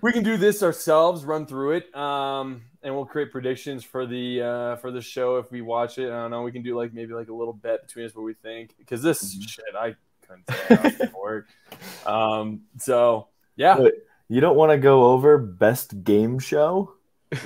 we 0.00 0.12
can 0.12 0.22
do 0.22 0.36
this 0.36 0.62
ourselves, 0.62 1.24
run 1.24 1.46
through 1.46 1.72
it, 1.72 1.94
um, 1.96 2.62
and 2.82 2.94
we'll 2.94 3.04
create 3.06 3.30
predictions 3.32 3.84
for 3.84 4.06
the 4.06 4.42
uh, 4.42 4.76
for 4.76 4.90
the 4.90 5.00
show 5.00 5.36
if 5.38 5.50
we 5.50 5.60
watch 5.62 5.98
it. 5.98 6.06
I 6.06 6.22
don't 6.22 6.30
know. 6.30 6.42
We 6.42 6.52
can 6.52 6.62
do 6.62 6.76
like 6.76 6.92
maybe 6.94 7.14
like 7.14 7.28
a 7.28 7.34
little 7.34 7.52
bet 7.54 7.86
between 7.86 8.06
us 8.06 8.14
what 8.14 8.24
we 8.24 8.34
think 8.34 8.74
because 8.78 9.02
this 9.02 9.34
Mhm. 9.36 9.48
shit 9.48 9.64
I 9.78 9.94
couldn't 10.26 11.14
work. 11.14 11.48
Um, 12.06 12.62
so 12.78 13.28
yeah, 13.56 13.78
Wait, 13.78 13.92
you 14.28 14.40
don't 14.40 14.56
want 14.56 14.72
to 14.72 14.78
go 14.78 15.04
over 15.12 15.36
best 15.38 16.04
game 16.04 16.38
show? 16.38 16.94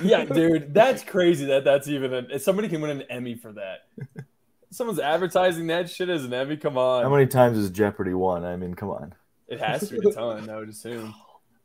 yeah, 0.01 0.23
dude, 0.25 0.73
that's 0.73 1.03
crazy 1.03 1.45
that 1.47 1.63
that's 1.65 1.87
even 1.89 2.13
a, 2.13 2.39
somebody 2.39 2.69
can 2.69 2.79
win 2.81 2.91
an 2.91 3.01
Emmy 3.09 3.35
for 3.35 3.51
that. 3.53 3.79
Someone's 4.71 4.99
advertising 4.99 5.67
that 5.67 5.89
shit 5.89 6.09
as 6.09 6.23
an 6.23 6.33
Emmy. 6.33 6.55
Come 6.57 6.77
on. 6.77 7.03
How 7.03 7.09
many 7.09 7.27
times 7.27 7.57
has 7.57 7.69
Jeopardy 7.69 8.13
won? 8.13 8.43
I 8.45 8.55
mean, 8.55 8.73
come 8.73 8.89
on. 8.89 9.13
It 9.47 9.59
has 9.59 9.87
to 9.89 9.99
be 9.99 10.09
a 10.09 10.11
ton, 10.13 10.49
I 10.49 10.57
would 10.57 10.69
assume. 10.69 11.13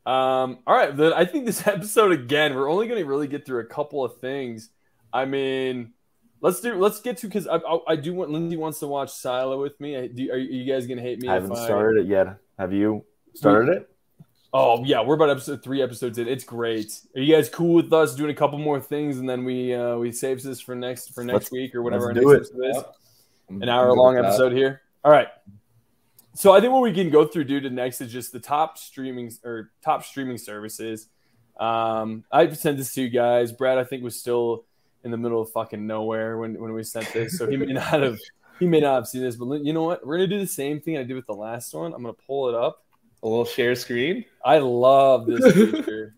Um, 0.09 0.61
all 0.67 0.75
right, 0.75 0.97
then 0.97 1.13
I 1.13 1.27
think 1.27 1.45
this 1.45 1.67
episode 1.67 2.13
again, 2.13 2.55
we're 2.55 2.71
only 2.71 2.89
going 2.89 2.99
to 3.01 3.07
really 3.07 3.29
get 3.29 3.45
through 3.45 3.61
a 3.61 3.67
couple 3.67 4.03
of 4.03 4.19
things. 4.21 4.71
I 5.13 5.27
mean, 5.27 5.93
let's 6.41 6.61
do 6.61 6.75
let's 6.77 7.01
get 7.01 7.19
to 7.19 7.27
because 7.27 7.47
I, 7.47 7.57
I 7.57 7.79
I 7.89 7.97
do 7.97 8.15
want 8.15 8.31
Lindsay 8.31 8.57
wants 8.57 8.79
to 8.79 8.87
watch 8.87 9.11
Silo 9.11 9.61
with 9.61 9.79
me. 9.81 9.97
I, 9.99 10.07
do, 10.07 10.31
are 10.33 10.39
you 10.39 10.71
guys 10.71 10.87
going 10.87 10.97
to 10.97 11.03
hate 11.03 11.21
me? 11.21 11.29
I 11.29 11.37
if 11.37 11.43
haven't 11.43 11.57
started 11.59 12.07
it 12.07 12.09
yet. 12.09 12.39
Have 12.59 12.73
you 12.73 13.05
started 13.35 13.77
it? 13.77 13.91
Oh 14.55 14.83
yeah, 14.83 15.03
we're 15.03 15.15
about 15.15 15.29
episode 15.29 15.63
three 15.63 15.83
episodes 15.83 16.17
in. 16.17 16.27
It's 16.27 16.45
great. 16.45 16.91
Are 17.15 17.21
you 17.21 17.35
guys 17.35 17.51
cool 17.51 17.75
with 17.75 17.93
us 17.93 18.15
doing 18.15 18.31
a 18.31 18.35
couple 18.35 18.57
more 18.59 18.81
things 18.81 19.19
and 19.19 19.29
then 19.29 19.45
we 19.45 19.75
uh, 19.75 19.97
we 19.97 20.11
save 20.11 20.43
this 20.43 20.59
for 20.59 20.75
next 20.75 21.15
for 21.15 21.23
next 21.23 21.35
Let's- 21.35 21.53
week 21.53 21.75
or 21.75 21.83
whatever? 21.83 22.15
let's 22.15 22.19
our 22.19 22.23
do 22.23 22.33
next 22.35 22.51
it. 22.53 22.75
Yep. 22.77 22.95
An 23.63 23.69
hour 23.69 23.93
long 23.93 24.17
episode 24.17 24.53
here. 24.53 24.81
All 25.05 25.13
right. 25.13 25.29
So 26.39 26.53
I 26.53 26.61
think 26.61 26.73
what 26.73 26.83
we 26.83 26.93
can 26.93 27.11
go 27.11 27.27
through, 27.27 27.47
dude, 27.47 27.65
to 27.65 27.71
next 27.71 28.01
is 28.01 28.13
just 28.13 28.31
the 28.31 28.39
top 28.39 28.79
streaming 28.79 29.33
or 29.43 29.73
top 29.83 30.05
streaming 30.05 30.39
services. 30.39 31.09
Um, 31.59 32.23
I 32.31 32.49
sent 32.53 32.79
this 32.79 32.95
to 32.95 33.03
you 33.03 33.09
guys. 33.09 33.51
Brad, 33.51 33.77
I 33.77 33.83
think, 33.83 34.05
was 34.05 34.21
still 34.21 34.65
in 35.03 35.11
the 35.11 35.17
middle 35.17 35.43
of 35.43 35.51
fucking 35.51 35.85
nowhere 35.85 36.39
when, 36.39 36.55
when 36.61 36.73
we 36.73 36.85
sent 36.85 37.13
this, 37.13 37.37
so 37.37 37.51
he 37.51 37.57
may 37.57 37.73
not 37.73 38.03
have 38.03 38.21
he 38.61 38.69
may 38.69 38.79
not 38.79 38.95
have 38.95 39.09
seen 39.09 39.23
this. 39.23 39.35
But 39.35 39.65
you 39.65 39.73
know 39.73 39.83
what? 39.83 40.07
We're 40.07 40.19
gonna 40.19 40.29
do 40.29 40.39
the 40.39 40.47
same 40.47 40.81
thing 40.81 40.97
I 40.97 41.03
did 41.03 41.15
with 41.15 41.27
the 41.27 41.35
last 41.35 41.75
one. 41.75 41.93
I'm 41.93 42.03
gonna 42.03 42.15
pull 42.25 42.49
it 42.49 42.55
up. 42.55 42.85
A 43.25 43.29
little 43.29 43.45
share 43.45 43.75
screen. 43.75 44.25
I 44.45 44.59
love 44.59 45.27
this 45.27 45.53
feature. 45.53 46.15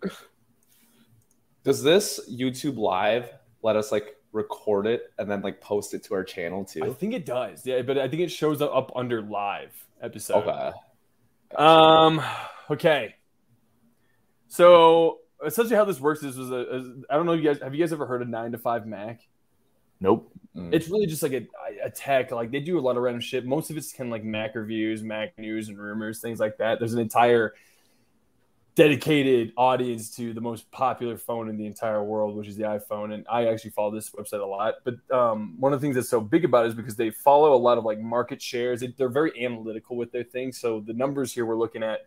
Does 1.65 1.83
this 1.83 2.21
YouTube 2.31 2.77
Live 2.77 3.31
let 3.63 3.75
us 3.75 3.91
like 3.91 4.17
record 4.33 4.87
it 4.87 5.13
and 5.19 5.31
then 5.31 5.43
like 5.43 5.61
post 5.61 5.95
it 5.95 6.05
to 6.05 6.15
our 6.15 6.25
channel 6.25 6.65
too? 6.65 6.85
I 6.85 6.91
think 6.91 7.15
it 7.15 7.27
does. 7.27 7.67
Yeah, 7.67 7.83
but 7.83 7.99
I 7.99 8.09
think 8.09 8.23
it 8.23 8.31
shows 8.31 8.63
up 8.63 8.93
under 8.95 9.23
live 9.23 9.75
episode. 10.01 10.47
Okay. 10.47 10.73
Um. 11.57 12.23
Okay. 12.71 13.15
So 14.49 15.19
essentially, 15.45 15.77
how 15.77 15.85
this 15.85 16.01
works 16.01 16.23
is, 16.23 16.37
was 16.37 16.51
a, 16.51 16.77
is- 16.77 17.05
I 17.09 17.17
don't 17.17 17.27
know. 17.27 17.33
You 17.33 17.43
guys 17.43 17.61
have 17.63 17.75
you 17.75 17.81
guys 17.81 17.93
ever 17.93 18.07
heard 18.07 18.23
of 18.23 18.29
nine 18.29 18.53
to 18.53 18.59
five 18.59 18.87
Mac? 18.87 19.21
Nope. 20.01 20.33
Mm. 20.57 20.73
It's 20.73 20.89
really 20.89 21.07
just 21.07 21.23
like 21.23 21.33
a, 21.33 21.47
a 21.85 21.91
tech. 21.91 22.31
Like 22.31 22.51
they 22.51 22.61
do 22.61 22.79
a 22.79 22.81
lot 22.81 22.97
of 22.97 23.03
random 23.03 23.21
shit. 23.21 23.45
Most 23.45 23.71
of 23.71 23.77
it's 23.77 23.93
kind 23.93 24.09
of 24.09 24.13
like 24.13 24.25
Mac 24.25 24.55
reviews, 24.55 25.03
Mac 25.03 25.39
news, 25.39 25.69
and 25.69 25.79
rumors, 25.79 26.21
things 26.21 26.41
like 26.41 26.57
that. 26.59 26.79
There's 26.79 26.95
an 26.95 27.01
entire 27.01 27.55
dedicated 28.75 29.53
audience 29.57 30.15
to 30.17 30.33
the 30.33 30.41
most 30.41 30.71
popular 30.71 31.17
phone 31.17 31.49
in 31.49 31.57
the 31.57 31.67
entire 31.67 32.03
world, 32.03 32.37
which 32.37 32.49
is 32.49 32.57
the 32.57 32.63
iPhone. 32.65 33.13
And 33.13 33.27
I 33.31 33.47
actually 33.47 33.71
follow 33.71 33.91
this 33.91 34.11
website 34.11 34.41
a 34.41 34.47
lot. 34.47 34.75
But 34.85 34.95
um, 35.11 35.57
one 35.59 35.73
of 35.73 35.81
the 35.81 35.85
things 35.85 35.97
that's 35.97 36.09
so 36.09 36.21
big 36.21 36.45
about 36.45 36.65
it 36.65 36.69
is 36.69 36.75
because 36.75 36.97
they 36.97 37.11
follow 37.11 37.55
a 37.55 37.59
lot 37.59 37.79
of 37.79 37.85
like 37.85 37.99
market 37.99 38.41
shares. 38.41 38.81
They- 38.81 38.95
They're 38.97 39.09
very 39.09 39.45
analytical 39.45 39.97
with 39.97 40.13
their 40.13 40.25
things. 40.25 40.59
So 40.59 40.81
the 40.81 40.93
numbers 40.93 41.33
here 41.33 41.45
we're 41.47 41.57
looking 41.59 41.83
at, 41.83 42.07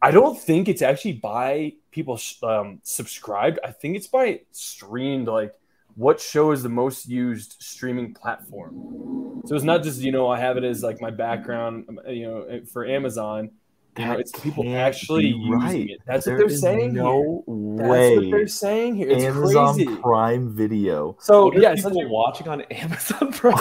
I 0.00 0.10
don't 0.10 0.38
think 0.38 0.68
it's 0.68 0.82
actually 0.82 1.12
by 1.14 1.74
people 1.92 2.18
um, 2.42 2.80
subscribed. 2.82 3.60
I 3.64 3.70
think 3.70 3.96
it's 3.96 4.08
by 4.08 4.40
streamed, 4.50 5.28
like 5.28 5.54
what 5.94 6.20
show 6.20 6.50
is 6.50 6.62
the 6.62 6.68
most 6.68 7.08
used 7.08 7.56
streaming 7.60 8.12
platform. 8.12 9.42
So 9.46 9.54
it's 9.54 9.64
not 9.64 9.82
just 9.84 10.00
you 10.00 10.10
know 10.10 10.28
I 10.28 10.40
have 10.40 10.56
it 10.56 10.64
as 10.64 10.82
like 10.82 11.00
my 11.00 11.10
background, 11.10 11.84
um, 11.88 12.00
you 12.08 12.26
know, 12.26 12.60
for 12.72 12.84
Amazon. 12.84 13.50
You 13.98 14.06
know, 14.06 14.12
it's 14.14 14.32
people 14.40 14.74
actually 14.74 15.26
using 15.26 15.50
right. 15.52 15.90
it. 15.90 16.00
That's 16.06 16.24
There 16.24 16.36
what 16.36 16.48
they're 16.48 16.56
saying. 16.56 16.94
No 16.94 17.44
here. 17.46 17.76
That's 17.88 18.16
what 18.16 18.30
they're 18.30 18.46
saying 18.48 18.94
here. 18.94 19.10
It's 19.10 19.24
Amazon 19.24 19.74
crazy. 19.74 19.96
Prime 20.00 20.56
Video. 20.56 21.16
So 21.20 21.46
What 21.46 21.54
yeah, 21.60 21.74
people 21.74 21.90
essentially, 21.90 22.06
watching 22.06 22.48
on 22.48 22.60
Amazon 22.70 23.32
Prime? 23.34 23.54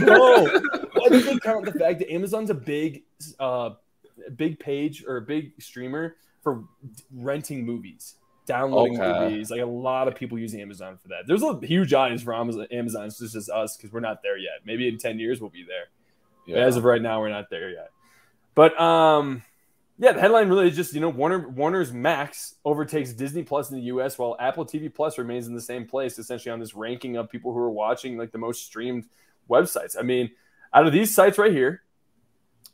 no. 0.00 0.46
I 1.04 1.08
think 1.08 1.24
they 1.24 1.38
count 1.38 1.64
the 1.64 1.72
fact 1.78 2.00
that 2.00 2.12
Amazon's 2.12 2.50
a 2.50 2.54
big, 2.54 3.04
uh, 3.40 3.70
big 4.36 4.58
page 4.58 5.02
or 5.06 5.16
a 5.16 5.22
big 5.22 5.52
streamer 5.62 6.16
for 6.42 6.64
renting 7.14 7.64
movies, 7.64 8.16
downloading 8.44 9.00
Okay. 9.00 9.30
movies. 9.30 9.50
Like 9.50 9.62
a 9.62 9.66
lot 9.66 10.08
of 10.08 10.14
people 10.14 10.38
use 10.38 10.54
Amazon 10.54 10.98
for 10.98 11.08
that. 11.08 11.22
There's 11.26 11.42
a 11.42 11.58
huge 11.62 11.94
audience 11.94 12.22
for 12.22 12.34
Amazon. 12.34 12.66
Amazon. 12.70 13.06
It's 13.06 13.18
just 13.18 13.48
us 13.48 13.78
because 13.78 13.92
we're 13.92 14.00
not 14.00 14.22
there 14.22 14.36
yet. 14.36 14.60
Maybe 14.66 14.88
in 14.88 14.98
ten 14.98 15.18
years 15.18 15.40
we'll 15.40 15.48
be 15.50 15.64
there. 15.66 15.86
But 16.46 16.62
as 16.62 16.76
of 16.76 16.84
right 16.84 17.00
now, 17.00 17.20
we're 17.20 17.28
not 17.30 17.50
there 17.50 17.70
yet. 17.70 17.90
But 18.58 18.76
um, 18.80 19.44
yeah, 19.98 20.10
the 20.10 20.20
headline 20.20 20.48
really 20.48 20.66
is 20.66 20.74
just 20.74 20.92
you 20.92 20.98
know 20.98 21.10
Warner 21.10 21.48
Warner's 21.48 21.92
Max 21.92 22.56
overtakes 22.64 23.12
Disney 23.12 23.44
Plus 23.44 23.70
in 23.70 23.76
the 23.76 23.84
U.S. 23.84 24.18
while 24.18 24.34
Apple 24.40 24.66
TV 24.66 24.92
Plus 24.92 25.16
remains 25.16 25.46
in 25.46 25.54
the 25.54 25.60
same 25.60 25.86
place, 25.86 26.18
essentially 26.18 26.50
on 26.50 26.58
this 26.58 26.74
ranking 26.74 27.16
of 27.16 27.30
people 27.30 27.52
who 27.52 27.60
are 27.60 27.70
watching 27.70 28.18
like 28.18 28.32
the 28.32 28.38
most 28.38 28.66
streamed 28.66 29.04
websites. 29.48 29.94
I 29.96 30.02
mean, 30.02 30.32
out 30.74 30.88
of 30.88 30.92
these 30.92 31.14
sites 31.14 31.38
right 31.38 31.52
here, 31.52 31.82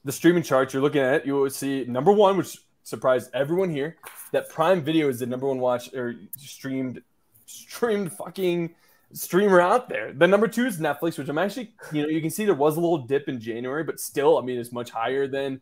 the 0.06 0.10
streaming 0.12 0.42
charts 0.42 0.72
you're 0.72 0.82
looking 0.82 1.02
at, 1.02 1.26
you 1.26 1.34
will 1.34 1.50
see 1.50 1.84
number 1.84 2.12
one, 2.12 2.38
which 2.38 2.56
surprised 2.82 3.28
everyone 3.34 3.68
here, 3.68 3.98
that 4.32 4.48
Prime 4.48 4.82
Video 4.82 5.10
is 5.10 5.18
the 5.18 5.26
number 5.26 5.46
one 5.46 5.58
watch 5.58 5.92
or 5.92 6.14
streamed 6.38 7.02
streamed 7.44 8.10
fucking 8.10 8.74
streamer 9.12 9.60
out 9.60 9.90
there. 9.90 10.14
The 10.14 10.28
number 10.28 10.48
two 10.48 10.64
is 10.64 10.78
Netflix, 10.78 11.18
which 11.18 11.28
I'm 11.28 11.36
actually, 11.36 11.74
you 11.92 12.00
know, 12.00 12.08
you 12.08 12.22
can 12.22 12.30
see 12.30 12.46
there 12.46 12.54
was 12.54 12.78
a 12.78 12.80
little 12.80 13.04
dip 13.04 13.28
in 13.28 13.38
January, 13.38 13.84
but 13.84 14.00
still, 14.00 14.38
I 14.38 14.40
mean, 14.40 14.58
it's 14.58 14.72
much 14.72 14.88
higher 14.88 15.26
than 15.26 15.60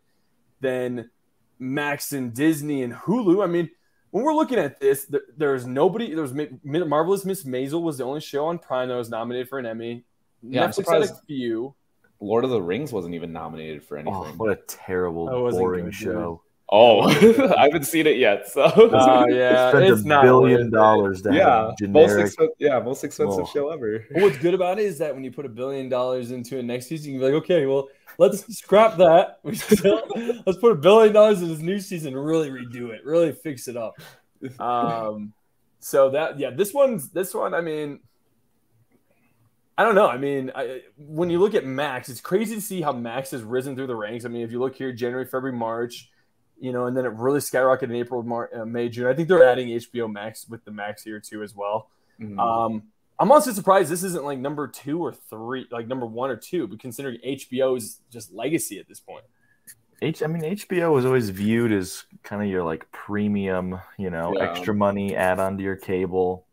than 0.63 1.11
Max 1.59 2.13
and 2.13 2.33
Disney 2.33 2.83
and 2.83 2.95
Hulu. 2.95 3.45
I 3.45 3.47
mean, 3.47 3.71
when 4.11 4.25
we're 4.25 4.35
looking 4.35 4.59
at 4.59 4.81
this, 4.81 5.05
there, 5.05 5.21
there's 5.37 5.67
nobody. 5.67 6.15
There's 6.15 6.33
Marvelous 6.65 7.25
Miss 7.25 7.45
Maisel 7.45 7.83
was 7.83 7.99
the 7.99 8.05
only 8.05 8.21
show 8.21 8.47
on 8.47 8.59
Prime 8.59 8.89
that 8.89 8.97
was 8.97 9.11
nominated 9.11 9.49
for 9.49 9.59
an 9.59 9.67
Emmy. 9.67 10.05
Yeah, 10.43 10.65
I'm 10.65 10.71
Netflix 10.71 10.75
had 10.75 10.75
surprised- 10.75 11.15
a 11.15 11.27
few. 11.27 11.75
Lord 12.21 12.45
of 12.45 12.51
the 12.51 12.63
Rings 12.63 12.93
wasn't 12.93 13.17
even 13.17 13.33
nominated 13.33 13.83
for 13.83 13.97
oh, 13.97 14.01
anything. 14.01 14.15
Oh, 14.15 14.35
what 14.37 14.51
a 14.53 14.61
terrible, 14.69 15.27
That 15.27 15.59
boring 15.59 15.87
good, 15.87 15.95
dude. 15.99 16.39
Show. 16.73 16.79
Oh, 16.79 17.55
I 17.59 17.65
haven't 17.65 17.85
seen 17.85 18.07
it 18.07 18.17
yet. 18.19 18.49
So 18.49 18.63
Oh 18.65 19.27
yeah, 19.29 19.71
Spent 19.73 19.85
it's 19.85 20.03
a 20.03 20.09
not 20.09 20.23
billion 20.25 20.63
worth 20.65 20.73
dollars 20.73 21.23
to 21.23 21.35
yeah, 21.35 21.67
have 21.67 21.67
most 21.69 21.79
generic. 21.79 22.27
expensive, 22.27 22.55
yeah, 22.59 22.79
most 22.81 23.05
expensive 23.05 23.45
Oh. 23.45 23.51
show 23.53 23.69
ever. 23.71 24.05
But 24.13 24.23
what's 24.23 24.39
good 24.39 24.55
about 24.55 24.79
it 24.79 24.85
is 24.87 24.99
that 24.99 25.15
when 25.15 25.25
you 25.25 25.31
put 25.33 25.47
a 25.47 25.51
billion 25.51 25.89
dollars 25.89 26.31
into 26.33 26.59
it 26.59 26.65
next 26.65 26.87
season, 26.87 27.13
you 27.13 27.21
can 27.21 27.29
be 27.29 27.33
like, 27.35 27.43
okay, 27.45 27.67
well, 27.67 27.89
let's 28.19 28.47
scrap 28.57 28.97
that. 28.99 29.39
Let's 29.45 30.59
put 30.59 30.73
a 30.73 30.77
billion 30.77 31.13
dollars 31.15 31.43
in 31.43 31.49
this 31.49 31.61
new 31.61 31.81
season 31.81 32.15
and 32.15 32.25
really 32.25 32.51
redo 32.51 32.91
it, 32.91 33.05
really 33.05 33.33
fix 33.33 33.69
it 33.69 33.77
up. 33.77 33.95
Um, 34.59 35.33
so 35.81 36.11
that 36.11 36.39
yeah, 36.39 36.51
this 36.51 36.73
one's 36.75 37.09
this 37.11 37.35
one. 37.35 37.55
I 37.55 37.61
mean, 37.61 38.01
I 39.79 39.85
don't 39.85 39.95
know. 39.95 40.09
I 40.09 40.19
mean, 40.19 40.53
I, 40.55 40.83
when 40.97 41.31
you 41.31 41.39
look 41.39 41.55
at 41.55 41.65
Max, 41.65 42.09
it's 42.09 42.21
crazy 42.21 42.55
to 42.55 42.61
see 42.61 42.83
how 42.83 42.93
Max 42.93 43.31
has 43.31 43.43
risen 43.43 43.75
through 43.75 43.87
the 43.87 43.97
ranks. 43.97 44.25
I 44.25 44.29
mean, 44.29 44.43
if 44.43 44.53
you 44.53 44.61
look 44.61 44.77
here, 44.77 44.93
January, 44.93 45.25
February, 45.25 45.57
March. 45.57 46.11
You 46.61 46.73
know, 46.73 46.87
and 46.87 46.97
then 46.97 47.05
it 47.05 47.13
really 47.13 47.41
skyrocketed 47.41 47.85
in 47.85 47.97
April, 47.97 48.23
Mar- 48.23 48.51
uh, 48.55 48.65
May, 48.65 48.89
June. 48.89 49.07
I 49.07 49.15
think 49.15 49.29
they're 49.29 49.43
adding 49.45 49.69
HBO 49.69 50.11
Max 50.11 50.49
with 50.49 50.65
the 50.65 50.71
Max 50.71 51.03
here 51.03 51.19
too 51.19 51.43
as 51.43 51.55
well. 51.57 51.89
Mhm. 52.21 52.39
Um, 52.39 52.85
I'm 53.19 53.31
honestly 53.33 53.53
surprised 53.53 53.91
this 53.91 54.03
isn't 54.05 54.25
like 54.25 54.39
number 54.39 54.67
two 54.69 55.01
or 55.05 55.13
three, 55.13 55.67
like 55.71 55.87
number 55.89 56.07
one 56.07 56.31
or 56.31 56.37
two, 56.37 56.67
but 56.69 56.79
considering 56.81 57.19
HBO 57.25 57.77
is 57.77 58.01
just 58.11 58.33
legacy 58.33 58.79
at 58.79 58.89
this 58.89 59.01
point. 59.01 59.25
H, 60.01 60.23
I 60.23 60.27
mean, 60.27 60.43
HBO 60.43 60.93
was 60.93 61.05
always 61.05 61.31
viewed 61.31 61.71
as 61.73 62.05
kind 62.25 62.43
of 62.43 62.49
your 62.49 62.65
like 62.65 62.91
premium, 62.93 63.81
you 63.99 64.11
know, 64.11 64.33
Yeah. 64.37 64.51
extra 64.51 64.75
money 64.75 65.15
add 65.15 65.39
on 65.39 65.57
to 65.59 65.63
your 65.63 65.77
cable. 65.77 66.47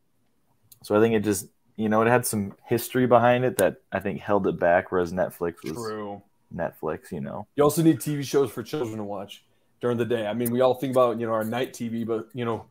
So 0.83 0.95
I 0.95 0.99
think 1.01 1.15
it 1.15 1.21
just, 1.23 1.47
you 1.75 1.89
know, 1.89 2.01
it 2.03 2.07
had 2.07 2.25
some 2.25 2.53
history 2.65 3.05
behind 3.07 3.45
it 3.45 3.57
that 3.57 3.77
I 3.91 3.99
think 3.99 4.19
held 4.21 4.45
it 4.47 4.59
back, 4.59 4.91
whereas 4.91 5.11
Netflix 5.13 5.63
was 5.63 5.73
True. 5.73 6.21
Netflix, 6.55 7.11
you 7.11 7.21
know. 7.21 7.47
You 7.55 7.63
also 7.63 7.81
need 7.81 7.99
TV 7.99 8.23
shows 8.23 8.51
for 8.51 8.61
children 8.63 8.97
to 8.97 9.03
watch 9.03 9.43
during 9.81 9.97
the 9.97 10.05
day. 10.05 10.27
I 10.27 10.33
mean, 10.33 10.51
we 10.51 10.61
all 10.61 10.73
think 10.73 10.91
about 10.91 11.19
you 11.19 11.25
know 11.25 11.33
our 11.33 11.43
night 11.43 11.73
TV, 11.73 12.05
but 12.05 12.27
you 12.33 12.45
know, 12.45 12.65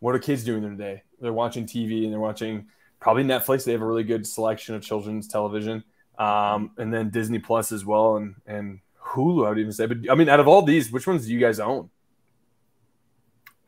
what 0.00 0.14
are 0.14 0.18
kids 0.18 0.44
doing 0.44 0.62
during 0.62 0.76
the 0.76 0.84
day? 0.84 1.02
They're 1.20 1.32
watching 1.32 1.66
TV 1.66 2.04
and 2.04 2.12
they're 2.12 2.20
watching 2.20 2.66
probably 3.00 3.24
Netflix. 3.24 3.64
They 3.64 3.72
have 3.72 3.82
a 3.82 3.86
really 3.86 4.04
good 4.04 4.26
selection 4.26 4.74
of 4.74 4.82
children's 4.82 5.28
television, 5.28 5.84
um, 6.18 6.72
and 6.78 6.92
then 6.92 7.10
Disney 7.10 7.38
Plus 7.38 7.72
as 7.72 7.84
well, 7.84 8.16
and 8.16 8.34
and 8.46 8.80
Hulu. 9.04 9.46
I 9.46 9.50
would 9.50 9.58
even 9.58 9.72
say, 9.72 9.86
but 9.86 9.98
I 10.10 10.14
mean, 10.14 10.28
out 10.28 10.40
of 10.40 10.48
all 10.48 10.62
these, 10.62 10.90
which 10.90 11.06
ones 11.06 11.26
do 11.26 11.32
you 11.32 11.40
guys 11.40 11.60
own? 11.60 11.90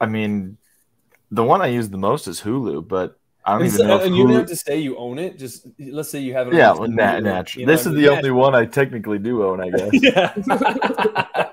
I 0.00 0.06
mean, 0.06 0.58
the 1.30 1.44
one 1.44 1.62
I 1.62 1.68
use 1.68 1.88
the 1.88 1.98
most 1.98 2.26
is 2.26 2.40
Hulu, 2.42 2.86
but 2.86 3.18
I 3.46 3.52
don't 3.58 3.62
And, 3.62 3.74
even 3.74 3.86
know. 3.88 4.00
And 4.00 4.16
you 4.16 4.26
don't 4.26 4.36
have 4.36 4.46
to 4.46 4.56
say 4.56 4.78
you 4.78 4.96
own 4.96 5.18
it. 5.18 5.38
Just 5.38 5.66
let's 5.78 6.08
say 6.08 6.20
you 6.20 6.32
have 6.32 6.48
it. 6.48 6.54
yeah, 6.54 6.72
well, 6.72 6.88
nat- 6.88 7.16
like, 7.16 7.24
natural. 7.24 7.60
you 7.60 7.66
know, 7.66 7.72
This 7.72 7.86
I 7.86 7.90
is 7.90 7.96
the 7.96 8.08
only 8.08 8.30
one 8.30 8.54
I 8.54 8.64
technically 8.64 9.18
do 9.18 9.44
own, 9.44 9.60
I 9.60 9.68
guess. 9.70 9.90
Yeah. 10.02 10.32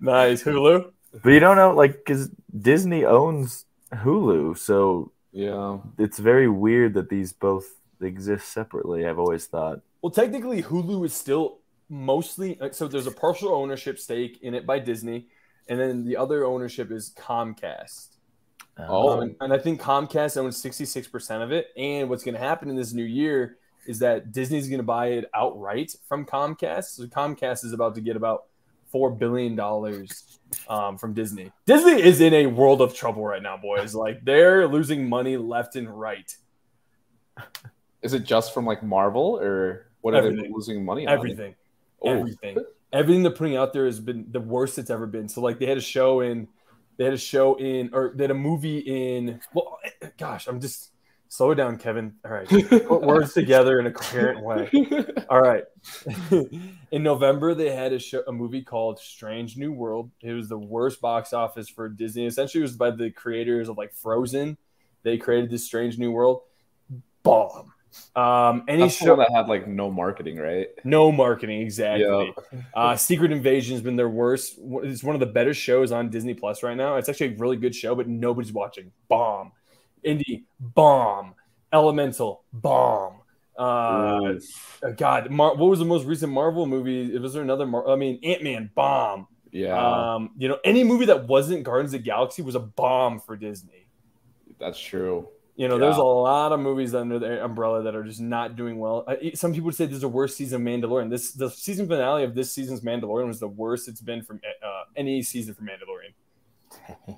nice 0.00 0.42
Hulu. 0.42 0.90
but 1.22 1.30
you 1.30 1.40
don't 1.40 1.56
know, 1.56 1.72
like, 1.74 1.92
because 1.98 2.30
Disney 2.58 3.04
owns 3.04 3.64
Hulu, 3.94 4.56
so 4.58 5.12
yeah, 5.32 5.78
it's 5.98 6.18
very 6.18 6.48
weird 6.48 6.94
that 6.94 7.08
these 7.08 7.32
both 7.32 7.66
exist 8.00 8.48
separately. 8.52 9.06
I've 9.06 9.18
always 9.18 9.46
thought. 9.46 9.80
Well, 10.02 10.10
technically, 10.10 10.62
Hulu 10.62 11.04
is 11.06 11.14
still 11.14 11.58
mostly 11.88 12.58
so. 12.72 12.88
There's 12.88 13.06
a 13.06 13.10
partial 13.12 13.54
ownership 13.54 13.98
stake 13.98 14.38
in 14.42 14.54
it 14.54 14.66
by 14.66 14.78
Disney, 14.78 15.26
and 15.68 15.78
then 15.78 16.04
the 16.04 16.16
other 16.16 16.44
ownership 16.44 16.90
is 16.90 17.12
Comcast. 17.16 18.11
Oh. 18.78 19.10
Um, 19.10 19.20
and, 19.20 19.36
and 19.40 19.52
I 19.52 19.58
think 19.58 19.80
Comcast 19.80 20.36
owns 20.36 20.56
66 20.56 21.08
percent 21.08 21.42
of 21.42 21.52
it. 21.52 21.68
And 21.76 22.08
what's 22.08 22.24
going 22.24 22.34
to 22.34 22.40
happen 22.40 22.68
in 22.68 22.76
this 22.76 22.92
new 22.92 23.04
year 23.04 23.58
is 23.86 23.98
that 23.98 24.32
Disney's 24.32 24.68
going 24.68 24.78
to 24.78 24.84
buy 24.84 25.08
it 25.08 25.30
outright 25.34 25.94
from 26.08 26.24
Comcast. 26.24 26.96
So 26.96 27.04
Comcast 27.06 27.64
is 27.64 27.72
about 27.72 27.94
to 27.96 28.00
get 28.00 28.16
about 28.16 28.44
four 28.86 29.10
billion 29.10 29.56
dollars 29.56 30.38
um, 30.68 30.98
from 30.98 31.14
Disney. 31.14 31.50
Disney 31.66 32.00
is 32.00 32.20
in 32.20 32.34
a 32.34 32.46
world 32.46 32.80
of 32.80 32.94
trouble 32.94 33.24
right 33.24 33.42
now, 33.42 33.56
boys. 33.56 33.94
Like 33.94 34.24
they're 34.24 34.68
losing 34.68 35.08
money 35.08 35.36
left 35.36 35.76
and 35.76 35.88
right. 35.88 36.34
is 38.02 38.14
it 38.14 38.24
just 38.24 38.54
from 38.54 38.66
like 38.66 38.82
Marvel 38.82 39.38
or 39.40 39.88
what 40.02 40.14
are 40.14 40.22
they 40.22 40.48
losing 40.48 40.84
money 40.84 41.06
on? 41.06 41.12
Everything. 41.12 41.54
Oh. 42.04 42.10
everything 42.10 42.56
everything 42.92 43.22
they're 43.22 43.32
putting 43.32 43.56
out 43.56 43.72
there 43.72 43.86
has 43.86 44.00
been 44.00 44.26
the 44.30 44.40
worst 44.40 44.78
it's 44.78 44.90
ever 44.90 45.06
been 45.06 45.28
so 45.28 45.40
like 45.40 45.58
they 45.58 45.66
had 45.66 45.78
a 45.78 45.82
show 45.82 46.20
in 46.20 46.48
they 46.96 47.04
had 47.04 47.12
a 47.12 47.18
show 47.18 47.54
in 47.56 47.90
or 47.92 48.12
they 48.14 48.24
had 48.24 48.30
a 48.30 48.34
movie 48.34 48.78
in 48.78 49.40
well 49.54 49.78
gosh 50.18 50.46
i'm 50.46 50.60
just 50.60 50.92
slow 51.32 51.54
down 51.54 51.78
kevin. 51.78 52.12
All 52.26 52.30
right. 52.30 52.46
Put 52.46 53.02
words 53.06 53.32
together 53.32 53.80
in 53.80 53.86
a 53.86 53.90
coherent 53.90 54.44
way. 54.44 54.68
All 55.30 55.40
right. 55.40 55.64
In 56.90 57.02
november 57.02 57.54
they 57.54 57.74
had 57.74 57.94
a 57.94 57.98
show 57.98 58.22
a 58.28 58.32
movie 58.32 58.60
called 58.60 58.98
strange 58.98 59.56
new 59.56 59.72
world. 59.72 60.10
It 60.20 60.34
was 60.34 60.50
the 60.50 60.58
worst 60.58 61.00
box 61.00 61.32
office 61.32 61.70
for 61.70 61.88
disney. 61.88 62.26
Essentially 62.26 62.60
it 62.60 62.64
was 62.64 62.76
by 62.76 62.90
the 62.90 63.10
creators 63.10 63.70
of 63.70 63.78
like 63.78 63.94
frozen. 63.94 64.58
They 65.04 65.16
created 65.16 65.48
this 65.48 65.64
strange 65.64 65.98
new 65.98 66.10
world 66.10 66.42
bomb 67.22 67.71
um 68.16 68.64
any 68.68 68.82
That's 68.82 68.96
show 68.96 69.16
that 69.16 69.30
had 69.34 69.48
like 69.48 69.66
no 69.68 69.90
marketing, 69.90 70.38
right? 70.38 70.68
no 70.84 71.12
marketing, 71.12 71.60
exactly. 71.62 72.34
Yeah. 72.52 72.60
Uh, 72.74 72.96
Secret 72.96 73.32
Invasion 73.32 73.72
has 73.74 73.82
been 73.82 73.96
their 73.96 74.08
worst. 74.08 74.58
It's 74.58 75.02
one 75.04 75.14
of 75.14 75.20
the 75.20 75.26
better 75.26 75.52
shows 75.52 75.92
on 75.92 76.08
Disney 76.10 76.32
Plus 76.34 76.62
right 76.62 76.76
now. 76.76 76.96
It's 76.96 77.08
actually 77.08 77.34
a 77.34 77.38
really 77.38 77.56
good 77.56 77.74
show, 77.74 77.94
but 77.94 78.08
nobody's 78.08 78.52
watching. 78.52 78.92
Bomb. 79.08 79.52
Indy, 80.02 80.44
bomb. 80.58 81.34
Elemental, 81.72 82.44
bomb. 82.52 83.20
Uh, 83.58 83.62
uh, 84.82 84.90
God, 84.96 85.30
Mar- 85.30 85.54
what 85.56 85.68
was 85.68 85.78
the 85.78 85.84
most 85.84 86.06
recent 86.06 86.32
Marvel 86.32 86.66
movie? 86.66 87.16
Was 87.18 87.34
there 87.34 87.42
another? 87.42 87.66
Mar- 87.66 87.88
I 87.88 87.96
mean, 87.96 88.18
Ant 88.22 88.42
Man, 88.42 88.70
bomb. 88.74 89.26
Yeah, 89.50 90.14
Um, 90.14 90.30
you 90.38 90.48
know, 90.48 90.58
any 90.64 90.82
movie 90.82 91.04
that 91.06 91.26
wasn't 91.28 91.62
Guardians 91.64 91.92
of 91.92 92.00
the 92.00 92.04
Galaxy 92.04 92.40
was 92.40 92.54
a 92.54 92.60
bomb 92.60 93.20
for 93.20 93.36
Disney. 93.36 93.86
that's 94.58 94.80
true. 94.80 95.28
You 95.54 95.68
know, 95.68 95.76
there's 95.78 95.98
a 95.98 96.02
lot 96.02 96.52
of 96.52 96.60
movies 96.60 96.94
under 96.94 97.18
their 97.18 97.42
umbrella 97.44 97.82
that 97.82 97.94
are 97.94 98.02
just 98.04 98.20
not 98.20 98.56
doing 98.56 98.78
well. 98.78 99.04
Uh, 99.06 99.16
Some 99.34 99.52
people 99.52 99.66
would 99.66 99.74
say 99.74 99.84
this 99.84 99.96
is 99.96 100.00
the 100.00 100.08
worst 100.08 100.36
season 100.36 100.62
of 100.62 100.66
Mandalorian. 100.66 101.10
This 101.10 101.32
the 101.32 101.50
season 101.50 101.86
finale 101.86 102.24
of 102.24 102.34
this 102.34 102.50
season's 102.50 102.80
Mandalorian 102.80 103.26
was 103.26 103.38
the 103.38 103.48
worst 103.48 103.86
it's 103.86 104.00
been 104.00 104.22
from 104.22 104.40
uh, 104.64 104.84
any 104.96 105.22
season 105.22 105.54
for 105.54 105.62
Mandalorian. 105.62 106.14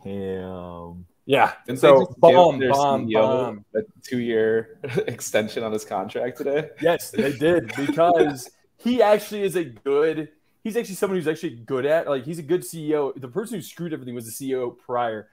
Damn. 0.02 1.06
Yeah, 1.26 1.52
Didn't 1.66 1.78
so 1.78 1.92
they 2.00 2.04
just 2.06 2.20
bomb, 2.20 2.58
their 2.58 2.70
bomb, 2.70 3.08
bomb. 3.10 3.64
a 3.74 3.80
two-year 4.02 4.78
extension 5.06 5.62
on 5.64 5.72
his 5.72 5.84
contract 5.84 6.36
today? 6.36 6.68
Yes, 6.82 7.10
they 7.12 7.32
did 7.32 7.72
because 7.76 8.50
he 8.76 9.00
actually 9.00 9.42
is 9.42 9.56
a 9.56 9.64
good. 9.64 10.28
He's 10.62 10.76
actually 10.76 10.96
someone 10.96 11.18
who's 11.18 11.28
actually 11.28 11.56
good 11.56 11.86
at 11.86 12.08
like 12.08 12.24
he's 12.24 12.38
a 12.38 12.42
good 12.42 12.60
CEO. 12.62 13.18
The 13.18 13.28
person 13.28 13.56
who 13.56 13.62
screwed 13.62 13.94
everything 13.94 14.14
was 14.14 14.26
the 14.26 14.32
CEO 14.52 14.76
prior, 14.76 15.28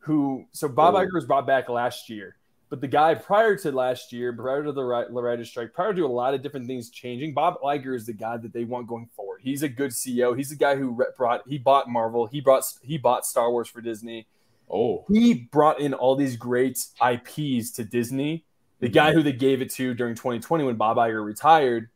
who 0.00 0.44
so 0.52 0.68
Bob 0.68 0.94
Oh. 0.94 0.98
Iger 0.98 1.14
was 1.14 1.24
brought 1.24 1.46
back 1.46 1.70
last 1.70 2.10
year, 2.10 2.36
but 2.70 2.80
the 2.80 2.88
guy 2.88 3.14
prior 3.14 3.56
to 3.56 3.72
last 3.72 4.12
year, 4.12 4.32
prior 4.32 4.64
to 4.64 4.72
the 4.72 4.82
writer's 4.82 5.50
strike, 5.50 5.74
prior 5.74 5.92
to 5.92 6.06
a 6.06 6.08
lot 6.08 6.32
of 6.32 6.42
different 6.42 6.66
things 6.66 6.88
changing, 6.88 7.34
Bob 7.34 7.60
Iger 7.62 7.94
is 7.94 8.06
the 8.06 8.14
guy 8.14 8.38
that 8.38 8.52
they 8.52 8.64
want 8.64 8.86
going 8.86 9.08
forward. 9.14 9.40
He's 9.42 9.62
a 9.62 9.68
good 9.68 9.90
CEO. 9.90 10.36
He's 10.36 10.50
the 10.50 10.56
guy 10.56 10.76
who 10.76 11.04
brought 11.16 11.42
he 11.46 11.58
bought 11.58 11.90
Marvel. 11.90 12.26
He 12.26 12.40
brought 12.40 12.64
he 12.82 12.96
bought 12.96 13.26
Star 13.26 13.50
Wars 13.50 13.68
for 13.68 13.80
Disney 13.80 14.26
Oh, 14.70 15.04
he 15.08 15.34
brought 15.34 15.80
in 15.80 15.94
all 15.94 16.14
these 16.14 16.36
great 16.36 16.78
IPs 17.04 17.72
to 17.72 17.84
Disney. 17.84 18.44
The 18.78 18.86
mm-hmm. 18.86 18.94
guy 18.94 19.12
who 19.12 19.22
they 19.22 19.32
gave 19.32 19.60
it 19.60 19.70
to 19.72 19.94
during 19.94 20.14
2020 20.14 20.64
when 20.64 20.76
Bob 20.76 20.96
Iger 20.96 21.24
retired, 21.24 21.90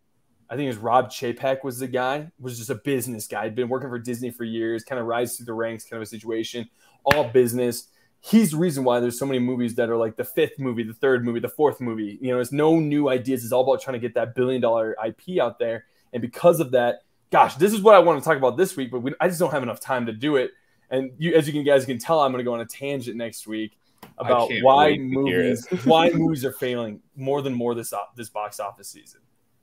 I 0.50 0.56
think 0.56 0.64
it 0.64 0.70
was 0.70 0.78
Rob 0.78 1.10
Chapek 1.10 1.62
was 1.62 1.78
the 1.78 1.86
guy, 1.86 2.30
was 2.38 2.58
just 2.58 2.70
a 2.70 2.74
business 2.74 3.28
guy. 3.28 3.44
Had 3.44 3.54
been 3.54 3.68
working 3.68 3.88
for 3.88 3.98
Disney 3.98 4.30
for 4.30 4.44
years, 4.44 4.82
kind 4.82 5.00
of 5.00 5.06
rise 5.06 5.36
through 5.36 5.46
the 5.46 5.54
ranks 5.54 5.84
kind 5.84 5.98
of 5.98 6.02
a 6.02 6.06
situation, 6.06 6.68
all 7.04 7.24
business. 7.24 7.88
He's 8.26 8.52
the 8.52 8.56
reason 8.56 8.84
why 8.84 9.00
there's 9.00 9.18
so 9.18 9.26
many 9.26 9.38
movies 9.38 9.74
that 9.74 9.90
are 9.90 9.96
like 9.98 10.16
the 10.16 10.24
fifth 10.24 10.58
movie, 10.58 10.82
the 10.82 10.94
third 10.94 11.24
movie, 11.26 11.40
the 11.40 11.48
fourth 11.48 11.78
movie. 11.80 12.18
You 12.22 12.32
know, 12.32 12.40
it's 12.40 12.52
no 12.52 12.80
new 12.80 13.10
ideas. 13.10 13.44
It's 13.44 13.52
all 13.52 13.62
about 13.62 13.82
trying 13.82 13.94
to 13.94 13.98
get 13.98 14.14
that 14.14 14.34
billion 14.34 14.62
dollar 14.62 14.96
IP 15.06 15.38
out 15.40 15.58
there. 15.58 15.84
And 16.14 16.22
because 16.22 16.58
of 16.60 16.70
that, 16.70 17.00
gosh, 17.30 17.56
this 17.56 17.72
is 17.74 17.82
what 17.82 17.94
I 17.94 17.98
want 17.98 18.22
to 18.22 18.24
talk 18.26 18.38
about 18.38 18.56
this 18.56 18.76
week, 18.76 18.90
but 18.90 19.00
we, 19.00 19.12
I 19.20 19.28
just 19.28 19.38
don't 19.40 19.50
have 19.50 19.62
enough 19.62 19.78
time 19.80 20.06
to 20.06 20.12
do 20.12 20.36
it. 20.36 20.52
And 20.90 21.10
you, 21.18 21.34
as 21.34 21.46
you 21.46 21.52
can, 21.52 21.64
guys 21.64 21.84
can 21.84 21.98
tell, 21.98 22.20
I'm 22.20 22.32
going 22.32 22.38
to 22.42 22.48
go 22.48 22.54
on 22.54 22.60
a 22.60 22.66
tangent 22.66 23.16
next 23.16 23.46
week 23.46 23.76
about 24.16 24.50
why 24.62 24.86
wait 24.92 24.96
to 24.98 25.02
hear 25.02 25.10
movies 25.42 25.66
why 25.84 26.08
movies 26.10 26.44
are 26.44 26.52
failing 26.52 27.00
more 27.16 27.42
than 27.42 27.52
more 27.52 27.74
this 27.74 27.92
op- 27.92 28.14
this 28.16 28.28
box 28.28 28.60
office 28.60 28.88
season. 28.88 29.20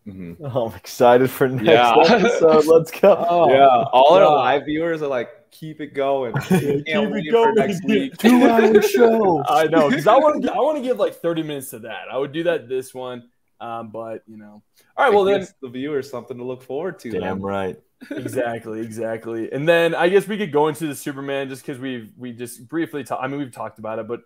mhm. 0.08 0.36
Oh, 0.44 0.70
I'm 0.70 0.76
excited 0.76 1.30
for 1.30 1.48
next 1.48 1.66
Yeah. 1.68 1.94
episode. 1.98 2.66
Let's 2.66 2.92
go. 2.92 3.26
Oh, 3.30 3.50
yeah. 3.54 3.66
All 3.94 4.14
our 4.16 4.26
live 4.36 4.66
viewers 4.66 5.02
are 5.02 5.08
like, 5.08 5.30
keep 5.52 5.82
it 5.82 5.94
going. 5.94 6.34
Keep 6.50 6.86
Can't 6.86 6.88
it 6.88 7.12
wait 7.12 7.26
for 7.28 7.32
going. 7.32 7.56
next 7.56 7.84
week. 7.86 8.18
Two 8.18 8.50
hour 8.50 8.82
show. 8.82 9.44
I 9.50 9.66
know 9.66 9.90
because 9.90 10.08
I 10.08 10.16
want 10.18 10.44
to. 10.44 10.52
I 10.52 10.58
want 10.58 10.78
to 10.78 10.84
give 10.84 10.98
like 10.98 11.16
thirty 11.16 11.44
minutes 11.44 11.70
to 11.72 11.80
that. 11.80 12.06
I 12.12 12.18
would 12.18 12.32
do 12.32 12.44
that 12.44 12.68
this 12.68 12.94
one, 12.94 13.30
um, 13.60 13.92
but 13.92 14.24
you 14.28 14.38
know. 14.38 14.64
All 14.98 15.06
right. 15.06 15.14
Well, 15.14 15.24
then 15.24 15.46
the 15.62 15.70
viewers 15.70 16.10
something 16.10 16.38
to 16.38 16.44
look 16.44 16.64
forward 16.64 17.00
to. 17.00 17.12
Damn 17.12 17.22
then. 17.22 17.42
right. 17.42 17.80
exactly, 18.12 18.80
exactly. 18.80 19.52
And 19.52 19.70
then 19.70 19.94
I 19.94 20.10
guess 20.10 20.28
we 20.28 20.38
could 20.38 20.52
go 20.52 20.68
into 20.68 20.88
the 20.88 20.96
Superman 20.96 21.50
just 21.50 21.62
because 21.62 21.80
we've 21.80 22.12
we 22.18 22.32
just 22.32 22.68
briefly 22.68 23.04
talked. 23.04 23.24
I 23.24 23.28
mean, 23.28 23.40
we've 23.40 23.52
talked 23.52 23.78
about 23.78 24.00
it, 24.00 24.08
but 24.08 24.22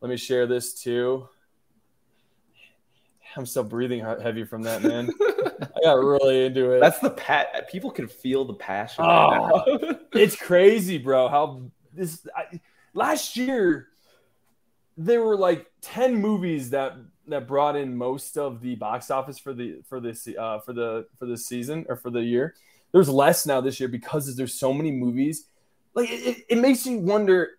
let 0.00 0.08
me 0.08 0.16
share 0.16 0.46
this 0.46 0.74
too. 0.74 1.28
I'm 3.36 3.46
still 3.46 3.64
breathing 3.64 4.00
heavy 4.00 4.44
from 4.44 4.62
that, 4.62 4.82
man. 4.82 5.10
I 5.60 5.80
got 5.84 5.94
really 5.94 6.46
into 6.46 6.72
it. 6.72 6.80
That's 6.80 6.98
the 6.98 7.10
pat. 7.10 7.70
People 7.70 7.90
can 7.90 8.08
feel 8.08 8.44
the 8.44 8.54
passion. 8.54 9.04
Oh. 9.06 9.62
right 9.66 9.98
it's 10.12 10.36
crazy, 10.36 10.98
bro. 10.98 11.28
How 11.28 11.62
this 11.92 12.26
I, 12.36 12.60
last 12.94 13.36
year 13.36 13.88
there 14.96 15.22
were 15.22 15.36
like 15.36 15.66
10 15.82 16.16
movies 16.16 16.70
that 16.70 16.96
that 17.28 17.46
brought 17.46 17.76
in 17.76 17.96
most 17.96 18.36
of 18.36 18.60
the 18.60 18.74
box 18.74 19.10
office 19.10 19.38
for 19.38 19.54
the 19.54 19.80
for 19.88 20.00
this 20.00 20.28
uh 20.38 20.58
for 20.58 20.72
the 20.72 21.06
for 21.18 21.26
this 21.26 21.46
season 21.46 21.86
or 21.88 21.96
for 21.96 22.10
the 22.10 22.22
year. 22.22 22.54
There's 22.92 23.08
less 23.08 23.46
now 23.46 23.60
this 23.60 23.78
year 23.78 23.88
because 23.88 24.34
there's 24.36 24.54
so 24.54 24.72
many 24.72 24.90
movies. 24.90 25.46
Like 25.94 26.10
it, 26.10 26.26
it, 26.26 26.44
it 26.50 26.58
makes 26.58 26.84
you 26.86 26.98
wonder 26.98 27.50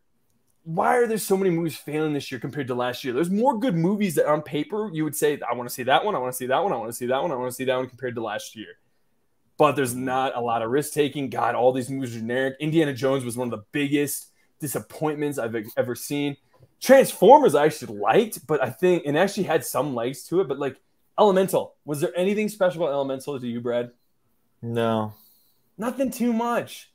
why 0.64 0.96
are 0.98 1.08
there 1.08 1.18
so 1.18 1.36
many 1.36 1.50
movies 1.50 1.76
failing 1.76 2.14
this 2.14 2.32
year 2.32 2.40
compared 2.40 2.68
to 2.68 2.76
last 2.76 3.04
year? 3.04 3.14
There's 3.14 3.30
more 3.32 3.58
good 3.58 3.76
movies 3.76 4.16
that 4.16 4.28
on 4.28 4.42
paper 4.42 4.90
you 4.94 5.04
would 5.04 5.16
say 5.16 5.40
I 5.50 5.54
want 5.56 5.68
to 5.68 5.74
see 5.74 5.84
that 5.84 6.06
one, 6.06 6.16
I 6.16 6.20
want 6.20 6.32
to 6.34 6.38
see 6.38 6.46
that 6.48 6.64
one, 6.64 6.72
I 6.72 6.76
want 6.78 6.90
to 6.92 6.96
see 6.96 7.08
that 7.08 7.22
one, 7.22 7.32
I 7.32 7.36
want 7.36 7.50
to 7.50 7.56
see 7.56 7.64
that 7.66 7.76
one 7.78 7.88
compared 7.88 8.16
to 8.16 8.22
last 8.24 8.56
year 8.56 8.78
but 9.58 9.76
there's 9.76 9.94
not 9.94 10.36
a 10.36 10.42
lot 10.42 10.64
of 10.64 10.72
risk 10.72 10.92
taking. 10.92 11.30
God, 11.30 11.54
all 11.54 11.72
these 11.72 11.88
movies 11.88 12.16
are 12.16 12.20
generic. 12.20 12.56
Indiana 12.60 12.94
Jones 12.94 13.24
was 13.24 13.38
one 13.38 13.48
of 13.48 13.52
the 13.52 13.64
biggest 13.72 14.32
disappointments 14.60 15.38
I've 15.38 15.56
ever 15.78 15.94
seen. 15.94 16.36
Transformers 16.80 17.54
I 17.54 17.66
actually 17.66 18.00
liked, 18.00 18.48
but 18.48 18.64
I 18.64 18.72
think 18.72 19.04
and 19.06 19.16
actually 19.16 19.44
had 19.44 19.64
some 19.64 19.94
likes 19.94 20.24
to 20.30 20.42
it. 20.42 20.48
But 20.48 20.58
like 20.58 20.78
Elemental, 21.20 21.76
was 21.86 22.02
there 22.02 22.12
anything 22.18 22.50
special 22.50 22.82
about 22.82 22.94
Elemental 22.94 23.40
to 23.40 23.46
you, 23.48 23.62
Brad? 23.62 23.92
No, 24.64 25.14
Nothing 25.78 26.10
too 26.10 26.34
much. 26.34 26.90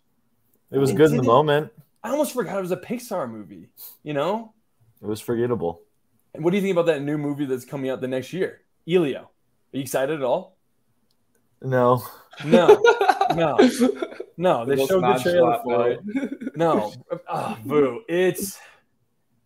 it 0.72 0.78
was 0.78 0.90
It 0.90 0.96
good 0.96 1.10
in 1.10 1.18
the 1.18 1.22
didn't- 1.22 1.26
moment. 1.26 1.72
I 2.06 2.10
almost 2.10 2.34
forgot 2.34 2.58
it 2.58 2.60
was 2.60 2.70
a 2.70 2.76
Pixar 2.76 3.28
movie. 3.28 3.66
You 4.04 4.14
know? 4.14 4.54
It 5.02 5.06
was 5.06 5.20
forgettable. 5.20 5.82
And 6.34 6.44
what 6.44 6.52
do 6.52 6.56
you 6.56 6.62
think 6.62 6.72
about 6.72 6.86
that 6.86 7.02
new 7.02 7.18
movie 7.18 7.46
that's 7.46 7.64
coming 7.64 7.90
out 7.90 8.00
the 8.00 8.06
next 8.06 8.32
year? 8.32 8.60
Elio. 8.88 9.22
Are 9.22 9.28
you 9.72 9.80
excited 9.80 10.14
at 10.14 10.22
all? 10.22 10.56
No, 11.60 12.04
No, 12.44 12.80
no, 13.34 13.58
no. 14.36 14.64
They 14.64 14.76
showed 14.86 15.02
the 15.02 15.20
trailer 15.20 15.50
nonchalant 15.50 15.62
for 15.64 15.88
it. 15.90 16.56
No, 16.56 16.92
oh, 17.28 17.58
boo. 17.64 18.02
It's 18.08 18.56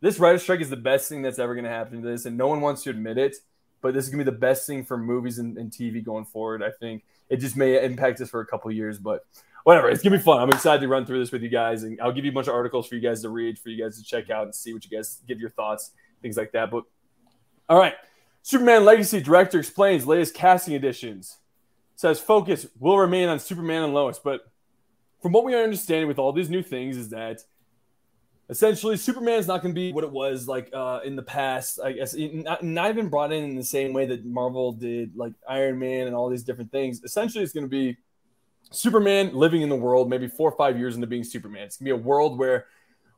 this 0.03 0.19
writer 0.19 0.39
strike 0.39 0.61
is 0.61 0.69
the 0.69 0.77
best 0.77 1.09
thing 1.09 1.23
that's 1.23 1.39
ever 1.39 1.55
going 1.55 1.65
to 1.65 1.71
happen 1.71 2.03
to 2.03 2.09
this, 2.09 2.27
and 2.27 2.37
no 2.37 2.49
one 2.49 2.61
wants 2.61 2.83
to 2.83 2.91
admit 2.91 3.17
it. 3.17 3.37
But 3.81 3.95
this 3.95 4.05
is 4.05 4.11
going 4.11 4.23
to 4.23 4.31
be 4.31 4.35
the 4.35 4.39
best 4.39 4.67
thing 4.67 4.85
for 4.85 4.99
movies 4.99 5.39
and, 5.39 5.57
and 5.57 5.71
TV 5.71 6.05
going 6.05 6.27
forward. 6.27 6.63
I 6.63 6.71
think 6.71 7.05
it 7.31 7.39
just 7.39 7.57
may 7.57 7.83
impact 7.83 8.21
us 8.21 8.29
for 8.29 8.41
a 8.41 8.47
couple 8.47 8.71
years, 8.71 8.99
but 8.99 9.25
whatever. 9.65 9.89
It's 9.89 10.03
gonna 10.03 10.17
be 10.17 10.23
fun. 10.23 10.41
I'm 10.41 10.51
excited 10.51 10.81
to 10.81 10.89
run 10.89 11.07
through 11.07 11.21
this 11.21 11.33
with 11.33 11.43
you 11.43 11.49
guys, 11.49 11.83
and 11.83 12.01
I'll 12.01 12.13
give 12.13 12.25
you 12.25 12.31
a 12.31 12.35
bunch 12.35 12.49
of 12.49 12.55
articles 12.55 12.87
for 12.87 12.95
you 12.95 13.01
guys 13.01 13.23
to 13.23 13.29
read, 13.29 13.59
for 13.59 13.69
you 13.69 13.83
guys 13.83 13.97
to 13.99 14.05
check 14.05 14.31
out 14.31 14.45
and 14.45 14.55
see 14.55 14.73
what 14.73 14.85
you 14.85 14.97
guys 14.97 15.21
give 15.27 15.41
your 15.41 15.51
thoughts, 15.51 15.93
things 16.23 16.37
like 16.37 16.53
that. 16.53 16.71
But 16.71 16.85
all 17.69 17.79
right, 17.79 17.95
Superman 18.43 18.85
Legacy 18.85 19.21
director 19.21 19.59
explains 19.59 20.07
latest 20.07 20.35
casting 20.35 20.75
additions. 20.75 21.39
Says 21.97 22.19
focus 22.19 22.67
will 22.79 22.99
remain 22.99 23.29
on 23.29 23.39
Superman 23.39 23.83
and 23.83 23.95
Lois, 23.95 24.19
but 24.19 24.51
from 25.21 25.33
what 25.33 25.45
we 25.45 25.55
are 25.55 25.63
understanding 25.63 26.09
with 26.09 26.19
all 26.19 26.33
these 26.33 26.49
new 26.49 26.63
things 26.63 26.97
is 26.97 27.11
that 27.11 27.43
essentially 28.49 28.97
Superman 28.97 29.39
is 29.39 29.47
not 29.47 29.63
going 29.63 29.75
to 29.75 29.79
be 29.79 29.93
what 29.93 30.03
it 30.03 30.11
was 30.11 30.49
like 30.49 30.71
uh, 30.73 31.01
in 31.05 31.15
the 31.15 31.23
past. 31.23 31.79
I 31.83 31.93
guess 31.93 32.15
not, 32.15 32.65
not 32.65 32.91
even 32.91 33.09
brought 33.09 33.33
in 33.33 33.45
in 33.45 33.55
the 33.55 33.65
same 33.65 33.93
way 33.93 34.07
that 34.07 34.25
Marvel 34.25 34.73
did, 34.73 35.17
like 35.17 35.33
Iron 35.49 35.79
Man 35.79 36.07
and 36.07 36.17
all 36.17 36.29
these 36.29 36.43
different 36.43 36.73
things. 36.73 37.03
Essentially, 37.05 37.45
it's 37.45 37.53
going 37.53 37.65
to 37.65 37.71
be 37.71 37.97
Superman 38.71 39.35
living 39.35 39.63
in 39.63 39.69
the 39.69 39.77
world, 39.77 40.09
maybe 40.09 40.29
four 40.29 40.51
or 40.51 40.57
five 40.57 40.79
years 40.79 40.95
into 40.95 41.07
being 41.07 41.25
Superman. 41.25 41.65
It's 41.65 41.77
to 41.79 41.85
be 41.85 41.91
a 41.91 41.97
world 41.97 42.39
where 42.39 42.67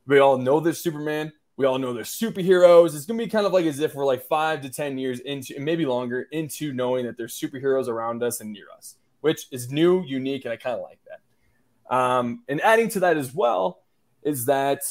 we 0.06 0.18
all 0.18 0.38
know 0.38 0.60
there's 0.60 0.80
Superman. 0.80 1.32
We 1.56 1.66
all 1.66 1.78
know 1.78 1.92
there's 1.92 2.10
superheroes. 2.10 2.94
It's 2.94 3.04
to 3.06 3.14
be 3.14 3.26
kind 3.26 3.46
of 3.46 3.52
like 3.52 3.66
as 3.66 3.78
if 3.78 3.94
we're 3.94 4.06
like 4.06 4.26
five 4.26 4.62
to 4.62 4.70
10 4.70 4.98
years 4.98 5.20
into, 5.20 5.60
maybe 5.60 5.84
longer, 5.84 6.22
into 6.32 6.72
knowing 6.72 7.04
that 7.04 7.16
there's 7.16 7.38
superheroes 7.38 7.88
around 7.88 8.22
us 8.22 8.40
and 8.40 8.52
near 8.52 8.66
us, 8.76 8.96
which 9.20 9.46
is 9.50 9.70
new, 9.70 10.02
unique, 10.02 10.44
and 10.44 10.52
I 10.52 10.56
kind 10.56 10.76
of 10.76 10.82
like 10.82 10.98
that. 11.08 11.94
Um, 11.94 12.42
and 12.48 12.60
adding 12.62 12.88
to 12.90 13.00
that 13.00 13.18
as 13.18 13.34
well 13.34 13.82
is 14.22 14.46
that 14.46 14.82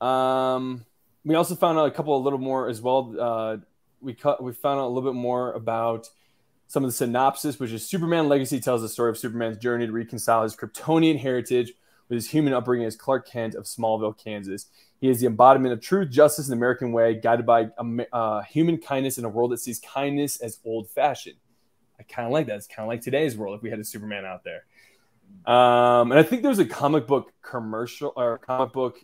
um, 0.00 0.84
we 1.24 1.34
also 1.34 1.56
found 1.56 1.78
out 1.78 1.86
a 1.86 1.90
couple 1.90 2.16
a 2.16 2.22
little 2.22 2.38
more 2.38 2.68
as 2.68 2.80
well. 2.80 3.14
Uh, 3.18 3.56
we 4.00 4.14
cut, 4.14 4.42
we 4.42 4.52
found 4.52 4.78
out 4.78 4.86
a 4.86 4.88
little 4.88 5.10
bit 5.12 5.18
more 5.18 5.52
about 5.52 6.08
some 6.72 6.84
of 6.84 6.88
the 6.88 6.96
synopsis, 6.96 7.60
which 7.60 7.70
is 7.70 7.86
Superman 7.86 8.30
Legacy 8.30 8.58
tells 8.58 8.80
the 8.80 8.88
story 8.88 9.10
of 9.10 9.18
Superman's 9.18 9.58
journey 9.58 9.84
to 9.84 9.92
reconcile 9.92 10.42
his 10.42 10.56
Kryptonian 10.56 11.18
heritage 11.18 11.74
with 12.08 12.16
his 12.16 12.30
human 12.30 12.54
upbringing 12.54 12.86
as 12.86 12.96
Clark 12.96 13.28
Kent 13.28 13.54
of 13.54 13.64
Smallville, 13.64 14.16
Kansas. 14.16 14.68
He 14.98 15.10
is 15.10 15.20
the 15.20 15.26
embodiment 15.26 15.74
of 15.74 15.82
truth, 15.82 16.08
justice, 16.08 16.48
and 16.48 16.52
the 16.52 16.56
American 16.56 16.92
way, 16.92 17.14
guided 17.14 17.44
by 17.44 17.68
uh, 18.10 18.40
human 18.44 18.78
kindness 18.78 19.18
in 19.18 19.26
a 19.26 19.28
world 19.28 19.52
that 19.52 19.58
sees 19.58 19.80
kindness 19.80 20.40
as 20.40 20.60
old 20.64 20.88
fashioned. 20.88 21.36
I 22.00 22.04
kind 22.04 22.24
of 22.24 22.32
like 22.32 22.46
that. 22.46 22.56
It's 22.56 22.66
kind 22.66 22.86
of 22.86 22.88
like 22.88 23.02
today's 23.02 23.36
world 23.36 23.54
if 23.54 23.62
we 23.62 23.68
had 23.68 23.78
a 23.78 23.84
Superman 23.84 24.24
out 24.24 24.42
there. 24.42 24.64
Um, 25.44 26.10
and 26.10 26.18
I 26.18 26.22
think 26.22 26.42
there's 26.42 26.58
a 26.58 26.64
comic 26.64 27.06
book 27.06 27.34
commercial 27.42 28.14
or 28.16 28.38
comic 28.38 28.72
book 28.72 28.96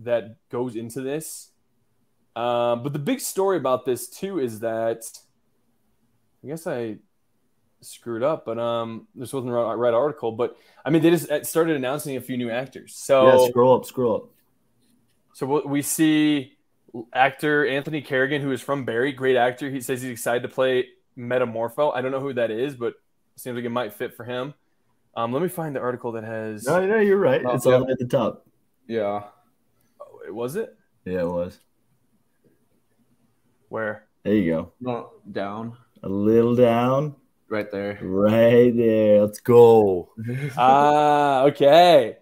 that 0.00 0.36
goes 0.50 0.76
into 0.76 1.00
this. 1.00 1.48
Um, 2.34 2.82
but 2.82 2.92
the 2.92 2.98
big 2.98 3.20
story 3.20 3.56
about 3.56 3.86
this 3.86 4.06
too 4.06 4.38
is 4.38 4.60
that 4.60 5.02
I 6.44 6.48
guess 6.48 6.66
I 6.66 6.98
screwed 7.80 8.22
up, 8.22 8.44
but 8.44 8.58
um, 8.58 9.06
this 9.14 9.32
wasn't 9.32 9.52
the 9.52 9.58
right, 9.58 9.74
right 9.74 9.94
article. 9.94 10.32
But 10.32 10.56
I 10.84 10.90
mean, 10.90 11.02
they 11.02 11.10
just 11.10 11.30
uh, 11.30 11.44
started 11.44 11.76
announcing 11.76 12.16
a 12.16 12.20
few 12.20 12.36
new 12.36 12.50
actors. 12.50 12.94
So 12.96 13.26
yeah, 13.26 13.48
scroll 13.48 13.76
up, 13.76 13.84
scroll 13.84 14.16
up. 14.16 14.24
so 15.34 15.46
what 15.46 15.68
we 15.68 15.82
see 15.82 16.56
actor 17.12 17.66
Anthony 17.66 18.02
Carrigan, 18.02 18.42
who 18.42 18.52
is 18.52 18.60
from 18.60 18.84
Barry, 18.84 19.12
great 19.12 19.36
actor. 19.36 19.70
He 19.70 19.80
says 19.80 20.02
he's 20.02 20.10
excited 20.10 20.42
to 20.42 20.48
play 20.48 20.88
Metamorpho. 21.16 21.94
I 21.94 22.00
don't 22.00 22.12
know 22.12 22.20
who 22.20 22.34
that 22.34 22.50
is, 22.50 22.74
but 22.74 22.88
it 22.88 22.94
seems 23.36 23.56
like 23.56 23.64
it 23.64 23.70
might 23.70 23.94
fit 23.94 24.14
for 24.14 24.24
him. 24.24 24.54
Um, 25.14 25.32
let 25.32 25.42
me 25.42 25.48
find 25.48 25.74
the 25.74 25.80
article 25.80 26.12
that 26.12 26.24
has. 26.24 26.64
No, 26.66 26.84
no, 26.86 26.98
you're 26.98 27.16
right. 27.16 27.42
Oh, 27.44 27.54
it's 27.54 27.66
yeah. 27.66 27.74
all 27.74 27.90
at 27.90 27.98
the 27.98 28.06
top. 28.06 28.46
Yeah. 28.86 29.24
Oh, 30.00 30.32
was 30.32 30.56
it? 30.56 30.76
Yeah, 31.04 31.20
it 31.20 31.28
was. 31.28 31.58
Where? 33.68 34.06
There 34.22 34.34
you 34.34 34.52
go. 34.52 34.72
No, 34.80 35.12
down. 35.30 35.76
A 36.02 36.08
little 36.08 36.54
down. 36.54 37.14
Right 37.48 37.70
there. 37.70 37.98
Right 38.02 38.76
there. 38.76 39.22
Let's 39.22 39.40
go. 39.40 40.10
ah, 40.56 41.44
okay. 41.44 42.18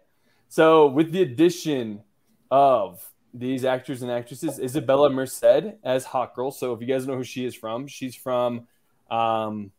So 0.48 0.88
with 0.88 1.12
the 1.12 1.22
addition 1.22 2.02
of 2.50 3.04
these 3.32 3.64
actors 3.64 4.02
and 4.02 4.10
actresses, 4.10 4.58
Isabella 4.58 5.10
Merced 5.10 5.44
as 5.82 6.04
Hawkgirl. 6.04 6.52
So 6.52 6.72
if 6.72 6.80
you 6.80 6.86
guys 6.86 7.06
know 7.06 7.16
who 7.16 7.24
she 7.24 7.44
is 7.44 7.54
from, 7.54 7.86
she's 7.86 8.14
from 8.14 8.66
um, 9.10 9.72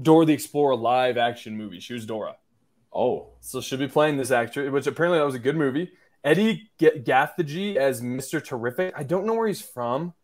Dora 0.00 0.26
the 0.26 0.32
Explorer 0.32 0.76
live 0.76 1.18
action 1.18 1.56
movie. 1.56 1.80
She 1.80 1.92
was 1.92 2.06
Dora. 2.06 2.36
Oh. 2.92 3.30
So 3.40 3.60
she'll 3.60 3.78
be 3.78 3.88
playing 3.88 4.16
this 4.16 4.30
actor, 4.30 4.70
which 4.70 4.86
apparently 4.86 5.18
that 5.18 5.24
was 5.24 5.34
a 5.34 5.40
good 5.40 5.56
movie. 5.56 5.90
Eddie 6.24 6.70
G- 6.78 7.00
Gathegi 7.00 7.76
as 7.76 8.02
Mr. 8.02 8.42
Terrific. 8.44 8.94
I 8.96 9.02
don't 9.02 9.26
know 9.26 9.34
where 9.34 9.48
he's 9.48 9.62
from. 9.62 10.14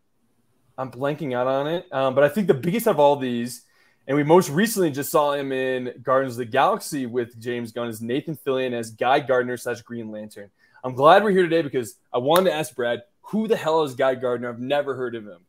I'm 0.79 0.91
blanking 0.91 1.35
out 1.35 1.47
on 1.47 1.67
it. 1.67 1.87
Um, 1.93 2.15
but 2.15 2.25
I 2.25 2.29
think 2.29 2.47
the 2.47 2.55
biggest 2.55 2.87
of 2.87 3.01
all 3.01 3.17
these, 3.17 3.63
and 4.07 4.17
we 4.17 4.23
most 4.23 4.51
recently 4.51 4.91
just 4.91 5.11
saw 5.11 5.33
him 5.33 5.53
in 5.53 6.01
Guardians 6.03 6.35
of 6.35 6.39
the 6.39 6.45
Galaxy 6.45 7.07
with 7.07 7.41
James 7.41 7.73
Gunn, 7.73 7.89
as 7.89 8.01
Nathan 8.01 8.37
Fillion 8.37 8.73
as 8.73 8.91
Guy 8.91 9.21
Gardner 9.21 9.57
slash 9.57 9.83
Green 9.83 10.11
Lantern. 10.11 10.51
I'm 10.85 10.95
glad 10.95 11.25
we're 11.25 11.31
here 11.33 11.43
today 11.43 11.63
because 11.63 11.97
I 12.13 12.19
wanted 12.19 12.51
to 12.51 12.57
ask 12.57 12.75
Brad, 12.75 13.03
who 13.23 13.49
the 13.49 13.57
hell 13.57 13.83
is 13.83 13.95
Guy 13.95 14.15
Gardner? 14.15 14.49
I've 14.49 14.61
never 14.61 14.95
heard 14.95 15.17
of 15.17 15.27
him. 15.27 15.41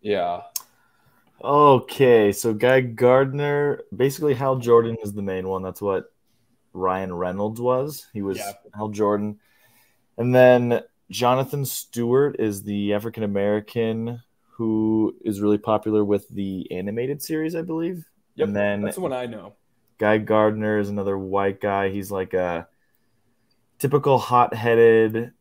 Yeah. 0.00 0.42
Okay, 1.42 2.30
so 2.30 2.54
Guy 2.54 2.80
Gardner, 2.80 3.80
basically 3.94 4.34
Hal 4.34 4.56
Jordan 4.56 4.96
is 5.02 5.12
the 5.12 5.22
main 5.22 5.48
one. 5.48 5.62
That's 5.62 5.82
what 5.82 6.12
Ryan 6.72 7.12
Reynolds 7.12 7.60
was. 7.60 8.06
He 8.12 8.22
was 8.22 8.38
Yeah. 8.38 8.52
Hal 8.74 8.90
Jordan. 8.90 9.40
And 10.16 10.32
then 10.32 10.82
Jonathan 11.10 11.64
Stewart 11.64 12.36
is 12.38 12.62
the 12.62 12.94
African 12.94 13.24
American 13.24 14.22
who 14.56 15.14
is 15.24 15.40
really 15.40 15.58
popular 15.58 16.04
with 16.04 16.28
the 16.28 16.70
animated 16.70 17.20
series, 17.20 17.54
I 17.54 17.62
believe. 17.62 18.04
Yep, 18.36 18.48
and 18.48 18.56
then 18.56 18.82
That's 18.82 18.96
the 18.96 19.02
one 19.02 19.12
I 19.12 19.26
know. 19.26 19.54
Guy 19.98 20.18
Gardner 20.18 20.78
is 20.78 20.88
another 20.88 21.16
white 21.18 21.60
guy. 21.60 21.88
He's 21.90 22.10
like 22.10 22.34
a 22.34 22.68
typical 23.78 24.18
hot-headed, 24.18 25.32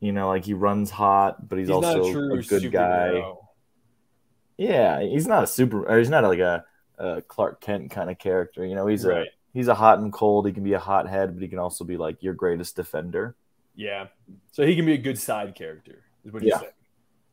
you 0.00 0.12
know, 0.12 0.28
like 0.28 0.44
he 0.44 0.54
runs 0.54 0.90
hot, 0.90 1.48
but 1.48 1.58
he's, 1.58 1.68
He's 1.68 1.74
also 1.74 2.04
a 2.04 2.34
a 2.38 2.42
good 2.42 2.70
guy. 2.72 3.22
Yeah, 4.58 5.00
he's 5.00 5.26
not 5.26 5.44
a 5.44 5.46
super, 5.46 5.88
or 5.88 5.98
he's 5.98 6.10
not 6.10 6.24
like 6.24 6.38
a, 6.38 6.64
a 6.98 7.22
Clark 7.22 7.60
Kent 7.60 7.90
kind 7.90 8.10
of 8.10 8.18
character. 8.18 8.64
You 8.64 8.74
know, 8.74 8.86
he's 8.86 9.04
Right. 9.04 9.26
a 9.26 9.30
he's 9.52 9.68
a 9.68 9.74
hot 9.74 9.98
and 9.98 10.12
cold. 10.12 10.46
He 10.46 10.52
can 10.52 10.64
be 10.64 10.74
a 10.74 10.78
hothead, 10.78 11.34
but 11.34 11.42
he 11.42 11.48
can 11.48 11.58
also 11.58 11.84
be 11.84 11.96
like 11.96 12.22
your 12.22 12.34
greatest 12.34 12.76
defender. 12.76 13.34
Yeah. 13.74 14.08
So 14.52 14.64
he 14.66 14.76
can 14.76 14.84
be 14.86 14.92
a 14.92 14.98
good 14.98 15.18
side 15.18 15.54
character, 15.54 16.04
is 16.24 16.32
what 16.32 16.42
you 16.42 16.50
Yeah. 16.50 16.60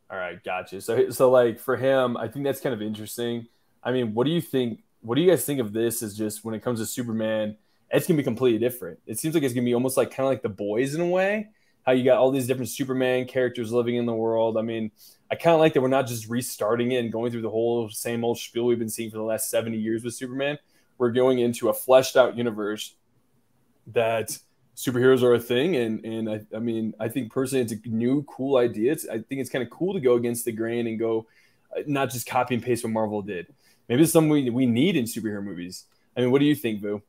All 0.10 0.18
right, 0.18 0.44
gotcha. 0.44 0.82
So 0.82 1.10
so 1.12 1.30
like 1.30 1.60
for 1.60 1.78
him, 1.78 2.18
I 2.18 2.28
think 2.28 2.46
that's 2.46 2.62
kind 2.62 2.74
of 2.74 2.82
interesting. 2.82 3.48
I 3.84 3.92
mean, 3.92 4.14
what 4.14 4.26
do 4.26 4.32
you 4.32 4.42
think? 4.42 4.84
What 5.02 5.16
do 5.16 5.22
you 5.22 5.30
guys 5.30 5.46
think 5.46 5.60
of 5.60 5.72
this? 5.72 6.02
Is 6.02 6.18
just 6.18 6.44
when 6.44 6.56
it 6.56 6.64
comes 6.64 6.80
to 6.80 6.86
Superman, 6.86 7.58
it's 7.92 8.08
gonna 8.08 8.18
be 8.18 8.24
completely 8.24 8.60
different. 8.60 9.00
It 9.06 9.20
seems 9.20 9.36
like 9.36 9.44
it's 9.44 9.54
gonna 9.54 9.66
be 9.66 9.76
almost 9.76 9.98
like 9.98 10.10
kind 10.10 10.26
of 10.26 10.32
like 10.32 10.42
the 10.42 10.50
boys 10.50 10.96
in 10.96 11.02
a 11.02 11.08
way. 11.08 11.50
How 11.86 11.92
you 11.92 12.04
got 12.04 12.18
all 12.18 12.32
these 12.32 12.48
different 12.48 12.70
Superman 12.70 13.26
characters 13.26 13.72
living 13.72 13.96
in 13.96 14.06
the 14.06 14.14
world. 14.14 14.58
I 14.58 14.62
mean, 14.62 14.92
I 15.32 15.36
kind 15.36 15.54
of 15.54 15.60
like 15.60 15.74
that 15.74 15.82
we're 15.82 15.88
not 15.88 16.08
just 16.08 16.28
restarting 16.28 16.92
it 16.92 16.98
and 16.98 17.12
going 17.12 17.32
through 17.32 17.44
the 17.44 17.50
whole 17.50 17.90
same 17.90 18.24
old 18.24 18.40
spiel 18.40 18.66
we've 18.66 18.80
been 18.80 18.90
seeing 18.90 19.12
for 19.12 19.18
the 19.18 19.24
last 19.24 19.50
70 19.50 19.78
years 19.78 20.04
with 20.04 20.16
Superman. 20.16 20.58
We're 20.98 21.12
going 21.12 21.40
into 21.40 21.70
a 21.70 21.74
fleshed 21.74 22.18
out 22.18 22.36
universe 22.36 22.96
that 23.88 24.38
superheroes 24.80 25.24
are 25.24 25.34
a 25.34 25.40
thing 25.40 25.76
and 25.76 26.06
and 26.06 26.30
I, 26.30 26.40
I 26.56 26.60
mean 26.60 26.94
i 27.02 27.10
think 27.10 27.34
personally 27.34 27.62
it's 27.62 27.74
a 27.74 27.90
new 27.90 28.24
cool 28.24 28.56
idea 28.56 28.94
it's, 28.94 29.06
i 29.10 29.18
think 29.18 29.42
it's 29.42 29.50
kind 29.50 29.62
of 29.62 29.70
cool 29.70 29.94
to 29.94 30.00
go 30.00 30.14
against 30.16 30.46
the 30.46 30.54
grain 30.54 30.88
and 30.88 30.98
go 30.98 31.28
uh, 31.76 31.82
not 31.86 32.12
just 32.12 32.26
copy 32.26 32.54
and 32.56 32.64
paste 32.64 32.86
what 32.86 32.94
marvel 32.94 33.22
did 33.22 33.48
maybe 33.90 34.04
it's 34.04 34.14
something 34.14 34.30
we, 34.30 34.50
we 34.50 34.66
need 34.66 34.96
in 34.96 35.04
superhero 35.04 35.44
movies 35.44 35.84
i 36.16 36.22
mean 36.22 36.32
what 36.32 36.40
do 36.40 36.46
you 36.46 36.56
think 36.56 36.82
Boo? 36.82 37.02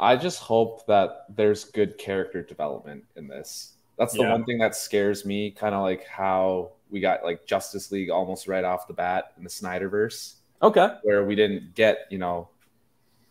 I 0.00 0.16
just 0.16 0.38
hope 0.38 0.86
that 0.86 1.24
there's 1.34 1.64
good 1.64 1.98
character 1.98 2.42
development 2.42 3.04
in 3.16 3.26
this. 3.26 3.74
That's 3.98 4.14
the 4.14 4.22
Yeah. 4.22 4.32
one 4.32 4.44
thing 4.44 4.58
that 4.58 4.76
scares 4.76 5.24
me, 5.24 5.50
kind 5.50 5.74
of 5.74 5.82
like 5.82 6.06
how 6.06 6.72
we 6.88 7.00
got 7.00 7.24
like 7.24 7.46
Justice 7.46 7.90
League 7.90 8.08
almost 8.08 8.46
right 8.46 8.64
off 8.64 8.86
the 8.86 8.94
bat 8.94 9.32
in 9.36 9.42
the 9.42 9.50
Snyderverse, 9.50 10.34
okay 10.62 10.90
where 11.02 11.24
we 11.24 11.34
didn't 11.34 11.74
get, 11.74 12.06
you 12.10 12.18
know, 12.18 12.48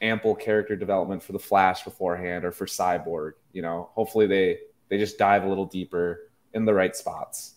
ample 0.01 0.35
character 0.35 0.75
development 0.75 1.23
for 1.23 1.31
the 1.31 1.39
Flash 1.39 1.83
beforehand 1.83 2.43
or 2.43 2.51
for 2.51 2.65
Cyborg. 2.65 3.33
You 3.57 3.63
know, 3.63 3.89
hopefully 3.95 4.27
they 4.27 4.59
they 4.87 4.99
just 4.99 5.17
dive 5.17 5.43
a 5.43 5.49
little 5.49 5.65
deeper 5.65 6.29
in 6.53 6.63
the 6.63 6.75
right 6.75 6.95
spots 6.95 7.55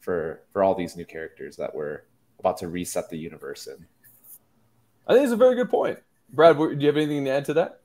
for 0.00 0.40
for 0.50 0.62
all 0.62 0.74
these 0.74 0.96
new 0.96 1.04
characters 1.04 1.56
that 1.56 1.74
we're 1.74 2.04
about 2.38 2.56
to 2.56 2.68
reset 2.68 3.10
the 3.10 3.18
universe 3.18 3.66
in. 3.66 3.86
i 5.06 5.12
think 5.12 5.24
it's 5.24 5.32
a 5.32 5.36
very 5.36 5.54
good 5.54 5.68
point 5.68 5.98
brad 6.32 6.56
do 6.56 6.74
you 6.78 6.86
have 6.86 6.96
anything 6.96 7.26
to 7.26 7.30
add 7.30 7.44
to 7.44 7.52
that 7.52 7.80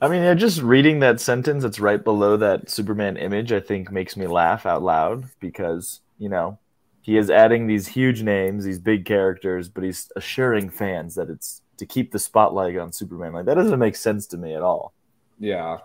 I 0.00 0.08
mean, 0.08 0.22
yeah, 0.22 0.34
just 0.34 0.60
reading 0.60 1.00
that 1.00 1.20
sentence 1.20 1.62
that's 1.62 1.80
right 1.80 2.02
below 2.02 2.36
that 2.36 2.68
Superman 2.68 3.16
image, 3.16 3.52
I 3.52 3.60
think 3.60 3.90
makes 3.90 4.16
me 4.16 4.26
laugh 4.26 4.66
out 4.66 4.82
loud 4.82 5.30
because, 5.40 6.00
you 6.18 6.28
know, 6.28 6.58
he 7.00 7.16
is 7.16 7.30
adding 7.30 7.66
these 7.66 7.86
huge 7.86 8.22
names, 8.22 8.64
these 8.64 8.80
big 8.80 9.06
characters, 9.06 9.68
but 9.68 9.84
he's 9.84 10.10
assuring 10.16 10.68
fans 10.68 11.14
that 11.14 11.30
it's 11.30 11.62
to 11.78 11.86
keep 11.86 12.10
the 12.10 12.18
spotlight 12.18 12.76
on 12.76 12.92
Superman. 12.92 13.32
Like, 13.32 13.46
that 13.46 13.54
doesn't 13.54 13.78
make 13.78 13.96
sense 13.96 14.26
to 14.26 14.36
me 14.36 14.54
at 14.54 14.62
all. 14.62 14.92
Yeah, 15.38 15.78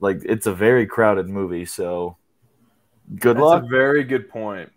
Like, 0.00 0.18
it's 0.24 0.46
a 0.46 0.54
very 0.54 0.86
crowded 0.86 1.28
movie, 1.28 1.64
so 1.66 2.18
good 3.18 3.36
that's 3.36 3.38
luck. 3.38 3.64
a 3.64 3.66
very 3.70 4.04
good 4.04 4.28
point 4.28 4.70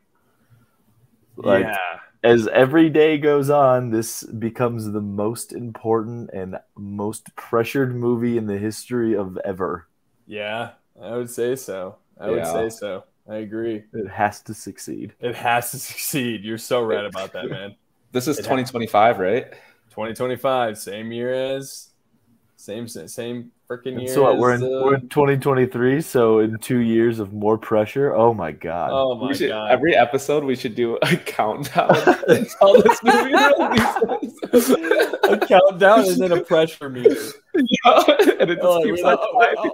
Like, 1.36 1.68
yeah 1.68 2.00
as 2.24 2.48
every 2.48 2.90
day 2.90 3.18
goes 3.18 3.50
on, 3.50 3.90
this 3.90 4.24
becomes 4.24 4.86
the 4.92 5.02
most 5.02 5.52
important 5.54 6.30
and 6.34 6.58
most 6.78 7.36
pressured 7.36 7.96
movie 7.96 8.38
in 8.38 8.46
the 8.48 8.58
history 8.58 9.16
of 9.16 9.38
ever. 9.44 9.88
yeah 10.26 10.74
i 11.02 11.16
would 11.16 11.30
say 11.30 11.56
so 11.56 11.98
i 12.20 12.30
would 12.30 12.46
say 12.46 12.70
so 12.70 13.04
i 13.28 13.36
agree 13.38 13.84
It 13.94 14.10
has 14.10 14.42
to 14.44 14.54
succeed. 14.54 15.16
it 15.20 15.36
has 15.36 15.72
to 15.72 15.80
succeed 15.80 16.44
you're 16.44 16.58
so 16.58 16.82
right 16.82 17.06
about 17.06 17.34
that 17.34 17.50
man 17.50 17.76
this 18.12 18.28
is 18.28 18.40
It- 18.40 18.46
2025, 18.46 19.20
right? 19.20 19.54
2025, 19.92 20.78
same 20.78 21.12
year 21.12 21.34
as 21.34 21.90
same 22.58 22.88
same 22.88 23.52
freaking 23.72 23.94
And 23.94 24.02
year. 24.04 24.14
so 24.14 24.24
what, 24.24 24.38
we're 24.38 24.54
in 24.54 24.64
uh, 24.64 24.84
we're 24.84 24.96
in 24.96 25.08
2023, 25.10 26.02
so 26.02 26.40
in 26.40 26.58
two 26.60 26.80
years 26.80 27.20
of 27.20 27.32
more 27.34 27.58
pressure. 27.58 28.14
Oh 28.16 28.34
my 28.34 28.52
god! 28.52 28.90
oh 28.92 29.16
my 29.16 29.32
should- 29.34 29.50
god! 29.50 29.72
Every 29.72 29.96
episode, 29.96 30.44
we 30.44 30.56
should 30.56 30.76
do 30.76 30.98
a 31.02 31.16
countdown 31.26 31.96
until 32.28 32.82
this 32.82 33.00
movie 33.04 33.34
releases. 33.34 34.70
a 35.24 35.38
countdown 35.48 36.00
and 36.08 36.18
then 36.18 36.32
a 36.34 36.42
pressure 36.44 36.90
meter. 36.90 37.16
Yeah, 37.54 38.04
and 38.40 38.50
it 38.50 38.56
just 38.56 38.64
Oh, 38.66 38.82
keeps 38.82 39.02
we're 39.04 39.10
on 39.10 39.16
not- 39.16 39.20
oh, 39.22 39.54
climbing. 39.54 39.72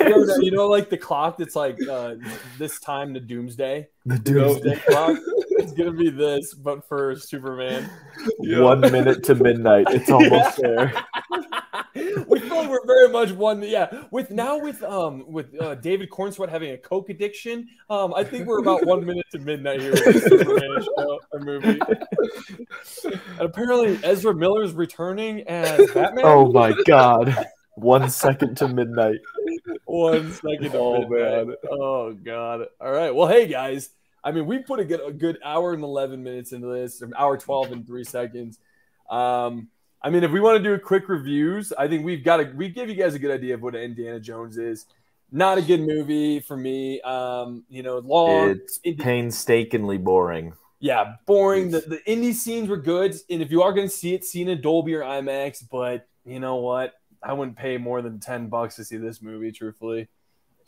oh, 0.00 0.18
you, 0.18 0.26
know, 0.26 0.36
you 0.38 0.50
know, 0.50 0.66
like 0.66 0.88
the 0.88 0.96
clock 0.96 1.36
that's 1.36 1.54
like 1.54 1.76
uh, 1.86 2.14
this 2.56 2.80
time 2.80 3.12
to 3.12 3.20
doomsday. 3.20 3.86
the 4.06 4.18
Doomsday 4.18 4.62
doomsday. 4.70 4.82
clock. 4.88 5.18
It's 5.58 5.72
gonna 5.72 5.92
be 5.92 6.08
this, 6.08 6.54
but 6.54 6.88
for 6.88 7.14
Superman. 7.16 7.90
Yeah. 8.40 8.60
One 8.60 8.80
minute 8.80 9.22
to 9.24 9.34
midnight. 9.34 9.88
It's 9.90 10.10
almost 10.10 10.56
there. 10.62 10.94
we 12.28 12.40
feel 12.40 12.56
like 12.56 12.68
we're 12.68 12.86
very 12.86 13.08
much 13.08 13.32
one. 13.32 13.62
Yeah, 13.62 14.04
with 14.10 14.30
now 14.30 14.58
with 14.58 14.82
um 14.82 15.24
with 15.30 15.54
uh, 15.60 15.74
David 15.76 16.10
Corenswet 16.10 16.48
having 16.48 16.70
a 16.72 16.78
coke 16.78 17.08
addiction, 17.10 17.68
um, 17.90 18.12
I 18.14 18.24
think 18.24 18.46
we're 18.46 18.58
about 18.60 18.84
one 18.86 19.04
minute 19.04 19.26
to 19.32 19.38
midnight 19.38 19.80
here 19.80 19.92
with 19.92 20.22
Superman 20.28 20.82
show 20.96 21.20
or 21.32 21.40
movie. 21.40 21.78
And 23.04 23.40
apparently, 23.40 23.98
Ezra 24.02 24.34
Miller's 24.34 24.72
returning 24.72 25.42
as 25.48 25.90
Batman. 25.92 26.24
Oh 26.26 26.52
my 26.52 26.74
god! 26.86 27.34
One 27.76 28.08
second 28.10 28.56
to 28.58 28.68
midnight. 28.68 29.20
One 29.84 30.32
second. 30.32 30.70
to 30.72 30.78
Oh, 30.78 31.00
midnight. 31.08 31.46
man. 31.48 31.56
Oh 31.70 32.12
god. 32.12 32.66
All 32.80 32.92
right. 32.92 33.14
Well, 33.14 33.28
hey 33.28 33.46
guys. 33.46 33.90
I 34.24 34.32
mean, 34.32 34.46
we 34.46 34.58
put 34.58 34.80
a 34.80 34.84
good 34.84 35.00
a 35.06 35.12
good 35.12 35.38
hour 35.44 35.72
and 35.72 35.82
eleven 35.82 36.22
minutes 36.22 36.52
into 36.52 36.66
this, 36.68 37.00
or 37.00 37.10
hour 37.16 37.36
twelve 37.38 37.70
and 37.72 37.86
three 37.86 38.04
seconds. 38.04 38.58
Um, 39.08 39.68
I 40.06 40.08
mean, 40.08 40.22
if 40.22 40.30
we 40.30 40.38
want 40.38 40.56
to 40.56 40.62
do 40.62 40.78
quick 40.78 41.08
reviews, 41.08 41.72
I 41.72 41.88
think 41.88 42.04
we've 42.04 42.22
got 42.22 42.36
to 42.36 42.44
we 42.54 42.68
give 42.68 42.88
you 42.88 42.94
guys 42.94 43.16
a 43.16 43.18
good 43.18 43.32
idea 43.32 43.54
of 43.54 43.62
what 43.62 43.74
Indiana 43.74 44.20
Jones 44.20 44.56
is. 44.56 44.86
Not 45.32 45.58
a 45.58 45.62
good 45.62 45.80
movie 45.80 46.38
for 46.38 46.56
me. 46.56 47.00
Um, 47.00 47.64
you 47.68 47.82
know, 47.82 47.98
long. 47.98 48.50
It's 48.50 48.78
Indi- 48.84 49.02
painstakingly 49.02 49.98
boring. 49.98 50.52
yeah, 50.78 51.14
boring. 51.26 51.72
The 51.72 51.80
the 51.80 52.00
Indy 52.08 52.32
scenes 52.34 52.68
were 52.68 52.76
good, 52.76 53.16
and 53.28 53.42
if 53.42 53.50
you 53.50 53.62
are 53.62 53.72
going 53.72 53.88
to 53.88 53.92
see 53.92 54.14
it, 54.14 54.24
see 54.24 54.42
it 54.42 54.48
in 54.48 54.60
Dolby 54.60 54.94
or 54.94 55.00
IMAX. 55.00 55.64
But 55.68 56.06
you 56.24 56.38
know 56.38 56.54
what? 56.54 56.92
I 57.20 57.32
wouldn't 57.32 57.56
pay 57.56 57.76
more 57.76 58.00
than 58.00 58.20
ten 58.20 58.46
bucks 58.46 58.76
to 58.76 58.84
see 58.84 58.98
this 58.98 59.20
movie. 59.20 59.50
Truthfully, 59.50 60.06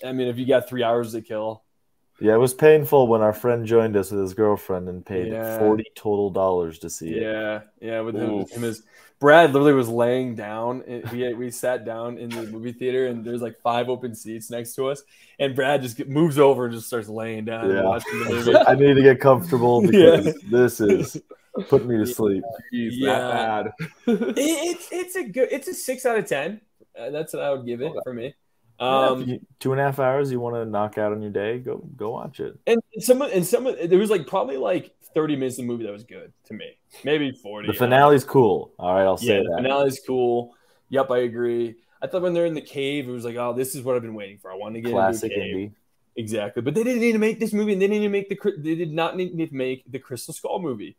I 0.04 0.10
mean, 0.10 0.26
if 0.26 0.36
you 0.36 0.46
got 0.46 0.68
three 0.68 0.82
hours 0.82 1.12
to 1.12 1.22
kill, 1.22 1.62
Yeah, 2.20 2.34
it 2.34 2.38
was 2.38 2.52
painful 2.54 3.06
when 3.06 3.20
our 3.20 3.32
friend 3.32 3.64
joined 3.64 3.96
us 3.96 4.10
with 4.10 4.20
his 4.20 4.34
girlfriend 4.34 4.88
and 4.88 5.04
paid 5.06 5.28
Yeah. 5.32 5.58
forty 5.58 5.84
total 5.94 6.30
dollars 6.30 6.78
to 6.80 6.90
see 6.90 7.10
it. 7.10 7.22
yeah, 7.22 7.60
yeah, 7.80 8.00
with 8.00 8.16
him, 8.16 8.30
Oof. 8.30 8.50
him 8.50 8.64
as 8.64 8.82
Brad 9.20 9.52
literally 9.52 9.72
was 9.72 9.88
laying 9.88 10.34
down. 10.36 10.82
We 11.12 11.32
we 11.34 11.50
sat 11.50 11.84
down 11.84 12.18
in 12.18 12.30
the 12.30 12.42
movie 12.44 12.72
theater, 12.72 13.06
and 13.06 13.24
there's 13.24 13.42
like 13.42 13.56
five 13.62 13.88
open 13.88 14.14
seats 14.14 14.50
next 14.50 14.74
to 14.76 14.88
us, 14.88 15.02
and 15.38 15.54
Brad 15.56 15.82
just 15.82 15.96
get, 15.96 16.08
moves 16.08 16.38
over 16.38 16.64
and 16.66 16.74
just 16.74 16.86
starts 16.88 17.08
laying 17.08 17.44
down 17.44 17.64
and 17.66 17.74
Yeah. 17.74 17.82
watching 17.84 18.18
the 18.20 18.26
I 18.26 18.32
movie. 18.32 18.56
I 18.56 18.74
need 18.74 18.94
to 18.94 19.02
get 19.02 19.20
comfortable 19.20 19.84
Yeah. 19.92 20.16
because 20.16 20.40
this 20.50 20.80
is 20.80 21.22
putting 21.68 21.88
me 21.88 21.98
to 21.98 22.06
sleep. 22.06 22.42
Jeez, 22.72 22.90
Yeah. 22.92 23.18
that 23.18 23.32
bad. 23.32 23.72
It- 24.06 24.38
it's 24.38 24.88
it's 24.92 25.16
a 25.16 25.24
good 25.24 25.48
it's 25.50 25.66
a 25.68 25.74
six 25.74 26.04
out 26.06 26.18
of 26.18 26.26
ten. 26.26 26.60
Uh, 26.98 27.10
that's 27.10 27.32
what 27.32 27.42
I 27.42 27.50
would 27.52 27.64
give 27.66 27.80
it 27.80 27.86
Okay. 27.90 27.98
for 28.04 28.12
me. 28.14 28.34
Yeah, 28.80 29.06
Um, 29.08 29.22
if 29.22 29.28
you- 29.28 29.40
two 29.58 29.72
and 29.72 29.80
a 29.80 29.84
half 29.84 29.98
hours 29.98 30.30
you 30.30 30.38
want 30.40 30.54
to 30.56 30.64
knock 30.64 30.98
out 30.98 31.12
on 31.12 31.20
your 31.20 31.30
day, 31.32 31.58
go 31.58 31.78
go 31.96 32.10
watch 32.10 32.38
it. 32.40 32.56
and 32.66 32.80
some 33.00 33.22
and 33.22 33.44
some 33.44 33.66
of, 33.66 33.76
there 33.90 33.98
was 33.98 34.10
like 34.10 34.26
probably 34.26 34.56
like 34.56 34.94
thirty 35.14 35.34
minutes 35.34 35.58
of 35.58 35.64
the 35.64 35.68
movie 35.68 35.84
that 35.84 35.92
was 35.92 36.04
good 36.04 36.32
to 36.44 36.54
me, 36.54 36.78
maybe 37.04 37.32
forty. 37.32 37.66
The 37.66 37.72
finale's 37.74 38.24
cool. 38.24 38.72
All 38.78 38.94
right, 38.94 39.02
I'll 39.04 39.18
yeah, 39.20 39.38
say 39.38 39.42
the 39.42 39.48
that. 39.50 39.56
finale's 39.62 40.00
cool. 40.06 40.54
Yep, 40.90 41.10
I 41.10 41.18
agree. 41.18 41.74
I 42.00 42.06
thought 42.06 42.22
when 42.22 42.32
they're 42.34 42.46
in 42.46 42.54
the 42.54 42.60
cave, 42.60 43.08
it 43.08 43.12
was 43.12 43.24
like, 43.24 43.34
oh, 43.36 43.52
this 43.52 43.74
is 43.74 43.82
what 43.82 43.96
I've 43.96 44.02
been 44.02 44.14
waiting 44.14 44.38
for. 44.38 44.52
I 44.52 44.54
want 44.54 44.76
to 44.76 44.80
get 44.80 44.92
Classic 44.92 45.32
into 45.32 45.42
a 45.42 45.44
cave. 45.44 45.54
Indy. 45.54 45.72
Exactly, 46.16 46.62
but 46.62 46.74
they 46.74 46.84
didn't 46.84 47.00
need 47.00 47.12
to 47.12 47.18
make 47.18 47.40
this 47.40 47.52
movie, 47.52 47.72
and 47.72 47.82
they 47.82 47.86
didn't 47.88 48.00
need 48.02 48.06
to 48.06 48.12
make 48.12 48.28
the 48.28 48.52
they 48.58 48.74
did 48.76 48.92
not 48.92 49.16
need 49.16 49.36
to 49.36 49.54
make 49.54 49.84
the 49.90 49.98
Crystal 49.98 50.32
Skull 50.34 50.60
movie. 50.60 50.96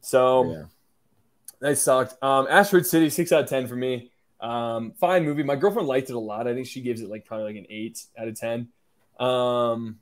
So 0.00 0.44
Yeah. 0.50 0.62
that 1.60 1.76
sucked. 1.78 2.22
Um, 2.22 2.46
Asteroid 2.48 2.86
City, 2.86 3.10
six 3.10 3.32
out 3.32 3.42
of 3.44 3.48
ten 3.48 3.66
for 3.66 3.76
me. 3.76 4.11
Um, 4.42 4.92
fine 4.98 5.24
movie. 5.24 5.42
My 5.42 5.56
girlfriend 5.56 5.88
liked 5.88 6.10
it 6.10 6.16
a 6.16 6.18
lot. 6.18 6.46
I 6.46 6.54
think 6.54 6.66
she 6.66 6.80
gives 6.80 7.00
it 7.00 7.08
like 7.08 7.24
probably 7.24 7.46
like 7.46 7.56
an 7.56 7.66
eight 7.70 8.04
out 8.18 8.28
of 8.28 8.38
ten. 8.38 8.68
Um, 9.18 10.00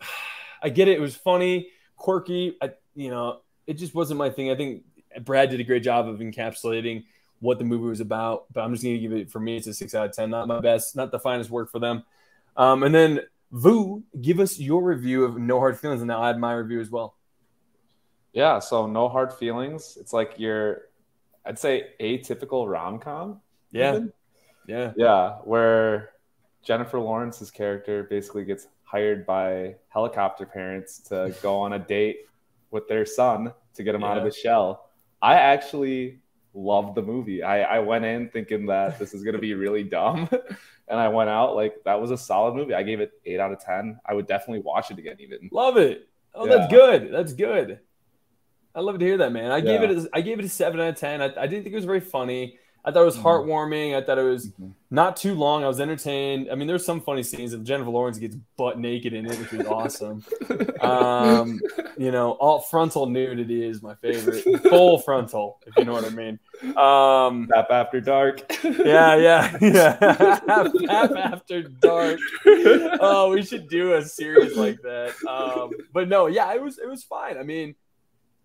I 0.62 0.68
get 0.68 0.88
it. 0.88 0.98
It 0.98 1.00
was 1.00 1.16
funny, 1.16 1.70
quirky. 1.96 2.56
I, 2.62 2.72
you 2.94 3.10
know, 3.10 3.40
it 3.66 3.74
just 3.74 3.94
wasn't 3.94 4.18
my 4.18 4.30
thing. 4.30 4.50
I 4.50 4.54
think 4.54 4.84
Brad 5.20 5.50
did 5.50 5.58
a 5.58 5.64
great 5.64 5.82
job 5.82 6.06
of 6.06 6.18
encapsulating 6.18 7.04
what 7.40 7.58
the 7.58 7.64
movie 7.64 7.86
was 7.86 8.00
about. 8.00 8.44
But 8.52 8.60
I'm 8.60 8.72
just 8.72 8.84
going 8.84 8.94
to 8.94 9.00
give 9.00 9.12
it 9.12 9.30
for 9.30 9.40
me. 9.40 9.56
It's 9.56 9.66
a 9.66 9.74
six 9.74 9.94
out 9.94 10.06
of 10.06 10.12
ten. 10.12 10.30
Not 10.30 10.46
my 10.46 10.60
best. 10.60 10.94
Not 10.94 11.10
the 11.10 11.18
finest 11.18 11.50
work 11.50 11.70
for 11.70 11.80
them. 11.80 12.04
Um, 12.56 12.82
and 12.82 12.94
then 12.94 13.20
Vu, 13.50 14.02
give 14.20 14.40
us 14.40 14.58
your 14.58 14.82
review 14.82 15.24
of 15.24 15.36
No 15.38 15.58
Hard 15.58 15.78
Feelings, 15.78 16.00
and 16.00 16.10
I'll 16.10 16.24
add 16.24 16.38
my 16.38 16.54
review 16.54 16.80
as 16.80 16.90
well. 16.90 17.16
Yeah, 18.32 18.60
so 18.60 18.86
no 18.86 19.08
hard 19.10 19.32
feelings. 19.32 19.98
It's 20.00 20.12
like 20.12 20.38
your, 20.38 20.88
I'd 21.44 21.58
say, 21.58 21.90
atypical 22.00 22.66
rom 22.66 22.98
com. 22.98 23.42
Yeah, 23.72 24.00
yeah, 24.66 24.92
Yeah, 24.96 25.30
where 25.44 26.10
Jennifer 26.62 26.98
Lawrence's 27.00 27.50
character 27.50 28.04
basically 28.04 28.44
gets 28.44 28.68
hired 28.84 29.24
by 29.26 29.76
helicopter 29.88 30.46
parents 30.46 30.98
to 31.08 31.34
go 31.42 31.56
on 31.60 31.72
a 31.72 31.78
date 31.78 32.18
with 32.70 32.86
their 32.88 33.04
son 33.06 33.52
to 33.74 33.82
get 33.82 33.94
him 33.94 34.04
out 34.04 34.18
of 34.18 34.22
Yeah. 34.22 34.26
his 34.26 34.36
shell. 34.36 34.90
I 35.20 35.34
actually 35.36 36.20
loved 36.54 36.94
the 36.94 37.02
movie. 37.02 37.42
I, 37.42 37.62
I 37.62 37.78
went 37.78 38.04
in 38.04 38.28
thinking 38.28 38.66
that 38.66 38.98
this 38.98 39.14
is 39.14 39.22
gonna 39.24 39.38
be 39.38 39.54
really 39.64 39.82
dumb, 39.82 40.28
and 40.88 41.00
I 41.00 41.08
went 41.08 41.30
out 41.30 41.56
like 41.56 41.76
that 41.84 42.00
was 42.00 42.10
a 42.10 42.18
solid 42.18 42.54
movie. 42.54 42.74
I 42.74 42.82
gave 42.82 43.00
it 43.00 43.12
eight 43.24 43.40
out 43.40 43.52
of 43.52 43.58
ten. 43.60 43.98
I 44.04 44.14
would 44.14 44.26
definitely 44.26 44.60
watch 44.62 44.90
it 44.90 44.98
again. 44.98 45.16
Even 45.20 45.48
Love 45.50 45.76
it. 45.78 46.08
Oh, 46.34 46.46
Yeah. 46.46 46.56
that's 46.56 46.70
good. 46.72 47.12
That's 47.12 47.32
good. 47.32 47.80
I 48.74 48.80
love 48.80 48.98
to 48.98 49.04
hear 49.04 49.18
that, 49.18 49.32
man. 49.32 49.50
I 49.50 49.60
gave 49.60 49.82
it. 49.82 49.90
A, 49.90 50.08
I 50.14 50.20
gave 50.22 50.38
it 50.38 50.44
a 50.44 50.48
seven 50.48 50.80
out 50.80 50.88
of 50.88 50.96
ten. 50.96 51.20
I, 51.22 51.26
I 51.26 51.46
didn't 51.46 51.62
think 51.64 51.72
it 51.72 51.76
was 51.76 51.84
very 51.84 52.00
funny. 52.00 52.58
I 52.84 52.90
thought 52.90 53.02
it 53.02 53.04
was 53.04 53.16
Mhm. 53.16 53.22
heartwarming. 53.22 53.94
I 53.96 54.02
thought 54.02 54.18
it 54.18 54.24
was 54.24 54.48
Mhm. 54.60 54.72
not 54.90 55.16
too 55.16 55.34
long. 55.34 55.62
I 55.62 55.68
was 55.68 55.78
entertained. 55.80 56.48
I 56.50 56.56
mean, 56.56 56.66
there's 56.66 56.84
some 56.84 57.00
funny 57.00 57.22
scenes. 57.22 57.52
of 57.52 57.62
Jennifer 57.62 57.90
Lawrence 57.90 58.18
gets 58.18 58.34
butt 58.56 58.78
naked 58.78 59.12
in 59.12 59.24
it, 59.26 59.38
which 59.38 59.52
was 59.52 59.66
awesome. 59.68 60.24
Um, 60.80 61.60
you 61.96 62.10
know, 62.10 62.32
all 62.32 62.58
frontal 62.60 63.06
nudity 63.06 63.64
is 63.68 63.82
my 63.82 63.94
favorite. 63.96 64.42
Full 64.68 64.98
frontal, 64.98 65.60
if 65.66 65.76
you 65.76 65.84
know 65.84 65.92
what 65.92 66.04
I 66.04 66.10
mean. 66.10 66.38
Um, 66.76 67.48
Tap 67.54 67.70
after 67.70 68.00
dark. 68.00 68.40
yeah, 68.64 69.14
yeah, 69.16 69.56
yeah. 69.60 69.96
Half 70.88 71.12
after 71.16 71.62
dark. 71.62 72.18
Oh, 73.00 73.30
we 73.32 73.42
should 73.42 73.68
do 73.68 73.94
a 73.94 74.02
series 74.02 74.56
like 74.56 74.80
that. 74.82 75.12
Um, 75.28 75.70
but 75.92 76.08
no, 76.08 76.26
yeah, 76.26 76.52
it 76.54 76.60
was 76.62 76.78
it 76.78 76.88
was 76.88 77.04
fine. 77.04 77.38
I 77.38 77.42
mean, 77.44 77.74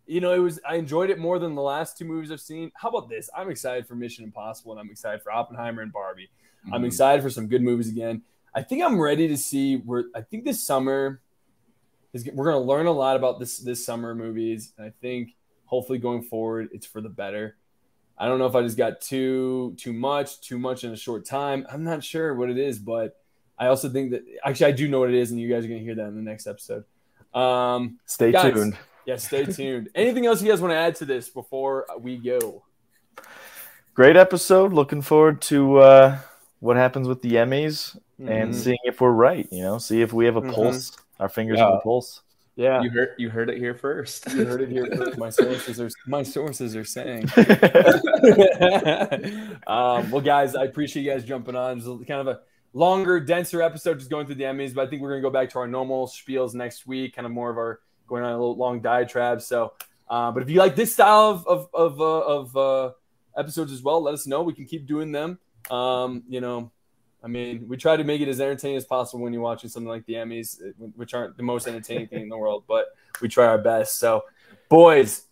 you 0.08 0.22
know, 0.22 0.34
it 0.34 0.40
was 0.40 0.60
I 0.68 0.76
enjoyed 0.76 1.10
it 1.10 1.20
more 1.20 1.38
than 1.40 1.54
the 1.56 1.62
last 1.62 1.98
two 1.98 2.06
movies 2.06 2.32
I've 2.32 2.40
seen. 2.42 2.72
How 2.76 2.90
about 2.90 3.10
this? 3.10 3.30
I'm 3.36 3.50
excited 3.50 3.86
for 3.88 3.96
Mission 3.96 4.24
Impossible 4.24 4.72
and 4.72 4.80
I'm 4.82 4.90
excited 4.90 5.22
for 5.22 5.32
Oppenheimer 5.32 5.82
and 5.82 5.92
Barbie. 5.92 6.30
I'm 6.72 6.82
Mhm. 6.84 6.88
excited 6.88 7.22
for 7.22 7.30
some 7.30 7.48
good 7.48 7.62
movies 7.62 7.90
again. 7.90 8.24
I 8.56 8.64
think 8.64 8.84
I'm 8.84 9.00
ready 9.00 9.28
to 9.28 9.38
see 9.38 9.78
where 9.78 10.06
I 10.16 10.22
think 10.22 10.44
this 10.46 10.64
summer 10.64 11.22
is 12.14 12.26
we're 12.34 12.50
going 12.52 12.62
to 12.62 12.68
learn 12.68 12.86
a 12.88 12.92
lot 12.92 13.16
about 13.16 13.40
this 13.40 13.58
this 13.60 13.86
summer 13.86 14.16
movies 14.16 14.74
and 14.78 14.86
I 14.88 14.94
think 15.02 15.36
hopefully 15.66 16.00
going 16.00 16.24
forward 16.24 16.70
it's 16.72 16.86
for 16.86 17.02
the 17.02 17.10
better. 17.10 17.58
I 18.18 18.28
don't 18.28 18.40
know 18.40 18.48
if 18.48 18.56
I 18.56 18.64
just 18.64 18.78
got 18.78 19.02
too 19.02 19.76
too 19.78 19.94
much, 19.94 20.42
too 20.42 20.58
much 20.58 20.84
in 20.84 20.92
a 20.92 20.98
short 20.98 21.26
time. 21.26 21.68
I'm 21.70 21.84
not 21.84 22.04
sure 22.04 22.34
what 22.34 22.50
it 22.50 22.58
is, 22.58 22.80
but 22.80 23.22
I 23.60 23.68
also 23.68 23.90
think 23.90 24.12
that 24.12 24.24
actually 24.44 24.68
I 24.68 24.72
do 24.72 24.88
know 24.88 25.00
what 25.00 25.10
it 25.10 25.16
is 25.16 25.32
and 25.32 25.40
you 25.40 25.50
guys 25.50 25.66
are 25.66 25.68
going 25.68 25.80
to 25.80 25.86
hear 25.86 25.96
that 25.96 26.08
in 26.08 26.16
the 26.16 26.22
next 26.22 26.48
episode. 26.48 26.86
Um 27.34 28.00
Stay 28.06 28.32
Guys. 28.32 28.54
tuned. 28.54 28.78
Yeah, 29.08 29.16
stay 29.16 29.46
tuned. 29.46 29.90
Anything 29.96 30.26
else 30.28 30.42
you 30.44 30.50
guys 30.50 30.62
want 30.62 30.72
to 30.74 30.78
add 30.78 30.96
to 30.98 31.06
this 31.06 31.30
before 31.30 31.86
we 32.00 32.18
go? 32.18 32.64
Great 33.96 34.16
episode. 34.16 34.74
Looking 34.74 35.02
forward 35.02 35.42
to 35.44 35.78
uh, 35.80 36.20
what 36.60 36.78
happens 36.78 37.08
with 37.08 37.22
the 37.24 37.32
Emmys 37.32 37.98
and 38.20 38.54
Mhm. 38.54 38.56
seeing 38.56 38.78
if 38.84 39.02
we're 39.02 39.10
right. 39.12 39.48
You 39.52 39.64
know, 39.64 39.78
see 39.80 40.02
if 40.02 40.14
we 40.14 40.26
have 40.26 40.36
a 40.36 40.42
Mhm. 40.42 40.54
pulse, 40.54 40.96
our 41.20 41.30
fingers 41.30 41.60
on 41.60 41.72
the 41.72 41.80
pulse. 41.80 42.22
yeah. 42.56 42.82
You 42.82 42.90
heard 42.92 43.10
you 43.18 43.30
heard 43.30 43.50
it 43.50 43.58
here 43.58 43.74
first. 43.74 44.32
You 44.34 44.46
heard 44.46 44.62
it 44.62 44.70
here 44.70 44.86
first. 44.96 45.18
My 45.18 45.30
sources 45.30 45.80
are 45.80 45.90
my 46.06 46.22
sources 46.24 46.76
are 46.76 46.84
saying. 46.86 47.26
um, 49.68 50.12
well, 50.12 50.22
guys, 50.22 50.56
I 50.56 50.64
appreciate 50.66 51.04
you 51.04 51.12
guys 51.12 51.24
jumping 51.24 51.56
on. 51.56 51.78
It's 51.78 51.86
kind 52.08 52.22
of 52.22 52.28
a 52.28 52.40
longer, 52.74 53.20
denser 53.20 53.62
episode, 53.62 54.00
just 54.00 54.10
going 54.10 54.26
through 54.26 54.36
the 54.36 54.44
Emmys. 54.44 54.74
But 54.74 54.88
I 54.88 54.90
think 54.90 55.02
we're 55.02 55.10
gonna 55.10 55.22
go 55.22 55.30
back 55.30 55.50
to 55.52 55.60
our 55.60 55.68
normal 55.68 56.08
spiels 56.08 56.54
next 56.54 56.86
week, 56.88 57.16
kind 57.16 57.26
of 57.26 57.32
more 57.32 57.50
of 57.50 57.58
our 57.58 57.80
going 58.08 58.24
on 58.24 58.32
a 58.32 58.38
little 58.38 58.58
long 58.58 58.82
diatribe. 58.82 59.42
So, 59.42 59.74
uh, 60.10 60.32
but 60.32 60.44
if 60.44 60.50
you 60.50 60.60
like 60.60 60.76
this 60.76 60.94
style 60.94 61.30
of 61.30 61.46
of 61.48 61.70
of, 61.74 62.02
uh, 62.02 62.20
of 62.20 62.58
uh, 62.58 62.92
episodes 63.38 63.72
as 63.72 63.82
well, 63.82 64.02
let 64.02 64.14
us 64.14 64.28
know. 64.28 64.42
We 64.44 64.54
can 64.54 64.66
keep 64.66 64.88
doing 64.88 65.12
them. 65.12 65.40
Um, 65.70 66.24
you 66.28 66.42
know, 66.42 66.72
I 67.24 67.28
mean, 67.28 67.68
we 67.68 67.78
try 67.78 67.98
to 67.98 68.04
make 68.04 68.22
it 68.22 68.28
as 68.28 68.40
entertaining 68.40 68.78
as 68.78 68.86
possible 68.86 69.24
when 69.24 69.34
you're 69.34 69.42
watching 69.42 69.70
something 69.70 69.90
like 69.90 70.06
the 70.06 70.14
Emmys, 70.14 70.62
uh, 70.62 70.72
which 70.96 71.14
aren't 71.14 71.36
the 71.38 71.44
most 71.44 71.68
entertaining 71.68 72.08
thing 72.08 72.24
in 72.24 72.30
the 72.30 72.38
world, 72.38 72.64
but 72.68 72.88
we 73.22 73.28
try 73.28 73.46
our 73.46 73.58
best. 73.58 74.00
So, 74.00 74.24
boys, 74.70 75.24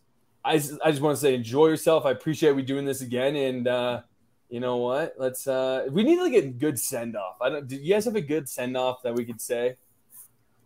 I, 0.43 0.53
I 0.53 0.91
just 0.91 1.01
want 1.01 1.15
to 1.15 1.21
say 1.21 1.35
enjoy 1.35 1.67
yourself. 1.67 2.05
I 2.05 2.11
appreciate 2.11 2.51
we 2.51 2.63
doing 2.63 2.85
this 2.85 3.01
again, 3.01 3.35
and 3.35 3.67
uh, 3.67 4.01
you 4.49 4.59
know 4.59 4.77
what? 4.77 5.15
Let's 5.17 5.47
uh, 5.47 5.87
we 5.89 6.03
need 6.03 6.19
like 6.19 6.33
a 6.33 6.47
good 6.47 6.79
send 6.79 7.15
off. 7.15 7.37
I 7.41 7.49
don't. 7.49 7.67
Do 7.67 7.75
you 7.75 7.93
guys 7.93 8.05
have 8.05 8.15
a 8.15 8.21
good 8.21 8.49
send 8.49 8.77
off 8.77 9.01
that 9.03 9.15
we 9.15 9.25
could 9.25 9.41
say? 9.41 9.77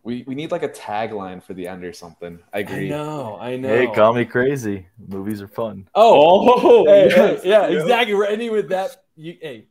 We 0.02 0.24
we 0.26 0.34
need 0.34 0.50
like 0.50 0.62
a 0.62 0.68
tagline 0.68 1.42
for 1.42 1.54
the 1.54 1.68
end 1.68 1.84
or 1.84 1.92
something. 1.92 2.38
I 2.52 2.60
agree. 2.60 2.74
I 2.74 2.76
agree. 2.78 2.88
know. 2.90 3.38
I 3.40 3.56
know. 3.56 3.68
Hey, 3.68 3.86
call 3.94 4.14
me 4.14 4.24
crazy. 4.24 4.86
Movies 4.98 5.42
are 5.42 5.48
fun. 5.48 5.88
Oh, 5.94 6.60
Oh, 6.62 6.86
hey, 6.86 7.08
yes, 7.08 7.42
hey, 7.42 7.48
yeah, 7.50 7.68
yep. 7.68 7.82
exactly. 7.82 8.14
We're 8.14 8.26
ending 8.26 8.52
with 8.52 8.68
that. 8.70 8.96
You, 9.16 9.36
hey, 9.40 9.66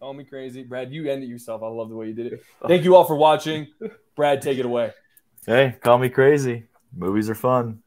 call 0.00 0.14
me 0.14 0.24
crazy, 0.24 0.62
Brad. 0.62 0.92
You 0.92 1.10
end 1.10 1.22
it 1.22 1.26
yourself. 1.26 1.62
I 1.62 1.68
love 1.68 1.90
the 1.90 1.96
way 1.96 2.08
you 2.08 2.14
did 2.14 2.32
it. 2.32 2.44
Thank 2.66 2.84
you 2.84 2.96
all 2.96 3.04
for 3.04 3.16
watching. 3.16 3.68
Brad, 4.14 4.40
take 4.40 4.58
it 4.58 4.64
away. 4.66 4.92
Hey, 5.46 5.76
call 5.80 5.98
me 5.98 6.08
crazy. 6.08 6.64
Movies 6.96 7.28
are 7.28 7.34
fun. 7.34 7.82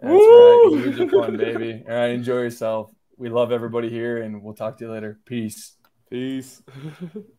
That's 0.00 0.12
Woo! 0.12 0.18
right. 0.18 0.70
Movies 0.70 1.00
are 1.00 1.08
fun, 1.08 1.36
baby. 1.36 1.84
All 1.88 1.94
right, 1.94 2.10
enjoy 2.10 2.40
yourself. 2.40 2.90
We 3.16 3.28
love 3.28 3.52
everybody 3.52 3.88
here, 3.90 4.22
and 4.22 4.42
we'll 4.42 4.54
talk 4.54 4.78
to 4.78 4.84
you 4.86 4.90
later. 4.90 5.18
Peace. 5.24 5.74
Peace. 6.10 6.62